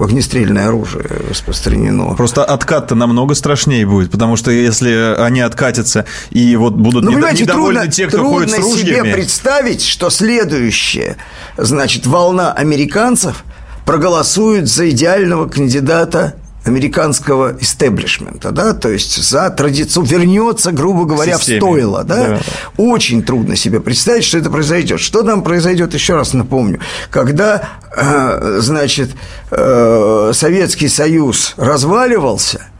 огнестрельное 0.00 0.68
оружие 0.68 1.06
распространено. 1.28 2.14
Просто 2.14 2.44
откат-то 2.44 2.94
намного 2.94 3.34
страшнее 3.34 3.84
будет, 3.84 4.12
потому 4.12 4.36
что 4.36 4.52
если 4.52 5.16
они 5.18 5.40
откатятся 5.40 6.04
и 6.30 6.54
вот 6.54 6.74
будут 6.74 7.02
ну, 7.02 7.10
недовольны 7.10 7.46
трудно, 7.46 7.88
те, 7.88 8.06
кто 8.06 8.24
ходит 8.24 8.50
с 8.52 8.58
ружьями... 8.58 9.08
себе 9.08 9.12
представить, 9.12 9.82
что 9.82 10.08
следующая, 10.08 11.16
значит, 11.56 12.06
волна 12.06 12.52
американцев– 12.52 13.42
проголосуют 13.88 14.68
за 14.68 14.90
идеального 14.90 15.48
кандидата 15.48 16.34
американского 16.66 17.56
истеблишмента, 17.58 18.50
да, 18.50 18.74
то 18.74 18.90
есть 18.90 19.16
за 19.16 19.48
традицию, 19.48 20.04
вернется, 20.04 20.72
грубо 20.72 21.06
говоря, 21.06 21.38
в 21.38 21.42
стойло, 21.42 22.04
да? 22.04 22.28
да. 22.28 22.40
Очень 22.76 23.22
трудно 23.22 23.56
себе 23.56 23.80
представить, 23.80 24.24
что 24.24 24.36
это 24.36 24.50
произойдет. 24.50 25.00
Что 25.00 25.22
там 25.22 25.42
произойдет, 25.42 25.94
еще 25.94 26.16
раз 26.16 26.34
напомню, 26.34 26.80
когда, 27.08 27.62
э, 27.96 28.58
значит, 28.60 29.12
э, 29.50 30.32
Советский 30.34 30.88
Союз 30.88 31.54
разваливался– 31.56 32.66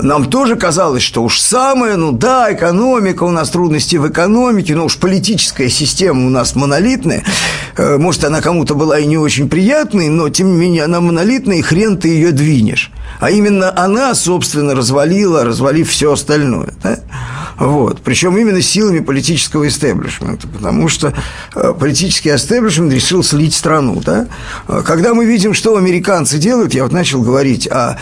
нам 0.00 0.26
тоже 0.26 0.56
казалось, 0.56 1.02
что 1.02 1.22
уж 1.22 1.40
самое, 1.40 1.96
ну 1.96 2.12
да, 2.12 2.52
экономика, 2.52 3.24
у 3.24 3.30
нас 3.30 3.50
трудности 3.50 3.96
в 3.96 4.08
экономике, 4.08 4.74
но 4.74 4.84
уж 4.84 4.96
политическая 4.96 5.68
система 5.68 6.26
у 6.26 6.30
нас 6.30 6.54
монолитная. 6.54 7.24
Э, 7.76 7.96
может, 7.96 8.24
она 8.24 8.40
кому-то 8.40 8.74
была 8.74 8.98
и 8.98 9.06
не 9.06 9.18
очень 9.18 9.48
приятной, 9.48 10.08
но, 10.08 10.28
тем 10.28 10.52
не 10.52 10.58
менее, 10.58 10.84
она 10.84 11.00
монолитная, 11.00 11.58
и 11.58 11.62
хрен 11.62 11.98
ты 11.98 12.08
ее 12.08 12.32
двинешь. 12.32 12.90
А 13.20 13.30
именно 13.30 13.72
она, 13.76 14.14
собственно, 14.14 14.74
развалила, 14.74 15.44
развалив 15.44 15.90
все 15.90 16.12
остальное. 16.12 16.74
Да? 16.82 16.98
Вот. 17.58 18.02
Причем 18.02 18.36
именно 18.36 18.60
силами 18.60 19.00
политического 19.00 19.66
истеблишмента, 19.68 20.46
потому 20.46 20.88
что 20.88 21.14
э, 21.54 21.72
политический 21.78 22.34
истеблишмент 22.34 22.92
решил 22.92 23.22
слить 23.22 23.54
страну. 23.54 24.02
Да? 24.04 24.26
Когда 24.84 25.14
мы 25.14 25.24
видим, 25.24 25.54
что 25.54 25.76
американцы 25.76 26.38
делают, 26.38 26.74
я 26.74 26.82
вот 26.82 26.92
начал 26.92 27.22
говорить 27.22 27.66
о 27.66 27.98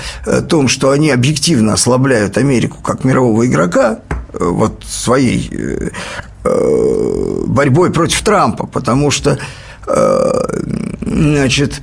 том, 0.49 0.69
что 0.69 0.91
они 0.91 1.11
объективно 1.11 1.75
ослабляют 1.75 2.37
Америку 2.37 2.79
как 2.83 3.05
мирового 3.05 3.47
игрока, 3.47 4.01
э, 4.33 4.39
вот 4.45 4.83
своей 4.85 5.49
э, 5.53 5.91
борьбой 7.47 7.93
против 7.93 8.21
Трампа, 8.23 8.67
потому 8.67 9.11
что, 9.11 9.39
значит, 11.01 11.81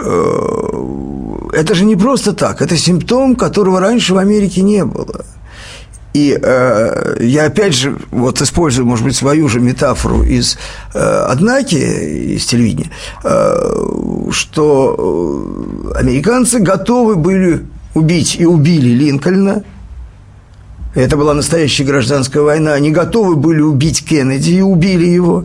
это 0.00 1.74
же 1.74 1.84
не 1.84 1.96
просто 1.96 2.32
так, 2.32 2.62
это 2.62 2.76
симптом, 2.76 3.36
которого 3.36 3.80
раньше 3.80 4.14
в 4.14 4.18
Америке 4.18 4.62
не 4.62 4.84
было. 4.84 5.24
И 6.12 6.36
э, 6.40 7.16
я 7.20 7.46
опять 7.46 7.74
же 7.74 7.96
вот 8.10 8.42
использую, 8.42 8.84
может 8.86 9.04
быть, 9.04 9.14
свою 9.14 9.48
же 9.48 9.60
метафору 9.60 10.24
из 10.24 10.58
э, 10.92 10.98
Однаки, 10.98 11.76
из 11.76 12.46
телевидения, 12.46 12.90
э, 13.22 14.30
что 14.32 15.94
американцы 15.94 16.58
готовы 16.58 17.14
были 17.14 17.64
убить 17.94 18.36
и 18.40 18.44
убили 18.44 18.88
Линкольна. 18.88 19.62
Это 20.96 21.16
была 21.16 21.32
настоящая 21.34 21.84
гражданская 21.84 22.42
война. 22.42 22.72
Они 22.72 22.90
готовы 22.90 23.36
были 23.36 23.60
убить 23.60 24.04
Кеннеди 24.04 24.54
и 24.54 24.60
убили 24.62 25.06
его. 25.06 25.44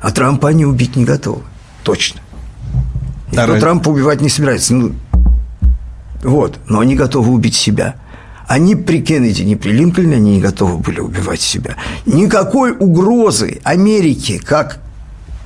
А 0.00 0.10
Трампа 0.10 0.48
они 0.48 0.64
убить 0.64 0.96
не 0.96 1.04
готовы. 1.04 1.42
Точно. 1.82 2.20
Никто 3.32 3.58
Трампа 3.58 3.88
убивать 3.88 4.20
не 4.20 4.28
собирается. 4.28 4.74
Ну, 4.74 4.94
вот. 6.22 6.58
Но 6.68 6.80
они 6.80 6.94
готовы 6.94 7.32
убить 7.32 7.54
себя. 7.54 7.96
Они 8.46 8.76
при 8.76 9.00
Кеннеди, 9.02 9.42
не 9.42 9.56
при 9.56 9.70
Линкольне, 9.70 10.16
они 10.16 10.36
не 10.36 10.40
готовы 10.40 10.76
были 10.78 11.00
убивать 11.00 11.40
себя. 11.40 11.76
Никакой 12.04 12.72
угрозы 12.72 13.60
Америке 13.64 14.38
как, 14.38 14.78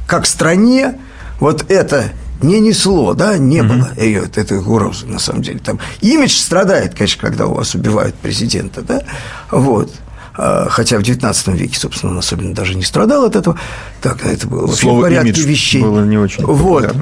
как 0.06 0.26
стране 0.26 0.98
вот 1.38 1.70
это 1.70 2.10
не 2.42 2.60
несло, 2.60 3.14
да, 3.14 3.38
не 3.38 3.60
угу. 3.60 3.68
было 3.68 3.90
ее, 3.96 4.24
этой 4.34 4.58
угрозы, 4.58 5.06
на 5.06 5.18
самом 5.18 5.42
деле. 5.42 5.58
Там 5.58 5.78
имидж 6.00 6.36
страдает, 6.36 6.94
конечно, 6.94 7.20
когда 7.20 7.46
у 7.46 7.54
вас 7.54 7.74
убивают 7.74 8.14
президента, 8.16 8.82
да, 8.82 9.02
вот. 9.50 9.92
А, 10.36 10.66
хотя 10.68 10.98
в 10.98 11.02
XIX 11.02 11.56
веке, 11.56 11.78
собственно, 11.78 12.12
он 12.12 12.18
особенно 12.18 12.54
даже 12.54 12.74
не 12.74 12.82
страдал 12.82 13.24
от 13.24 13.36
этого. 13.36 13.58
Так, 14.00 14.24
это 14.24 14.46
было 14.46 14.66
вообще 14.66 14.82
Слово 14.82 14.98
в 14.98 15.02
порядке 15.02 15.42
вещей. 15.42 15.82
было 15.82 16.04
не 16.04 16.18
очень 16.18 16.44
вот. 16.44 16.94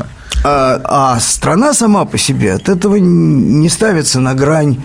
А, 0.44 0.80
а 0.84 1.20
страна 1.20 1.72
сама 1.72 2.04
по 2.04 2.18
себе 2.18 2.52
от 2.52 2.68
этого 2.68 2.96
не 2.96 3.68
ставится 3.68 4.20
на 4.20 4.34
грань 4.34 4.78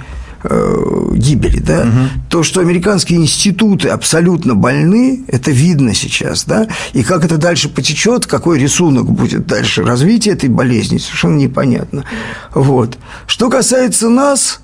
э, 0.44 0.76
гибели, 1.16 1.60
да, 1.60 1.82
угу. 1.82 2.22
то, 2.30 2.44
что 2.44 2.62
американские 2.62 3.20
институты 3.20 3.90
абсолютно 3.90 4.56
больны, 4.56 5.26
это 5.28 5.52
видно 5.52 5.94
сейчас, 5.94 6.46
да, 6.46 6.68
и 6.94 7.04
как 7.04 7.26
это 7.26 7.38
дальше 7.38 7.68
потечет, 7.68 8.26
какой 8.26 8.58
рисунок 8.58 9.12
будет 9.12 9.48
дальше 9.48 9.84
развития 9.84 10.32
этой 10.32 10.50
болезни, 10.50 10.98
совершенно 10.98 11.38
непонятно. 11.38 12.06
Вот. 12.54 12.98
Что 13.28 13.50
касается 13.50 14.08
нас, 14.08 14.62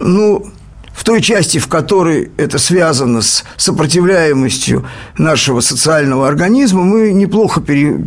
ну, 0.00 0.46
в 0.96 1.04
той 1.04 1.20
части, 1.20 1.58
в 1.58 1.68
которой 1.68 2.30
это 2.38 2.58
связано 2.58 3.20
с 3.20 3.44
сопротивляемостью 3.58 4.86
нашего 5.18 5.60
социального 5.60 6.26
организма, 6.26 6.82
мы 6.82 7.12
неплохо 7.12 7.60
пере, 7.60 8.06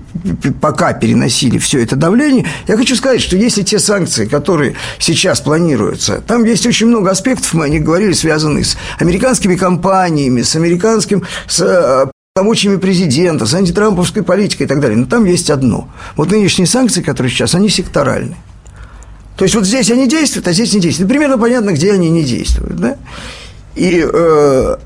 пока 0.59 0.93
переносили 0.93 1.59
все 1.59 1.83
это 1.83 1.95
давление. 1.95 2.47
Я 2.67 2.77
хочу 2.77 2.95
сказать, 2.95 3.21
что 3.21 3.37
если 3.37 3.61
те 3.61 3.77
санкции, 3.77 4.25
которые 4.25 4.75
сейчас 4.97 5.39
планируются, 5.39 6.21
там 6.25 6.43
есть 6.43 6.65
очень 6.65 6.87
много 6.87 7.11
аспектов, 7.11 7.53
мы 7.53 7.65
о 7.65 7.69
них 7.69 7.83
говорили, 7.83 8.13
связанные 8.13 8.65
с 8.65 8.75
американскими 8.97 9.55
компаниями, 9.55 10.41
с 10.41 10.55
американским, 10.55 11.23
с 11.47 11.61
э, 11.61 12.07
полномочиями 12.33 12.77
президента, 12.77 13.45
с 13.45 13.53
антитрамповской 13.53 14.23
политикой 14.23 14.63
и 14.63 14.67
так 14.67 14.79
далее. 14.79 14.97
Но 14.97 15.05
там 15.05 15.25
есть 15.25 15.51
одно. 15.51 15.89
Вот 16.15 16.31
нынешние 16.31 16.65
санкции, 16.65 17.03
которые 17.03 17.31
сейчас, 17.31 17.53
они 17.53 17.69
секторальны. 17.69 18.35
То 19.39 19.45
есть 19.45 19.55
вот 19.55 19.65
здесь 19.65 19.89
они 19.89 20.05
действуют, 20.05 20.49
а 20.49 20.51
здесь 20.51 20.73
не 20.73 20.81
действуют. 20.81 21.09
Ну, 21.09 21.15
примерно 21.15 21.37
понятно, 21.37 21.69
где 21.71 21.93
они 21.93 22.09
не 22.09 22.23
действуют. 22.25 22.75
Да? 22.75 22.97
И 23.73 24.05
э, 24.05 24.77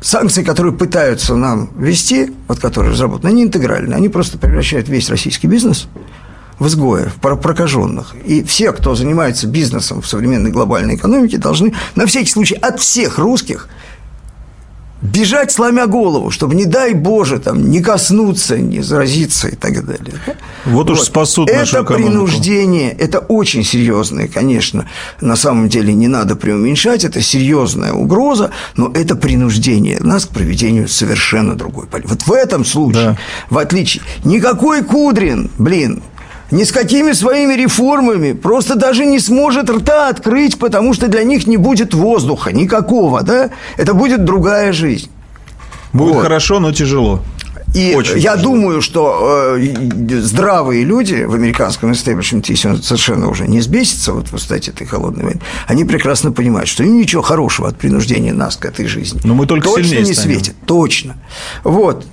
санкции, 0.00 0.44
которые 0.44 0.72
пытаются 0.72 1.34
нам 1.34 1.70
ввести, 1.76 2.32
вот 2.46 2.60
которые 2.60 2.92
разработаны, 2.92 3.30
они 3.30 3.42
интегральны. 3.42 3.92
Они 3.94 4.08
просто 4.08 4.38
превращают 4.38 4.88
весь 4.88 5.10
российский 5.10 5.48
бизнес 5.48 5.88
в 6.60 6.68
изгоев, 6.68 7.16
в 7.20 7.36
прокаженных. 7.38 8.14
И 8.24 8.44
все, 8.44 8.70
кто 8.70 8.94
занимается 8.94 9.48
бизнесом 9.48 10.00
в 10.00 10.06
современной 10.06 10.52
глобальной 10.52 10.94
экономике, 10.94 11.38
должны 11.38 11.74
на 11.96 12.06
всякий 12.06 12.30
случай 12.30 12.54
от 12.54 12.78
всех 12.78 13.18
русских 13.18 13.68
бежать, 15.06 15.52
сломя 15.52 15.86
голову, 15.86 16.30
чтобы, 16.30 16.54
не 16.54 16.64
дай 16.64 16.94
Боже, 16.94 17.38
там, 17.38 17.70
не 17.70 17.80
коснуться, 17.80 18.58
не 18.58 18.80
заразиться 18.80 19.48
и 19.48 19.56
так 19.56 19.84
далее. 19.84 20.14
Вот, 20.64 20.88
вот. 20.88 20.90
уж 20.90 21.00
спасут 21.00 21.48
это 21.48 21.60
нашу 21.60 21.84
экономику. 21.84 22.10
принуждение, 22.10 22.92
это 22.92 23.18
очень 23.20 23.64
серьезное, 23.64 24.28
конечно, 24.28 24.88
на 25.20 25.36
самом 25.36 25.68
деле 25.68 25.94
не 25.94 26.08
надо 26.08 26.36
преуменьшать, 26.36 27.04
это 27.04 27.20
серьезная 27.20 27.92
угроза, 27.92 28.50
но 28.76 28.90
это 28.92 29.16
принуждение 29.16 29.98
нас 30.00 30.26
к 30.26 30.30
проведению 30.30 30.88
совершенно 30.88 31.54
другой 31.54 31.86
политики. 31.86 32.10
Вот 32.10 32.22
в 32.26 32.32
этом 32.32 32.64
случае, 32.64 33.04
да. 33.04 33.18
в 33.50 33.58
отличие, 33.58 34.02
никакой 34.24 34.82
Кудрин, 34.82 35.50
блин, 35.58 36.02
ни 36.50 36.62
с 36.62 36.72
какими 36.72 37.12
своими 37.12 37.54
реформами 37.54 38.32
просто 38.32 38.76
даже 38.76 39.04
не 39.04 39.18
сможет 39.18 39.68
рта 39.70 40.08
открыть, 40.08 40.58
потому 40.58 40.94
что 40.94 41.08
для 41.08 41.24
них 41.24 41.46
не 41.46 41.56
будет 41.56 41.94
воздуха 41.94 42.52
никакого, 42.52 43.22
да? 43.22 43.50
Это 43.76 43.94
будет 43.94 44.24
другая 44.24 44.72
жизнь. 44.72 45.10
Будет 45.92 46.14
вот. 46.14 46.22
хорошо, 46.22 46.60
но 46.60 46.72
тяжело. 46.72 47.22
И 47.74 47.94
Очень 47.94 48.18
я 48.18 48.36
тяжело. 48.36 48.54
думаю, 48.54 48.80
что 48.80 49.56
э, 49.58 50.20
здравые 50.20 50.84
люди 50.84 51.24
в 51.24 51.34
американском 51.34 51.92
истеблишменте, 51.92 52.52
если 52.52 52.68
он 52.68 52.82
совершенно 52.82 53.28
уже 53.28 53.46
не 53.48 53.60
сбесится 53.60 54.12
вот 54.12 54.32
в 54.32 54.38
стате 54.38 54.70
этой 54.70 54.86
холодной 54.86 55.24
войны, 55.24 55.40
они 55.66 55.84
прекрасно 55.84 56.32
понимают, 56.32 56.68
что 56.68 56.84
им 56.84 56.96
ничего 56.96 57.22
хорошего 57.22 57.68
от 57.68 57.76
принуждения 57.76 58.32
нас 58.32 58.56
к 58.56 58.64
этой 58.64 58.86
жизни. 58.86 59.20
Но 59.24 59.34
мы 59.34 59.46
только 59.46 59.68
точно 59.68 59.96
не 59.96 60.14
станем. 60.14 60.14
светит. 60.14 60.56
Точно. 60.64 61.16
Вот. 61.64 62.06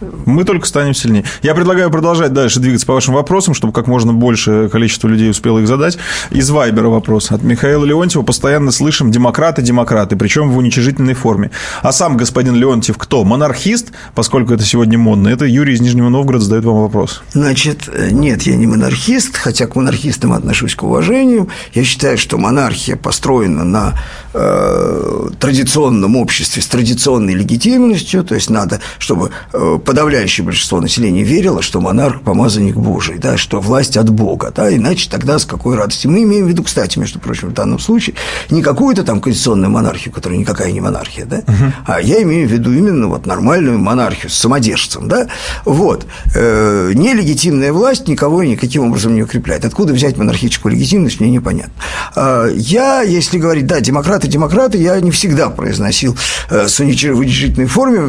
Мы 0.00 0.44
только 0.44 0.66
станем 0.66 0.94
сильнее. 0.94 1.24
Я 1.42 1.54
предлагаю 1.54 1.90
продолжать 1.90 2.32
дальше 2.32 2.60
двигаться 2.60 2.86
по 2.86 2.94
вашим 2.94 3.14
вопросам, 3.14 3.54
чтобы 3.54 3.72
как 3.72 3.86
можно 3.86 4.12
больше 4.12 4.68
количество 4.70 5.08
людей 5.08 5.30
успело 5.30 5.58
их 5.58 5.66
задать. 5.66 5.98
Из 6.30 6.48
Вайбера 6.50 6.88
вопрос 6.88 7.30
от 7.30 7.42
Михаила 7.42 7.84
Леонтьева. 7.84 8.22
Постоянно 8.22 8.70
слышим 8.70 9.10
демократы, 9.10 9.62
демократы, 9.62 10.16
причем 10.16 10.50
в 10.50 10.58
уничижительной 10.58 11.14
форме. 11.14 11.50
А 11.82 11.92
сам 11.92 12.16
господин 12.16 12.54
Леонтьев 12.54 12.96
кто? 12.98 13.24
Монархист, 13.24 13.92
поскольку 14.14 14.54
это 14.54 14.64
сегодня 14.64 14.98
модно? 14.98 15.28
Это 15.28 15.44
Юрий 15.44 15.74
из 15.74 15.80
Нижнего 15.80 16.08
Новгорода 16.08 16.44
задает 16.44 16.64
вам 16.64 16.80
вопрос. 16.82 17.22
Значит, 17.32 17.88
нет, 18.10 18.42
я 18.42 18.56
не 18.56 18.66
монархист, 18.66 19.36
хотя 19.36 19.66
к 19.66 19.74
монархистам 19.76 20.32
отношусь 20.32 20.74
к 20.74 20.82
уважению. 20.82 21.48
Я 21.74 21.84
считаю, 21.84 22.18
что 22.18 22.38
монархия 22.38 22.96
построена 22.96 23.64
на 23.64 23.94
э, 24.34 25.28
традиционном 25.38 26.16
обществе 26.16 26.62
с 26.62 26.66
традиционной 26.66 27.34
легитимностью, 27.34 28.24
то 28.24 28.34
есть 28.34 28.50
надо, 28.50 28.80
чтобы 28.98 29.30
э, 29.52 29.78
подавляющее 29.88 30.44
большинство 30.44 30.82
населения 30.82 31.22
верило, 31.22 31.62
что 31.62 31.80
монарх– 31.80 32.20
помазанник 32.22 32.76
Божий, 32.76 33.16
да, 33.16 33.38
что 33.38 33.58
власть 33.58 33.96
от 33.96 34.10
Бога, 34.10 34.52
да, 34.54 34.70
иначе 34.70 35.08
тогда 35.08 35.38
с 35.38 35.46
какой 35.46 35.76
радости. 35.76 36.06
Мы 36.06 36.24
имеем 36.24 36.44
в 36.44 36.48
виду, 36.50 36.62
кстати, 36.62 36.98
между 36.98 37.18
прочим, 37.18 37.48
в 37.48 37.54
данном 37.54 37.78
случае, 37.78 38.14
не 38.50 38.60
какую-то 38.60 39.02
там 39.02 39.22
конституционную 39.22 39.70
монархию, 39.70 40.12
которая 40.12 40.38
никакая 40.38 40.72
не 40.72 40.82
монархия, 40.82 41.24
да, 41.24 41.38
угу. 41.38 41.72
а 41.86 42.02
я 42.02 42.22
имею 42.22 42.46
в 42.46 42.52
виду 42.52 42.70
именно 42.70 43.06
вот 43.06 43.24
нормальную 43.24 43.78
монархию 43.78 44.28
с 44.28 44.34
самодержцем, 44.34 45.08
да, 45.08 45.28
вот. 45.64 46.04
Э, 46.34 46.92
нелегитимная 46.94 47.72
власть 47.72 48.08
никого 48.08 48.42
и 48.42 48.48
никаким 48.50 48.88
образом 48.88 49.14
не 49.14 49.22
укрепляет. 49.22 49.64
Откуда 49.64 49.94
взять 49.94 50.18
монархическую 50.18 50.74
легитимность, 50.74 51.18
мне 51.18 51.30
непонятно. 51.30 51.72
Э, 52.14 52.50
я, 52.54 53.00
если 53.00 53.38
говорить, 53.38 53.66
да, 53.66 53.80
демократы, 53.80 54.28
демократы, 54.28 54.76
я 54.76 55.00
не 55.00 55.12
всегда 55.12 55.48
произносил 55.48 56.14
э, 56.50 56.68
с 56.68 56.78
уничижительной 56.78 57.68
форме 57.68 58.00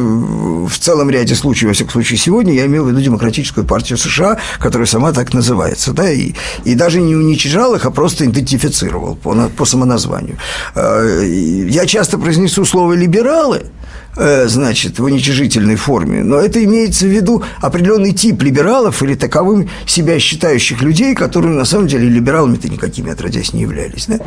в 0.66 0.78
целом 0.78 1.08
ряде 1.08 1.34
случаев 1.34 1.69
во 1.70 1.74
всяком 1.74 1.92
случае, 1.92 2.18
сегодня 2.18 2.52
я 2.52 2.66
имел 2.66 2.84
в 2.84 2.88
виду 2.88 3.00
Демократическую 3.00 3.64
партию 3.64 3.96
США, 3.96 4.38
которая 4.58 4.86
сама 4.86 5.12
так 5.12 5.32
называется, 5.32 5.92
да, 5.92 6.10
и, 6.10 6.34
и 6.64 6.74
даже 6.74 7.00
не 7.00 7.14
уничижал 7.14 7.74
их, 7.74 7.86
а 7.86 7.90
просто 7.90 8.24
идентифицировал 8.24 9.14
по, 9.14 9.34
по 9.56 9.64
самоназванию. 9.64 10.36
Э, 10.74 11.24
я 11.68 11.86
часто 11.86 12.18
произнесу 12.18 12.64
слово 12.64 12.94
«либералы», 12.94 13.66
значит, 14.16 14.98
в 14.98 15.04
уничижительной 15.04 15.76
форме, 15.76 16.22
но 16.22 16.36
это 16.36 16.62
имеется 16.64 17.06
в 17.06 17.08
виду 17.08 17.42
определенный 17.60 18.12
тип 18.12 18.42
либералов 18.42 19.02
или 19.02 19.14
таковым 19.14 19.68
себя 19.86 20.18
считающих 20.18 20.82
людей, 20.82 21.14
которые 21.14 21.54
на 21.54 21.64
самом 21.64 21.86
деле 21.86 22.08
либералами-то 22.08 22.68
никакими 22.68 23.12
отродясь 23.12 23.52
не 23.52 23.62
являлись. 23.62 24.06
Да? 24.06 24.18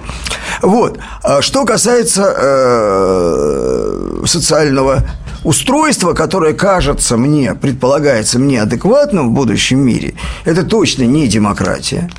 Вот. 0.61 0.99
А 1.22 1.41
что 1.41 1.65
касается 1.65 2.34
э, 2.38 4.23
социального 4.26 5.03
устройство, 5.43 6.14
которое 6.14 6.53
кажется 6.53 7.18
мне, 7.18 7.53
предполагается 7.53 8.39
мне 8.39 8.61
адекватным 8.61 9.30
в 9.30 9.34
будущем 9.34 9.80
мире, 9.80 10.14
это 10.45 10.64
точно 10.64 11.03
не 11.03 11.27
демократия 11.27 12.10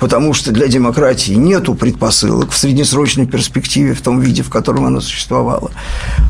потому 0.00 0.32
что 0.32 0.50
для 0.50 0.66
демократии 0.66 1.32
нету 1.34 1.74
предпосылок 1.74 2.50
в 2.50 2.56
среднесрочной 2.56 3.26
перспективе 3.26 3.94
в 3.94 4.00
том 4.00 4.18
виде, 4.18 4.42
в 4.42 4.48
котором 4.48 4.86
она 4.86 5.00
существовала. 5.00 5.70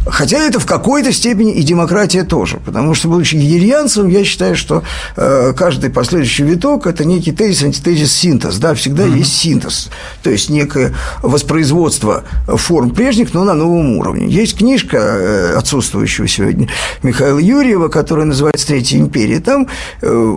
Хотя 0.06 0.38
это 0.38 0.58
в 0.58 0.66
какой-то 0.66 1.12
степени 1.12 1.54
и 1.54 1.62
демократия 1.62 2.24
тоже, 2.24 2.58
потому 2.64 2.94
что, 2.94 3.08
будучи 3.08 3.36
гегельянцем, 3.36 4.08
я 4.08 4.24
считаю, 4.24 4.56
что 4.56 4.82
э, 5.16 5.52
каждый 5.56 5.90
последующий 5.90 6.44
виток– 6.44 6.86
это 6.88 7.04
некий 7.04 7.32
тезис, 7.32 7.62
антитезис, 7.62 8.12
синтез, 8.12 8.58
да, 8.58 8.74
всегда 8.74 9.04
mm-hmm. 9.04 9.18
есть 9.18 9.36
синтез, 9.36 9.88
то 10.22 10.30
есть 10.30 10.50
некое 10.50 10.92
воспроизводство 11.22 12.24
форм 12.48 12.90
прежних, 12.90 13.32
но 13.34 13.44
на 13.44 13.54
новом 13.54 13.98
уровне. 13.98 14.26
Есть 14.26 14.58
книжка 14.58 14.96
э, 14.98 15.54
отсутствующего 15.56 16.26
сегодня 16.26 16.68
Михаила 17.04 17.38
Юрьева, 17.38 17.88
которая 17.88 18.26
называется 18.26 18.66
«Третья 18.66 18.98
империя», 18.98 19.38
там 19.38 19.68
э, 20.02 20.36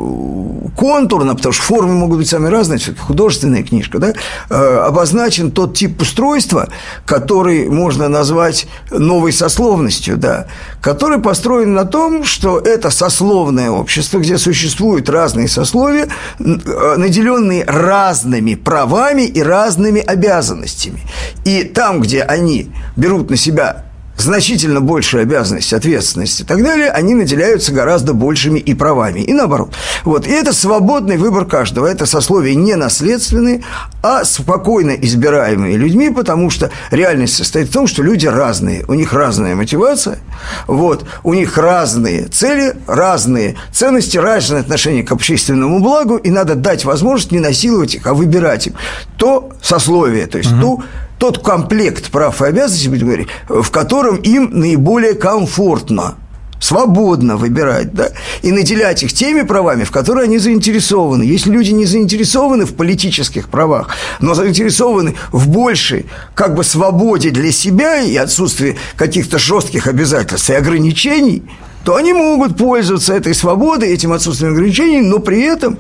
контурно, 0.78 1.36
потому 1.36 1.52
что 1.52 1.64
формы 1.64 1.94
могут 1.96 2.20
быть 2.20 2.30
самые 2.30 2.52
разные, 2.52 2.80
художественные, 3.00 3.23
художественная 3.24 3.64
книжка, 3.64 4.00
да, 4.00 4.14
э, 4.50 4.78
обозначен 4.86 5.52
тот 5.52 5.78
тип 5.78 6.02
устройства, 6.02 6.68
который 7.06 7.70
можно 7.70 8.10
назвать 8.10 8.68
новой 8.92 9.32
сословностью, 9.32 10.18
да, 10.18 10.48
который 10.82 11.20
построен 11.20 11.74
на 11.74 11.86
том, 11.86 12.26
что 12.26 12.60
это 12.60 12.90
сословное 12.90 13.70
общество, 13.70 14.20
где 14.20 14.38
существуют 14.38 15.10
разные 15.10 15.48
сословия, 15.48 16.10
э, 16.40 16.96
наделенные 16.98 17.64
разными 17.64 18.56
правами 18.56 19.22
и 19.22 19.42
разными 19.42 20.02
обязанностями. 20.02 21.00
И 21.46 21.64
там, 21.64 22.02
где 22.02 22.24
они 22.24 22.72
берут 22.98 23.30
на 23.30 23.38
себя 23.38 23.86
значительно 24.18 24.82
большие 24.82 25.24
обязанности, 25.24 25.76
ответственности 25.76 26.44
и 26.44 26.46
так 26.46 26.64
далее, 26.64 26.90
они 26.90 27.14
наделяются 27.14 27.72
гораздо 27.72 28.14
большими 28.14 28.60
и 28.60 28.74
правами. 28.74 29.22
И 29.22 29.34
наоборот. 29.34 29.74
Вот. 30.04 30.28
И 30.28 30.32
это 30.32 30.54
свободный 30.54 31.18
выбор 31.18 31.46
каждого. 31.46 31.88
Это 31.88 32.06
сословие 32.06 32.56
не 32.56 32.76
наследственные, 32.76 33.64
а 34.02 34.24
спокойно 34.24 34.92
избираемые 34.92 35.78
людьми, 35.78 36.10
потому 36.10 36.50
что 36.50 36.72
реальность 36.92 37.36
состоит 37.36 37.70
в 37.70 37.74
том, 37.74 37.88
что 37.88 38.04
люди 38.04 38.28
разные. 38.28 38.86
У 38.88 38.94
них 38.94 39.14
разная 39.14 39.56
мотивация, 39.56 40.20
вот. 40.68 41.06
у 41.24 41.34
них 41.34 41.58
разные 41.58 42.28
цели, 42.28 42.76
разные 42.88 43.56
ценности, 43.72 44.18
разное 44.18 44.62
отношение 44.62 45.04
к 45.04 45.12
общественному 45.12 45.80
благу, 45.80 46.18
и 46.18 46.30
надо 46.30 46.56
дать 46.56 46.86
возможность 46.86 47.32
не 47.32 47.40
насиловать 47.40 47.96
их, 47.96 48.08
а 48.08 48.14
выбирать 48.14 48.68
им 48.68 48.76
то 49.18 49.52
сословие, 49.62 50.28
то 50.28 50.38
есть 50.38 50.52
угу. 50.52 50.62
ту 50.62 50.84
тот 51.18 51.44
комплект 51.44 52.12
прав 52.12 52.42
и 52.42 52.46
обязанностей, 52.46 52.90
будем 52.90 53.08
говорить, 53.08 53.28
в 53.48 53.70
котором 53.72 54.18
им 54.18 54.50
наиболее 54.52 55.14
комфортно 55.14 56.16
свободно 56.64 57.36
выбирать, 57.36 57.94
да, 57.94 58.10
и 58.42 58.52
наделять 58.52 59.04
их 59.04 59.12
теми 59.12 59.42
правами, 59.42 59.84
в 59.84 59.92
которые 59.92 60.24
они 60.24 60.38
заинтересованы. 60.38 61.24
Если 61.24 61.52
люди 61.52 61.72
не 61.72 61.86
заинтересованы 61.86 62.66
в 62.66 62.74
политических 62.74 63.50
правах, 63.50 63.90
но 64.22 64.34
заинтересованы 64.34 65.16
в 65.34 65.50
большей, 65.50 66.06
как 66.36 66.56
бы, 66.56 66.64
свободе 66.64 67.32
для 67.32 67.52
себя 67.52 68.02
и 68.02 68.16
отсутствии 68.16 68.78
каких-то 68.96 69.40
жестких 69.40 69.88
обязательств 69.88 70.50
и 70.50 70.54
ограничений, 70.54 71.44
то 71.84 71.98
они 71.98 72.14
могут 72.14 72.58
пользоваться 72.58 73.14
этой 73.14 73.36
свободой, 73.36 73.90
этим 73.90 74.14
отсутствием 74.14 74.54
ограничений, 74.54 75.02
но 75.02 75.20
при 75.20 75.42
этом 75.42 75.80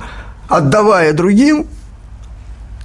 отдавая 0.49 1.13
другим 1.13 1.67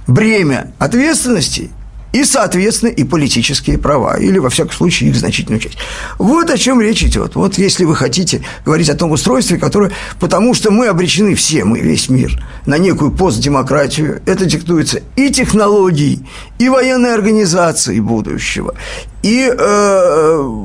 бремя 0.07 0.71
ответственности 0.79 1.69
и, 2.11 2.23
соответственно, 2.23 2.89
и 2.89 3.03
политические 3.03 3.77
права, 3.77 4.17
или, 4.17 4.39
во 4.39 4.49
всяком 4.49 4.73
случае, 4.73 5.09
их 5.09 5.15
значительную 5.15 5.59
часть. 5.59 5.77
Вот 6.17 6.49
о 6.49 6.57
чем 6.57 6.81
речь 6.81 7.03
идет. 7.03 7.35
Вот 7.35 7.57
если 7.57 7.85
вы 7.85 7.95
хотите 7.95 8.41
говорить 8.65 8.89
о 8.89 8.95
том 8.95 9.11
устройстве, 9.11 9.57
которое... 9.57 9.91
Потому 10.19 10.53
что 10.53 10.71
мы 10.71 10.87
обречены 10.87 11.35
все, 11.35 11.63
мы, 11.63 11.79
весь 11.79 12.09
мир, 12.09 12.43
на 12.65 12.77
некую 12.77 13.11
постдемократию. 13.11 14.21
Это 14.25 14.45
диктуется 14.45 15.01
и 15.15 15.29
технологией, 15.29 16.27
и 16.57 16.69
военной 16.69 17.13
организацией 17.13 17.99
будущего, 17.99 18.73
и 19.21 19.51
э, 19.51 20.59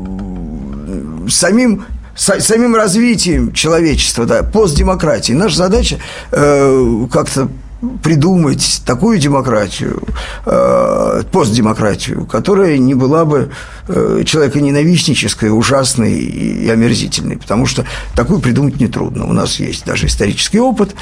самим 1.28 1.84
самим 2.16 2.76
развитием 2.76 3.52
человечества, 3.52 4.24
да, 4.24 4.42
постдемократии. 4.44 5.32
Наша 5.32 5.56
задача 5.56 5.98
э, 6.30 7.06
как-то 7.10 7.48
придумать 8.02 8.82
такую 8.84 9.18
демократию, 9.18 10.02
э, 10.46 11.22
постдемократию, 11.30 12.26
которая 12.26 12.78
не 12.78 12.94
была 12.94 13.24
бы 13.24 13.50
э, 13.88 14.22
человеконенавистнической, 14.26 15.50
ужасной 15.50 16.14
и 16.14 16.68
омерзительной, 16.68 17.36
потому 17.36 17.66
что 17.66 17.84
такую 18.14 18.40
придумать 18.40 18.80
нетрудно. 18.80 19.26
У 19.26 19.32
нас 19.32 19.60
есть 19.60 19.84
даже 19.84 20.06
исторический 20.06 20.58
опыт 20.58 20.94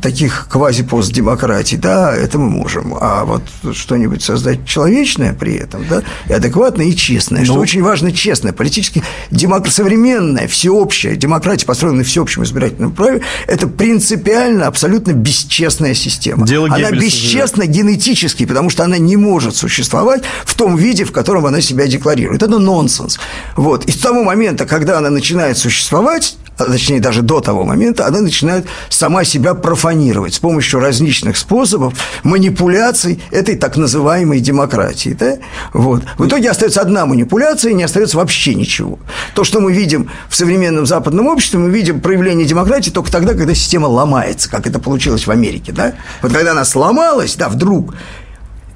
таких 0.00 0.48
квази-постдемократий, 0.50 1.76
да, 1.76 2.14
это 2.14 2.38
мы 2.38 2.48
можем. 2.48 2.94
А 3.00 3.24
вот 3.24 3.42
что-нибудь 3.74 4.22
создать 4.22 4.66
человечное 4.66 5.32
при 5.34 5.56
этом, 5.56 5.84
да, 5.88 6.02
и 6.28 6.32
адекватное, 6.32 6.86
и 6.86 6.96
честное, 6.96 7.44
что 7.44 7.54
ну. 7.54 7.60
очень 7.60 7.82
важно 7.82 8.12
честное, 8.12 8.52
политически 8.52 9.02
демок... 9.30 9.68
современная, 9.68 10.48
всеобщая 10.48 11.16
демократия, 11.16 11.66
построенная 11.66 11.98
на 11.98 12.04
всеобщем 12.04 12.44
избирательном 12.44 12.92
праве, 12.92 13.22
это 13.46 13.66
принципиально, 13.66 14.66
абсолютно 14.66 15.12
бесчестная 15.12 15.94
система 15.94 16.27
система. 16.28 16.46
Дело 16.46 16.68
она 16.70 16.90
бесчестна 16.90 17.66
генетически, 17.66 18.46
потому 18.46 18.70
что 18.70 18.84
она 18.84 18.98
не 18.98 19.16
может 19.16 19.56
существовать 19.56 20.22
в 20.44 20.54
том 20.54 20.76
виде, 20.76 21.04
в 21.04 21.12
котором 21.12 21.46
она 21.46 21.60
себя 21.60 21.86
декларирует. 21.86 22.42
Это 22.42 22.58
нонсенс. 22.58 23.18
Вот. 23.56 23.84
И 23.86 23.92
с 23.92 23.96
того 23.96 24.22
момента, 24.22 24.66
когда 24.66 24.98
она 24.98 25.10
начинает 25.10 25.58
существовать, 25.58 26.36
а 26.58 26.64
точнее 26.64 27.00
даже 27.00 27.22
до 27.22 27.40
того 27.40 27.64
момента, 27.64 28.06
она 28.06 28.20
начинает 28.20 28.66
сама 28.88 29.24
себя 29.24 29.54
профанировать 29.54 30.34
с 30.34 30.38
помощью 30.38 30.80
различных 30.80 31.36
способов 31.36 31.94
манипуляций 32.24 33.22
этой 33.30 33.56
так 33.56 33.76
называемой 33.76 34.40
демократии. 34.40 35.16
Да? 35.18 35.36
Вот. 35.72 36.02
В 36.18 36.26
итоге 36.26 36.50
остается 36.50 36.80
одна 36.80 37.06
манипуляция, 37.06 37.70
и 37.70 37.74
не 37.74 37.84
остается 37.84 38.16
вообще 38.16 38.54
ничего. 38.54 38.98
То, 39.34 39.44
что 39.44 39.60
мы 39.60 39.72
видим 39.72 40.10
в 40.28 40.34
современном 40.34 40.84
западном 40.84 41.28
обществе, 41.28 41.60
мы 41.60 41.70
видим 41.70 42.00
проявление 42.00 42.46
демократии 42.46 42.90
только 42.90 43.12
тогда, 43.12 43.34
когда 43.34 43.54
система 43.54 43.86
ломается, 43.86 44.50
как 44.50 44.66
это 44.66 44.80
получилось 44.80 45.26
в 45.26 45.30
Америке. 45.30 45.72
Да? 45.72 45.94
Вот 46.22 46.32
когда 46.32 46.52
она 46.52 46.64
сломалась, 46.64 47.36
да, 47.36 47.48
вдруг, 47.48 47.94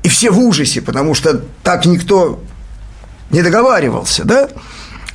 и 0.03 0.09
все 0.09 0.31
в 0.31 0.39
ужасе, 0.39 0.81
потому 0.81 1.15
что 1.15 1.41
так 1.63 1.87
никто 1.87 2.41
не 3.31 3.43
договаривался, 3.43 4.25
да, 4.25 4.49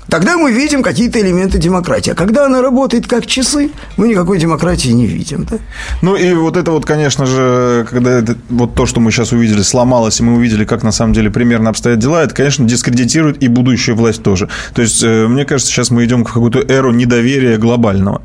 Тогда 0.10 0.38
мы 0.38 0.52
видим 0.52 0.84
какие-то 0.84 1.20
элементы 1.20 1.58
демократии. 1.58 2.12
А 2.12 2.16
когда 2.16 2.46
она 2.46 2.62
работает 2.62 3.08
как 3.08 3.26
часы, 3.26 3.72
мы 3.98 4.08
никакой 4.08 4.40
демократии 4.40 4.90
не 4.90 5.06
видим. 5.06 5.46
Да? 5.50 5.58
Ну 6.02 6.16
и 6.16 6.34
вот 6.34 6.56
это 6.56 6.72
вот, 6.72 6.86
конечно 6.86 7.26
же, 7.26 7.86
когда 7.90 8.12
это, 8.12 8.38
вот 8.50 8.74
то, 8.74 8.86
что 8.86 9.00
мы 9.02 9.12
сейчас 9.12 9.32
увидели, 9.34 9.62
сломалось, 9.62 10.20
и 10.20 10.24
мы 10.24 10.36
увидели, 10.36 10.64
как 10.64 10.84
на 10.84 10.92
самом 10.92 11.14
деле 11.14 11.30
примерно 11.30 11.70
обстоят 11.70 12.00
дела, 12.00 12.24
это, 12.24 12.34
конечно, 12.34 12.66
дискредитирует 12.66 13.44
и 13.44 13.48
будущую 13.50 13.96
власть 13.98 14.24
тоже. 14.24 14.48
То 14.74 14.82
есть, 14.82 15.04
э, 15.04 15.28
мне 15.28 15.44
кажется, 15.44 15.72
сейчас 15.72 15.92
мы 15.92 16.06
идем 16.06 16.24
в 16.24 16.32
какую-то 16.32 16.60
эру 16.60 16.92
недоверия 16.92 17.58
глобального. 17.58 18.22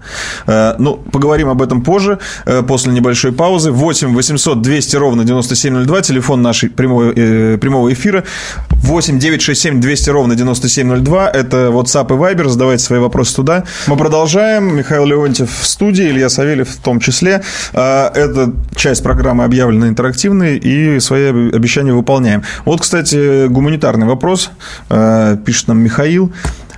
Э, 0.47 0.75
ну, 0.79 0.97
поговорим 0.97 1.49
об 1.49 1.63
этом 1.63 1.83
позже, 1.83 2.19
э, 2.47 2.63
после 2.63 2.93
небольшой 2.93 3.33
паузы. 3.33 3.73
8 3.73 4.15
800 4.15 4.63
200 4.63 4.97
ровно 4.97 5.25
9702, 5.25 6.03
телефон 6.03 6.43
нашей 6.43 6.71
прямого, 6.71 7.13
прямого 7.13 7.93
эфира. 7.93 8.23
8 8.71 9.19
967 9.19 9.81
200 9.81 10.11
ровно 10.11 10.37
9702, 10.37 11.31
это 11.31 11.72
WhatsApp 11.73 12.07
и 12.07 12.19
Viber, 12.19 12.49
задавайте 12.49 12.85
свои 12.85 12.99
вопросы 12.99 13.37
туда. 13.37 13.65
Мы 13.87 13.97
продолжаем. 13.97 14.77
Михаил 14.77 15.05
Леонтьев 15.07 15.51
в 15.51 15.67
студии, 15.67 16.09
Илья 16.09 16.29
Савельев 16.29 16.69
в 16.69 16.81
том 16.81 17.01
числе. 17.01 17.43
А, 17.73 18.11
эта 18.15 18.53
часть 18.75 19.03
программы 19.03 19.45
объявлена 19.45 19.89
интерактивной, 19.89 20.59
и 20.59 21.01
свои 21.01 21.29
обещания 21.29 21.93
выполняем. 21.93 22.43
Вот, 22.65 22.81
кстати, 22.81 23.47
гуманитарный 23.47 24.07
вопрос. 24.07 24.51
А, 24.89 25.37
пишет 25.37 25.69
нам 25.69 25.79
Михаил. 25.79 26.33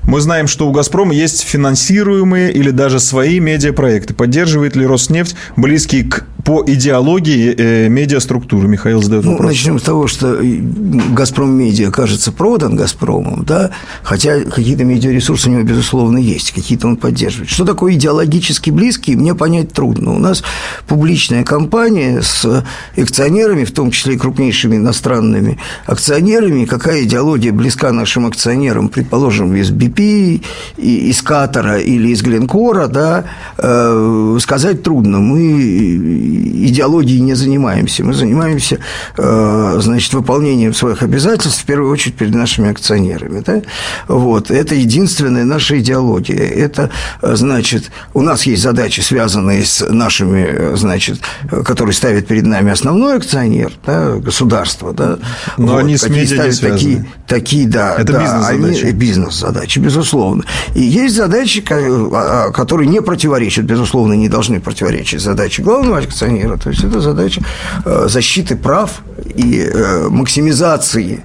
Мы 0.06 0.20
знаем, 0.20 0.47
что 0.47 0.68
у 0.68 0.72
«Газпрома» 0.72 1.14
есть 1.14 1.43
финансируемые 1.43 2.52
или 2.52 2.70
даже 2.70 3.01
свои 3.01 3.40
медиапроекты. 3.40 4.12
Поддерживает 4.14 4.76
ли 4.76 4.86
Роснефть 4.86 5.35
близкие 5.56 6.05
к 6.05 6.26
по 6.44 6.62
идеологии 6.66 7.55
э, 7.56 7.89
медиаструктуры? 7.89 8.68
Михаил 8.68 9.02
задает 9.02 9.24
ну, 9.24 9.32
вопрос. 9.32 9.51
Начнем 9.51 9.78
с 9.78 9.82
того, 9.82 10.06
что 10.06 10.39
«Газпром 10.43 11.51
Медиа», 11.51 11.90
кажется, 11.90 12.32
продан 12.32 12.76
«Газпромом», 12.76 13.44
да, 13.44 13.70
хотя 14.02 14.40
какие-то 14.40 14.85
медиаресурсы 14.85 15.48
у 15.48 15.52
него, 15.52 15.62
безусловно, 15.62 16.18
есть, 16.18 16.52
какие-то 16.52 16.86
он 16.86 16.97
поддерживает. 16.97 17.48
Что 17.48 17.64
такое 17.64 17.94
идеологически 17.94 18.70
близкие, 18.70 19.16
мне 19.16 19.35
понять 19.35 19.72
трудно. 19.72 20.12
У 20.12 20.18
нас 20.18 20.44
публичная 20.86 21.44
компания 21.44 22.20
с 22.20 22.64
акционерами, 22.97 23.64
в 23.64 23.72
том 23.72 23.90
числе 23.90 24.14
и 24.14 24.18
крупнейшими 24.18 24.76
иностранными 24.76 25.59
акционерами. 25.86 26.66
Какая 26.66 27.05
идеология 27.05 27.52
близка 27.52 27.90
нашим 27.93 28.26
акционерам, 28.26 28.89
предположим, 28.90 29.55
из 29.56 29.70
BP, 29.70 29.93
из 30.00 31.22
Катара 31.22 31.78
или 31.78 32.08
из 32.08 32.22
Гленкора, 32.22 32.88
да, 32.88 33.24
э, 33.58 34.38
сказать 34.40 34.82
трудно. 34.82 35.20
Мы 35.20 36.64
идеологией 36.68 37.20
не 37.20 37.34
занимаемся. 37.34 38.04
Мы 38.04 38.14
занимаемся, 38.14 38.78
э, 39.16 39.78
значит, 39.80 40.12
выполнением 40.14 40.74
своих 40.74 41.02
обязательств, 41.02 41.62
в 41.62 41.64
первую 41.64 41.92
очередь, 41.92 42.16
перед 42.16 42.34
нашими 42.34 42.70
акционерами. 42.70 43.42
Да? 43.44 43.62
Вот. 44.08 44.50
Это 44.50 44.74
единственная 44.74 45.44
наша 45.44 45.78
идеология. 45.78 46.48
Это, 46.48 46.90
значит, 47.22 47.90
у 48.14 48.22
нас 48.22 48.44
есть 48.44 48.62
задачи, 48.62 49.00
связанные 49.00 49.64
с 49.64 49.86
нашими, 49.88 50.74
значит, 50.76 51.20
которые 51.64 51.94
ставит 51.94 52.26
перед 52.26 52.46
нами 52.46 52.70
основной 52.72 53.16
акционер, 53.16 53.72
да, 53.86 54.16
государство. 54.16 54.92
Да? 54.92 55.18
Но 55.58 55.72
вот. 55.72 55.78
они 55.78 55.96
с 55.96 56.08
медиа 56.08 56.44
не 56.46 56.52
связаны. 56.52 56.72
Такие, 56.72 57.06
такие, 57.26 57.68
да. 57.68 57.94
Это 57.96 58.12
да, 58.12 58.20
бизнес-задачи. 58.20 58.92
Бизнес-задачи, 58.94 59.78
безусловно. 59.85 60.44
И 60.74 60.82
есть 60.82 61.15
задачи, 61.15 61.62
а, 61.70 62.51
которые 62.51 62.89
не 62.89 63.02
противоречат, 63.02 63.65
безусловно, 63.65 64.15
не 64.15 64.28
должны 64.28 64.61
противоречить 64.61 65.20
задаче 65.20 65.62
главного 65.62 65.98
акционера. 65.98 66.56
То 66.56 66.70
есть 66.70 66.85
это 66.85 67.01
задача 67.01 67.43
э, 67.85 68.06
защиты 68.09 68.56
прав 68.56 69.02
и 69.35 69.61
э, 69.61 70.09
максимизации 70.09 71.23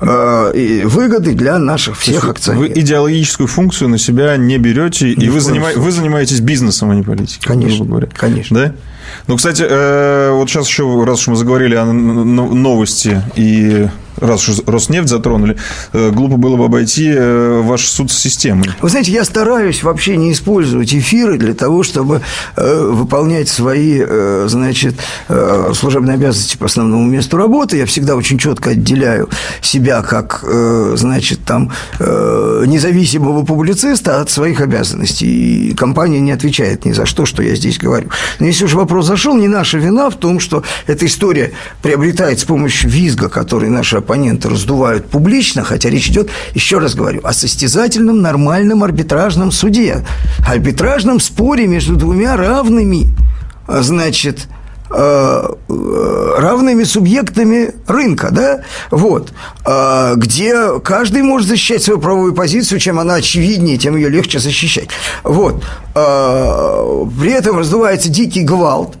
э, 0.00 0.52
и 0.54 0.82
выгоды 0.84 1.34
для 1.34 1.58
наших 1.58 1.98
всех 1.98 2.28
акционеров. 2.28 2.68
Вы 2.68 2.80
идеологическую 2.80 3.46
функцию 3.46 3.88
на 3.88 3.98
себя 3.98 4.36
не 4.36 4.58
берете, 4.58 5.10
и 5.10 5.28
вы, 5.28 5.40
занима... 5.40 5.68
вы 5.76 5.92
занимаетесь 5.92 6.40
бизнесом, 6.40 6.90
а 6.90 6.94
не 6.94 7.02
политикой. 7.02 7.46
Конечно, 7.46 7.84
говоря. 7.84 8.08
конечно. 8.12 8.56
Да? 8.58 8.74
Ну, 9.26 9.36
кстати, 9.36 9.62
вот 10.32 10.48
сейчас 10.48 10.66
еще, 10.66 11.04
раз 11.04 11.20
уж 11.20 11.28
мы 11.28 11.36
заговорили 11.36 11.74
о 11.74 11.84
новости 11.84 13.22
и 13.36 13.88
раз 14.22 14.48
уж 14.48 14.60
Роснефть 14.66 15.08
затронули, 15.08 15.56
э, 15.92 16.10
глупо 16.10 16.36
было 16.36 16.56
бы 16.56 16.64
обойти 16.64 17.12
э, 17.14 17.60
ваш 17.62 17.86
суд 17.86 18.10
с 18.10 18.18
системой. 18.18 18.70
Вы 18.80 18.88
знаете, 18.88 19.12
я 19.12 19.24
стараюсь 19.24 19.82
вообще 19.82 20.16
не 20.16 20.32
использовать 20.32 20.94
эфиры 20.94 21.38
для 21.38 21.54
того, 21.54 21.82
чтобы 21.82 22.22
э, 22.56 22.86
выполнять 22.90 23.48
свои, 23.48 24.02
значит, 24.46 24.94
служебные 25.74 26.14
обязанности 26.14 26.56
по 26.56 26.66
основному 26.66 27.04
месту 27.06 27.36
работы. 27.36 27.76
Я 27.76 27.86
всегда 27.86 28.16
очень 28.16 28.38
четко 28.38 28.70
отделяю 28.70 29.28
себя 29.60 30.02
как, 30.02 30.44
значит, 30.94 31.40
там, 31.44 31.72
независимого 32.00 33.44
публициста 33.44 34.20
от 34.20 34.30
своих 34.30 34.60
обязанностей. 34.60 35.70
И 35.70 35.74
компания 35.74 36.20
не 36.20 36.32
отвечает 36.32 36.84
ни 36.84 36.92
за 36.92 37.06
что, 37.06 37.26
что 37.26 37.42
я 37.42 37.54
здесь 37.54 37.78
говорю. 37.78 38.10
Но 38.38 38.46
если 38.46 38.64
уж 38.64 38.74
вопрос 38.74 39.06
зашел, 39.06 39.36
не 39.36 39.48
наша 39.48 39.78
вина 39.78 40.10
в 40.10 40.16
том, 40.16 40.40
что 40.40 40.62
эта 40.86 41.06
история 41.06 41.52
приобретает 41.82 42.38
с 42.38 42.44
помощью 42.44 42.90
визга, 42.90 43.28
который 43.28 43.68
наши 43.68 43.96
оппоненты 43.96 44.11
раздувают 44.48 45.06
публично, 45.08 45.64
хотя 45.64 45.90
речь 45.90 46.08
идет, 46.08 46.30
еще 46.54 46.78
раз 46.78 46.94
говорю, 46.94 47.20
о 47.24 47.32
состязательном 47.32 48.20
нормальном 48.20 48.82
арбитражном 48.84 49.52
суде, 49.52 50.04
арбитражном 50.46 51.20
споре 51.20 51.66
между 51.66 51.96
двумя 51.96 52.36
равными, 52.36 53.14
значит, 53.68 54.48
э, 54.90 55.48
э, 55.68 56.34
равными 56.38 56.84
субъектами 56.84 57.74
рынка, 57.86 58.28
да, 58.30 58.60
вот, 58.90 59.32
э, 59.64 60.14
где 60.16 60.80
каждый 60.80 61.22
может 61.22 61.48
защищать 61.48 61.82
свою 61.82 61.98
правовую 61.98 62.34
позицию, 62.34 62.78
чем 62.78 62.98
она 62.98 63.14
очевиднее, 63.14 63.78
тем 63.78 63.96
ее 63.96 64.08
легче 64.08 64.38
защищать. 64.38 64.88
Вот. 65.22 65.64
При 65.94 67.30
этом 67.30 67.58
раздувается 67.58 68.08
дикий 68.08 68.42
гвалт, 68.42 68.96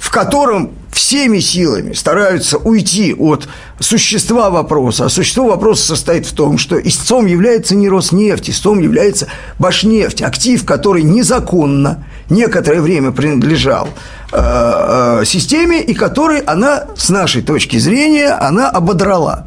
в 0.00 0.10
котором 0.10 0.72
всеми 0.90 1.38
силами 1.38 1.92
стараются 1.92 2.56
уйти 2.56 3.14
от 3.14 3.46
существа 3.78 4.50
вопроса. 4.50 5.04
А 5.04 5.08
существо 5.08 5.46
вопроса 5.46 5.88
состоит 5.88 6.26
в 6.26 6.32
том, 6.32 6.58
что 6.58 6.76
истцом 6.80 7.26
является 7.26 7.76
не 7.76 7.88
Роснефть, 7.88 8.50
истцом 8.50 8.80
является 8.80 9.28
Башнефть, 9.58 10.22
актив, 10.22 10.64
который 10.64 11.02
незаконно 11.02 12.04
некоторое 12.30 12.80
время 12.80 13.12
принадлежал 13.12 13.88
э, 14.32 15.20
э, 15.20 15.24
системе, 15.26 15.82
и 15.82 15.92
который 15.92 16.40
она, 16.40 16.86
с 16.96 17.10
нашей 17.10 17.42
точки 17.42 17.76
зрения, 17.76 18.30
она 18.30 18.70
ободрала. 18.70 19.46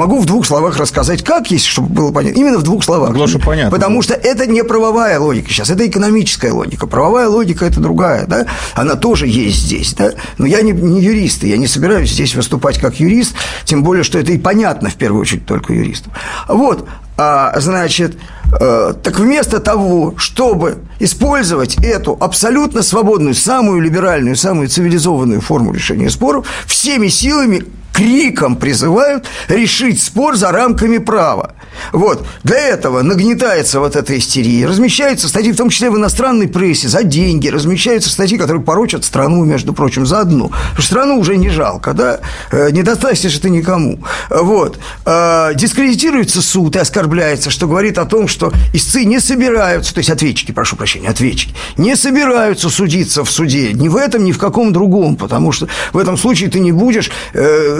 Могу 0.00 0.18
в 0.18 0.24
двух 0.24 0.46
словах 0.46 0.78
рассказать, 0.78 1.22
как 1.22 1.50
есть, 1.50 1.66
чтобы 1.66 1.90
было 1.90 2.10
понятно. 2.10 2.38
Именно 2.38 2.56
в 2.56 2.62
двух 2.62 2.82
словах. 2.82 3.12
Глаша, 3.12 3.38
понятно. 3.38 3.70
Потому 3.70 4.00
что 4.00 4.14
это 4.14 4.46
не 4.46 4.64
правовая 4.64 5.20
логика 5.20 5.50
сейчас, 5.50 5.68
это 5.68 5.86
экономическая 5.86 6.52
логика. 6.52 6.86
Правовая 6.86 7.28
логика– 7.28 7.64
это 7.66 7.80
другая, 7.80 8.24
да? 8.26 8.46
Она 8.74 8.94
тоже 8.94 9.26
есть 9.26 9.58
здесь, 9.58 9.92
да? 9.92 10.12
Но 10.38 10.46
я 10.46 10.62
не, 10.62 10.72
не 10.72 11.02
юрист, 11.02 11.42
я 11.42 11.58
не 11.58 11.66
собираюсь 11.66 12.12
здесь 12.12 12.34
выступать 12.34 12.78
как 12.78 12.98
юрист, 12.98 13.34
тем 13.66 13.82
более, 13.82 14.02
что 14.02 14.18
это 14.18 14.32
и 14.32 14.38
понятно, 14.38 14.88
в 14.88 14.94
первую 14.94 15.20
очередь, 15.20 15.44
только 15.44 15.74
юристам. 15.74 16.14
Вот, 16.48 16.88
а, 17.18 17.60
значит, 17.60 18.16
э, 18.58 18.94
так 19.02 19.18
вместо 19.18 19.60
того, 19.60 20.14
чтобы 20.16 20.78
использовать 20.98 21.76
эту 21.84 22.16
абсолютно 22.18 22.82
свободную, 22.82 23.34
самую 23.34 23.82
либеральную, 23.82 24.34
самую 24.34 24.68
цивилизованную 24.68 25.42
форму 25.42 25.74
решения 25.74 26.08
споров, 26.08 26.46
всеми 26.66 27.08
силами 27.08 27.64
криком 27.92 28.56
призывают 28.56 29.26
решить 29.48 30.02
спор 30.02 30.36
за 30.36 30.52
рамками 30.52 30.98
права. 30.98 31.54
Вот. 31.92 32.26
Для 32.44 32.58
этого 32.58 33.02
нагнетается 33.02 33.80
вот 33.80 33.96
эта 33.96 34.16
истерия. 34.18 34.66
Размещаются 34.66 35.28
статьи, 35.28 35.52
в 35.52 35.56
том 35.56 35.70
числе 35.70 35.90
в 35.90 35.96
иностранной 35.96 36.48
прессе, 36.48 36.88
за 36.88 37.02
деньги. 37.02 37.48
Размещаются 37.48 38.10
статьи, 38.10 38.38
которые 38.38 38.62
порочат 38.62 39.04
страну, 39.04 39.44
между 39.44 39.72
прочим, 39.72 40.06
за 40.06 40.20
одну. 40.20 40.50
страну 40.78 41.18
уже 41.18 41.36
не 41.36 41.50
жалко, 41.50 41.92
да? 41.92 42.20
Э, 42.50 42.70
не 42.70 42.82
достанешься 42.82 43.40
ты 43.40 43.50
никому. 43.50 44.00
Вот. 44.28 44.78
Э, 45.04 45.52
дискредитируется 45.54 46.42
суд 46.42 46.76
и 46.76 46.78
оскорбляется, 46.78 47.50
что 47.50 47.66
говорит 47.66 47.98
о 47.98 48.04
том, 48.04 48.28
что 48.28 48.52
истцы 48.72 49.04
не 49.04 49.20
собираются, 49.20 49.94
то 49.94 49.98
есть 49.98 50.10
ответчики, 50.10 50.52
прошу 50.52 50.76
прощения, 50.76 51.08
ответчики, 51.08 51.54
не 51.76 51.96
собираются 51.96 52.68
судиться 52.68 53.24
в 53.24 53.30
суде. 53.30 53.72
Ни 53.72 53.88
в 53.88 53.96
этом, 53.96 54.24
ни 54.24 54.32
в 54.32 54.38
каком 54.38 54.72
другом, 54.72 55.16
потому 55.16 55.52
что 55.52 55.68
в 55.92 55.98
этом 55.98 56.16
случае 56.16 56.50
ты 56.50 56.60
не 56.60 56.72
будешь 56.72 57.10
э, 57.32 57.79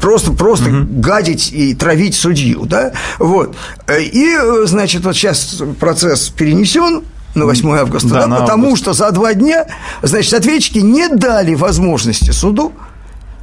просто, 0.00 0.32
просто 0.32 0.70
угу. 0.70 0.86
гадить 1.00 1.52
и 1.52 1.74
травить 1.74 2.14
судью, 2.14 2.66
да, 2.66 2.92
вот. 3.18 3.56
И, 3.88 4.36
значит, 4.64 5.04
вот 5.04 5.14
сейчас 5.14 5.62
процесс 5.78 6.28
перенесен, 6.28 7.02
на 7.34 7.44
8 7.44 7.70
августа, 7.76 8.08
да, 8.08 8.26
да, 8.26 8.36
потому 8.36 8.64
август. 8.64 8.82
что 8.82 8.92
за 8.94 9.10
два 9.10 9.34
дня, 9.34 9.66
значит, 10.02 10.32
ответчики 10.32 10.78
не 10.78 11.08
дали 11.08 11.54
возможности 11.54 12.30
суду 12.30 12.72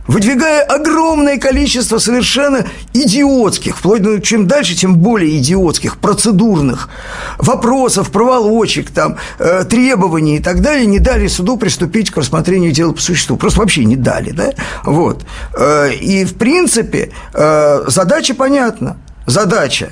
выдвигая 0.07 0.63
огромное 0.63 1.37
количество 1.37 1.97
совершенно 1.97 2.65
идиотских, 2.93 3.77
вплоть 3.77 4.01
до 4.01 4.19
чем 4.19 4.47
дальше, 4.47 4.75
тем 4.75 4.97
более 4.97 5.37
идиотских, 5.37 5.97
процедурных 5.97 6.89
вопросов, 7.37 8.11
проволочек, 8.11 8.91
там, 8.91 9.17
э, 9.39 9.63
требований 9.63 10.37
и 10.37 10.39
так 10.39 10.61
далее, 10.61 10.85
не 10.85 10.99
дали 10.99 11.27
суду 11.27 11.57
приступить 11.57 12.11
к 12.11 12.17
рассмотрению 12.17 12.71
дела 12.71 12.93
по 12.93 13.01
существу. 13.01 13.37
Просто 13.37 13.59
вообще 13.59 13.85
не 13.85 13.95
дали, 13.95 14.31
да? 14.31 14.51
Вот. 14.83 15.25
Э, 15.57 15.93
и, 15.93 16.25
в 16.25 16.35
принципе, 16.35 17.11
э, 17.33 17.83
задача 17.87 18.33
понятна. 18.33 18.97
Задача, 19.25 19.91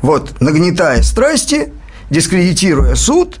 вот, 0.00 0.40
нагнетая 0.40 1.02
страсти, 1.02 1.72
дискредитируя 2.08 2.94
суд 2.94 3.40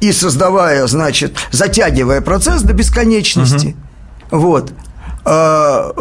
и 0.00 0.12
создавая, 0.12 0.86
значит, 0.88 1.36
затягивая 1.52 2.20
процесс 2.20 2.62
до 2.62 2.72
бесконечности. 2.72 3.76
Угу. 4.30 4.40
Вот. 4.40 4.72
Э, 5.24 5.92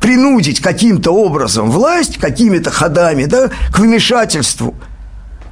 принудить 0.00 0.60
каким-то 0.60 1.12
образом 1.12 1.70
власть, 1.70 2.18
какими-то 2.18 2.70
ходами, 2.70 3.24
да, 3.24 3.48
к 3.72 3.78
вмешательству 3.78 4.74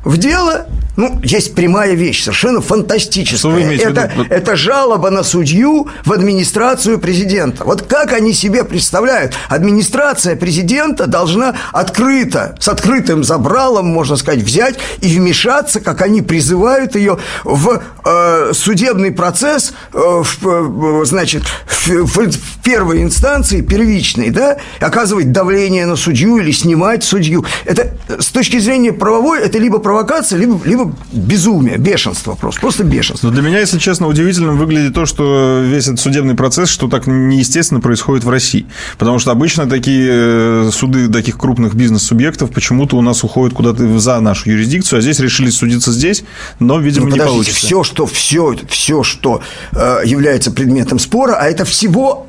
в 0.05 0.17
дело 0.17 0.67
ну, 0.97 1.19
есть 1.23 1.55
прямая 1.55 1.95
вещь, 1.95 2.23
совершенно 2.23 2.61
фантастическая. 2.61 3.39
Что 3.39 3.51
вы 3.51 3.63
имеете 3.63 3.85
это, 3.85 4.09
в 4.09 4.13
виду? 4.13 4.27
это 4.29 4.57
жалоба 4.57 5.11
на 5.11 5.23
судью 5.23 5.89
в 6.05 6.13
администрацию 6.13 6.99
президента. 6.99 7.65
Вот 7.65 7.83
как 7.83 8.13
они 8.13 8.35
себе 8.35 8.63
представляют? 8.65 9.35
Администрация 9.49 10.37
президента 10.37 11.07
должна 11.07 11.57
открыто, 11.73 12.57
с 12.61 12.69
открытым 12.69 13.25
забралом, 13.25 13.87
можно 13.87 14.17
сказать, 14.17 14.41
взять 14.41 14.79
и 15.01 15.17
вмешаться, 15.17 15.81
как 15.81 16.03
они 16.03 16.21
призывают 16.21 16.95
ее 16.95 17.19
в 17.45 17.83
э, 18.05 18.53
судебный 18.53 19.13
процесс, 19.13 19.73
э, 19.95 19.99
в, 19.99 20.47
э, 20.47 21.05
значит, 21.07 21.45
в, 21.67 21.89
в, 21.89 22.31
в 22.31 22.63
первой 22.63 23.03
инстанции, 23.03 23.63
первичной, 23.63 24.29
да, 24.29 24.59
оказывать 24.79 25.33
давление 25.33 25.87
на 25.87 25.97
судью 25.97 26.37
или 26.37 26.51
снимать 26.51 27.03
судью. 27.03 27.47
Это 27.65 27.93
с 28.09 28.27
точки 28.27 28.59
зрения 28.59 28.93
правовой, 28.93 29.41
это 29.41 29.57
либо 29.57 29.79
провокация, 29.93 30.39
либо, 30.39 30.59
либо 30.65 30.95
безумие, 31.13 31.77
бешенство 31.77 32.35
просто, 32.35 32.61
просто 32.63 32.83
бешенство. 32.83 33.27
Но 33.27 33.33
для 33.35 33.43
меня, 33.43 33.59
если 33.59 33.79
честно, 33.79 34.07
удивительным 34.07 34.57
выглядит 34.57 34.95
то, 34.95 35.05
что 35.05 35.61
весь 35.63 35.87
этот 35.87 36.01
судебный 36.01 36.35
процесс, 36.35 36.71
что 36.71 36.89
так 36.89 37.07
неестественно 37.07 37.81
происходит 37.81 38.25
в 38.25 38.31
России. 38.31 38.65
Потому 38.97 39.19
что 39.19 39.31
обычно 39.33 39.69
такие 39.69 40.09
э, 40.11 40.71
суды 40.73 41.09
таких 41.09 41.37
крупных 41.37 41.75
бизнес-субъектов 41.75 42.51
почему-то 42.53 42.97
у 42.97 43.03
нас 43.03 43.23
уходят 43.23 43.55
куда-то 43.55 43.99
за 43.99 44.19
нашу 44.21 44.49
юрисдикцию, 44.49 45.01
а 45.01 45.03
здесь 45.03 45.21
решили 45.21 45.51
судиться 45.51 45.93
здесь, 45.93 46.25
но, 46.59 46.79
видимо, 46.79 47.07
ну, 47.07 47.13
не 47.13 47.19
получится. 47.19 47.67
Все, 47.67 47.85
что, 47.85 48.07
все, 48.07 48.57
все, 48.71 49.03
что 49.03 49.43
э, 49.73 50.01
является 50.07 50.51
предметом 50.51 50.99
спора, 50.99 51.37
а 51.39 51.45
это 51.45 51.67
всего 51.67 52.29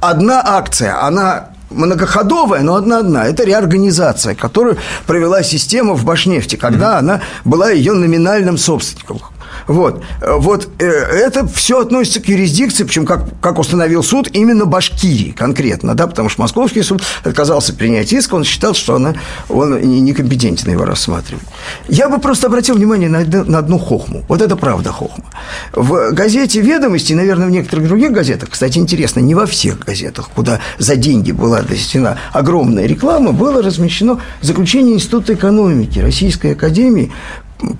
одна 0.00 0.40
акция, 0.40 1.02
она 1.02 1.48
многоходовая, 1.70 2.62
но 2.62 2.76
одна-одна. 2.76 3.26
Это 3.26 3.44
реорганизация, 3.44 4.34
которую 4.34 4.78
провела 5.06 5.42
система 5.42 5.94
в 5.94 6.04
Башнефти, 6.04 6.56
когда 6.56 6.94
mm-hmm. 6.94 6.98
она 6.98 7.20
была 7.44 7.70
ее 7.70 7.92
номинальным 7.92 8.58
собственником. 8.58 9.20
Вот, 9.66 10.02
вот 10.20 10.68
э, 10.78 10.84
это 10.86 11.46
все 11.46 11.80
относится 11.80 12.20
к 12.20 12.28
юрисдикции, 12.28 12.84
причем, 12.84 13.06
как, 13.06 13.40
как 13.40 13.58
установил 13.58 14.02
суд, 14.02 14.28
именно 14.32 14.64
Башкирии 14.64 15.32
конкретно, 15.32 15.94
да, 15.94 16.06
потому 16.06 16.28
что 16.28 16.42
Московский 16.42 16.82
суд 16.82 17.02
отказался 17.24 17.74
принять 17.74 18.12
иск, 18.12 18.32
он 18.32 18.44
считал, 18.44 18.74
что 18.74 18.96
она, 18.96 19.14
он 19.48 19.80
некомпетентен 19.80 20.70
его 20.70 20.84
рассматривать. 20.84 21.44
Я 21.88 22.08
бы 22.08 22.18
просто 22.18 22.46
обратил 22.46 22.76
внимание 22.76 23.08
на, 23.08 23.24
на 23.24 23.58
одну 23.58 23.78
хохму. 23.78 24.24
Вот 24.28 24.42
это 24.42 24.56
правда 24.56 24.92
хохма. 24.92 25.24
В 25.72 26.12
газете 26.12 26.60
«Ведомости», 26.60 27.12
наверное, 27.12 27.46
в 27.46 27.50
некоторых 27.50 27.86
других 27.86 28.12
газетах, 28.12 28.50
кстати, 28.50 28.78
интересно, 28.78 29.20
не 29.20 29.34
во 29.34 29.46
всех 29.46 29.80
газетах, 29.80 30.30
куда 30.34 30.60
за 30.78 30.96
деньги 30.96 31.32
была 31.32 31.62
достигнена 31.62 32.18
огромная 32.32 32.86
реклама, 32.86 33.32
было 33.32 33.62
размещено 33.62 34.20
заключение 34.40 34.94
Института 34.94 35.34
экономики 35.34 35.98
Российской 35.98 36.52
Академии 36.52 37.12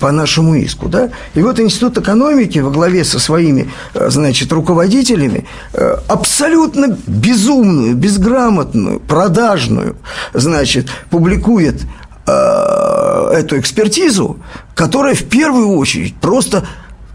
по 0.00 0.10
нашему 0.10 0.54
иску, 0.54 0.88
да? 0.88 1.10
И 1.34 1.42
вот 1.42 1.60
Институт 1.60 1.98
экономики 1.98 2.58
во 2.58 2.70
главе 2.70 3.04
со 3.04 3.18
своими, 3.18 3.70
э, 3.94 4.10
значит, 4.10 4.52
руководителями 4.52 5.46
э, 5.72 5.96
абсолютно 6.08 6.96
безумную, 7.06 7.94
безграмотную, 7.94 9.00
продажную, 9.00 9.96
значит, 10.32 10.88
публикует 11.10 11.82
э, 12.26 13.30
эту 13.34 13.58
экспертизу, 13.58 14.38
которая 14.74 15.14
в 15.14 15.24
первую 15.24 15.76
очередь 15.76 16.14
просто, 16.16 16.66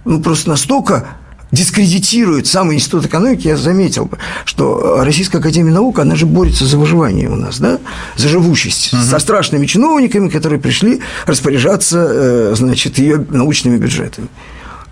ну, 0.06 0.22
просто 0.22 0.50
настолько 0.50 1.08
дискредитируют 1.52 2.48
самый 2.48 2.76
институт 2.78 3.06
экономики, 3.06 3.48
я 3.48 3.58
заметил 3.58 4.06
бы, 4.06 4.18
что 4.46 5.04
Российская 5.04 5.40
Академия 5.40 5.72
Наук, 5.72 6.00
она 6.00 6.16
же 6.16 6.26
борется 6.26 6.66
за 6.66 6.78
выживание 6.78 7.30
у 7.30 7.36
нас, 7.36 7.60
да, 7.60 7.80
за 8.16 8.28
живучесть, 8.30 8.94
угу. 8.94 9.02
со 9.02 9.20
страшными 9.20 9.66
чиновниками, 9.66 10.30
которые 10.30 10.60
пришли 10.60 11.02
распоряжаться, 11.26 12.08
э, 12.10 12.54
значит, 12.56 12.98
ее 12.98 13.26
научными 13.30 13.78
бюджетами. 13.78 14.28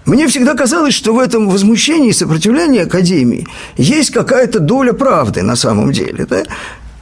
Мне 0.05 0.27
всегда 0.27 0.55
казалось, 0.55 0.93
что 0.93 1.13
в 1.13 1.19
этом 1.19 1.49
возмущении 1.49 2.09
и 2.09 2.13
сопротивлении 2.13 2.81
Академии 2.81 3.47
есть 3.77 4.11
какая-то 4.11 4.59
доля 4.59 4.93
правды 4.93 5.43
на 5.43 5.55
самом 5.55 5.91
деле. 5.91 6.25
Да? 6.25 6.43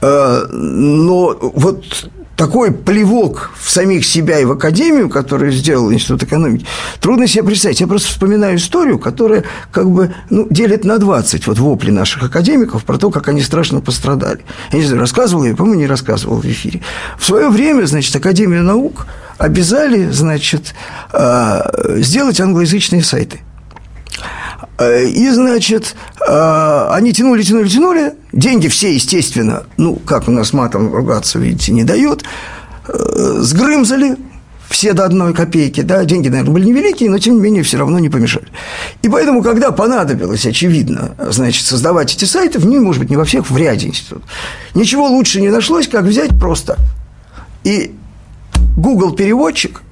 Э, 0.00 0.46
но 0.50 1.36
вот 1.40 2.10
такой 2.38 2.70
плевок 2.70 3.50
в 3.60 3.68
самих 3.68 4.06
себя 4.06 4.38
и 4.38 4.44
в 4.44 4.52
академию, 4.52 5.10
который 5.10 5.50
сделал 5.50 5.92
Институт 5.92 6.22
экономики, 6.22 6.64
трудно 7.00 7.26
себе 7.26 7.42
представить. 7.42 7.80
Я 7.80 7.88
просто 7.88 8.08
вспоминаю 8.08 8.58
историю, 8.58 9.00
которая 9.00 9.42
как 9.72 9.90
бы 9.90 10.14
ну, 10.30 10.46
делит 10.48 10.84
на 10.84 10.98
20 10.98 11.48
вот 11.48 11.58
вопли 11.58 11.90
наших 11.90 12.22
академиков 12.22 12.84
про 12.84 12.96
то, 12.96 13.10
как 13.10 13.26
они 13.26 13.42
страшно 13.42 13.80
пострадали. 13.80 14.40
Я 14.70 14.78
не 14.78 14.84
знаю, 14.84 15.00
рассказывал 15.00 15.44
я, 15.44 15.56
по-моему, 15.56 15.80
не 15.80 15.88
рассказывал 15.88 16.36
в 16.36 16.44
эфире. 16.46 16.80
В 17.18 17.24
свое 17.24 17.48
время, 17.48 17.84
значит, 17.86 18.14
Академию 18.14 18.62
наук 18.62 19.08
обязали, 19.36 20.08
значит, 20.08 20.76
э, 21.12 21.96
сделать 21.96 22.40
англоязычные 22.40 23.02
сайты. 23.02 23.40
Э, 24.78 25.04
и, 25.04 25.28
значит, 25.30 25.96
э, 26.26 26.88
они 26.90 27.12
тянули, 27.12 27.42
тянули, 27.42 27.68
тянули. 27.68 28.14
Деньги 28.32 28.68
все, 28.68 28.94
естественно, 28.94 29.64
ну, 29.76 29.96
как 29.96 30.28
у 30.28 30.30
нас 30.30 30.52
матом 30.52 30.94
ругаться, 30.94 31.38
видите, 31.38 31.72
не 31.72 31.84
дает. 31.84 32.24
Э, 32.86 33.36
сгрымзали 33.40 34.16
все 34.68 34.92
до 34.92 35.04
одной 35.04 35.32
копейки, 35.32 35.80
да, 35.80 36.04
деньги, 36.04 36.28
наверное, 36.28 36.52
были 36.52 36.66
невеликие, 36.66 37.10
но, 37.10 37.18
тем 37.18 37.36
не 37.36 37.40
менее, 37.40 37.62
все 37.62 37.78
равно 37.78 37.98
не 37.98 38.10
помешали. 38.10 38.48
И 39.02 39.08
поэтому, 39.08 39.42
когда 39.42 39.72
понадобилось, 39.72 40.44
очевидно, 40.44 41.14
значит, 41.30 41.64
создавать 41.64 42.14
эти 42.14 42.26
сайты, 42.26 42.58
в 42.58 42.66
ней, 42.66 42.78
может 42.78 43.00
быть, 43.00 43.10
не 43.10 43.16
во 43.16 43.24
всех, 43.24 43.50
в 43.50 43.56
ряде 43.56 43.88
институтов, 43.88 44.28
ничего 44.74 45.08
лучше 45.08 45.40
не 45.40 45.48
нашлось, 45.48 45.88
как 45.88 46.04
взять 46.04 46.38
просто 46.38 46.76
и 47.64 47.94
Google 48.76 49.12
переводчик 49.12 49.82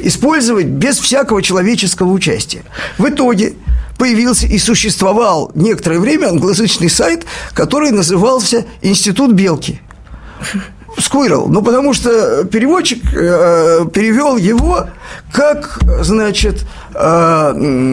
использовать 0.00 0.66
без 0.66 0.98
всякого 0.98 1.42
человеческого 1.42 2.10
участия. 2.10 2.62
В 2.98 3.08
итоге 3.08 3.54
появился 3.98 4.46
и 4.46 4.58
существовал 4.58 5.50
некоторое 5.54 5.98
время 5.98 6.28
англоязычный 6.28 6.90
сайт, 6.90 7.24
который 7.52 7.90
назывался 7.90 8.64
«Институт 8.82 9.32
Белки». 9.32 9.80
Squirrel, 10.96 11.46
ну 11.48 11.60
потому 11.62 11.92
что 11.92 12.44
переводчик 12.44 13.02
э, 13.12 13.84
перевел 13.92 14.36
его 14.36 14.88
как, 15.32 15.80
значит, 16.02 16.64
э, 16.94 16.98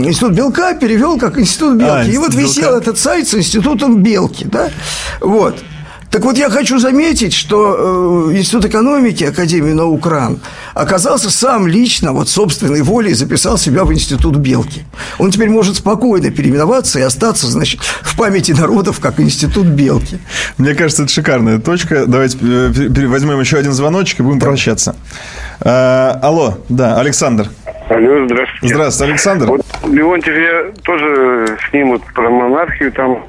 институт 0.06 0.34
белка 0.34 0.76
перевел 0.76 1.18
как 1.18 1.40
институт 1.40 1.78
белки. 1.78 1.92
А, 1.92 2.04
и 2.04 2.18
вот 2.18 2.36
висел 2.36 2.74
белка. 2.74 2.78
этот 2.78 3.00
сайт 3.00 3.28
с 3.28 3.34
институтом 3.34 4.04
белки, 4.04 4.46
да, 4.46 4.70
вот. 5.20 5.56
Так 6.12 6.24
вот, 6.24 6.38
я 6.38 6.50
хочу 6.50 6.78
заметить, 6.78 7.34
что 7.34 8.28
э, 8.30 8.38
Институт 8.38 8.66
экономики 8.66 9.24
Академии 9.24 9.72
наук 9.72 10.06
РАН 10.06 10.42
оказался 10.74 11.32
сам 11.32 11.68
лично, 11.68 12.12
вот 12.12 12.28
собственной 12.28 12.82
волей 12.82 13.14
записал 13.14 13.58
себя 13.58 13.86
в 13.86 13.94
Институт 13.94 14.36
Белки. 14.36 14.84
Он 15.20 15.32
теперь 15.32 15.50
может 15.50 15.78
спокойно 15.78 16.30
переименоваться 16.30 17.00
и 17.00 17.02
остаться, 17.02 17.48
значит, 17.48 17.80
в 17.82 18.18
памяти 18.18 18.52
народов 18.52 19.00
как 19.00 19.22
Институт 19.22 19.68
Белки. 19.68 20.18
Мне 20.58 20.76
кажется, 20.76 21.04
это 21.04 21.14
шикарная 21.14 21.60
точка. 21.60 22.06
Давайте 22.06 22.38
э, 22.42 23.08
возьмем 23.08 23.40
еще 23.40 23.58
один 23.58 23.72
звоночек 23.72 24.20
и 24.20 24.24
будем 24.24 24.40
да. 24.40 24.48
прощаться. 24.48 24.98
А, 25.62 26.20
алло, 26.22 26.58
да, 26.68 27.00
Александр. 27.00 27.48
Алло, 27.88 28.26
здравствуйте. 28.26 28.76
Здравствуйте, 28.76 29.12
Александр. 29.14 29.46
Вот 29.46 29.66
Леонтьев, 29.88 30.36
я 30.36 30.72
тоже 30.84 31.58
с 31.70 31.74
ним 31.74 31.92
вот 31.92 32.02
про 32.14 32.30
монархию 32.30 32.92
там 32.92 33.26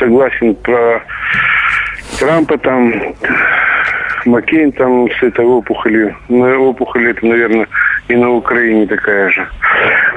согласен, 0.00 0.56
про 0.56 1.00
Трампа 2.24 2.56
там, 2.56 2.90
Маккейн 4.24 4.72
там 4.72 5.10
с 5.10 5.22
этой 5.22 5.44
опухолью. 5.44 6.16
На 6.30 6.56
опухоль 6.56 7.10
это, 7.10 7.26
наверное, 7.26 7.68
и 8.08 8.16
на 8.16 8.30
Украине 8.30 8.86
такая 8.86 9.28
же. 9.28 9.46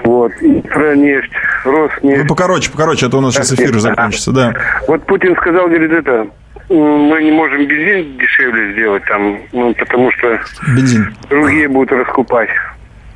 Вот. 0.05 0.31
И 0.41 0.61
про 0.61 0.95
нефть, 0.95 1.31
Роснефть. 1.65 2.21
Ну, 2.21 2.27
покороче, 2.27 2.71
покороче, 2.71 3.07
а 3.07 3.09
то 3.09 3.17
у 3.17 3.21
нас 3.21 3.33
сейчас 3.33 3.51
эфир 3.51 3.77
закончится, 3.79 4.31
да. 4.31 4.53
Вот 4.87 5.05
Путин 5.05 5.35
сказал, 5.35 5.67
говорит, 5.67 5.91
это, 5.91 6.27
мы 6.69 7.23
не 7.23 7.31
можем 7.31 7.67
бензин 7.67 8.17
дешевле 8.17 8.71
сделать 8.71 9.03
там, 9.09 9.39
ну, 9.51 9.73
потому 9.73 10.09
что 10.13 10.39
бензин. 10.77 11.13
другие 11.29 11.67
будут 11.67 11.91
раскупать. 11.91 12.49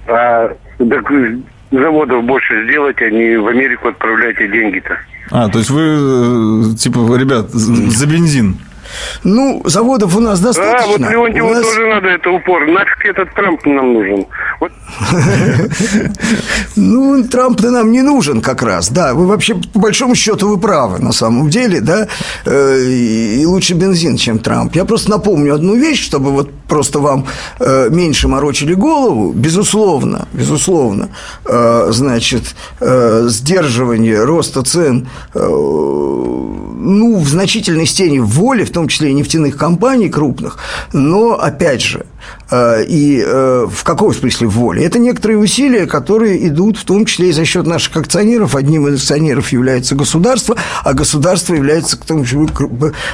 А 0.07 0.51
так, 0.77 1.11
заводов 1.72 2.26
больше 2.26 2.65
сделать, 2.65 3.01
а 3.01 3.09
не 3.09 3.38
в 3.38 3.47
Америку 3.47 3.88
отправляйте 3.88 4.49
деньги-то. 4.49 4.97
А, 5.31 5.47
то 5.47 5.59
есть 5.59 5.69
вы, 5.69 6.73
э, 6.73 6.76
типа, 6.76 7.15
ребят, 7.18 7.51
за 7.51 8.05
бензин 8.05 8.57
ну, 9.23 9.61
заводов 9.65 10.15
у 10.15 10.19
нас 10.19 10.39
достаточно. 10.39 10.84
А, 10.84 10.88
вот 10.88 11.11
Леонтьеву 11.11 11.49
нас... 11.49 11.61
тоже 11.61 11.88
надо 11.88 12.07
это 12.07 12.30
упор. 12.30 12.68
Нафиг 12.68 13.05
этот 13.05 13.34
Трамп 13.34 13.65
нам 13.65 13.93
нужен. 13.93 14.26
Ну, 16.76 17.23
Трамп-то 17.23 17.72
нам 17.72 17.91
не 17.91 18.01
нужен 18.01 18.41
как 18.41 18.63
раз, 18.63 18.89
да. 18.89 19.13
Вы 19.13 19.27
вообще, 19.27 19.55
по 19.55 19.80
большому 19.80 20.15
счету, 20.15 20.47
вы 20.47 20.57
правы 20.57 20.99
на 20.99 21.11
самом 21.11 21.49
деле, 21.49 21.81
да. 21.81 22.07
Э, 22.45 22.81
и 22.81 23.45
лучше 23.45 23.73
бензин, 23.73 24.18
чем 24.18 24.39
Трамп. 24.39 24.76
Я 24.76 24.85
просто 24.85 25.11
напомню 25.11 25.53
одну 25.53 25.76
вещь, 25.76 26.03
чтобы 26.03 26.31
вот 26.31 26.49
просто 26.68 26.99
вам 26.99 27.26
э, 27.59 27.89
меньше 27.89 28.27
морочили 28.27 28.73
голову. 28.73 29.34
Безусловно, 29.34 30.27
безусловно, 30.34 31.09
э, 31.45 31.88
значит, 31.91 32.55
сдерживание 32.80 34.23
роста 34.23 34.63
цен, 34.63 35.07
ну, 35.34 37.19
в 37.19 37.27
значительной 37.27 37.85
степени 37.85 38.19
воли, 38.19 38.63
в 38.63 38.72
том 38.72 38.80
числе 38.87 39.09
и 39.09 39.13
нефтяных 39.13 39.57
компаний 39.57 40.09
крупных, 40.09 40.57
но, 40.93 41.33
опять 41.33 41.81
же, 41.81 42.05
и 42.88 43.23
э, 43.26 43.68
в 43.69 43.84
каком 43.84 44.14
смысле 44.14 44.48
в 44.48 44.52
воле? 44.52 44.84
Это 44.84 44.99
некоторые 44.99 45.38
усилия, 45.38 45.85
которые 45.85 46.48
идут 46.48 46.77
в 46.77 46.85
том 46.85 47.06
числе 47.06 47.30
и 47.30 47.31
за 47.31 47.45
счет 47.45 47.65
наших 47.65 47.95
акционеров. 47.98 48.56
Одним 48.56 48.88
из 48.88 49.02
акционеров 49.02 49.52
является 49.52 49.95
государство, 49.95 50.56
а 50.84 50.93
государство 50.93 51.53
является 51.53 51.98
к 51.98 52.06
тому 52.06 52.26
же 52.26 52.48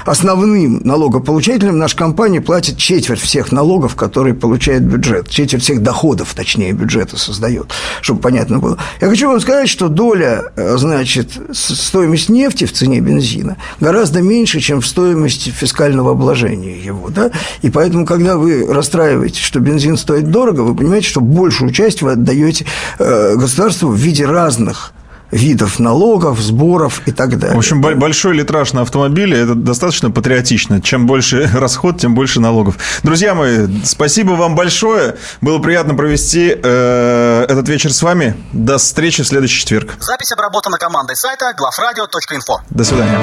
основным 0.06 0.82
налогополучателем. 0.84 1.78
Наша 1.78 1.96
компания 1.98 2.42
платит 2.42 2.78
четверть 2.78 3.20
всех 3.20 3.52
налогов, 3.52 3.96
которые 3.96 4.34
получает 4.34 4.84
бюджет, 4.84 5.30
четверть 5.30 5.64
всех 5.64 5.82
доходов, 5.82 6.34
точнее, 6.36 6.72
бюджета 6.74 7.18
создает, 7.18 7.72
чтобы 8.02 8.22
понятно 8.22 8.60
было. 8.60 8.78
Я 9.02 9.10
хочу 9.10 9.30
вам 9.30 9.40
сказать, 9.40 9.70
что 9.70 9.88
доля, 9.88 10.52
э, 10.56 10.78
значит, 10.78 11.32
стоимость 11.54 12.30
нефти 12.30 12.66
в 12.66 12.74
цене 12.74 13.00
бензина 13.00 13.58
гораздо 13.80 14.22
меньше, 14.22 14.60
чем 14.60 14.82
в 14.82 14.88
стоимости 14.88 15.50
фискального 15.50 16.12
обложения 16.12 16.78
его, 16.78 17.10
да, 17.10 17.32
и 17.62 17.70
поэтому, 17.70 18.06
когда 18.06 18.38
вы 18.38 18.66
расстраиваете 18.68 18.97
рассчитываете, 18.98 19.42
что 19.42 19.60
бензин 19.60 19.98
стоит 19.98 20.30
дорого, 20.32 20.62
вы 20.62 20.76
понимаете, 20.76 21.08
что 21.08 21.22
большую 21.22 21.72
часть 21.72 22.02
вы 22.02 22.14
отдаете 22.14 22.66
э, 23.00 23.36
государству 23.36 23.90
в 23.90 23.96
виде 23.96 24.26
разных 24.26 24.94
видов 25.30 25.80
налогов, 25.80 26.40
сборов 26.40 27.02
и 27.06 27.12
так 27.12 27.38
далее. 27.38 27.56
В 27.56 27.60
общем, 27.60 27.82
большой 27.82 28.36
литраж 28.36 28.72
на 28.72 28.82
автомобиле– 28.82 29.38
это 29.42 29.56
достаточно 29.56 30.10
патриотично. 30.10 30.82
Чем 30.82 31.06
больше 31.06 31.50
расход, 31.54 32.00
тем 32.00 32.16
больше 32.16 32.40
налогов. 32.40 32.78
Друзья 33.04 33.36
мои, 33.36 33.68
спасибо 33.84 34.32
вам 34.32 34.56
большое. 34.56 35.18
Было 35.42 35.60
приятно 35.60 35.96
провести 35.96 36.56
э, 36.56 37.46
этот 37.50 37.68
вечер 37.68 37.92
с 37.92 38.02
вами. 38.02 38.36
До 38.54 38.78
встречи 38.78 39.24
в 39.24 39.28
следующий 39.28 39.60
четверг. 39.60 39.96
Запись 40.00 40.32
обработана 40.32 40.78
командой 40.78 41.18
сайта 41.18 41.54
главрадио.инфо. 41.58 42.62
До 42.70 42.84
свидания. 42.86 43.20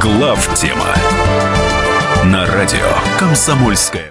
Глав 0.00 0.58
тема 0.58 0.86
на 2.30 2.46
радио 2.46 2.86
«Комсомольская». 3.18 4.08